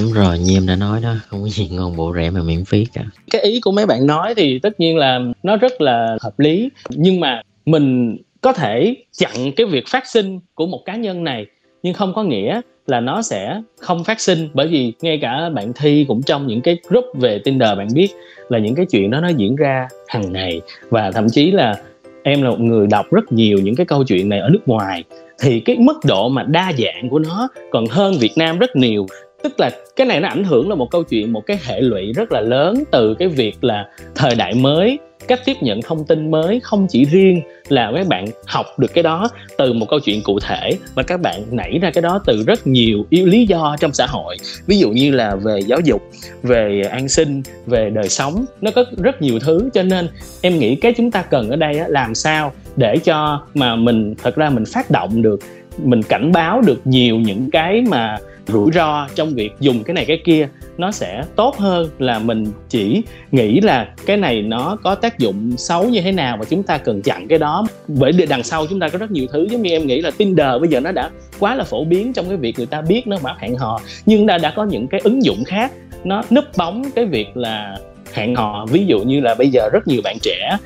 Đúng 0.00 0.12
rồi 0.12 0.38
như 0.38 0.56
em 0.56 0.66
đã 0.66 0.76
nói 0.76 1.00
đó 1.00 1.14
không 1.28 1.42
có 1.42 1.48
gì 1.48 1.68
ngon 1.68 1.96
bộ 1.96 2.12
rẻ 2.16 2.30
mà 2.30 2.42
miễn 2.42 2.64
phí 2.64 2.84
cả. 2.92 3.04
Cái 3.30 3.42
ý 3.42 3.60
của 3.60 3.72
mấy 3.72 3.86
bạn 3.86 4.06
nói 4.06 4.34
thì 4.34 4.58
tất 4.58 4.80
nhiên 4.80 4.96
là 4.96 5.20
nó 5.42 5.56
rất 5.56 5.80
là 5.80 6.16
hợp 6.20 6.38
lý. 6.38 6.68
Nhưng 6.90 7.20
mà 7.20 7.42
mình 7.66 8.16
có 8.40 8.52
thể 8.52 8.96
chặn 9.18 9.52
cái 9.56 9.66
việc 9.66 9.88
phát 9.88 10.06
sinh 10.06 10.40
của 10.54 10.66
một 10.66 10.82
cá 10.84 10.96
nhân 10.96 11.24
này 11.24 11.46
nhưng 11.86 11.94
không 11.94 12.12
có 12.14 12.22
nghĩa 12.22 12.60
là 12.86 13.00
nó 13.00 13.22
sẽ 13.22 13.62
không 13.80 14.04
phát 14.04 14.20
sinh, 14.20 14.48
bởi 14.54 14.66
vì 14.66 14.92
ngay 15.02 15.18
cả 15.22 15.50
bạn 15.54 15.72
thi 15.72 16.04
cũng 16.08 16.22
trong 16.22 16.46
những 16.46 16.60
cái 16.60 16.78
group 16.88 17.04
về 17.14 17.38
Tinder 17.38 17.78
bạn 17.78 17.88
biết 17.94 18.08
là 18.48 18.58
những 18.58 18.74
cái 18.74 18.86
chuyện 18.86 19.10
đó 19.10 19.20
nó 19.20 19.28
diễn 19.28 19.56
ra 19.56 19.88
hàng 20.08 20.32
ngày. 20.32 20.60
Và 20.90 21.10
thậm 21.10 21.26
chí 21.28 21.50
là 21.50 21.74
em 22.22 22.42
là 22.42 22.50
một 22.50 22.60
người 22.60 22.86
đọc 22.86 23.06
rất 23.10 23.32
nhiều 23.32 23.58
những 23.62 23.74
cái 23.74 23.86
câu 23.86 24.04
chuyện 24.04 24.28
này 24.28 24.38
ở 24.38 24.48
nước 24.48 24.68
ngoài, 24.68 25.04
thì 25.40 25.60
cái 25.60 25.76
mức 25.78 25.96
độ 26.08 26.28
mà 26.28 26.42
đa 26.42 26.72
dạng 26.78 27.08
của 27.10 27.18
nó 27.18 27.48
còn 27.70 27.86
hơn 27.86 28.14
Việt 28.20 28.32
Nam 28.36 28.58
rất 28.58 28.76
nhiều. 28.76 29.06
Tức 29.42 29.60
là 29.60 29.70
cái 29.96 30.06
này 30.06 30.20
nó 30.20 30.28
ảnh 30.28 30.44
hưởng 30.44 30.68
là 30.68 30.74
một 30.74 30.90
câu 30.90 31.02
chuyện, 31.02 31.32
một 31.32 31.46
cái 31.46 31.58
hệ 31.66 31.80
lụy 31.80 32.12
rất 32.12 32.32
là 32.32 32.40
lớn 32.40 32.84
từ 32.90 33.14
cái 33.14 33.28
việc 33.28 33.64
là 33.64 33.88
thời 34.14 34.34
đại 34.34 34.54
mới 34.54 34.98
cách 35.28 35.40
tiếp 35.44 35.56
nhận 35.60 35.82
thông 35.82 36.04
tin 36.04 36.30
mới 36.30 36.60
không 36.62 36.86
chỉ 36.90 37.04
riêng 37.04 37.40
là 37.68 37.92
các 37.94 38.06
bạn 38.06 38.24
học 38.46 38.66
được 38.78 38.94
cái 38.94 39.02
đó 39.02 39.28
từ 39.58 39.72
một 39.72 39.86
câu 39.88 40.00
chuyện 40.00 40.22
cụ 40.22 40.38
thể, 40.40 40.70
mà 40.96 41.02
các 41.02 41.20
bạn 41.20 41.42
nảy 41.50 41.78
ra 41.82 41.90
cái 41.90 42.02
đó 42.02 42.20
từ 42.26 42.44
rất 42.46 42.66
nhiều 42.66 43.06
yếu 43.10 43.26
lý 43.26 43.46
do 43.46 43.76
trong 43.80 43.92
xã 43.92 44.06
hội. 44.06 44.36
Ví 44.66 44.78
dụ 44.78 44.90
như 44.90 45.10
là 45.10 45.36
về 45.36 45.60
giáo 45.60 45.80
dục, 45.80 46.02
về 46.42 46.82
an 46.90 47.08
sinh, 47.08 47.42
về 47.66 47.90
đời 47.90 48.08
sống, 48.08 48.44
nó 48.60 48.70
có 48.70 48.84
rất 48.98 49.22
nhiều 49.22 49.38
thứ. 49.38 49.70
Cho 49.74 49.82
nên 49.82 50.08
em 50.40 50.58
nghĩ 50.58 50.76
cái 50.76 50.92
chúng 50.96 51.10
ta 51.10 51.22
cần 51.22 51.50
ở 51.50 51.56
đây 51.56 51.74
làm 51.88 52.14
sao 52.14 52.52
để 52.76 52.96
cho 53.04 53.42
mà 53.54 53.76
mình, 53.76 54.14
thật 54.22 54.36
ra 54.36 54.50
mình 54.50 54.64
phát 54.64 54.90
động 54.90 55.22
được, 55.22 55.40
mình 55.84 56.02
cảnh 56.02 56.32
báo 56.32 56.60
được 56.60 56.80
nhiều 56.84 57.16
những 57.16 57.50
cái 57.50 57.82
mà 57.88 58.18
rủi 58.46 58.72
ro 58.72 59.08
trong 59.14 59.34
việc 59.34 59.50
dùng 59.60 59.84
cái 59.84 59.94
này 59.94 60.04
cái 60.04 60.20
kia, 60.24 60.48
nó 60.78 60.90
sẽ 60.90 61.22
tốt 61.36 61.56
hơn 61.56 61.88
là 61.98 62.18
mình 62.18 62.44
chỉ 62.68 63.02
nghĩ 63.30 63.60
là 63.60 63.88
cái 64.06 64.16
này 64.16 64.42
nó 64.42 64.76
có 64.82 64.94
tác 64.94 65.18
dụng 65.18 65.52
xấu 65.56 65.88
như 65.88 66.00
thế 66.00 66.12
nào 66.12 66.36
và 66.36 66.44
chúng 66.44 66.62
ta 66.62 66.78
cần 66.78 67.02
chặn 67.02 67.28
cái 67.28 67.38
đó. 67.38 67.66
Bởi 67.88 68.12
vì 68.12 68.26
đằng 68.26 68.42
sau 68.42 68.66
chúng 68.66 68.80
ta 68.80 68.88
có 68.88 68.98
rất 68.98 69.10
nhiều 69.10 69.26
thứ, 69.32 69.46
giống 69.50 69.62
như 69.62 69.70
em 69.70 69.86
nghĩ 69.86 70.00
là 70.00 70.10
Tinder 70.10 70.60
bây 70.60 70.70
giờ 70.70 70.80
nó 70.80 70.92
đã 70.92 71.10
quá 71.38 71.54
là 71.54 71.64
phổ 71.64 71.84
biến 71.84 72.12
trong 72.12 72.28
cái 72.28 72.36
việc 72.36 72.54
người 72.56 72.66
ta 72.66 72.80
biết, 72.80 73.06
nó 73.06 73.16
mã 73.22 73.34
hẹn 73.38 73.56
hò, 73.56 73.80
nhưng 74.06 74.26
đã 74.26 74.38
đã 74.38 74.50
có 74.50 74.64
những 74.64 74.86
cái 74.86 75.00
ứng 75.04 75.24
dụng 75.24 75.44
khác, 75.44 75.72
nó 76.04 76.22
núp 76.30 76.44
bóng 76.56 76.84
cái 76.94 77.04
việc 77.04 77.36
là 77.36 77.78
hẹn 78.12 78.34
hò. 78.34 78.66
Ví 78.66 78.86
dụ 78.86 78.98
như 78.98 79.20
là 79.20 79.34
bây 79.38 79.48
giờ 79.48 79.68
rất 79.72 79.88
nhiều 79.88 80.00
bạn 80.04 80.16
trẻ 80.22 80.56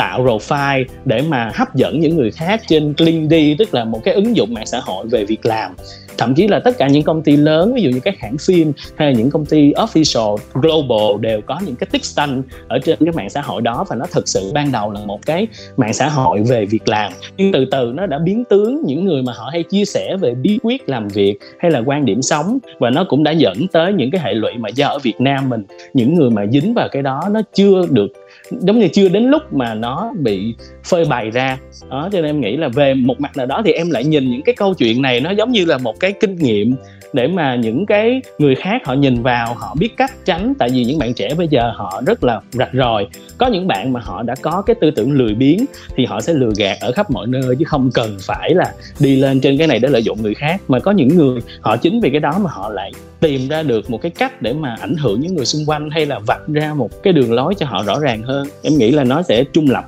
tạo 0.00 0.24
profile 0.24 0.84
để 1.04 1.22
mà 1.28 1.50
hấp 1.54 1.74
dẫn 1.74 2.00
những 2.00 2.16
người 2.16 2.30
khác 2.30 2.60
trên 2.68 2.94
LinkedIn 2.98 3.56
tức 3.56 3.74
là 3.74 3.84
một 3.84 4.00
cái 4.04 4.14
ứng 4.14 4.36
dụng 4.36 4.54
mạng 4.54 4.66
xã 4.66 4.80
hội 4.80 5.06
về 5.06 5.24
việc 5.24 5.46
làm. 5.46 5.72
Thậm 6.18 6.34
chí 6.34 6.48
là 6.48 6.60
tất 6.60 6.78
cả 6.78 6.88
những 6.88 7.02
công 7.02 7.22
ty 7.22 7.36
lớn, 7.36 7.74
ví 7.74 7.82
dụ 7.82 7.90
như 7.90 8.00
các 8.00 8.14
hãng 8.18 8.36
phim 8.38 8.72
hay 8.96 9.08
là 9.08 9.18
những 9.18 9.30
công 9.30 9.44
ty 9.44 9.72
official, 9.72 10.36
global 10.54 11.20
đều 11.20 11.40
có 11.40 11.60
những 11.66 11.76
cái 11.76 11.86
tích 11.90 12.04
xanh 12.04 12.42
ở 12.68 12.78
trên 12.78 12.98
cái 13.00 13.12
mạng 13.12 13.30
xã 13.30 13.40
hội 13.40 13.62
đó, 13.62 13.84
và 13.88 13.96
nó 13.96 14.06
thực 14.12 14.28
sự 14.28 14.50
ban 14.54 14.72
đầu 14.72 14.90
là 14.90 15.00
một 15.06 15.26
cái 15.26 15.46
mạng 15.76 15.92
xã 15.92 16.08
hội 16.08 16.42
về 16.48 16.66
việc 16.66 16.88
làm. 16.88 17.12
Nhưng 17.36 17.52
từ 17.52 17.64
từ 17.70 17.92
nó 17.94 18.06
đã 18.06 18.18
biến 18.18 18.44
tướng, 18.50 18.82
những 18.86 19.04
người 19.04 19.22
mà 19.22 19.32
họ 19.32 19.48
hay 19.52 19.62
chia 19.62 19.84
sẻ 19.84 20.16
về 20.20 20.34
bí 20.34 20.58
quyết 20.62 20.88
làm 20.88 21.08
việc 21.08 21.38
hay 21.58 21.70
là 21.70 21.82
quan 21.86 22.04
điểm 22.04 22.22
sống, 22.22 22.58
và 22.78 22.90
nó 22.90 23.04
cũng 23.08 23.24
đã 23.24 23.30
dẫn 23.30 23.66
tới 23.72 23.92
những 23.92 24.10
cái 24.10 24.20
hệ 24.24 24.34
lụy 24.34 24.52
mà 24.58 24.68
do 24.68 24.88
ở 24.88 24.98
Việt 24.98 25.20
Nam 25.20 25.48
mình. 25.48 25.64
Những 25.94 26.14
người 26.14 26.30
mà 26.30 26.46
dính 26.46 26.74
vào 26.74 26.88
cái 26.92 27.02
đó, 27.02 27.22
nó 27.30 27.40
chưa 27.54 27.82
được 27.90 28.12
giống 28.50 28.78
như 28.78 28.88
chưa 28.88 29.08
đến 29.08 29.24
lúc 29.24 29.52
mà 29.52 29.74
nó 29.74 30.12
bị 30.18 30.54
phơi 30.84 31.04
bày 31.04 31.30
ra. 31.30 31.58
Đó, 31.90 32.08
cho 32.12 32.20
nên 32.20 32.24
em 32.24 32.40
nghĩ 32.40 32.56
là 32.56 32.68
về 32.68 32.94
một 32.94 33.20
mặt 33.20 33.36
nào 33.36 33.46
đó 33.46 33.62
thì 33.64 33.72
em 33.72 33.90
lại 33.90 34.04
nhìn 34.04 34.30
những 34.30 34.42
cái 34.42 34.54
câu 34.54 34.74
chuyện 34.74 35.02
này, 35.02 35.20
nó 35.20 35.30
giống 35.30 35.52
như 35.52 35.64
là 35.64 35.78
một 35.78 36.00
cái 36.00 36.12
kinh 36.12 36.36
nghiệm 36.36 36.74
để 37.12 37.26
mà 37.26 37.54
những 37.54 37.86
cái 37.86 38.22
người 38.38 38.54
khác 38.54 38.82
họ 38.84 38.94
nhìn 38.94 39.22
vào, 39.22 39.54
họ 39.54 39.74
biết 39.78 39.96
cách 39.96 40.12
tránh. 40.24 40.54
Tại 40.58 40.68
vì 40.72 40.84
những 40.84 40.98
bạn 40.98 41.14
trẻ 41.14 41.34
bây 41.38 41.48
giờ 41.48 41.72
họ 41.76 42.02
rất 42.06 42.24
là 42.24 42.40
rạch 42.52 42.70
ròi. 42.72 43.06
Có 43.38 43.46
những 43.46 43.66
bạn 43.66 43.92
mà 43.92 44.00
họ 44.00 44.22
đã 44.22 44.34
có 44.42 44.62
cái 44.66 44.76
tư 44.80 44.90
tưởng 44.90 45.12
lười 45.12 45.34
biếng 45.34 45.64
thì 45.96 46.04
họ 46.06 46.20
sẽ 46.20 46.32
lừa 46.32 46.52
gạt 46.56 46.76
ở 46.80 46.92
khắp 46.92 47.10
mọi 47.10 47.26
nơi 47.26 47.56
chứ 47.58 47.64
không 47.64 47.90
cần 47.94 48.16
phải 48.20 48.54
là 48.54 48.72
đi 49.00 49.16
lên 49.16 49.40
trên 49.40 49.58
cái 49.58 49.66
này 49.66 49.78
để 49.78 49.88
lợi 49.88 50.02
dụng 50.02 50.22
người 50.22 50.34
khác. 50.34 50.60
Mà 50.68 50.78
có 50.78 50.90
những 50.90 51.08
người 51.08 51.40
họ 51.60 51.76
chính 51.76 52.00
vì 52.00 52.10
cái 52.10 52.20
đó 52.20 52.38
mà 52.44 52.50
họ 52.50 52.70
lại 52.70 52.92
tìm 53.20 53.48
ra 53.48 53.62
được 53.62 53.90
một 53.90 54.02
cái 54.02 54.10
cách 54.10 54.42
để 54.42 54.52
mà 54.52 54.76
ảnh 54.80 54.96
hưởng 54.96 55.20
những 55.20 55.34
người 55.34 55.46
xung 55.46 55.62
quanh 55.66 55.90
hay 55.90 56.06
là 56.06 56.18
vạch 56.26 56.48
ra 56.48 56.74
một 56.74 57.02
cái 57.02 57.12
đường 57.12 57.32
lối 57.32 57.54
cho 57.54 57.66
họ 57.66 57.82
rõ 57.82 58.00
ràng 58.00 58.22
hơn. 58.22 58.46
Em 58.62 58.78
nghĩ 58.78 58.90
là 58.90 59.04
nó 59.04 59.22
sẽ 59.22 59.44
trung 59.44 59.70
lập 59.70 59.84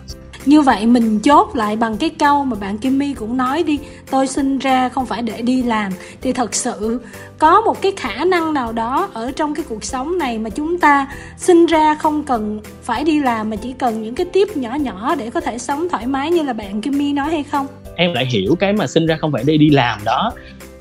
như 0.46 0.60
vậy 0.60 0.86
mình 0.86 1.20
chốt 1.20 1.56
lại 1.56 1.76
bằng 1.76 1.96
cái 1.96 2.10
câu 2.10 2.44
mà 2.44 2.56
bạn 2.60 2.78
Kim 2.78 2.98
My 2.98 3.14
cũng 3.14 3.36
nói 3.36 3.62
đi, 3.62 3.78
tôi 4.10 4.26
sinh 4.26 4.58
ra 4.58 4.88
không 4.88 5.06
phải 5.06 5.22
để 5.22 5.42
đi 5.42 5.62
làm. 5.62 5.92
Thì 6.20 6.32
thật 6.32 6.54
sự 6.54 7.00
có 7.38 7.60
một 7.60 7.82
cái 7.82 7.92
khả 7.96 8.24
năng 8.24 8.54
nào 8.54 8.72
đó 8.72 9.08
ở 9.12 9.32
trong 9.36 9.54
cái 9.54 9.64
cuộc 9.68 9.84
sống 9.84 10.18
này 10.18 10.38
mà 10.38 10.50
chúng 10.50 10.78
ta 10.78 11.06
sinh 11.36 11.66
ra 11.66 11.94
không 11.94 12.24
cần 12.24 12.60
phải 12.82 13.04
đi 13.04 13.20
làm 13.20 13.50
mà 13.50 13.56
chỉ 13.56 13.72
cần 13.72 14.02
những 14.02 14.14
cái 14.14 14.26
tiếp 14.32 14.48
nhỏ 14.56 14.74
nhỏ 14.74 15.14
để 15.14 15.30
có 15.30 15.40
thể 15.40 15.58
sống 15.58 15.88
thoải 15.88 16.06
mái 16.06 16.30
như 16.30 16.42
là 16.42 16.52
bạn 16.52 16.80
Kim 16.80 16.98
My 16.98 17.12
nói 17.12 17.30
hay 17.30 17.42
không? 17.42 17.66
Em 17.96 18.12
lại 18.12 18.26
hiểu 18.26 18.54
cái 18.60 18.72
mà 18.72 18.86
sinh 18.86 19.06
ra 19.06 19.16
không 19.20 19.32
phải 19.32 19.42
để 19.46 19.56
đi 19.56 19.70
làm 19.70 19.98
đó. 20.04 20.32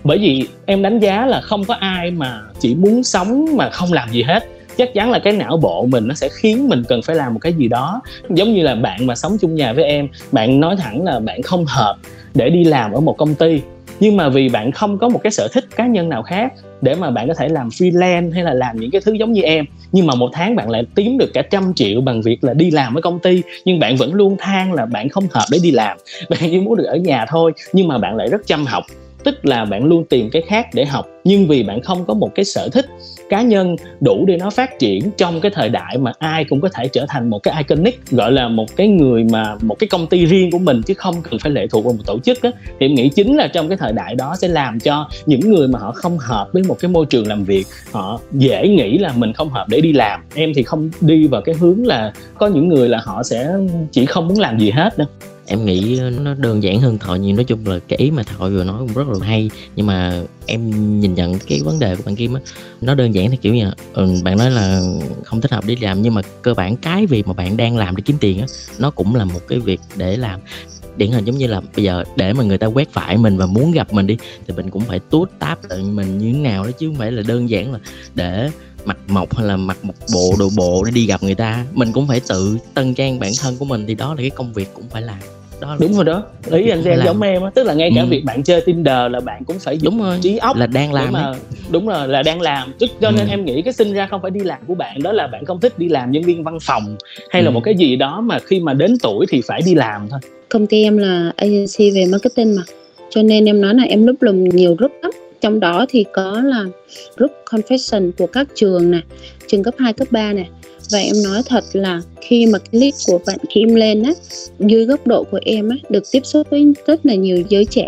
Bởi 0.04 0.18
vì 0.18 0.48
em 0.66 0.82
đánh 0.82 1.00
giá 1.00 1.26
là 1.26 1.42
không 1.42 1.66
có 1.66 1.74
ai 1.74 2.12
mà 2.12 2.42
chỉ 2.60 2.76
muốn 2.76 3.04
sống 3.04 3.58
mà 3.58 3.70
không 3.70 3.94
làm 3.94 4.10
gì 4.10 4.24
hết 4.24 4.48
chắc 4.78 4.94
chắn 4.94 5.12
là 5.12 5.20
cái 5.20 5.34
não 5.34 5.58
bộ 5.58 5.86
mình 5.86 6.08
nó 6.08 6.14
sẽ 6.14 6.30
khiến 6.32 6.70
mình 6.70 6.84
cần 6.88 7.02
phải 7.02 7.16
làm 7.16 7.34
một 7.34 7.40
cái 7.40 7.54
gì 7.54 7.68
đó. 7.68 8.02
Giống 8.30 8.54
như 8.54 8.64
là 8.64 8.76
bạn 8.76 9.08
mà 9.08 9.16
sống 9.16 9.38
chung 9.42 9.56
nhà 9.56 9.74
với 9.74 9.84
em, 9.84 10.08
bạn 10.32 10.60
nói 10.60 10.76
thẳng 10.76 11.04
là 11.04 11.20
bạn 11.20 11.42
không 11.42 11.66
hợp 11.66 11.96
để 12.34 12.50
đi 12.50 12.64
làm 12.64 12.92
ở 12.92 13.00
một 13.00 13.18
công 13.18 13.36
ty. 13.36 13.62
Nhưng 14.00 14.18
mà 14.18 14.30
vì 14.30 14.50
bạn 14.50 14.72
không 14.72 14.98
có 14.98 15.10
một 15.10 15.20
cái 15.24 15.32
sở 15.32 15.48
thích 15.54 15.66
cá 15.76 15.88
nhân 15.88 16.10
nào 16.10 16.24
khác 16.24 16.54
để 16.82 16.96
mà 16.96 17.12
bạn 17.12 17.28
có 17.28 17.34
thể 17.34 17.50
làm 17.50 17.70
freelance 17.70 18.34
hay 18.34 18.44
là 18.44 18.54
làm 18.54 18.78
những 18.78 18.92
cái 18.92 19.02
thứ 19.06 19.14
giống 19.14 19.32
như 19.32 19.42
em. 19.42 19.66
Nhưng 19.92 20.08
mà 20.08 20.16
một 20.16 20.30
tháng 20.34 20.56
bạn 20.56 20.70
lại 20.70 20.84
kiếm 20.96 21.18
được 21.18 21.30
cả 21.34 21.42
trăm 21.42 21.74
triệu 21.76 22.02
bằng 22.02 22.22
việc 22.22 22.44
là 22.44 22.54
đi 22.54 22.72
làm 22.72 22.98
ở 22.98 23.02
công 23.02 23.20
ty, 23.20 23.42
nhưng 23.66 23.80
bạn 23.80 23.96
vẫn 23.96 24.14
luôn 24.14 24.36
than 24.40 24.74
là 24.74 24.86
bạn 24.86 25.10
không 25.10 25.28
hợp 25.32 25.46
để 25.52 25.58
đi 25.64 25.72
làm. 25.72 25.98
Bạn 26.30 26.40
chỉ 26.42 26.60
muốn 26.60 26.78
được 26.78 26.84
ở 26.84 26.96
nhà 26.96 27.26
thôi, 27.30 27.52
nhưng 27.74 27.88
mà 27.88 27.98
bạn 27.98 28.16
lại 28.16 28.28
rất 28.28 28.42
chăm 28.48 28.66
học. 28.66 28.84
Tức 29.24 29.46
là 29.46 29.66
bạn 29.66 29.86
luôn 29.86 30.06
tìm 30.06 30.30
cái 30.30 30.42
khác 30.48 30.68
để 30.74 30.86
học. 30.86 31.08
Nhưng 31.24 31.48
vì 31.48 31.64
bạn 31.64 31.82
không 31.82 32.06
có 32.06 32.14
một 32.14 32.30
cái 32.36 32.46
sở 32.46 32.70
thích 32.70 32.86
cá 33.32 33.42
nhân 33.42 33.76
đủ 34.02 34.26
để 34.26 34.38
nó 34.38 34.50
phát 34.50 34.80
triển 34.80 35.12
trong 35.18 35.42
cái 35.42 35.52
thời 35.56 35.70
đại 35.70 35.98
mà 35.98 36.12
ai 36.20 36.46
cũng 36.46 36.62
có 36.62 36.70
thể 36.74 36.88
trở 36.88 37.06
thành 37.10 37.30
một 37.30 37.44
cái 37.44 37.54
iconic, 37.58 38.12
gọi 38.12 38.32
là 38.32 38.48
một 38.48 38.76
cái 38.76 38.88
người 38.88 39.24
mà, 39.32 39.56
một 39.62 39.76
cái 39.80 39.88
công 39.88 40.08
ty 40.08 40.26
riêng 40.26 40.52
của 40.52 40.60
mình 40.60 40.82
chứ 40.82 40.94
không 40.94 41.16
cần 41.22 41.40
phải 41.40 41.52
lệ 41.52 41.68
thuộc 41.68 41.86
vào 41.86 41.94
một 41.94 42.04
tổ 42.06 42.20
chức 42.20 42.42
á. 42.42 42.52
Thì 42.80 42.86
em 42.86 42.96
nghĩ 42.96 43.10
chính 43.10 43.36
là 43.36 43.48
trong 43.48 43.68
cái 43.68 43.78
thời 43.78 43.94
đại 43.94 44.16
đó 44.16 44.36
sẽ 44.40 44.48
làm 44.48 44.80
cho 44.80 45.10
những 45.26 45.40
người 45.40 45.68
mà 45.68 45.80
họ 45.80 45.92
không 45.92 46.18
hợp 46.18 46.50
với 46.54 46.64
một 46.64 46.78
cái 46.80 46.92
môi 46.92 47.06
trường 47.06 47.28
làm 47.28 47.44
việc, 47.44 47.66
họ 47.92 48.20
dễ 48.32 48.68
nghĩ 48.68 48.98
là 48.98 49.14
mình 49.16 49.34
không 49.34 49.50
hợp 49.50 49.66
để 49.70 49.82
đi 49.82 49.94
làm. 49.94 50.22
Em 50.36 50.52
thì 50.56 50.64
không 50.64 50.90
đi 51.02 51.28
vào 51.28 51.42
cái 51.42 51.56
hướng 51.60 51.88
là 51.88 52.14
có 52.38 52.48
những 52.48 52.70
người 52.70 52.90
là 52.90 53.00
họ 53.04 53.24
sẽ 53.24 53.54
chỉ 53.92 54.06
không 54.06 54.28
muốn 54.28 54.40
làm 54.40 54.60
gì 54.60 54.72
hết 54.72 54.98
đâu 54.98 55.08
em 55.52 55.66
nghĩ 55.66 56.00
nó 56.24 56.34
đơn 56.34 56.64
giản 56.64 56.82
hơn 56.82 56.98
thọ 56.98 57.16
nhiều. 57.16 57.36
Nói 57.36 57.44
chung 57.44 57.68
là 57.68 57.80
cái 57.88 58.00
ý 58.00 58.12
mà 58.12 58.24
thọ 58.24 58.50
vừa 58.50 58.64
nói 58.64 58.80
cũng 58.80 58.94
rất 58.94 59.08
là 59.08 59.26
hay. 59.28 59.50
Nhưng 59.76 59.86
mà 59.86 60.24
em 60.46 61.00
nhìn 61.00 61.14
nhận 61.14 61.40
cái 61.48 61.60
vấn 61.64 61.80
đề 61.80 61.96
của 61.96 62.04
bạn 62.06 62.16
kim 62.16 62.34
á 62.34 62.42
nó 62.82 62.96
đơn 62.96 63.16
giản 63.16 63.32
thì 63.32 63.38
kiểu 63.38 63.56
như 63.56 63.72
ừ, 63.94 64.08
bạn 64.24 64.38
nói 64.38 64.52
là 64.52 64.82
không 65.24 65.42
thích 65.42 65.52
hợp 65.52 65.66
đi 65.66 65.76
làm 65.76 66.02
nhưng 66.02 66.14
mà 66.14 66.22
cơ 66.42 66.54
bản 66.54 66.78
cái 66.78 67.06
việc 67.06 67.28
mà 67.28 67.34
bạn 67.34 67.58
đang 67.58 67.78
làm 67.78 67.96
để 67.96 68.04
kiếm 68.06 68.18
tiền 68.20 68.40
á 68.40 68.46
nó 68.80 68.92
cũng 68.92 69.16
là 69.16 69.26
một 69.26 69.48
cái 69.48 69.60
việc 69.60 69.80
để 69.96 70.18
làm. 70.18 70.40
Điển 70.98 71.12
hình 71.12 71.26
giống 71.26 71.38
như 71.38 71.48
là 71.48 71.62
bây 71.76 71.84
giờ 71.84 72.04
để 72.16 72.34
mà 72.34 72.44
người 72.44 72.58
ta 72.58 72.68
quét 72.68 72.94
phải 72.94 73.18
mình 73.18 73.38
và 73.38 73.46
muốn 73.46 73.72
gặp 73.72 73.94
mình 73.94 74.08
đi 74.08 74.18
thì 74.48 74.54
mình 74.54 74.70
cũng 74.70 74.82
phải 74.82 75.00
tút 75.00 75.32
táp 75.40 75.60
lại 75.70 75.80
mình 75.84 76.18
như 76.18 76.34
thế 76.34 76.40
nào 76.40 76.64
đó 76.64 76.72
chứ 76.72 76.88
không 76.88 76.96
phải 76.96 77.12
là 77.12 77.24
đơn 77.28 77.50
giản 77.50 77.74
là 77.74 77.80
để 78.16 78.50
mặc 78.86 78.98
mộc 79.08 79.36
hay 79.38 79.48
là 79.48 79.58
mặc 79.58 79.78
một 79.84 79.94
bộ 80.14 80.36
đồ 80.40 80.50
bộ 80.58 80.84
để 80.84 80.92
đi 80.92 81.06
gặp 81.06 81.24
người 81.24 81.36
ta. 81.36 81.66
Mình 81.74 81.92
cũng 81.92 82.08
phải 82.08 82.20
tự 82.20 82.58
tân 82.74 82.94
trang 82.94 83.20
bản 83.20 83.32
thân 83.42 83.58
của 83.58 83.66
mình 83.66 83.86
thì 83.88 83.96
đó 83.96 84.14
là 84.14 84.22
cái 84.22 84.30
công 84.30 84.54
việc 84.54 84.70
cũng 84.74 84.90
phải 84.90 85.02
làm 85.02 85.20
đó 85.62 85.78
đúng 85.80 85.94
rồi 85.94 86.06
đó. 86.06 86.24
Ý 86.52 86.70
anh 86.70 86.84
em 86.84 87.00
giống 87.06 87.22
em 87.22 87.44
á. 87.44 87.52
Tức 87.56 87.64
là 87.64 87.74
ngay 87.74 87.92
cả 87.96 88.02
ừ. 88.02 88.08
việc 88.10 88.24
bạn 88.26 88.44
chơi 88.44 88.62
tinder 88.62 89.12
là 89.12 89.20
bạn 89.20 89.44
cũng 89.46 89.60
phải 89.60 89.80
đúng 89.84 90.02
rồi. 90.02 90.18
trí 90.22 90.38
óc 90.38 90.58
là 90.58 90.68
đang 90.68 90.94
làm 90.94 91.12
mà 91.12 91.34
đúng 91.70 91.88
rồi 91.88 92.08
là 92.08 92.24
đang 92.24 92.42
làm. 92.42 92.74
Tức 92.80 92.90
cho 93.02 93.08
ừ. 93.08 93.14
nên 93.18 93.28
em 93.28 93.46
nghĩ 93.46 93.62
cái 93.62 93.74
sinh 93.74 93.94
ra 93.94 94.08
không 94.10 94.22
phải 94.22 94.32
đi 94.32 94.40
làm 94.40 94.60
của 94.68 94.76
bạn 94.76 95.04
đó 95.04 95.12
là 95.12 95.28
bạn 95.28 95.46
không 95.46 95.60
thích 95.60 95.80
đi 95.80 95.90
làm 95.90 96.12
nhân 96.12 96.24
viên 96.24 96.44
văn 96.44 96.58
phòng 96.62 96.96
hay 97.30 97.42
ừ. 97.42 97.46
là 97.46 97.52
một 97.52 97.62
cái 97.64 97.76
gì 97.76 97.96
đó 97.96 98.22
mà 98.22 98.40
khi 98.40 98.60
mà 98.60 98.74
đến 98.74 98.98
tuổi 99.04 99.26
thì 99.30 99.42
phải 99.48 99.62
đi 99.66 99.76
làm 99.76 100.08
thôi. 100.10 100.20
Công 100.50 100.68
ty 100.68 100.84
em 100.84 100.98
là 100.98 101.32
agency 101.36 101.92
về 101.92 102.06
marketing 102.12 102.56
mà. 102.56 102.64
Cho 103.10 103.24
nên 103.24 103.46
em 103.46 103.62
nói 103.62 103.74
là 103.76 103.84
em 103.84 104.06
núp 104.06 104.22
lùm 104.22 104.44
nhiều 104.44 104.76
group 104.76 104.92
lắm. 105.02 105.12
Trong 105.42 105.60
đó 105.60 105.86
thì 105.90 106.06
có 106.14 106.42
là 106.42 106.66
group 107.18 107.32
confession 107.50 108.12
của 108.18 108.28
các 108.28 108.48
trường 108.56 108.92
nè 108.92 109.00
trường 109.48 109.64
cấp 109.64 109.74
2, 109.78 109.94
cấp 109.94 110.08
3 110.12 110.34
nè 110.34 110.46
và 110.90 111.00
em 111.00 111.16
nói 111.24 111.42
thật 111.46 111.64
là 111.74 112.02
khi 112.22 112.46
mà 112.46 112.60
cái 112.60 112.70
clip 112.72 112.94
của 113.08 113.20
bạn 113.28 113.38
Kim 113.54 113.76
lên 113.76 114.04
á, 114.04 114.12
dưới 114.60 114.86
góc 114.86 115.08
độ 115.08 115.24
của 115.24 115.40
em 115.46 115.70
á, 115.70 115.76
được 115.90 116.04
tiếp 116.12 116.26
xúc 116.26 116.48
với 116.50 116.74
rất 116.88 117.06
là 117.06 117.16
nhiều 117.16 117.44
giới 117.50 117.66
trẻ. 117.66 117.88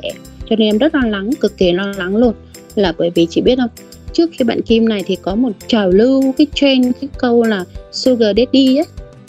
Cho 0.49 0.55
nên 0.55 0.67
em 0.67 0.77
rất 0.77 0.95
lo 0.95 1.01
lắng, 1.07 1.29
cực 1.39 1.57
kỳ 1.57 1.71
lo 1.71 1.93
lắng 1.97 2.15
luôn. 2.15 2.33
Là 2.75 2.93
bởi 2.97 3.09
vì 3.15 3.27
chị 3.29 3.41
biết 3.41 3.55
không, 3.57 3.69
trước 4.13 4.29
khi 4.33 4.45
bạn 4.45 4.61
Kim 4.61 4.89
này 4.89 5.03
thì 5.05 5.15
có 5.15 5.35
một 5.35 5.51
trào 5.67 5.89
lưu 5.89 6.33
cái 6.37 6.47
trend, 6.53 6.87
cái 7.01 7.09
câu 7.17 7.43
là 7.43 7.65
sugar 7.91 8.37
daddy 8.37 8.77
á. 8.77 8.83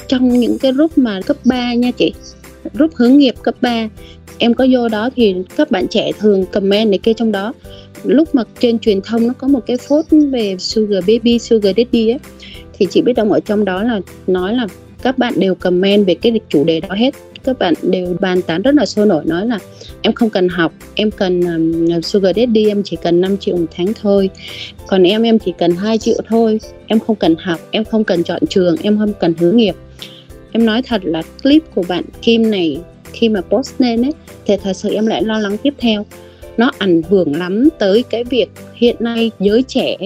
Trong 0.08 0.40
những 0.40 0.58
cái 0.58 0.72
group 0.72 0.98
mà 0.98 1.20
cấp 1.20 1.36
3 1.44 1.74
nha 1.74 1.90
chị, 1.90 2.12
group 2.74 2.94
hướng 2.94 3.18
nghiệp 3.18 3.34
cấp 3.42 3.54
3 3.60 3.88
em 4.38 4.54
có 4.54 4.66
vô 4.72 4.88
đó 4.88 5.10
thì 5.16 5.34
các 5.56 5.70
bạn 5.70 5.86
trẻ 5.88 6.12
thường 6.18 6.46
comment 6.52 6.90
này 6.90 6.98
kia 6.98 7.12
trong 7.12 7.32
đó. 7.32 7.52
Lúc 8.04 8.34
mà 8.34 8.42
trên 8.60 8.78
truyền 8.78 9.00
thông 9.00 9.26
nó 9.26 9.34
có 9.38 9.48
một 9.48 9.60
cái 9.66 9.76
phốt 9.76 10.04
về 10.10 10.56
sugar 10.58 11.04
baby, 11.06 11.38
sugar 11.38 11.76
daddy 11.76 12.08
á 12.08 12.18
thì 12.79 12.87
chị 12.91 13.03
biết 13.03 13.12
đâu 13.12 13.33
ở 13.33 13.41
trong 13.41 13.64
đó 13.64 13.83
là 13.83 14.01
nói 14.27 14.55
là 14.55 14.66
các 15.03 15.18
bạn 15.18 15.33
đều 15.37 15.55
comment 15.55 16.07
về 16.07 16.14
cái 16.14 16.41
chủ 16.49 16.64
đề 16.64 16.81
đó 16.81 16.95
hết. 16.95 17.14
Các 17.45 17.59
bạn 17.59 17.75
đều 17.83 18.16
bàn 18.20 18.43
tán 18.43 18.62
rất 18.62 18.75
là 18.75 18.87
sôi 18.87 19.07
nổi 19.07 19.25
nói 19.27 19.47
là 19.47 19.59
em 20.03 20.12
không 20.12 20.31
cần 20.31 20.49
học 20.49 20.72
em 20.95 21.11
cần 21.11 21.41
um, 21.41 22.01
sugar 22.01 22.37
daddy 22.37 22.68
em 22.68 22.83
chỉ 22.83 22.97
cần 23.03 23.20
5 23.20 23.37
triệu 23.39 23.57
một 23.57 23.66
tháng 23.77 23.93
thôi. 24.03 24.31
Còn 24.87 25.03
em 25.03 25.22
em 25.22 25.39
chỉ 25.39 25.53
cần 25.59 25.77
2 25.77 25.99
triệu 25.99 26.16
thôi. 26.29 26.61
Em 26.87 27.01
không 27.01 27.16
cần 27.16 27.37
học 27.37 27.61
em 27.70 27.85
không 27.85 28.05
cần 28.05 28.25
chọn 28.25 28.43
trường 28.51 28.77
em 28.83 28.99
không 28.99 29.12
cần 29.20 29.35
hướng 29.39 29.57
nghiệp. 29.57 29.75
Em 30.53 30.66
nói 30.66 30.83
thật 30.83 31.01
là 31.05 31.22
clip 31.43 31.62
của 31.75 31.85
bạn 31.89 32.05
Kim 32.22 32.51
này 32.51 32.79
khi 33.12 33.29
mà 33.29 33.41
post 33.41 33.75
lên 33.79 34.03
ấy 34.03 34.12
thì 34.47 34.57
thật 34.57 34.72
sự 34.72 34.95
em 34.95 35.07
lại 35.07 35.22
lo 35.22 35.39
lắng 35.39 35.57
tiếp 35.62 35.75
theo. 35.79 36.07
Nó 36.57 36.70
ảnh 36.79 37.03
hưởng 37.03 37.37
lắm 37.37 37.68
tới 37.79 38.05
cái 38.11 38.25
việc 38.25 38.47
hiện 38.75 38.97
nay 39.01 39.31
giới 39.41 39.62
trẻ 39.62 39.97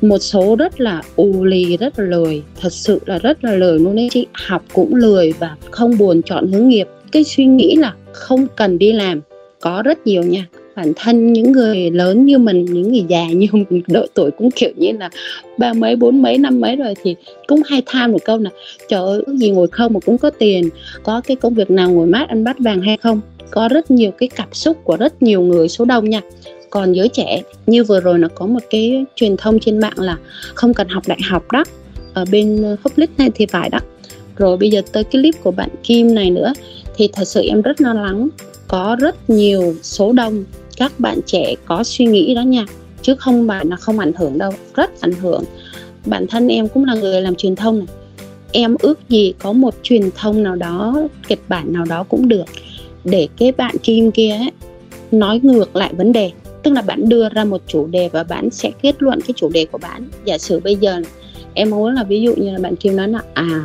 một 0.00 0.18
số 0.18 0.56
rất 0.56 0.80
là 0.80 1.02
ù 1.16 1.44
lì, 1.44 1.76
rất 1.76 1.98
là 1.98 2.04
lười. 2.04 2.42
Thật 2.60 2.72
sự 2.72 3.00
là 3.06 3.18
rất 3.18 3.44
là 3.44 3.54
lười 3.54 3.78
luôn 3.78 3.96
đấy 3.96 4.08
chị. 4.12 4.26
Học 4.32 4.64
cũng 4.72 4.94
lười 4.94 5.32
và 5.38 5.56
không 5.70 5.98
buồn 5.98 6.22
chọn 6.22 6.52
hướng 6.52 6.68
nghiệp. 6.68 6.88
Cái 7.12 7.24
suy 7.24 7.46
nghĩ 7.46 7.76
là 7.76 7.94
không 8.12 8.46
cần 8.56 8.78
đi 8.78 8.92
làm. 8.92 9.20
Có 9.60 9.82
rất 9.84 10.06
nhiều 10.06 10.22
nha. 10.22 10.46
Bản 10.76 10.92
thân 10.96 11.32
những 11.32 11.52
người 11.52 11.90
lớn 11.90 12.24
như 12.26 12.38
mình, 12.38 12.64
những 12.64 12.92
người 12.92 13.04
già 13.08 13.26
như 13.28 13.46
mình, 13.52 13.82
độ 13.86 14.06
tuổi 14.14 14.30
cũng 14.30 14.50
kiểu 14.50 14.70
như 14.76 14.92
là 14.92 15.10
ba 15.58 15.72
mấy, 15.72 15.96
bốn 15.96 16.22
mấy, 16.22 16.38
năm 16.38 16.60
mấy 16.60 16.76
rồi 16.76 16.94
thì 17.02 17.16
cũng 17.46 17.62
hay 17.66 17.82
tham 17.86 18.12
một 18.12 18.24
câu 18.24 18.38
là, 18.38 18.50
trời 18.88 19.00
ơi 19.00 19.22
gì 19.26 19.50
ngồi 19.50 19.66
không 19.68 19.92
mà 19.92 20.00
cũng 20.00 20.18
có 20.18 20.30
tiền. 20.30 20.68
Có 21.02 21.20
cái 21.20 21.36
công 21.36 21.54
việc 21.54 21.70
nào 21.70 21.90
ngồi 21.90 22.06
mát 22.06 22.28
ăn 22.28 22.44
bát 22.44 22.58
vàng 22.58 22.82
hay 22.82 22.96
không? 22.96 23.20
Có 23.50 23.68
rất 23.68 23.90
nhiều 23.90 24.10
cái 24.10 24.28
cảm 24.36 24.48
xúc 24.52 24.76
của 24.84 24.96
rất 24.96 25.22
nhiều 25.22 25.40
người 25.40 25.68
số 25.68 25.84
đông 25.84 26.10
nha 26.10 26.20
còn 26.74 26.92
giới 26.92 27.08
trẻ. 27.08 27.42
Như 27.66 27.84
vừa 27.84 28.00
rồi 28.00 28.18
nó 28.18 28.28
có 28.34 28.46
một 28.46 28.62
cái 28.70 29.04
truyền 29.14 29.36
thông 29.36 29.60
trên 29.60 29.78
mạng 29.78 29.98
là 29.98 30.16
không 30.54 30.74
cần 30.74 30.88
học 30.88 31.02
đại 31.06 31.18
học 31.30 31.52
đó. 31.52 31.64
Ở 32.14 32.24
bên 32.30 32.62
ờ, 32.62 32.76
public 32.84 33.10
này 33.18 33.30
thì 33.34 33.46
phải 33.46 33.70
đó. 33.70 33.78
Rồi 34.36 34.56
bây 34.56 34.70
giờ 34.70 34.82
tới 34.92 35.04
cái 35.04 35.22
clip 35.22 35.34
của 35.42 35.50
bạn 35.50 35.70
Kim 35.82 36.14
này 36.14 36.30
nữa 36.30 36.52
thì 36.96 37.08
thật 37.12 37.24
sự 37.24 37.42
em 37.48 37.62
rất 37.62 37.80
lo 37.80 37.94
lắng. 37.94 38.28
Có 38.68 38.96
rất 39.00 39.30
nhiều 39.30 39.74
số 39.82 40.12
đông 40.12 40.44
các 40.76 41.00
bạn 41.00 41.20
trẻ 41.26 41.54
có 41.64 41.84
suy 41.84 42.04
nghĩ 42.04 42.34
đó 42.34 42.42
nha 42.42 42.64
chứ 43.02 43.14
không 43.18 43.46
bạn 43.46 43.68
là 43.68 43.76
không 43.76 43.98
ảnh 43.98 44.12
hưởng 44.16 44.38
đâu 44.38 44.52
rất 44.74 45.00
ảnh 45.00 45.12
hưởng. 45.12 45.44
Bản 46.06 46.26
thân 46.26 46.48
em 46.48 46.68
cũng 46.68 46.84
là 46.84 46.94
người 46.94 47.22
làm 47.22 47.34
truyền 47.34 47.56
thông 47.56 47.78
này. 47.78 47.86
Em 48.52 48.76
ước 48.80 49.08
gì 49.08 49.34
có 49.38 49.52
một 49.52 49.74
truyền 49.82 50.10
thông 50.16 50.42
nào 50.42 50.54
đó 50.54 51.08
kịch 51.28 51.40
bản 51.48 51.72
nào 51.72 51.84
đó 51.84 52.02
cũng 52.02 52.28
được. 52.28 52.44
Để 53.04 53.28
cái 53.36 53.52
bạn 53.52 53.76
kim 53.82 54.10
kia 54.10 54.30
ấy, 54.30 54.50
nói 55.12 55.40
ngược 55.42 55.76
lại 55.76 55.94
vấn 55.96 56.12
đề 56.12 56.30
tức 56.64 56.72
là 56.72 56.82
bạn 56.82 57.08
đưa 57.08 57.28
ra 57.28 57.44
một 57.44 57.62
chủ 57.66 57.86
đề 57.86 58.08
và 58.08 58.22
bạn 58.22 58.50
sẽ 58.50 58.70
kết 58.82 58.94
luận 58.98 59.20
cái 59.20 59.34
chủ 59.36 59.48
đề 59.48 59.66
của 59.72 59.78
bạn. 59.78 60.08
Giả 60.24 60.38
sử 60.38 60.60
bây 60.60 60.76
giờ 60.76 61.00
em 61.54 61.70
muốn 61.70 61.94
là 61.94 62.04
ví 62.04 62.20
dụ 62.20 62.34
như 62.36 62.50
là 62.50 62.58
bạn 62.58 62.76
kêu 62.76 62.92
nói 62.92 63.08
là 63.08 63.20
à 63.34 63.64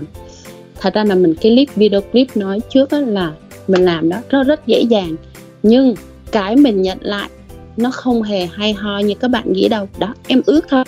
thật 0.81 0.93
ra 0.93 1.03
là 1.03 1.15
mình 1.15 1.35
cái 1.41 1.51
clip 1.51 1.75
video 1.75 2.01
clip 2.01 2.37
nói 2.37 2.59
trước 2.69 2.93
là 2.93 3.31
mình 3.67 3.85
làm 3.85 4.09
đó 4.09 4.17
rất 4.29 4.43
rất 4.47 4.67
dễ 4.67 4.81
dàng. 4.81 5.15
Nhưng 5.63 5.95
cái 6.31 6.55
mình 6.55 6.81
nhận 6.81 6.97
lại 7.01 7.29
nó 7.77 7.91
không 7.91 8.23
hề 8.23 8.45
hay 8.45 8.73
ho 8.73 8.99
như 8.99 9.13
các 9.15 9.27
bạn 9.27 9.53
nghĩ 9.53 9.69
đâu. 9.69 9.87
Đó 9.99 10.13
em 10.27 10.41
ước 10.45 10.65
thôi. 10.69 10.83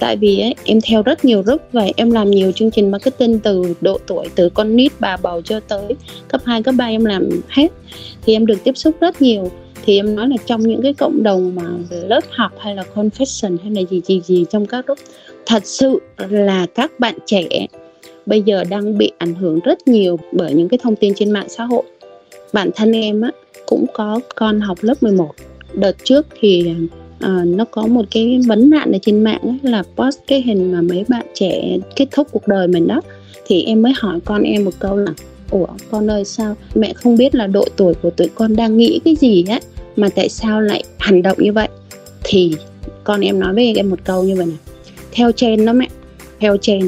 Tại 0.00 0.16
vì 0.16 0.40
ấy, 0.40 0.54
em 0.64 0.80
theo 0.80 1.02
rất 1.02 1.24
nhiều 1.24 1.42
group 1.42 1.62
và 1.72 1.86
em 1.96 2.10
làm 2.10 2.30
nhiều 2.30 2.52
chương 2.52 2.70
trình 2.70 2.90
marketing 2.90 3.38
từ 3.38 3.74
độ 3.80 3.98
tuổi 4.06 4.26
từ 4.34 4.48
con 4.48 4.76
nít 4.76 4.92
bà 5.00 5.16
bầu 5.16 5.42
cho 5.42 5.60
tới 5.60 5.96
cấp 6.28 6.40
2, 6.44 6.62
cấp 6.62 6.74
3 6.78 6.86
em 6.86 7.04
làm 7.04 7.28
hết. 7.48 7.68
Thì 8.22 8.32
em 8.32 8.46
được 8.46 8.64
tiếp 8.64 8.76
xúc 8.76 8.96
rất 9.00 9.22
nhiều 9.22 9.50
thì 9.88 9.96
em 9.96 10.16
nói 10.16 10.28
là 10.28 10.36
trong 10.46 10.62
những 10.62 10.82
cái 10.82 10.94
cộng 10.94 11.22
đồng 11.22 11.54
mà 11.54 11.62
lớp 11.90 12.20
học 12.30 12.52
hay 12.58 12.74
là 12.74 12.84
confession 12.94 13.56
hay 13.62 13.70
là 13.70 13.82
gì 13.90 14.00
gì 14.04 14.20
gì 14.20 14.44
trong 14.50 14.66
các 14.66 14.86
group 14.86 14.98
thật 15.46 15.66
sự 15.66 15.98
là 16.28 16.66
các 16.74 17.00
bạn 17.00 17.14
trẻ 17.26 17.66
bây 18.26 18.42
giờ 18.42 18.64
đang 18.64 18.98
bị 18.98 19.12
ảnh 19.18 19.34
hưởng 19.34 19.60
rất 19.60 19.88
nhiều 19.88 20.18
bởi 20.32 20.54
những 20.54 20.68
cái 20.68 20.78
thông 20.82 20.96
tin 20.96 21.12
trên 21.16 21.30
mạng 21.30 21.48
xã 21.48 21.64
hội. 21.64 21.82
Bản 22.52 22.70
thân 22.74 22.92
em 22.92 23.20
á 23.20 23.30
cũng 23.66 23.86
có 23.94 24.20
con 24.34 24.60
học 24.60 24.78
lớp 24.80 25.02
11 25.02 25.30
đợt 25.72 25.96
trước 26.04 26.26
thì 26.40 26.72
à, 27.20 27.42
nó 27.46 27.64
có 27.64 27.86
một 27.86 28.04
cái 28.10 28.40
vấn 28.46 28.70
nạn 28.70 28.92
ở 28.92 28.98
trên 29.02 29.24
mạng 29.24 29.40
ấy, 29.42 29.58
là 29.62 29.82
post 29.96 30.18
cái 30.26 30.42
hình 30.42 30.72
mà 30.72 30.82
mấy 30.82 31.04
bạn 31.08 31.26
trẻ 31.34 31.76
kết 31.96 32.06
thúc 32.10 32.28
cuộc 32.32 32.48
đời 32.48 32.68
mình 32.68 32.86
đó. 32.86 33.00
Thì 33.46 33.62
em 33.62 33.82
mới 33.82 33.92
hỏi 33.96 34.20
con 34.24 34.42
em 34.42 34.64
một 34.64 34.74
câu 34.78 34.96
là 34.96 35.12
ủa 35.50 35.66
con 35.90 36.10
ơi 36.10 36.24
sao 36.24 36.56
mẹ 36.74 36.92
không 36.92 37.16
biết 37.16 37.34
là 37.34 37.46
độ 37.46 37.64
tuổi 37.76 37.94
của 37.94 38.10
tụi 38.10 38.28
con 38.34 38.56
đang 38.56 38.76
nghĩ 38.76 39.00
cái 39.04 39.16
gì 39.16 39.44
á? 39.48 39.60
Mà 39.98 40.08
tại 40.08 40.28
sao 40.28 40.60
lại 40.60 40.84
hành 40.98 41.22
động 41.22 41.38
như 41.40 41.52
vậy? 41.52 41.68
Thì 42.24 42.54
con 43.04 43.20
em 43.20 43.40
nói 43.40 43.54
với 43.54 43.74
em 43.76 43.90
một 43.90 43.98
câu 44.04 44.24
như 44.24 44.36
vậy 44.36 44.46
này. 44.46 44.56
Theo 45.12 45.32
trend 45.32 45.66
đó 45.66 45.72
mẹ, 45.72 45.88
theo 46.40 46.56
trend 46.56 46.84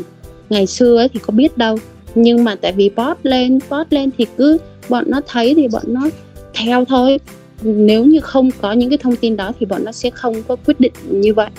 ngày 0.51 0.67
xưa 0.67 0.97
ấy 0.97 1.09
thì 1.09 1.21
có 1.27 1.33
biết 1.33 1.59
đâu, 1.59 1.79
nhưng 2.15 2.45
mà 2.45 2.55
tại 2.55 2.73
vì 2.73 2.91
post 2.97 3.19
lên 3.23 3.59
post 3.69 3.93
lên 3.93 4.11
thì 4.19 4.27
cứ 4.37 4.59
bọn 4.89 5.05
nó 5.07 5.21
thấy 5.27 5.55
thì 5.55 5.69
bọn 5.69 5.83
nó 5.87 6.11
theo 6.55 6.85
thôi. 6.85 7.21
Nếu 7.63 8.05
như 8.05 8.21
không 8.21 8.51
có 8.61 8.73
những 8.73 8.89
cái 8.91 8.99
thông 8.99 9.17
tin 9.17 9.37
đó 9.37 9.53
thì 9.61 9.67
bọn 9.67 9.85
nó 9.85 9.93
sẽ 9.93 10.11
không 10.11 10.43
có 10.49 10.57
quyết 10.57 10.81
định 10.81 10.93
như 11.11 11.35
vậy. 11.35 11.51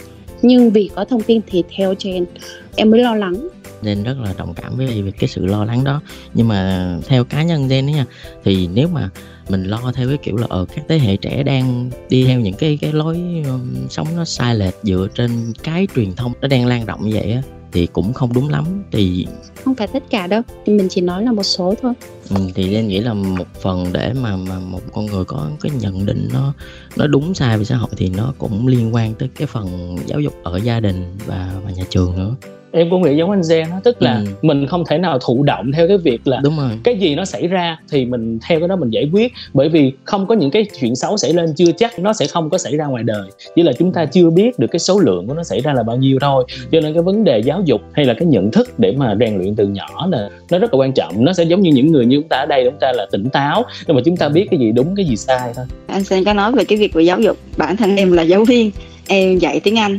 Nhưng 0.41 0.69
vì 0.69 0.89
có 0.95 1.05
thông 1.05 1.21
tin 1.21 1.41
thì 1.47 1.63
theo 1.75 1.95
trend 1.95 2.27
em 2.75 2.91
mới 2.91 2.99
lo 2.99 3.15
lắng 3.15 3.47
nên 3.81 4.03
rất 4.03 4.17
là 4.19 4.33
đồng 4.37 4.53
cảm 4.53 4.77
với 4.77 5.13
cái 5.19 5.27
sự 5.27 5.45
lo 5.45 5.65
lắng 5.65 5.83
đó. 5.83 6.01
Nhưng 6.33 6.47
mà 6.47 6.89
theo 7.07 7.23
cá 7.23 7.43
nhân 7.43 7.67
Jen 7.67 7.85
nha 7.85 8.05
thì 8.43 8.69
nếu 8.73 8.87
mà 8.87 9.09
mình 9.49 9.63
lo 9.63 9.91
theo 9.95 10.07
cái 10.07 10.17
kiểu 10.17 10.37
là 10.37 10.47
ở 10.49 10.59
ờ, 10.59 10.65
các 10.75 10.85
thế 10.87 10.99
hệ 10.99 11.17
trẻ 11.17 11.43
đang 11.43 11.89
đi 12.09 12.25
theo 12.25 12.39
những 12.39 12.53
cái 12.53 12.77
cái 12.81 12.93
lối 12.93 13.17
um, 13.45 13.87
sống 13.89 14.07
nó 14.15 14.25
sai 14.25 14.55
lệch 14.55 14.75
dựa 14.83 15.07
trên 15.15 15.53
cái 15.63 15.87
truyền 15.95 16.15
thông 16.15 16.33
nó 16.41 16.47
đang 16.47 16.65
lan 16.65 16.85
rộng 16.85 17.09
như 17.09 17.11
vậy 17.13 17.31
á 17.31 17.41
thì 17.71 17.87
cũng 17.87 18.13
không 18.13 18.33
đúng 18.33 18.49
lắm. 18.49 18.83
Thì 18.91 19.27
không 19.65 19.75
phải 19.75 19.87
tất 19.87 20.03
cả 20.09 20.27
đâu 20.27 20.41
mình 20.65 20.87
chỉ 20.89 21.01
nói 21.01 21.23
là 21.23 21.31
một 21.31 21.43
số 21.43 21.75
thôi. 21.81 21.93
Ừ, 22.29 22.35
thì 22.55 22.69
nên 22.69 22.87
nghĩ 22.87 22.99
là 22.99 23.13
một 23.13 23.47
phần 23.61 23.85
để 23.93 24.13
mà 24.13 24.35
mà 24.35 24.59
một 24.59 24.81
con 24.93 25.05
người 25.05 25.25
có 25.25 25.49
cái 25.61 25.71
nhận 25.81 26.05
định 26.05 26.29
nó 26.33 26.53
nó 26.95 27.07
đúng 27.07 27.33
sai 27.33 27.57
về 27.57 27.63
xã 27.63 27.75
hội 27.75 27.89
thì 27.97 28.09
nó 28.09 28.33
cũng 28.37 28.67
liên 28.67 28.95
quan 28.95 29.13
tới 29.13 29.29
cái 29.35 29.47
phần 29.47 29.97
giáo 30.05 30.19
dục 30.19 30.33
ở 30.43 30.57
gia 30.57 30.79
đình 30.79 31.17
và 31.25 31.51
và 31.63 31.71
nhà 31.71 31.83
trường 31.89 32.15
nữa 32.15 32.35
em 32.71 32.89
cũng 32.89 33.01
nghĩ 33.01 33.15
giống 33.15 33.31
anh 33.31 33.41
Zen 33.41 33.69
đó 33.69 33.79
tức 33.83 34.01
là 34.01 34.15
ừ. 34.15 34.25
mình 34.41 34.67
không 34.67 34.83
thể 34.85 34.97
nào 34.97 35.19
thụ 35.19 35.43
động 35.43 35.71
theo 35.71 35.87
cái 35.87 35.97
việc 35.97 36.27
là 36.27 36.39
Đúng 36.43 36.57
rồi. 36.57 36.69
cái 36.83 36.97
gì 36.97 37.15
nó 37.15 37.25
xảy 37.25 37.47
ra 37.47 37.77
thì 37.91 38.05
mình 38.05 38.39
theo 38.47 38.59
cái 38.59 38.67
đó 38.67 38.75
mình 38.75 38.89
giải 38.89 39.09
quyết. 39.13 39.33
Bởi 39.53 39.69
vì 39.69 39.93
không 40.03 40.27
có 40.27 40.35
những 40.35 40.51
cái 40.51 40.65
chuyện 40.79 40.95
xấu 40.95 41.17
xảy 41.17 41.33
lên 41.33 41.53
chưa 41.55 41.71
chắc 41.77 41.99
nó 41.99 42.13
sẽ 42.13 42.27
không 42.27 42.49
có 42.49 42.57
xảy 42.57 42.77
ra 42.77 42.85
ngoài 42.85 43.03
đời. 43.03 43.29
Chỉ 43.55 43.63
là 43.63 43.73
chúng 43.79 43.93
ta 43.93 44.05
chưa 44.05 44.29
biết 44.29 44.59
được 44.59 44.67
cái 44.71 44.79
số 44.79 44.99
lượng 44.99 45.27
của 45.27 45.33
nó 45.33 45.43
xảy 45.43 45.61
ra 45.61 45.73
là 45.73 45.83
bao 45.83 45.97
nhiêu 45.97 46.17
thôi. 46.21 46.45
Cho 46.71 46.81
nên 46.81 46.93
cái 46.93 47.03
vấn 47.03 47.23
đề 47.23 47.39
giáo 47.39 47.61
dục 47.65 47.81
hay 47.93 48.05
là 48.05 48.13
cái 48.13 48.25
nhận 48.25 48.51
thức 48.51 48.79
để 48.79 48.93
mà 48.97 49.15
rèn 49.19 49.37
luyện 49.37 49.55
từ 49.55 49.67
nhỏ 49.67 50.07
là 50.11 50.29
nó 50.51 50.59
rất 50.59 50.73
là 50.73 50.79
quan 50.79 50.91
trọng. 50.93 51.25
Nó 51.25 51.33
sẽ 51.33 51.43
giống 51.43 51.61
như 51.61 51.71
những 51.71 51.91
người 51.91 52.05
như 52.05 52.17
chúng 52.17 52.27
ta 52.29 52.37
ở 52.37 52.45
đây 52.45 52.63
chúng 52.65 52.79
ta 52.79 52.91
là 52.95 53.05
tỉnh 53.11 53.29
táo 53.29 53.65
nhưng 53.87 53.95
mà 53.95 54.01
chúng 54.05 54.17
ta 54.17 54.29
biết 54.29 54.47
cái 54.51 54.59
gì 54.59 54.71
đúng 54.71 54.95
cái 54.95 55.05
gì 55.05 55.15
sai 55.15 55.51
thôi. 55.55 55.65
Anh 55.87 56.03
Sen 56.03 56.23
có 56.23 56.33
nói 56.33 56.51
về 56.51 56.63
cái 56.63 56.77
việc 56.77 56.93
về 56.93 57.03
giáo 57.03 57.19
dục. 57.19 57.37
Bản 57.57 57.77
thân 57.77 57.95
em 57.95 58.11
là 58.11 58.23
giáo 58.23 58.45
viên 58.45 58.71
em 59.07 59.37
dạy 59.37 59.59
tiếng 59.59 59.79
Anh. 59.79 59.97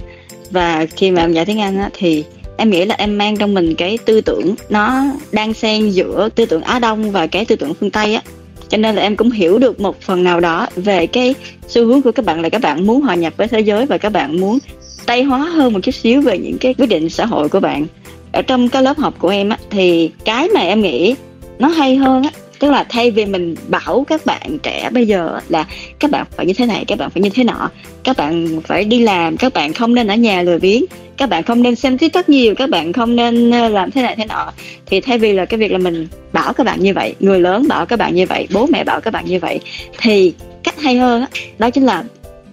Và 0.51 0.87
khi 0.97 1.11
mà 1.11 1.23
em 1.23 1.33
dạy 1.33 1.45
tiếng 1.45 1.61
Anh 1.61 1.79
á, 1.79 1.91
thì 1.93 2.25
em 2.57 2.71
nghĩ 2.71 2.85
là 2.85 2.95
em 2.99 3.19
mang 3.19 3.37
trong 3.37 3.55
mình 3.55 3.75
cái 3.75 3.99
tư 3.99 4.21
tưởng 4.21 4.55
nó 4.69 5.05
đang 5.33 5.55
xen 5.55 5.91
giữa 5.91 6.29
tư 6.35 6.47
tưởng 6.47 6.63
Á 6.63 6.79
Đông 6.79 7.11
và 7.11 7.27
cái 7.27 7.45
tư 7.45 7.57
tưởng 7.57 7.75
phương 7.75 7.91
Tây 7.91 8.15
á. 8.15 8.23
Cho 8.69 8.79
nên 8.79 8.95
là 8.95 9.03
em 9.03 9.17
cũng 9.17 9.31
hiểu 9.31 9.59
được 9.59 9.81
một 9.81 10.01
phần 10.01 10.25
nào 10.25 10.41
đó 10.41 10.67
về 10.77 11.07
cái 11.07 11.35
xu 11.69 11.87
hướng 11.87 12.03
của 12.03 12.13
các 12.13 12.25
bạn 12.25 12.41
là 12.41 12.49
các 12.49 12.61
bạn 12.61 12.87
muốn 12.87 13.01
hòa 13.01 13.15
nhập 13.15 13.33
với 13.37 13.49
thế 13.49 13.61
giới 13.61 13.87
và 13.87 13.99
các 13.99 14.13
bạn 14.13 14.41
muốn 14.41 14.59
tây 15.07 15.23
hóa 15.23 15.39
hơn 15.39 15.73
một 15.73 15.81
chút 15.83 15.95
xíu 15.95 16.21
về 16.21 16.39
những 16.39 16.59
cái 16.59 16.75
quyết 16.75 16.87
định 16.87 17.09
xã 17.09 17.27
hội 17.27 17.49
của 17.49 17.61
bạn. 17.61 17.87
Ở 18.33 18.43
trong 18.43 18.69
cái 18.69 18.83
lớp 18.83 18.99
học 18.99 19.15
của 19.19 19.29
em 19.29 19.49
á, 19.49 19.59
thì 19.71 20.11
cái 20.25 20.49
mà 20.49 20.61
em 20.61 20.81
nghĩ 20.81 21.15
nó 21.59 21.69
hay 21.69 21.97
hơn 21.97 22.23
á 22.23 22.31
tức 22.63 22.71
là 22.71 22.85
thay 22.89 23.11
vì 23.11 23.25
mình 23.25 23.55
bảo 23.69 24.05
các 24.09 24.27
bạn 24.27 24.59
trẻ 24.63 24.91
bây 24.93 25.07
giờ 25.07 25.41
là 25.49 25.67
các 25.99 26.11
bạn 26.11 26.27
phải 26.37 26.47
như 26.47 26.53
thế 26.53 26.67
này 26.67 26.85
các 26.87 26.99
bạn 26.99 27.11
phải 27.11 27.23
như 27.23 27.31
thế 27.31 27.45
nọ 27.45 27.71
các 28.05 28.17
bạn 28.17 28.61
phải 28.65 28.85
đi 28.85 29.01
làm 29.01 29.37
các 29.37 29.53
bạn 29.53 29.73
không 29.73 29.95
nên 29.95 30.07
ở 30.07 30.15
nhà 30.15 30.43
lười 30.43 30.59
biếng 30.59 30.85
các 31.17 31.29
bạn 31.29 31.43
không 31.43 31.63
nên 31.63 31.77
xem 31.77 31.99
tiktok 31.99 32.29
nhiều 32.29 32.55
các 32.55 32.71
bạn 32.71 32.93
không 32.93 33.17
nên 33.17 33.51
làm 33.51 33.91
thế 33.91 34.03
này 34.03 34.17
thế 34.17 34.25
nọ 34.25 34.53
thì 34.87 35.01
thay 35.01 35.19
vì 35.19 35.33
là 35.33 35.45
cái 35.45 35.59
việc 35.59 35.73
là 35.73 35.79
mình 35.79 36.09
bảo 36.33 36.53
các 36.53 36.65
bạn 36.65 36.81
như 36.81 36.95
vậy 36.95 37.15
người 37.21 37.41
lớn 37.41 37.69
bảo 37.69 37.87
các 37.87 37.99
bạn 37.99 38.15
như 38.15 38.27
vậy 38.27 38.49
bố 38.53 38.67
mẹ 38.67 38.85
bảo 38.85 39.01
các 39.01 39.11
bạn 39.11 39.25
như 39.27 39.39
vậy 39.39 39.61
thì 39.99 40.35
cách 40.63 40.81
hay 40.81 40.97
hơn 40.97 41.21
đó, 41.21 41.27
đó 41.59 41.71
chính 41.71 41.85
là 41.85 42.05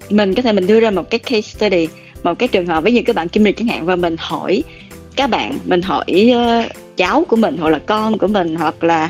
mình 0.09 0.35
có 0.35 0.41
thể 0.41 0.51
mình 0.51 0.67
đưa 0.67 0.79
ra 0.79 0.91
một 0.91 1.09
cái 1.09 1.19
case 1.19 1.41
study 1.41 1.87
một 2.23 2.39
cái 2.39 2.47
trường 2.47 2.67
hợp 2.67 2.83
ví 2.83 2.93
dụ 2.93 3.01
các 3.05 3.15
bạn 3.15 3.29
kim 3.29 3.43
lịch 3.43 3.57
chẳng 3.57 3.67
hạn 3.67 3.85
và 3.85 3.95
mình 3.95 4.15
hỏi 4.19 4.63
các 5.15 5.29
bạn 5.29 5.57
mình 5.65 5.81
hỏi 5.81 6.31
uh, 6.35 6.71
cháu 6.97 7.25
của 7.27 7.35
mình 7.35 7.57
hoặc 7.57 7.69
là 7.69 7.79
con 7.85 8.17
của 8.17 8.27
mình 8.27 8.55
hoặc 8.55 8.83
là 8.83 9.09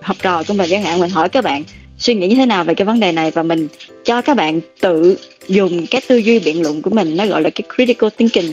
học 0.00 0.16
trò 0.22 0.42
của 0.48 0.54
mình 0.54 0.70
chẳng 0.70 0.82
hạn 0.82 1.00
mình 1.00 1.10
hỏi 1.10 1.28
các 1.28 1.44
bạn 1.44 1.64
suy 1.98 2.14
nghĩ 2.14 2.28
như 2.28 2.34
thế 2.34 2.46
nào 2.46 2.64
về 2.64 2.74
cái 2.74 2.84
vấn 2.84 3.00
đề 3.00 3.12
này 3.12 3.30
và 3.30 3.42
mình 3.42 3.68
cho 4.04 4.22
các 4.22 4.36
bạn 4.36 4.60
tự 4.80 5.18
dùng 5.48 5.86
cái 5.86 6.00
tư 6.08 6.16
duy 6.16 6.38
biện 6.38 6.62
luận 6.62 6.82
của 6.82 6.90
mình, 6.90 7.16
nó 7.16 7.26
gọi 7.26 7.42
là 7.42 7.50
cái 7.50 7.62
critical 7.76 8.10
thinking. 8.16 8.52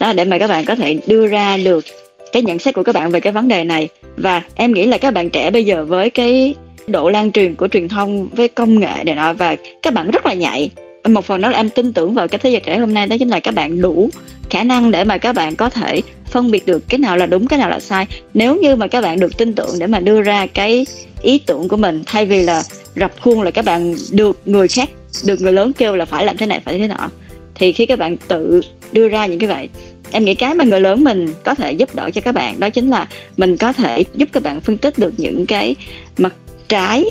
Đó, 0.00 0.12
để 0.12 0.24
mà 0.24 0.38
các 0.38 0.46
bạn 0.46 0.64
có 0.64 0.74
thể 0.74 0.98
đưa 1.06 1.26
ra 1.26 1.56
được 1.56 1.84
cái 2.32 2.42
nhận 2.42 2.58
xét 2.58 2.74
của 2.74 2.82
các 2.82 2.94
bạn 2.94 3.10
về 3.10 3.20
cái 3.20 3.32
vấn 3.32 3.48
đề 3.48 3.64
này. 3.64 3.88
Và 4.16 4.42
em 4.54 4.72
nghĩ 4.72 4.86
là 4.86 4.98
các 4.98 5.10
bạn 5.10 5.30
trẻ 5.30 5.50
bây 5.50 5.64
giờ 5.64 5.84
với 5.84 6.10
cái 6.10 6.54
độ 6.86 7.10
lan 7.10 7.32
truyền 7.32 7.54
của 7.54 7.68
truyền 7.68 7.88
thông, 7.88 8.28
với 8.28 8.48
công 8.48 8.80
nghệ 8.80 9.04
này 9.04 9.14
nọ, 9.14 9.32
và 9.32 9.56
các 9.82 9.94
bạn 9.94 10.10
rất 10.10 10.26
là 10.26 10.34
nhạy 10.34 10.70
một 11.08 11.24
phần 11.24 11.40
đó 11.40 11.50
là 11.50 11.56
em 11.56 11.70
tin 11.70 11.92
tưởng 11.92 12.14
vào 12.14 12.28
cái 12.28 12.38
thế 12.38 12.50
giới 12.50 12.60
trẻ 12.60 12.78
hôm 12.78 12.94
nay, 12.94 13.06
đó 13.06 13.16
chính 13.18 13.28
là 13.28 13.40
các 13.40 13.54
bạn 13.54 13.80
đủ 13.80 14.10
khả 14.50 14.62
năng 14.62 14.90
để 14.90 15.04
mà 15.04 15.18
các 15.18 15.32
bạn 15.32 15.56
có 15.56 15.70
thể 15.70 16.02
phân 16.26 16.50
biệt 16.50 16.66
được 16.66 16.88
cái 16.88 16.98
nào 16.98 17.16
là 17.16 17.26
đúng, 17.26 17.46
cái 17.46 17.58
nào 17.58 17.70
là 17.70 17.80
sai. 17.80 18.06
Nếu 18.34 18.56
như 18.56 18.76
mà 18.76 18.86
các 18.86 19.00
bạn 19.00 19.20
được 19.20 19.38
tin 19.38 19.54
tưởng 19.54 19.78
để 19.78 19.86
mà 19.86 20.00
đưa 20.00 20.22
ra 20.22 20.46
cái 20.46 20.86
ý 21.22 21.38
tưởng 21.38 21.68
của 21.68 21.76
mình, 21.76 22.02
thay 22.06 22.26
vì 22.26 22.42
là 22.42 22.62
rập 22.96 23.12
khuôn 23.20 23.42
là 23.42 23.50
các 23.50 23.64
bạn 23.64 23.94
được 24.10 24.40
người 24.44 24.68
khác, 24.68 24.90
được 25.24 25.40
người 25.40 25.52
lớn 25.52 25.72
kêu 25.72 25.96
là 25.96 26.04
phải 26.04 26.24
làm 26.24 26.36
thế 26.36 26.46
này, 26.46 26.60
phải 26.64 26.78
thế 26.78 26.88
nọ, 26.88 27.10
thì 27.54 27.72
khi 27.72 27.86
các 27.86 27.98
bạn 27.98 28.16
tự 28.16 28.60
đưa 28.92 29.08
ra 29.08 29.26
những 29.26 29.38
cái 29.38 29.48
vậy, 29.48 29.68
em 30.10 30.24
nghĩ 30.24 30.34
cái 30.34 30.54
mà 30.54 30.64
người 30.64 30.80
lớn 30.80 31.04
mình 31.04 31.28
có 31.44 31.54
thể 31.54 31.72
giúp 31.72 31.94
đỡ 31.94 32.10
cho 32.14 32.20
các 32.20 32.32
bạn, 32.32 32.60
đó 32.60 32.70
chính 32.70 32.90
là 32.90 33.08
mình 33.36 33.56
có 33.56 33.72
thể 33.72 34.04
giúp 34.14 34.28
các 34.32 34.42
bạn 34.42 34.60
phân 34.60 34.78
tích 34.78 34.98
được 34.98 35.14
những 35.16 35.46
cái 35.46 35.76
mặt 36.18 36.34
trái 36.68 37.04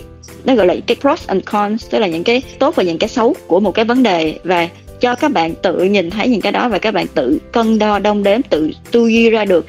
nó 0.46 0.56
gọi 0.56 0.68
là 0.68 0.76
cái 0.88 0.98
pros 1.02 1.28
and 1.28 1.44
cons, 1.46 1.90
tức 1.90 2.00
là 2.00 2.08
những 2.08 2.24
cái 2.24 2.42
tốt 2.60 2.76
và 2.76 2.84
những 2.84 2.98
cái 2.98 3.10
xấu 3.10 3.36
của 3.48 3.60
một 3.60 3.72
cái 3.72 3.86
vấn 3.86 4.04
đề. 4.04 4.40
Và 4.44 4.68
cho 5.00 5.16
các 5.16 5.32
bạn 5.32 5.54
tự 5.56 5.84
nhìn 5.84 6.10
thấy 6.10 6.28
những 6.28 6.42
cái 6.42 6.52
đó 6.52 6.70
và 6.70 6.78
các 6.78 6.94
bạn 6.94 7.08
tự 7.08 7.40
cân 7.52 7.80
đo, 7.80 8.00
đong 8.00 8.24
đếm, 8.24 8.42
tự 8.42 8.72
tư 8.92 9.08
duy 9.08 9.30
ra 9.30 9.46
được, 9.46 9.66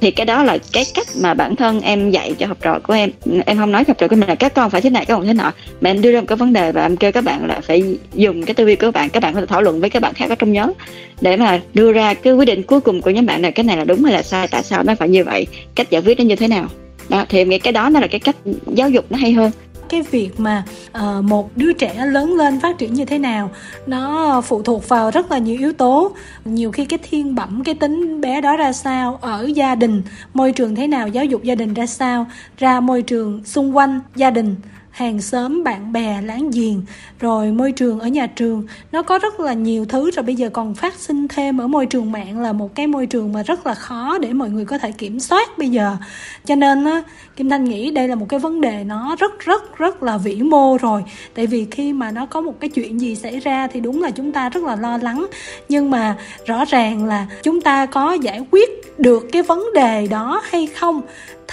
thì 0.00 0.10
cái 0.10 0.26
đó 0.26 0.42
là 0.42 0.58
cái 0.72 0.84
cách 0.94 1.06
mà 1.22 1.34
bản 1.34 1.56
thân 1.56 1.80
em 1.80 2.10
dạy 2.10 2.34
cho 2.38 2.46
học 2.46 2.56
trò 2.62 2.78
của 2.82 2.94
em. 2.94 3.10
Em 3.46 3.58
không 3.58 3.72
nói 3.72 3.84
học 3.88 3.98
trò 3.98 4.08
của 4.08 4.16
mình 4.16 4.28
là 4.28 4.34
các 4.34 4.54
con 4.54 4.70
phải 4.70 4.80
thế 4.80 4.90
này, 4.90 5.04
các 5.04 5.14
con 5.14 5.26
thế 5.26 5.32
nọ. 5.32 5.52
Mà 5.80 5.90
em 5.90 6.02
đưa 6.02 6.12
ra 6.12 6.20
một 6.20 6.26
cái 6.28 6.36
vấn 6.36 6.52
đề 6.52 6.72
và 6.72 6.82
em 6.82 6.96
kêu 6.96 7.12
các 7.12 7.24
bạn 7.24 7.46
là 7.46 7.60
phải 7.60 7.98
dùng 8.14 8.42
cái 8.42 8.54
tư 8.54 8.66
duy 8.66 8.76
của 8.76 8.80
các 8.80 8.94
bạn 8.94 9.10
các 9.10 9.22
bạn 9.22 9.34
có 9.34 9.40
thể 9.40 9.46
thảo 9.46 9.62
luận 9.62 9.80
với 9.80 9.90
các 9.90 10.02
bạn 10.02 10.14
khác 10.14 10.28
ở 10.28 10.34
trong 10.34 10.52
nhóm 10.52 10.72
để 11.20 11.36
mà 11.36 11.60
đưa 11.74 11.92
ra 11.92 12.14
cái 12.14 12.32
quyết 12.32 12.44
định 12.44 12.62
cuối 12.62 12.80
cùng 12.80 13.02
của 13.02 13.10
nhóm 13.10 13.26
bạn 13.26 13.42
là 13.42 13.50
cái 13.50 13.64
này 13.64 13.76
là 13.76 13.84
đúng 13.84 14.04
hay 14.04 14.12
là 14.12 14.22
sai, 14.22 14.48
tại 14.48 14.62
sao 14.62 14.82
nó 14.82 14.94
phải 14.94 15.08
như 15.08 15.24
vậy, 15.24 15.46
cách 15.74 15.90
giải 15.90 16.02
quyết 16.02 16.18
nó 16.18 16.24
như 16.24 16.36
thế 16.36 16.48
nào. 16.48 16.68
Đó, 17.08 17.24
thì 17.28 17.38
em 17.38 17.48
nghĩ 17.48 17.58
cái 17.58 17.72
đó 17.72 17.88
nó 17.88 18.00
là 18.00 18.06
cái 18.06 18.20
cách 18.20 18.36
giáo 18.74 18.90
dục 18.90 19.04
nó 19.10 19.18
hay 19.18 19.32
hơn 19.32 19.50
cái 19.90 20.02
việc 20.02 20.40
mà 20.40 20.64
uh, 20.98 21.24
một 21.24 21.56
đứa 21.56 21.72
trẻ 21.72 22.06
lớn 22.06 22.34
lên 22.34 22.60
phát 22.60 22.78
triển 22.78 22.94
như 22.94 23.04
thế 23.04 23.18
nào 23.18 23.50
nó 23.86 24.40
phụ 24.40 24.62
thuộc 24.62 24.88
vào 24.88 25.10
rất 25.10 25.30
là 25.30 25.38
nhiều 25.38 25.56
yếu 25.58 25.72
tố. 25.72 26.12
Nhiều 26.44 26.72
khi 26.72 26.84
cái 26.84 26.98
thiên 27.10 27.34
bẩm 27.34 27.62
cái 27.64 27.74
tính 27.74 28.20
bé 28.20 28.40
đó 28.40 28.56
ra 28.56 28.72
sao 28.72 29.18
ở 29.20 29.50
gia 29.54 29.74
đình 29.74 30.02
môi 30.34 30.52
trường 30.52 30.74
thế 30.74 30.86
nào 30.86 31.08
giáo 31.08 31.24
dục 31.24 31.42
gia 31.42 31.54
đình 31.54 31.74
ra 31.74 31.86
sao 31.86 32.26
ra 32.58 32.80
môi 32.80 33.02
trường 33.02 33.44
xung 33.44 33.76
quanh 33.76 34.00
gia 34.16 34.30
đình 34.30 34.56
hàng 34.90 35.20
xóm, 35.20 35.64
bạn 35.64 35.92
bè, 35.92 36.22
láng 36.22 36.50
giềng. 36.50 36.82
Rồi 37.20 37.52
môi 37.52 37.72
trường 37.72 38.00
ở 38.00 38.08
nhà 38.08 38.26
trường, 38.26 38.66
nó 38.92 39.02
có 39.02 39.18
rất 39.18 39.40
là 39.40 39.52
nhiều 39.52 39.84
thứ. 39.84 40.10
Rồi 40.10 40.22
bây 40.22 40.34
giờ 40.34 40.50
còn 40.50 40.74
phát 40.74 40.94
sinh 40.94 41.28
thêm 41.28 41.58
ở 41.58 41.66
môi 41.66 41.86
trường 41.86 42.12
mạng 42.12 42.40
là 42.40 42.52
một 42.52 42.74
cái 42.74 42.86
môi 42.86 43.06
trường 43.06 43.32
mà 43.32 43.42
rất 43.42 43.66
là 43.66 43.74
khó 43.74 44.18
để 44.18 44.32
mọi 44.32 44.50
người 44.50 44.64
có 44.64 44.78
thể 44.78 44.92
kiểm 44.92 45.20
soát 45.20 45.58
bây 45.58 45.68
giờ. 45.68 45.96
Cho 46.44 46.54
nên 46.54 46.84
á, 46.84 47.02
kim 47.36 47.50
thanh 47.50 47.64
nghĩ 47.64 47.90
đây 47.90 48.08
là 48.08 48.14
một 48.14 48.26
cái 48.28 48.40
vấn 48.40 48.60
đề 48.60 48.84
nó 48.84 49.16
rất 49.18 49.38
rất 49.40 49.78
rất 49.78 50.02
là 50.02 50.18
vĩ 50.18 50.42
mô 50.42 50.76
rồi. 50.76 51.04
Tại 51.34 51.46
vì 51.46 51.66
khi 51.70 51.92
mà 51.92 52.10
nó 52.10 52.26
có 52.26 52.40
một 52.40 52.60
cái 52.60 52.70
chuyện 52.70 53.00
gì 53.00 53.16
xảy 53.16 53.40
ra 53.40 53.66
thì 53.66 53.80
đúng 53.80 54.02
là 54.02 54.10
chúng 54.10 54.32
ta 54.32 54.48
rất 54.48 54.64
là 54.64 54.76
lo 54.76 54.98
lắng. 55.02 55.26
Nhưng 55.68 55.90
mà 55.90 56.16
rõ 56.46 56.64
ràng 56.64 57.04
là 57.04 57.26
chúng 57.42 57.60
ta 57.60 57.86
có 57.86 58.12
giải 58.12 58.46
quyết 58.50 58.70
được 58.98 59.26
cái 59.32 59.42
vấn 59.42 59.64
đề 59.74 60.06
đó 60.06 60.42
hay 60.50 60.66
không? 60.66 61.00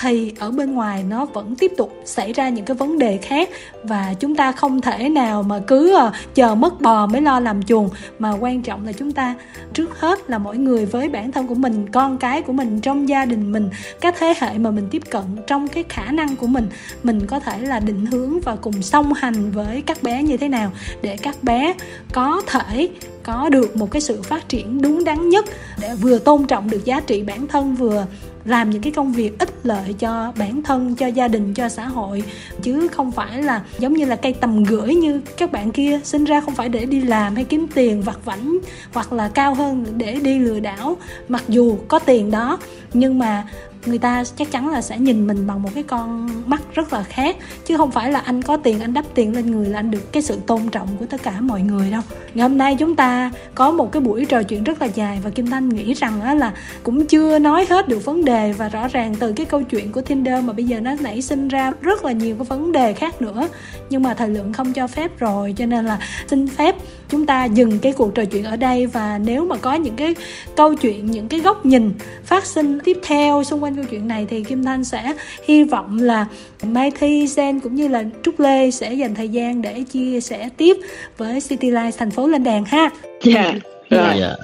Thì 0.01 0.33
ở 0.39 0.51
bên 0.51 0.73
ngoài 0.73 1.03
nó 1.03 1.25
vẫn 1.25 1.55
tiếp 1.55 1.71
tục 1.77 2.01
xảy 2.05 2.33
ra 2.33 2.49
những 2.49 2.65
cái 2.65 2.77
vấn 2.77 2.99
đề 2.99 3.17
khác 3.17 3.49
và 3.83 4.13
chúng 4.19 4.35
ta 4.35 4.51
không 4.51 4.81
thể 4.81 5.09
nào 5.09 5.43
mà 5.43 5.59
cứ 5.67 5.95
ờ, 5.95 6.11
chờ 6.35 6.55
mất 6.55 6.81
bò 6.81 7.07
mới 7.07 7.21
lo 7.21 7.39
làm 7.39 7.63
chuồng. 7.63 7.89
Mà 8.19 8.31
quan 8.39 8.61
trọng 8.61 8.85
là 8.85 8.91
chúng 8.91 9.11
ta 9.11 9.35
trước 9.73 9.99
hết 9.99 10.29
là 10.29 10.37
mỗi 10.37 10.57
người 10.57 10.85
với 10.85 11.09
bản 11.09 11.31
thân 11.31 11.47
của 11.47 11.55
mình, 11.55 11.89
con 11.91 12.17
cái 12.17 12.41
của 12.41 12.53
mình, 12.53 12.81
trong 12.81 13.09
gia 13.09 13.25
đình 13.25 13.51
mình, 13.51 13.69
các 14.01 14.15
thế 14.19 14.33
hệ 14.39 14.57
mà 14.57 14.71
mình 14.71 14.87
tiếp 14.91 15.01
cận 15.09 15.23
trong 15.47 15.67
cái 15.67 15.83
khả 15.89 16.11
năng 16.11 16.35
của 16.35 16.47
mình 16.47 16.67
mình 17.03 17.27
có 17.27 17.39
thể 17.39 17.59
là 17.59 17.79
định 17.79 18.05
hướng 18.05 18.39
và 18.39 18.55
cùng 18.55 18.81
song 18.81 19.13
hành 19.13 19.51
với 19.51 19.81
các 19.81 20.03
bé 20.03 20.23
như 20.23 20.37
thế 20.37 20.47
nào 20.47 20.71
để 21.01 21.17
các 21.17 21.43
bé 21.43 21.73
có 22.13 22.41
thể 22.47 22.89
có 23.23 23.49
được 23.49 23.77
một 23.77 23.91
cái 23.91 24.01
sự 24.01 24.21
phát 24.21 24.49
triển 24.49 24.81
đúng 24.81 25.03
đắn 25.03 25.29
nhất, 25.29 25.45
để 25.79 25.95
vừa 25.95 26.19
tôn 26.19 26.45
trọng 26.45 26.69
được 26.69 26.85
giá 26.85 26.99
trị 26.99 27.23
bản 27.23 27.47
thân, 27.47 27.75
vừa 27.75 28.05
làm 28.47 28.69
những 28.69 28.81
cái 28.81 28.91
công 28.91 29.13
việc 29.13 29.39
ích 29.39 29.53
lợi 29.63 29.95
cho 29.99 30.33
bản 30.37 30.63
thân, 30.63 30.95
cho 30.95 31.07
gia 31.07 31.27
đình, 31.27 31.53
cho 31.53 31.69
xã 31.69 31.85
hội. 31.85 32.23
Chứ 32.61 32.87
không 32.87 33.11
phải 33.11 33.43
là 33.43 33.61
giống 33.79 33.93
như 33.93 34.05
là 34.05 34.15
cây 34.15 34.33
tầm 34.33 34.63
gửi 34.63 34.95
như 34.95 35.21
các 35.37 35.51
bạn 35.51 35.71
kia 35.71 35.99
sinh 36.03 36.25
ra 36.25 36.41
không 36.41 36.55
phải 36.55 36.69
để 36.69 36.85
đi 36.85 37.01
làm 37.01 37.35
hay 37.35 37.43
kiếm 37.43 37.67
tiền 37.75 38.01
vặt 38.01 38.25
vảnh 38.25 38.57
hoặc 38.93 39.13
là 39.13 39.29
cao 39.29 39.53
hơn 39.55 39.85
để 39.97 40.15
đi 40.15 40.39
lừa 40.39 40.59
đảo, 40.59 40.97
mặc 41.27 41.43
dù 41.47 41.77
có 41.87 41.99
tiền 41.99 42.31
đó. 42.31 42.57
Nhưng 42.93 43.19
mà 43.19 43.43
người 43.87 43.97
ta 43.97 44.23
chắc 44.37 44.51
chắn 44.51 44.69
là 44.69 44.81
sẽ 44.81 44.97
nhìn 44.97 45.27
mình 45.27 45.47
bằng 45.47 45.61
một 45.61 45.69
cái 45.73 45.83
con 45.83 46.29
mắt 46.45 46.61
rất 46.73 46.93
là 46.93 47.03
khác, 47.03 47.37
chứ 47.65 47.77
không 47.77 47.91
phải 47.91 48.11
là 48.11 48.19
anh 48.19 48.41
có 48.41 48.57
tiền, 48.57 48.79
anh 48.79 48.93
đắp 48.93 49.05
tiền 49.13 49.35
lên 49.35 49.51
người 49.51 49.69
là 49.69 49.79
anh 49.79 49.91
được 49.91 50.13
cái 50.13 50.23
sự 50.23 50.39
tôn 50.47 50.61
trọng 50.71 50.87
của 50.99 51.05
tất 51.05 51.23
cả 51.23 51.41
mọi 51.41 51.61
người 51.61 51.91
đâu. 51.91 52.01
Ngày 52.33 52.49
hôm 52.49 52.57
nay 52.57 52.75
chúng 52.79 52.95
ta 52.95 53.31
có 53.55 53.71
một 53.71 53.91
cái 53.91 54.01
buổi 54.01 54.25
trò 54.25 54.43
chuyện 54.43 54.63
rất 54.63 54.81
là 54.81 54.87
dài 54.87 55.19
và 55.23 55.29
kim 55.29 55.47
thanh 55.47 55.69
nghĩ 55.69 55.93
rằng 55.93 56.21
á 56.21 56.33
là 56.33 56.53
cũng 56.83 57.05
chưa 57.05 57.39
nói 57.39 57.65
hết 57.69 57.87
được 57.87 58.05
vấn 58.05 58.25
đề 58.25 58.53
và 58.53 58.69
rõ 58.69 58.87
ràng 58.87 59.15
từ 59.19 59.33
cái 59.33 59.45
câu 59.45 59.63
chuyện 59.63 59.91
của 59.91 60.01
tinder 60.01 60.43
mà 60.43 60.53
bây 60.53 60.65
giờ 60.65 60.79
nó 60.79 60.95
nảy 60.99 61.21
sinh 61.21 61.47
ra 61.47 61.71
rất 61.81 62.05
là 62.05 62.11
nhiều 62.11 62.35
cái 62.35 62.45
vấn 62.45 62.71
đề 62.71 62.93
khác 62.93 63.21
nữa. 63.21 63.47
Nhưng 63.89 64.03
mà 64.03 64.13
thời 64.13 64.29
lượng 64.29 64.53
không 64.53 64.73
cho 64.73 64.87
phép 64.87 65.19
rồi, 65.19 65.53
cho 65.57 65.65
nên 65.65 65.85
là 65.85 65.99
xin 66.27 66.47
phép 66.47 66.75
chúng 67.09 67.25
ta 67.25 67.45
dừng 67.45 67.79
cái 67.79 67.93
cuộc 67.93 68.15
trò 68.15 68.25
chuyện 68.25 68.43
ở 68.43 68.55
đây. 68.55 68.85
Và 68.85 69.17
nếu 69.17 69.45
mà 69.45 69.57
có 69.57 69.73
những 69.73 69.95
cái 69.95 70.15
câu 70.55 70.75
chuyện, 70.75 71.11
những 71.11 71.27
cái 71.27 71.39
góc 71.39 71.65
nhìn 71.65 71.93
phát 72.25 72.45
sinh 72.45 72.79
tiếp 72.83 72.97
theo 73.05 73.43
xung 73.43 73.63
quanh 73.63 73.75
câu 73.77 73.85
chuyện 73.91 74.07
này 74.07 74.25
thì 74.29 74.43
Kim 74.43 74.63
Thanh 74.63 74.83
sẽ 74.83 75.13
hy 75.47 75.63
vọng 75.63 75.99
là 76.01 76.25
Mai 76.63 76.91
Thi, 76.99 77.25
Zen 77.25 77.59
cũng 77.59 77.75
như 77.75 77.87
là 77.87 78.03
Trúc 78.23 78.39
Lê 78.39 78.71
sẽ 78.71 78.93
dành 78.93 79.15
thời 79.15 79.29
gian 79.29 79.61
để 79.61 79.83
chia 79.91 80.21
sẻ 80.21 80.49
tiếp 80.57 80.77
với 81.17 81.41
City 81.41 81.71
Life 81.71 81.91
thành 81.97 82.11
phố 82.11 82.27
lên 82.27 82.43
đàn 82.43 82.65
ha. 82.65 82.89
Dạ. 83.23 83.41
Yeah. 83.41 83.55
Rồi. 83.89 84.19
Yeah. 84.19 84.37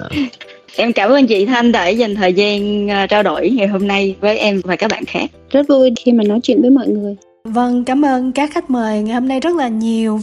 Em 0.76 0.92
cảm 0.92 1.10
ơn 1.10 1.26
chị 1.26 1.46
Thanh 1.46 1.72
đã 1.72 1.88
dành 1.88 2.14
thời 2.14 2.32
gian 2.32 2.90
à, 2.90 3.06
trao 3.06 3.22
đổi 3.22 3.50
ngày 3.50 3.66
hôm 3.66 3.86
nay 3.86 4.16
với 4.20 4.38
em 4.38 4.60
và 4.64 4.76
các 4.76 4.90
bạn 4.90 5.04
khác. 5.04 5.30
Rất 5.50 5.68
vui 5.68 5.92
khi 6.04 6.12
mà 6.12 6.24
nói 6.24 6.40
chuyện 6.42 6.60
với 6.60 6.70
mọi 6.70 6.88
người. 6.88 7.16
Vâng, 7.44 7.84
cảm 7.84 8.04
ơn 8.04 8.32
các 8.32 8.50
khách 8.52 8.70
mời 8.70 9.02
ngày 9.02 9.14
hôm 9.14 9.28
nay 9.28 9.40
rất 9.40 9.56
là 9.56 9.68
nhiều 9.68 10.20